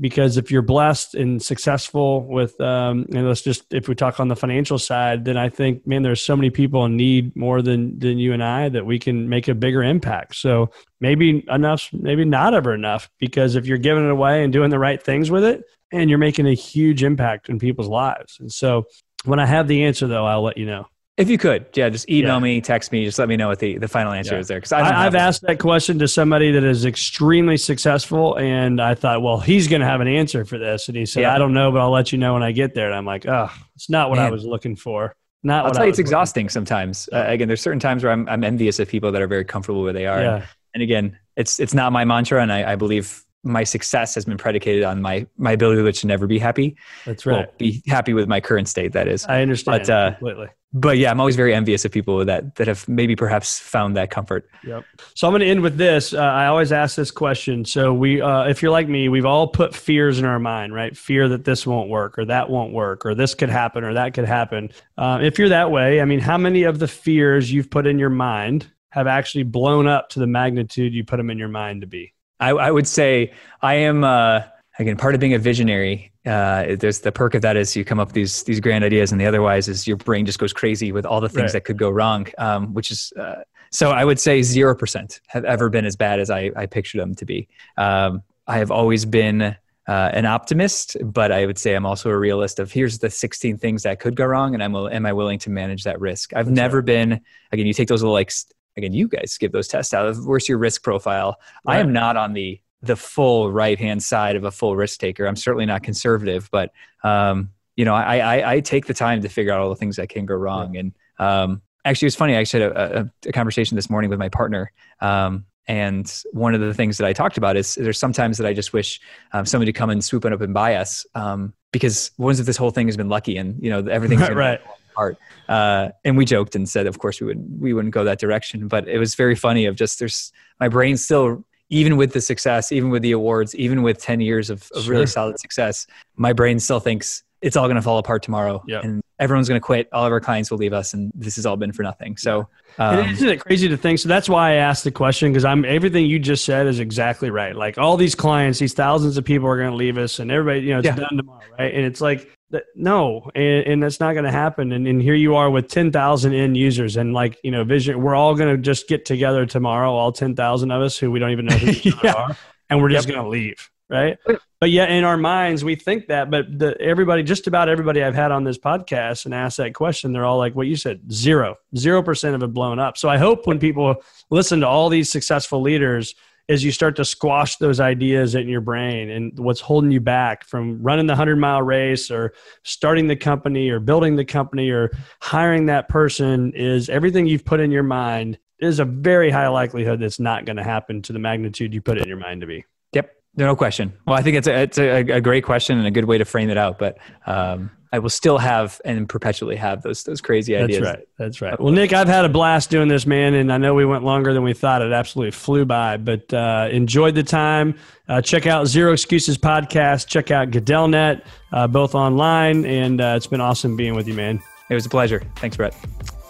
because 0.00 0.36
if 0.36 0.50
you're 0.50 0.62
blessed 0.62 1.14
and 1.14 1.42
successful 1.42 2.26
with, 2.26 2.58
um, 2.60 3.06
and 3.14 3.28
let's 3.28 3.42
just 3.42 3.72
if 3.72 3.88
we 3.88 3.94
talk 3.94 4.20
on 4.20 4.28
the 4.28 4.36
financial 4.36 4.78
side, 4.78 5.24
then 5.24 5.36
I 5.36 5.48
think, 5.48 5.86
man, 5.86 6.02
there's 6.02 6.24
so 6.24 6.36
many 6.36 6.50
people 6.50 6.84
in 6.84 6.96
need 6.96 7.36
more 7.36 7.62
than 7.62 7.98
than 7.98 8.18
you 8.18 8.32
and 8.32 8.42
I 8.42 8.68
that 8.70 8.86
we 8.86 8.98
can 8.98 9.28
make 9.28 9.48
a 9.48 9.54
bigger 9.54 9.82
impact. 9.82 10.36
So 10.36 10.70
maybe 11.00 11.44
enough, 11.48 11.90
maybe 11.92 12.24
not 12.24 12.54
ever 12.54 12.74
enough, 12.74 13.10
because 13.18 13.54
if 13.54 13.66
you're 13.66 13.78
giving 13.78 14.04
it 14.04 14.10
away 14.10 14.42
and 14.42 14.52
doing 14.52 14.70
the 14.70 14.78
right 14.78 15.02
things 15.02 15.30
with 15.30 15.44
it, 15.44 15.64
and 15.92 16.08
you're 16.08 16.18
making 16.18 16.46
a 16.46 16.54
huge 16.54 17.04
impact 17.04 17.48
in 17.48 17.58
people's 17.58 17.88
lives. 17.88 18.38
And 18.40 18.50
so 18.50 18.86
when 19.24 19.38
I 19.38 19.46
have 19.46 19.68
the 19.68 19.84
answer, 19.84 20.06
though, 20.06 20.26
I'll 20.26 20.42
let 20.42 20.56
you 20.56 20.66
know. 20.66 20.86
If 21.18 21.28
you 21.28 21.36
could, 21.36 21.66
yeah, 21.74 21.90
just 21.90 22.08
email 22.08 22.36
yeah. 22.36 22.40
me, 22.40 22.60
text 22.62 22.90
me, 22.90 23.04
just 23.04 23.18
let 23.18 23.28
me 23.28 23.36
know 23.36 23.48
what 23.48 23.58
the, 23.58 23.76
the 23.76 23.86
final 23.86 24.12
answer 24.12 24.34
yeah. 24.34 24.40
is 24.40 24.48
there. 24.48 24.56
Because 24.56 24.72
I've 24.72 25.14
asked 25.14 25.42
that 25.42 25.58
question 25.58 25.98
to 25.98 26.08
somebody 26.08 26.52
that 26.52 26.64
is 26.64 26.86
extremely 26.86 27.58
successful, 27.58 28.36
and 28.38 28.80
I 28.80 28.94
thought, 28.94 29.20
well, 29.20 29.38
he's 29.38 29.68
going 29.68 29.80
to 29.80 29.86
have 29.86 30.00
an 30.00 30.08
answer 30.08 30.46
for 30.46 30.56
this, 30.56 30.88
and 30.88 30.96
he 30.96 31.04
said, 31.04 31.22
yeah. 31.22 31.34
I 31.34 31.38
don't 31.38 31.52
know, 31.52 31.70
but 31.70 31.82
I'll 31.82 31.90
let 31.90 32.12
you 32.12 32.18
know 32.18 32.32
when 32.32 32.42
I 32.42 32.52
get 32.52 32.74
there. 32.74 32.86
And 32.86 32.94
I'm 32.94 33.04
like, 33.04 33.26
oh, 33.26 33.50
it's 33.74 33.90
not 33.90 34.08
what 34.08 34.16
Man. 34.16 34.26
I 34.26 34.30
was 34.30 34.46
looking 34.46 34.74
for. 34.74 35.14
Not. 35.42 35.66
I'll 35.66 35.72
tell 35.72 35.84
you, 35.84 35.90
it's 35.90 35.98
exhausting 35.98 36.48
sometimes. 36.48 37.10
Uh, 37.12 37.24
again, 37.26 37.46
there's 37.48 37.60
certain 37.60 37.80
times 37.80 38.04
where 38.04 38.12
I'm 38.12 38.28
I'm 38.28 38.44
envious 38.44 38.78
of 38.78 38.88
people 38.88 39.12
that 39.12 39.20
are 39.20 39.26
very 39.26 39.44
comfortable 39.44 39.82
where 39.82 39.92
they 39.92 40.06
are. 40.06 40.20
And, 40.20 40.44
and 40.72 40.82
again, 40.82 41.18
it's 41.36 41.60
it's 41.60 41.74
not 41.74 41.92
my 41.92 42.04
mantra, 42.04 42.40
and 42.40 42.52
I, 42.52 42.72
I 42.72 42.76
believe 42.76 43.22
my 43.42 43.64
success 43.64 44.14
has 44.14 44.24
been 44.24 44.38
predicated 44.38 44.84
on 44.84 45.02
my 45.02 45.26
my 45.36 45.52
ability 45.52 45.92
to 45.92 46.06
never 46.06 46.26
be 46.26 46.38
happy. 46.38 46.76
That's 47.04 47.26
right. 47.26 47.46
Well, 47.46 47.54
be 47.58 47.82
happy 47.88 48.14
with 48.14 48.28
my 48.28 48.40
current 48.40 48.68
state. 48.68 48.92
That 48.92 49.08
is. 49.08 49.26
I 49.26 49.42
understand 49.42 49.82
but, 49.86 49.90
uh, 49.90 50.10
completely. 50.12 50.48
But 50.74 50.96
yeah, 50.96 51.10
I'm 51.10 51.20
always 51.20 51.36
very 51.36 51.52
envious 51.52 51.84
of 51.84 51.92
people 51.92 52.24
that 52.24 52.54
that 52.54 52.66
have 52.66 52.88
maybe 52.88 53.14
perhaps 53.14 53.58
found 53.58 53.96
that 53.96 54.10
comfort. 54.10 54.48
Yep. 54.64 54.84
So 55.14 55.26
I'm 55.26 55.32
going 55.32 55.40
to 55.40 55.46
end 55.46 55.60
with 55.60 55.76
this. 55.76 56.14
Uh, 56.14 56.20
I 56.20 56.46
always 56.46 56.72
ask 56.72 56.96
this 56.96 57.10
question. 57.10 57.64
So 57.64 57.92
we, 57.92 58.22
uh, 58.22 58.44
if 58.44 58.62
you're 58.62 58.70
like 58.70 58.88
me, 58.88 59.10
we've 59.10 59.26
all 59.26 59.48
put 59.48 59.74
fears 59.74 60.18
in 60.18 60.24
our 60.24 60.38
mind, 60.38 60.72
right? 60.72 60.96
Fear 60.96 61.28
that 61.30 61.44
this 61.44 61.66
won't 61.66 61.90
work, 61.90 62.18
or 62.18 62.24
that 62.24 62.48
won't 62.48 62.72
work, 62.72 63.04
or 63.04 63.14
this 63.14 63.34
could 63.34 63.50
happen, 63.50 63.84
or 63.84 63.92
that 63.94 64.14
could 64.14 64.24
happen. 64.24 64.70
Uh, 64.96 65.18
if 65.20 65.38
you're 65.38 65.50
that 65.50 65.70
way, 65.70 66.00
I 66.00 66.06
mean, 66.06 66.20
how 66.20 66.38
many 66.38 66.62
of 66.62 66.78
the 66.78 66.88
fears 66.88 67.52
you've 67.52 67.68
put 67.70 67.86
in 67.86 67.98
your 67.98 68.10
mind 68.10 68.70
have 68.90 69.06
actually 69.06 69.44
blown 69.44 69.86
up 69.86 70.08
to 70.10 70.20
the 70.20 70.26
magnitude 70.26 70.94
you 70.94 71.04
put 71.04 71.18
them 71.18 71.28
in 71.28 71.36
your 71.36 71.48
mind 71.48 71.82
to 71.82 71.86
be? 71.86 72.14
I, 72.42 72.50
I 72.50 72.70
would 72.70 72.88
say 72.88 73.32
I 73.62 73.74
am 73.74 74.02
uh, 74.02 74.42
again 74.78 74.96
part 74.96 75.14
of 75.14 75.20
being 75.20 75.34
a 75.34 75.38
visionary. 75.38 76.12
Uh, 76.26 76.76
there's 76.76 77.00
the 77.00 77.12
perk 77.12 77.34
of 77.34 77.42
that 77.42 77.56
is 77.56 77.74
you 77.74 77.84
come 77.84 78.00
up 78.00 78.08
with 78.08 78.14
these 78.14 78.42
these 78.42 78.60
grand 78.60 78.84
ideas, 78.84 79.12
and 79.12 79.20
the 79.20 79.26
otherwise 79.26 79.68
is 79.68 79.86
your 79.86 79.96
brain 79.96 80.26
just 80.26 80.38
goes 80.38 80.52
crazy 80.52 80.92
with 80.92 81.06
all 81.06 81.20
the 81.20 81.28
things 81.28 81.44
right. 81.44 81.52
that 81.52 81.64
could 81.64 81.78
go 81.78 81.88
wrong. 81.88 82.26
Um, 82.38 82.74
which 82.74 82.90
is 82.90 83.12
uh, 83.18 83.42
so 83.70 83.90
I 83.90 84.04
would 84.04 84.18
say 84.20 84.42
zero 84.42 84.74
percent 84.74 85.20
have 85.28 85.44
ever 85.44 85.70
been 85.70 85.84
as 85.84 85.96
bad 85.96 86.18
as 86.18 86.30
I, 86.30 86.50
I 86.56 86.66
pictured 86.66 87.00
them 87.00 87.14
to 87.14 87.24
be. 87.24 87.48
Um, 87.76 88.22
I 88.48 88.58
have 88.58 88.72
always 88.72 89.04
been 89.04 89.42
uh, 89.42 89.56
an 89.86 90.26
optimist, 90.26 90.96
but 91.04 91.30
I 91.30 91.46
would 91.46 91.58
say 91.58 91.74
I'm 91.74 91.86
also 91.86 92.10
a 92.10 92.18
realist. 92.18 92.58
Of 92.58 92.72
here's 92.72 92.98
the 92.98 93.10
16 93.10 93.58
things 93.58 93.84
that 93.84 94.00
could 94.00 94.16
go 94.16 94.24
wrong, 94.24 94.54
and 94.54 94.62
I'm 94.62 94.74
am 94.74 95.06
I 95.06 95.12
willing 95.12 95.38
to 95.40 95.50
manage 95.50 95.84
that 95.84 96.00
risk? 96.00 96.34
I've 96.34 96.46
That's 96.46 96.56
never 96.56 96.78
right. 96.78 96.86
been 96.86 97.20
again. 97.52 97.66
You 97.66 97.72
take 97.72 97.88
those 97.88 98.02
little 98.02 98.14
like 98.14 98.32
again, 98.76 98.92
you 98.92 99.08
guys 99.08 99.36
give 99.38 99.52
those 99.52 99.68
tests 99.68 99.94
out 99.94 100.06
of 100.06 100.26
where's 100.26 100.48
your 100.48 100.58
risk 100.58 100.82
profile. 100.82 101.36
Right. 101.64 101.76
I 101.76 101.80
am 101.80 101.92
not 101.92 102.16
on 102.16 102.32
the 102.32 102.60
the 102.82 102.96
full 102.96 103.52
right 103.52 103.78
hand 103.78 104.02
side 104.02 104.34
of 104.34 104.44
a 104.44 104.50
full 104.50 104.74
risk 104.74 104.98
taker. 104.98 105.26
I'm 105.26 105.36
certainly 105.36 105.66
not 105.66 105.82
conservative, 105.84 106.48
but 106.50 106.72
um, 107.04 107.50
you 107.76 107.84
know, 107.84 107.94
I, 107.94 108.18
I, 108.18 108.52
I 108.54 108.60
take 108.60 108.86
the 108.86 108.94
time 108.94 109.22
to 109.22 109.28
figure 109.28 109.52
out 109.52 109.60
all 109.60 109.70
the 109.70 109.76
things 109.76 109.96
that 109.96 110.08
can 110.08 110.26
go 110.26 110.34
wrong. 110.34 110.74
Yeah. 110.74 110.80
And 110.80 110.92
um, 111.18 111.62
actually, 111.84 112.06
it 112.06 112.08
was 112.08 112.16
funny. 112.16 112.34
I 112.34 112.40
actually 112.40 112.64
had 112.64 112.72
a, 112.72 113.00
a, 113.00 113.28
a, 113.28 113.32
conversation 113.32 113.76
this 113.76 113.88
morning 113.88 114.10
with 114.10 114.18
my 114.18 114.28
partner. 114.28 114.72
Um, 115.00 115.46
and 115.68 116.12
one 116.32 116.54
of 116.54 116.60
the 116.60 116.74
things 116.74 116.98
that 116.98 117.06
I 117.06 117.12
talked 117.12 117.36
about 117.36 117.56
is 117.56 117.76
there's 117.76 117.98
sometimes 117.98 118.36
that 118.38 118.46
I 118.46 118.52
just 118.52 118.72
wish 118.72 119.00
um, 119.32 119.46
somebody 119.46 119.72
to 119.72 119.78
come 119.78 119.90
and 119.90 120.02
swoop 120.02 120.24
it 120.24 120.32
up 120.32 120.40
and 120.40 120.52
buy 120.52 120.74
us 120.74 121.06
um, 121.14 121.54
because 121.70 122.10
once 122.18 122.40
if 122.40 122.46
this 122.46 122.56
whole 122.56 122.70
thing 122.70 122.88
has 122.88 122.96
been 122.96 123.08
lucky 123.08 123.36
and 123.36 123.62
you 123.62 123.70
know 123.70 123.78
everything's 123.88 124.20
right, 124.28 124.36
right. 124.36 124.60
Apart. 124.92 125.18
Uh, 125.48 125.90
and 126.04 126.16
we 126.16 126.24
joked 126.24 126.54
and 126.54 126.68
said, 126.68 126.86
of 126.86 126.98
course, 126.98 127.20
we 127.20 127.26
would 127.26 127.60
we 127.60 127.72
wouldn't 127.72 127.94
go 127.94 128.04
that 128.04 128.18
direction. 128.18 128.68
But 128.68 128.88
it 128.88 128.98
was 128.98 129.14
very 129.14 129.34
funny. 129.34 129.66
Of 129.66 129.76
just 129.76 129.98
there's 129.98 130.32
my 130.60 130.68
brain 130.68 130.96
still, 130.96 131.44
even 131.70 131.96
with 131.96 132.12
the 132.12 132.20
success, 132.20 132.72
even 132.72 132.90
with 132.90 133.02
the 133.02 133.12
awards, 133.12 133.54
even 133.54 133.82
with 133.82 133.98
ten 133.98 134.20
years 134.20 134.50
of, 134.50 134.70
of 134.74 134.84
sure. 134.84 134.92
really 134.92 135.06
solid 135.06 135.38
success, 135.38 135.86
my 136.16 136.32
brain 136.32 136.58
still 136.58 136.80
thinks 136.80 137.22
it's 137.40 137.56
all 137.56 137.66
going 137.66 137.76
to 137.76 137.82
fall 137.82 137.98
apart 137.98 138.22
tomorrow, 138.22 138.62
yep. 138.66 138.84
and 138.84 139.02
everyone's 139.22 139.48
going 139.48 139.60
to 139.60 139.64
quit. 139.64 139.88
All 139.92 140.04
of 140.04 140.12
our 140.12 140.20
clients 140.20 140.50
will 140.50 140.58
leave 140.58 140.72
us, 140.72 140.92
and 140.92 141.12
this 141.14 141.36
has 141.36 141.46
all 141.46 141.56
been 141.56 141.72
for 141.72 141.82
nothing. 141.82 142.16
So, 142.16 142.48
um, 142.78 142.98
isn't 143.10 143.28
it 143.28 143.40
crazy 143.40 143.68
to 143.68 143.76
think? 143.76 143.98
So 144.00 144.08
that's 144.08 144.28
why 144.28 144.52
I 144.52 144.54
asked 144.54 144.84
the 144.84 144.90
question 144.90 145.32
because 145.32 145.44
I'm 145.44 145.64
everything 145.64 146.06
you 146.06 146.18
just 146.18 146.44
said 146.44 146.66
is 146.66 146.80
exactly 146.80 147.30
right. 147.30 147.54
Like 147.54 147.78
all 147.78 147.96
these 147.96 148.14
clients, 148.14 148.58
these 148.58 148.74
thousands 148.74 149.16
of 149.16 149.24
people 149.24 149.48
are 149.48 149.56
going 149.56 149.70
to 149.70 149.76
leave 149.76 149.98
us, 149.98 150.18
and 150.18 150.30
everybody, 150.30 150.66
you 150.66 150.72
know, 150.72 150.80
it's 150.80 150.86
yeah. 150.86 150.96
done 150.96 151.16
tomorrow, 151.16 151.40
right? 151.58 151.72
And 151.72 151.84
it's 151.84 152.00
like 152.00 152.28
no 152.74 153.30
and, 153.34 153.66
and 153.66 153.82
that's 153.82 154.00
not 154.00 154.12
going 154.12 154.24
to 154.24 154.30
happen 154.30 154.72
and, 154.72 154.86
and 154.86 155.00
here 155.00 155.14
you 155.14 155.36
are 155.36 155.50
with 155.50 155.68
10,000 155.68 156.34
end 156.34 156.56
users 156.56 156.96
and 156.96 157.14
like 157.14 157.38
you 157.42 157.50
know 157.50 157.64
vision 157.64 158.02
we're 158.02 158.14
all 158.14 158.34
going 158.34 158.54
to 158.54 158.60
just 158.60 158.88
get 158.88 159.04
together 159.04 159.46
tomorrow 159.46 159.90
all 159.90 160.12
10,000 160.12 160.70
of 160.70 160.82
us 160.82 160.98
who 160.98 161.10
we 161.10 161.18
don't 161.18 161.30
even 161.30 161.46
know 161.46 161.56
who 161.56 161.90
yeah. 162.04 162.12
are 162.12 162.36
and 162.68 162.80
we're 162.80 162.90
just 162.90 163.08
yep. 163.08 163.14
going 163.14 163.24
to 163.24 163.30
leave 163.30 163.70
right 163.92 164.18
but 164.60 164.70
yet 164.70 164.90
in 164.90 165.04
our 165.04 165.16
minds 165.16 165.62
we 165.62 165.76
think 165.76 166.06
that 166.08 166.30
but 166.30 166.46
the, 166.58 166.80
everybody 166.80 167.22
just 167.22 167.46
about 167.46 167.68
everybody 167.68 168.02
I've 168.02 168.14
had 168.14 168.32
on 168.32 168.44
this 168.44 168.58
podcast 168.58 169.26
and 169.26 169.34
asked 169.34 169.58
that 169.58 169.74
question 169.74 170.12
they're 170.12 170.24
all 170.24 170.38
like 170.38 170.54
what 170.54 170.66
you 170.66 170.76
said 170.76 171.12
zero 171.12 171.56
zero 171.76 172.02
percent 172.02 172.34
of 172.34 172.42
it 172.42 172.52
blown 172.52 172.78
up 172.78 172.96
so 172.96 173.08
I 173.08 173.18
hope 173.18 173.46
when 173.46 173.58
people 173.58 173.96
listen 174.30 174.60
to 174.60 174.66
all 174.66 174.88
these 174.88 175.10
successful 175.10 175.60
leaders 175.60 176.14
as 176.48 176.64
you 176.64 176.72
start 176.72 176.96
to 176.96 177.04
squash 177.04 177.56
those 177.56 177.78
ideas 177.80 178.34
in 178.34 178.48
your 178.48 178.60
brain 178.60 179.10
and 179.10 179.38
what's 179.38 179.60
holding 179.60 179.90
you 179.90 180.00
back 180.00 180.44
from 180.44 180.82
running 180.82 181.06
the 181.06 181.12
100 181.12 181.36
mile 181.36 181.62
race 181.62 182.10
or 182.10 182.32
starting 182.64 183.06
the 183.06 183.16
company 183.16 183.70
or 183.70 183.78
building 183.78 184.16
the 184.16 184.24
company 184.24 184.70
or 184.70 184.90
hiring 185.20 185.66
that 185.66 185.88
person 185.88 186.52
is 186.54 186.88
everything 186.88 187.26
you've 187.26 187.44
put 187.44 187.60
in 187.60 187.70
your 187.70 187.84
mind 187.84 188.38
is 188.60 188.78
a 188.78 188.84
very 188.84 189.30
high 189.30 189.48
likelihood 189.48 190.00
that's 190.00 190.20
not 190.20 190.44
going 190.44 190.56
to 190.56 190.62
happen 190.62 191.02
to 191.02 191.12
the 191.12 191.18
magnitude 191.18 191.74
you 191.74 191.80
put 191.80 191.98
it 191.98 192.02
in 192.02 192.08
your 192.08 192.18
mind 192.18 192.40
to 192.40 192.46
be. 192.46 192.64
Yep. 192.92 193.10
No 193.34 193.56
question. 193.56 193.94
Well, 194.06 194.16
I 194.16 194.22
think 194.22 194.36
it's 194.36 194.46
a, 194.46 194.62
it's 194.62 194.78
a, 194.78 195.00
a 195.00 195.20
great 195.20 195.44
question 195.44 195.78
and 195.78 195.86
a 195.86 195.90
good 195.90 196.04
way 196.04 196.18
to 196.18 196.24
frame 196.24 196.50
it 196.50 196.58
out. 196.58 196.78
But 196.78 196.98
um, 197.26 197.70
I 197.90 197.98
will 197.98 198.10
still 198.10 198.38
have 198.38 198.80
and 198.84 199.08
perpetually 199.08 199.56
have 199.56 199.82
those 199.82 200.02
those 200.04 200.20
crazy 200.20 200.56
ideas. 200.56 200.80
That's 200.80 200.96
right. 200.96 201.08
That's 201.18 201.42
right. 201.42 201.60
Well, 201.60 201.72
Nick, 201.72 201.92
I've 201.92 202.08
had 202.08 202.24
a 202.24 202.28
blast 202.28 202.70
doing 202.70 202.88
this, 202.88 203.06
man, 203.06 203.34
and 203.34 203.52
I 203.52 203.58
know 203.58 203.74
we 203.74 203.84
went 203.84 204.04
longer 204.04 204.32
than 204.34 204.42
we 204.42 204.52
thought. 204.52 204.82
It 204.82 204.92
absolutely 204.92 205.30
flew 205.30 205.64
by, 205.64 205.98
but 205.98 206.32
uh, 206.32 206.68
enjoyed 206.70 207.14
the 207.14 207.22
time. 207.22 207.78
Uh, 208.08 208.20
check 208.20 208.46
out 208.46 208.66
Zero 208.66 208.92
Excuses 208.92 209.38
podcast. 209.38 210.08
Check 210.08 210.30
out 210.30 210.50
GadellNet, 210.50 211.24
uh, 211.52 211.66
both 211.66 211.94
online, 211.94 212.64
and 212.66 213.00
uh, 213.00 213.14
it's 213.16 213.26
been 213.26 213.40
awesome 213.40 213.76
being 213.76 213.94
with 213.94 214.08
you, 214.08 214.14
man. 214.14 214.42
It 214.70 214.74
was 214.74 214.86
a 214.86 214.90
pleasure. 214.90 215.22
Thanks, 215.36 215.56
Brett. 215.56 215.74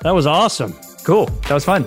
That 0.02 0.12
was 0.12 0.26
awesome. 0.26 0.72
Cool. 1.04 1.26
That 1.48 1.54
was 1.54 1.64
fun. 1.64 1.86